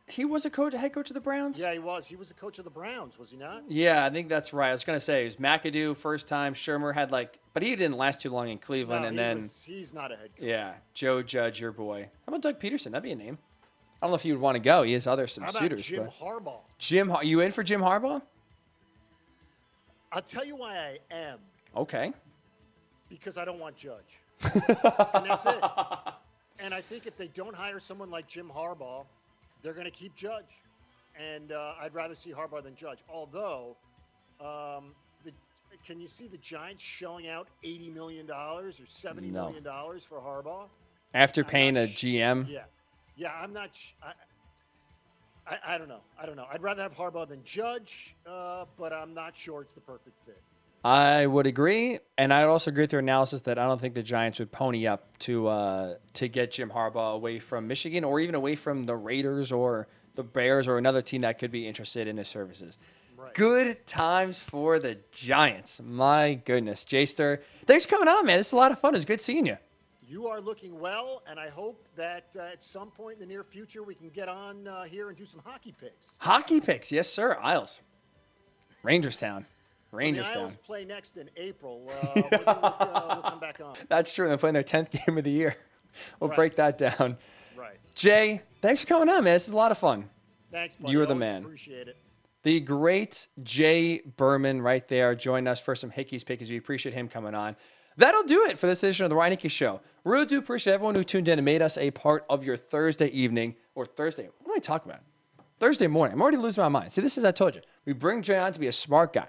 he 0.10 0.26
was 0.26 0.46
a 0.46 0.50
coach, 0.50 0.74
head 0.74 0.94
coach 0.94 1.10
of 1.10 1.14
the 1.14 1.20
Browns. 1.22 1.60
Yeah, 1.60 1.72
he 1.74 1.80
was. 1.80 2.08
He 2.08 2.16
was 2.16 2.28
the 2.30 2.34
coach 2.34 2.58
of 2.60 2.64
the 2.66 2.70
Browns, 2.72 3.18
was 3.18 3.32
he 3.32 3.38
not? 3.38 3.64
Yeah, 3.70 4.06
I 4.06 4.10
think 4.10 4.28
that's 4.30 4.52
right. 4.54 4.70
I 4.70 4.72
was 4.72 4.84
gonna 4.84 5.00
say 5.00 5.22
it 5.22 5.26
was 5.26 5.36
McAdoo 5.38 5.96
first 5.98 6.28
time. 6.28 6.54
Shurmur 6.54 6.94
had 6.94 7.12
like, 7.12 7.40
but 7.54 7.64
he 7.64 7.76
didn't 7.76 7.98
last 7.98 8.22
too 8.22 8.30
long 8.32 8.50
in 8.50 8.58
Cleveland, 8.58 9.02
No, 9.04 9.08
and 9.10 9.18
he 9.18 9.24
then 9.24 9.38
was- 9.42 9.64
he's 9.64 9.94
not 9.94 10.12
a 10.12 10.16
head 10.16 10.30
coach. 10.36 10.46
yeah, 10.48 10.74
Joe 10.94 11.22
Judge, 11.22 11.60
your 11.62 11.72
boy. 11.72 12.10
How 12.26 12.32
about 12.34 12.42
Doug 12.42 12.60
Pederson? 12.60 12.86
That'd 12.92 13.04
be 13.04 13.12
a 13.12 13.16
name. 13.16 13.38
I 14.02 14.06
don't 14.06 14.12
know 14.12 14.16
if 14.16 14.24
you 14.26 14.34
would 14.34 14.42
want 14.42 14.56
to 14.56 14.60
go. 14.60 14.84
He 14.84 14.94
has 14.94 15.06
other 15.08 15.28
some 15.28 15.44
How 15.44 15.50
about 15.50 15.62
suitors. 15.62 15.86
Jim 15.86 16.06
but 16.06 16.14
Harbaugh? 16.26 16.62
Jim, 16.78 17.10
Har- 17.10 17.24
you 17.24 17.42
in 17.42 17.52
for 17.52 17.64
Jim 17.64 17.82
Harbaugh? 17.82 18.22
I'll 20.12 20.22
tell 20.22 20.46
you 20.46 20.56
why 20.56 20.76
I 20.78 20.98
am. 21.14 21.40
Okay. 21.76 22.14
because 23.10 23.38
I 23.38 23.46
don't 23.46 23.60
want 23.60 23.76
Judge. 23.76 24.20
and 24.44 25.26
that's 25.26 25.46
it. 25.46 25.64
And 26.60 26.74
I 26.74 26.82
think 26.82 27.06
if 27.06 27.16
they 27.18 27.28
don't 27.28 27.56
hire 27.56 27.80
someone 27.80 28.10
like 28.10 28.28
Jim 28.28 28.52
Harbaugh, 28.56 29.06
they're 29.62 29.74
going 29.74 29.86
to 29.86 29.92
keep 29.92 30.16
Judge. 30.16 30.62
And 31.20 31.52
uh, 31.52 31.74
I'd 31.82 31.94
rather 31.94 32.16
see 32.16 32.32
Harbaugh 32.32 32.64
than 32.64 32.76
Judge. 32.76 33.00
Although, 33.12 33.76
um, 34.40 34.94
the, 35.26 35.32
can 35.86 36.00
you 36.00 36.08
see 36.08 36.28
the 36.28 36.38
Giants 36.38 36.84
shelling 36.84 37.28
out 37.28 37.48
$80 37.64 37.94
million 37.94 38.30
or 38.32 38.72
70 38.88 39.28
No. 39.30 39.46
million 39.46 39.64
dollars 39.64 40.04
for 40.04 40.20
Harbaugh? 40.20 40.68
After 41.14 41.44
paying 41.44 41.76
a 41.78 41.88
sh- 41.88 41.96
GM, 42.06 42.48
Yeah. 42.50 42.64
Yeah, 43.18 43.34
I'm 43.34 43.52
not. 43.52 43.72
Sh- 43.76 43.94
I, 44.02 44.14
I, 45.46 45.76
I 45.76 45.78
don't 45.78 45.90
know. 45.90 46.00
I 46.22 46.26
don't 46.26 46.38
know. 46.38 46.46
I'd 46.54 46.62
rather 46.62 46.82
have 46.84 46.94
Harbaugh 46.96 47.28
than 47.28 47.44
Judge, 47.44 48.16
uh, 48.26 48.64
but 48.78 48.94
I'm 48.94 49.14
not 49.14 49.36
sure 49.36 49.62
it's 49.62 49.74
the 49.74 49.82
perfect 49.82 50.16
fit. 50.26 50.42
I 50.84 51.28
would 51.28 51.46
agree, 51.46 52.00
and 52.18 52.34
I'd 52.34 52.46
also 52.46 52.72
agree 52.72 52.84
with 52.84 52.94
your 52.94 53.00
analysis 53.00 53.42
that 53.42 53.60
I 53.60 53.66
don't 53.66 53.82
think 53.82 53.96
the 53.96 54.04
Giants 54.04 54.40
would 54.40 54.52
pony 54.52 54.88
up 54.88 55.18
to 55.20 55.48
uh, 55.48 55.96
to 56.14 56.28
get 56.30 56.52
Jim 56.52 56.70
Harbaugh 56.70 57.16
away 57.16 57.40
from 57.40 57.68
Michigan 57.68 58.06
or 58.06 58.20
even 58.22 58.34
away 58.34 58.56
from 58.56 58.86
the 58.86 58.96
Raiders 58.96 59.52
or 59.52 59.88
the 60.16 60.24
Bears 60.24 60.68
or 60.68 60.78
another 60.78 61.02
team 61.02 61.22
that 61.22 61.38
could 61.38 61.52
be 61.52 61.68
interested 61.68 62.08
in 62.08 62.18
his 62.18 62.30
services. 62.30 62.78
Right. 63.18 63.34
Good 63.34 63.86
times 63.86 64.40
for 64.40 64.80
the 64.80 64.98
Giants. 65.12 65.82
My 65.84 66.36
goodness, 66.36 66.86
Jayster, 66.86 67.42
thanks 67.66 67.86
for 67.86 67.92
coming 67.92 68.08
on, 68.08 68.26
man. 68.26 68.38
This 68.38 68.48
is 68.48 68.54
a 68.54 68.58
lot 68.58 68.72
of 68.72 68.80
fun. 68.80 68.96
It's 68.96 69.04
good 69.04 69.20
seeing 69.20 69.46
you. 69.46 69.58
You 70.08 70.28
are 70.28 70.40
looking 70.40 70.80
well, 70.80 71.22
and 71.28 71.38
I 71.40 71.50
hope 71.50 71.86
that 71.98 72.36
uh, 72.36 72.44
at 72.54 72.64
some 72.64 72.90
point 72.90 73.16
in 73.16 73.20
the 73.20 73.26
near 73.26 73.44
future 73.44 73.84
we 73.84 73.94
can 73.94 74.10
get 74.10 74.30
on 74.30 74.68
uh, 74.68 74.84
here 74.84 75.10
and 75.10 75.18
do 75.18 75.26
some 75.26 75.42
hockey 75.46 75.76
picks. 75.80 76.16
Hockey 76.20 76.62
picks, 76.62 76.92
yes, 76.92 77.10
sir. 77.10 77.38
Isles, 77.42 77.82
Rangerstown, 79.92 80.34
The. 80.36 80.40
Isles 80.42 80.56
play 80.58 80.86
next 80.86 81.18
in 81.18 81.30
April. 81.38 81.90
Uh, 81.90 82.12
we'll, 82.16 82.24
uh, 82.46 83.06
we'll 83.22 83.22
come 83.32 83.40
back 83.40 83.60
on. 83.64 83.74
That's 83.88 84.14
true. 84.14 84.28
They're 84.28 84.38
playing 84.38 84.54
their 84.54 84.64
tenth 84.64 84.90
game 85.06 85.18
of 85.18 85.24
the 85.24 85.32
year. 85.32 85.56
We'll 86.20 86.30
Right. 86.30 86.36
break 86.36 86.56
that 86.58 86.78
down. 86.78 87.18
Right. 87.58 87.78
Jay, 87.96 88.42
thanks 88.62 88.82
for 88.82 88.88
coming 88.88 89.10
on, 89.10 89.24
man. 89.24 89.34
This 89.36 89.48
is 89.48 89.54
a 89.54 89.58
lot 89.58 89.72
of 89.72 89.78
fun. 89.78 90.10
Thanks, 90.52 90.76
buddy. 90.76 90.94
You're 90.94 91.06
the 91.06 91.16
man. 91.16 91.44
Appreciate 91.44 91.88
it. 91.88 91.98
The 92.44 92.60
great 92.62 93.28
Jay 93.44 94.02
Berman 94.18 94.62
right 94.62 94.88
there 94.88 95.14
joined 95.16 95.48
us 95.48 95.60
for 95.60 95.76
some 95.76 95.92
Hickeys 95.92 96.24
Pickies. 96.24 96.50
We 96.50 96.58
appreciate 96.58 96.94
him 96.96 97.10
coming 97.10 97.36
on. 97.36 97.56
That'll 97.98 98.24
do 98.24 98.46
it 98.46 98.58
for 98.58 98.66
this 98.68 98.82
edition 98.82 99.04
of 99.04 99.10
the 99.10 99.16
Ryan 99.18 99.32
Hickey 99.34 99.50
Show. 99.50 99.82
Really 100.06 100.26
do 100.26 100.38
appreciate 100.38 100.74
everyone 100.74 100.96
who 100.96 101.04
tuned 101.04 101.28
in 101.28 101.38
and 101.38 101.44
made 101.46 101.62
us 101.62 101.78
a 101.78 101.92
part 101.92 102.26
of 102.30 102.46
your 102.46 102.56
Thursday 102.56 103.08
evening 103.10 103.56
or 103.76 103.86
Thursday. 103.86 104.30
What 104.44 104.54
am 104.54 104.56
I 104.56 104.60
talking 104.60 104.90
about? 104.90 105.04
Thursday 105.60 105.88
morning. 105.88 106.14
I'm 106.14 106.22
already 106.22 106.38
losing 106.38 106.62
my 106.62 106.70
mind. 106.70 106.94
See, 106.94 107.02
this 107.02 107.18
is 107.18 107.26
I 107.26 107.32
told 107.32 107.56
you. 107.56 107.62
We 107.86 107.92
bring 107.92 108.22
Jay 108.22 108.38
on 108.38 108.54
to 108.54 108.60
be 108.60 108.68
a 108.68 108.72
smart 108.72 109.12
guy. 109.12 109.28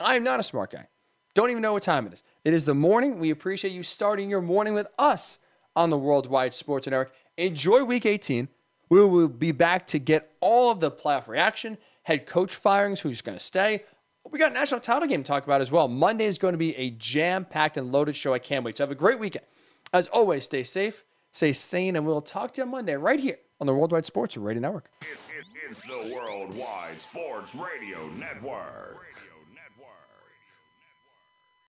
I 0.00 0.16
am 0.16 0.24
not 0.24 0.40
a 0.40 0.42
smart 0.42 0.70
guy. 0.70 0.88
Don't 1.34 1.50
even 1.50 1.62
know 1.62 1.72
what 1.72 1.82
time 1.82 2.06
it 2.06 2.12
is. 2.12 2.22
It 2.44 2.52
is 2.52 2.64
the 2.64 2.74
morning. 2.74 3.18
We 3.18 3.30
appreciate 3.30 3.72
you 3.72 3.82
starting 3.82 4.28
your 4.28 4.42
morning 4.42 4.74
with 4.74 4.86
us 4.98 5.38
on 5.74 5.90
the 5.90 5.96
Worldwide 5.96 6.54
Sports 6.54 6.86
Network. 6.86 7.14
Enjoy 7.36 7.84
Week 7.84 8.04
18. 8.04 8.48
We 8.90 9.04
will 9.04 9.28
be 9.28 9.52
back 9.52 9.86
to 9.88 9.98
get 9.98 10.30
all 10.40 10.70
of 10.70 10.80
the 10.80 10.90
playoff 10.90 11.28
reaction, 11.28 11.78
head 12.02 12.26
coach 12.26 12.54
firings, 12.54 13.00
who's 13.00 13.22
going 13.22 13.38
to 13.38 13.42
stay. 13.42 13.84
We 14.30 14.38
got 14.38 14.50
a 14.50 14.54
national 14.54 14.80
title 14.80 15.08
game 15.08 15.22
to 15.22 15.26
talk 15.26 15.44
about 15.44 15.62
as 15.62 15.72
well. 15.72 15.88
Monday 15.88 16.26
is 16.26 16.36
going 16.36 16.52
to 16.52 16.58
be 16.58 16.76
a 16.76 16.90
jam-packed 16.90 17.76
and 17.76 17.90
loaded 17.90 18.16
show. 18.16 18.34
I 18.34 18.38
can't 18.38 18.64
wait. 18.64 18.76
So 18.76 18.84
have 18.84 18.90
a 18.90 18.94
great 18.94 19.18
weekend. 19.18 19.46
As 19.94 20.08
always, 20.08 20.44
stay 20.44 20.62
safe, 20.62 21.04
stay 21.32 21.52
sane, 21.52 21.96
and 21.96 22.06
we'll 22.06 22.20
talk 22.20 22.52
to 22.54 22.60
you 22.60 22.64
on 22.64 22.70
Monday 22.70 22.94
right 22.94 23.18
here 23.18 23.38
on 23.60 23.66
the 23.66 23.74
Worldwide 23.74 24.04
Sports 24.04 24.36
Radio 24.36 24.60
Network. 24.60 24.90
It, 25.00 25.18
it, 25.38 25.46
it's 25.70 25.82
the 25.82 26.14
Worldwide 26.14 27.00
Sports 27.00 27.54
Radio 27.54 28.08
Network. 28.10 29.06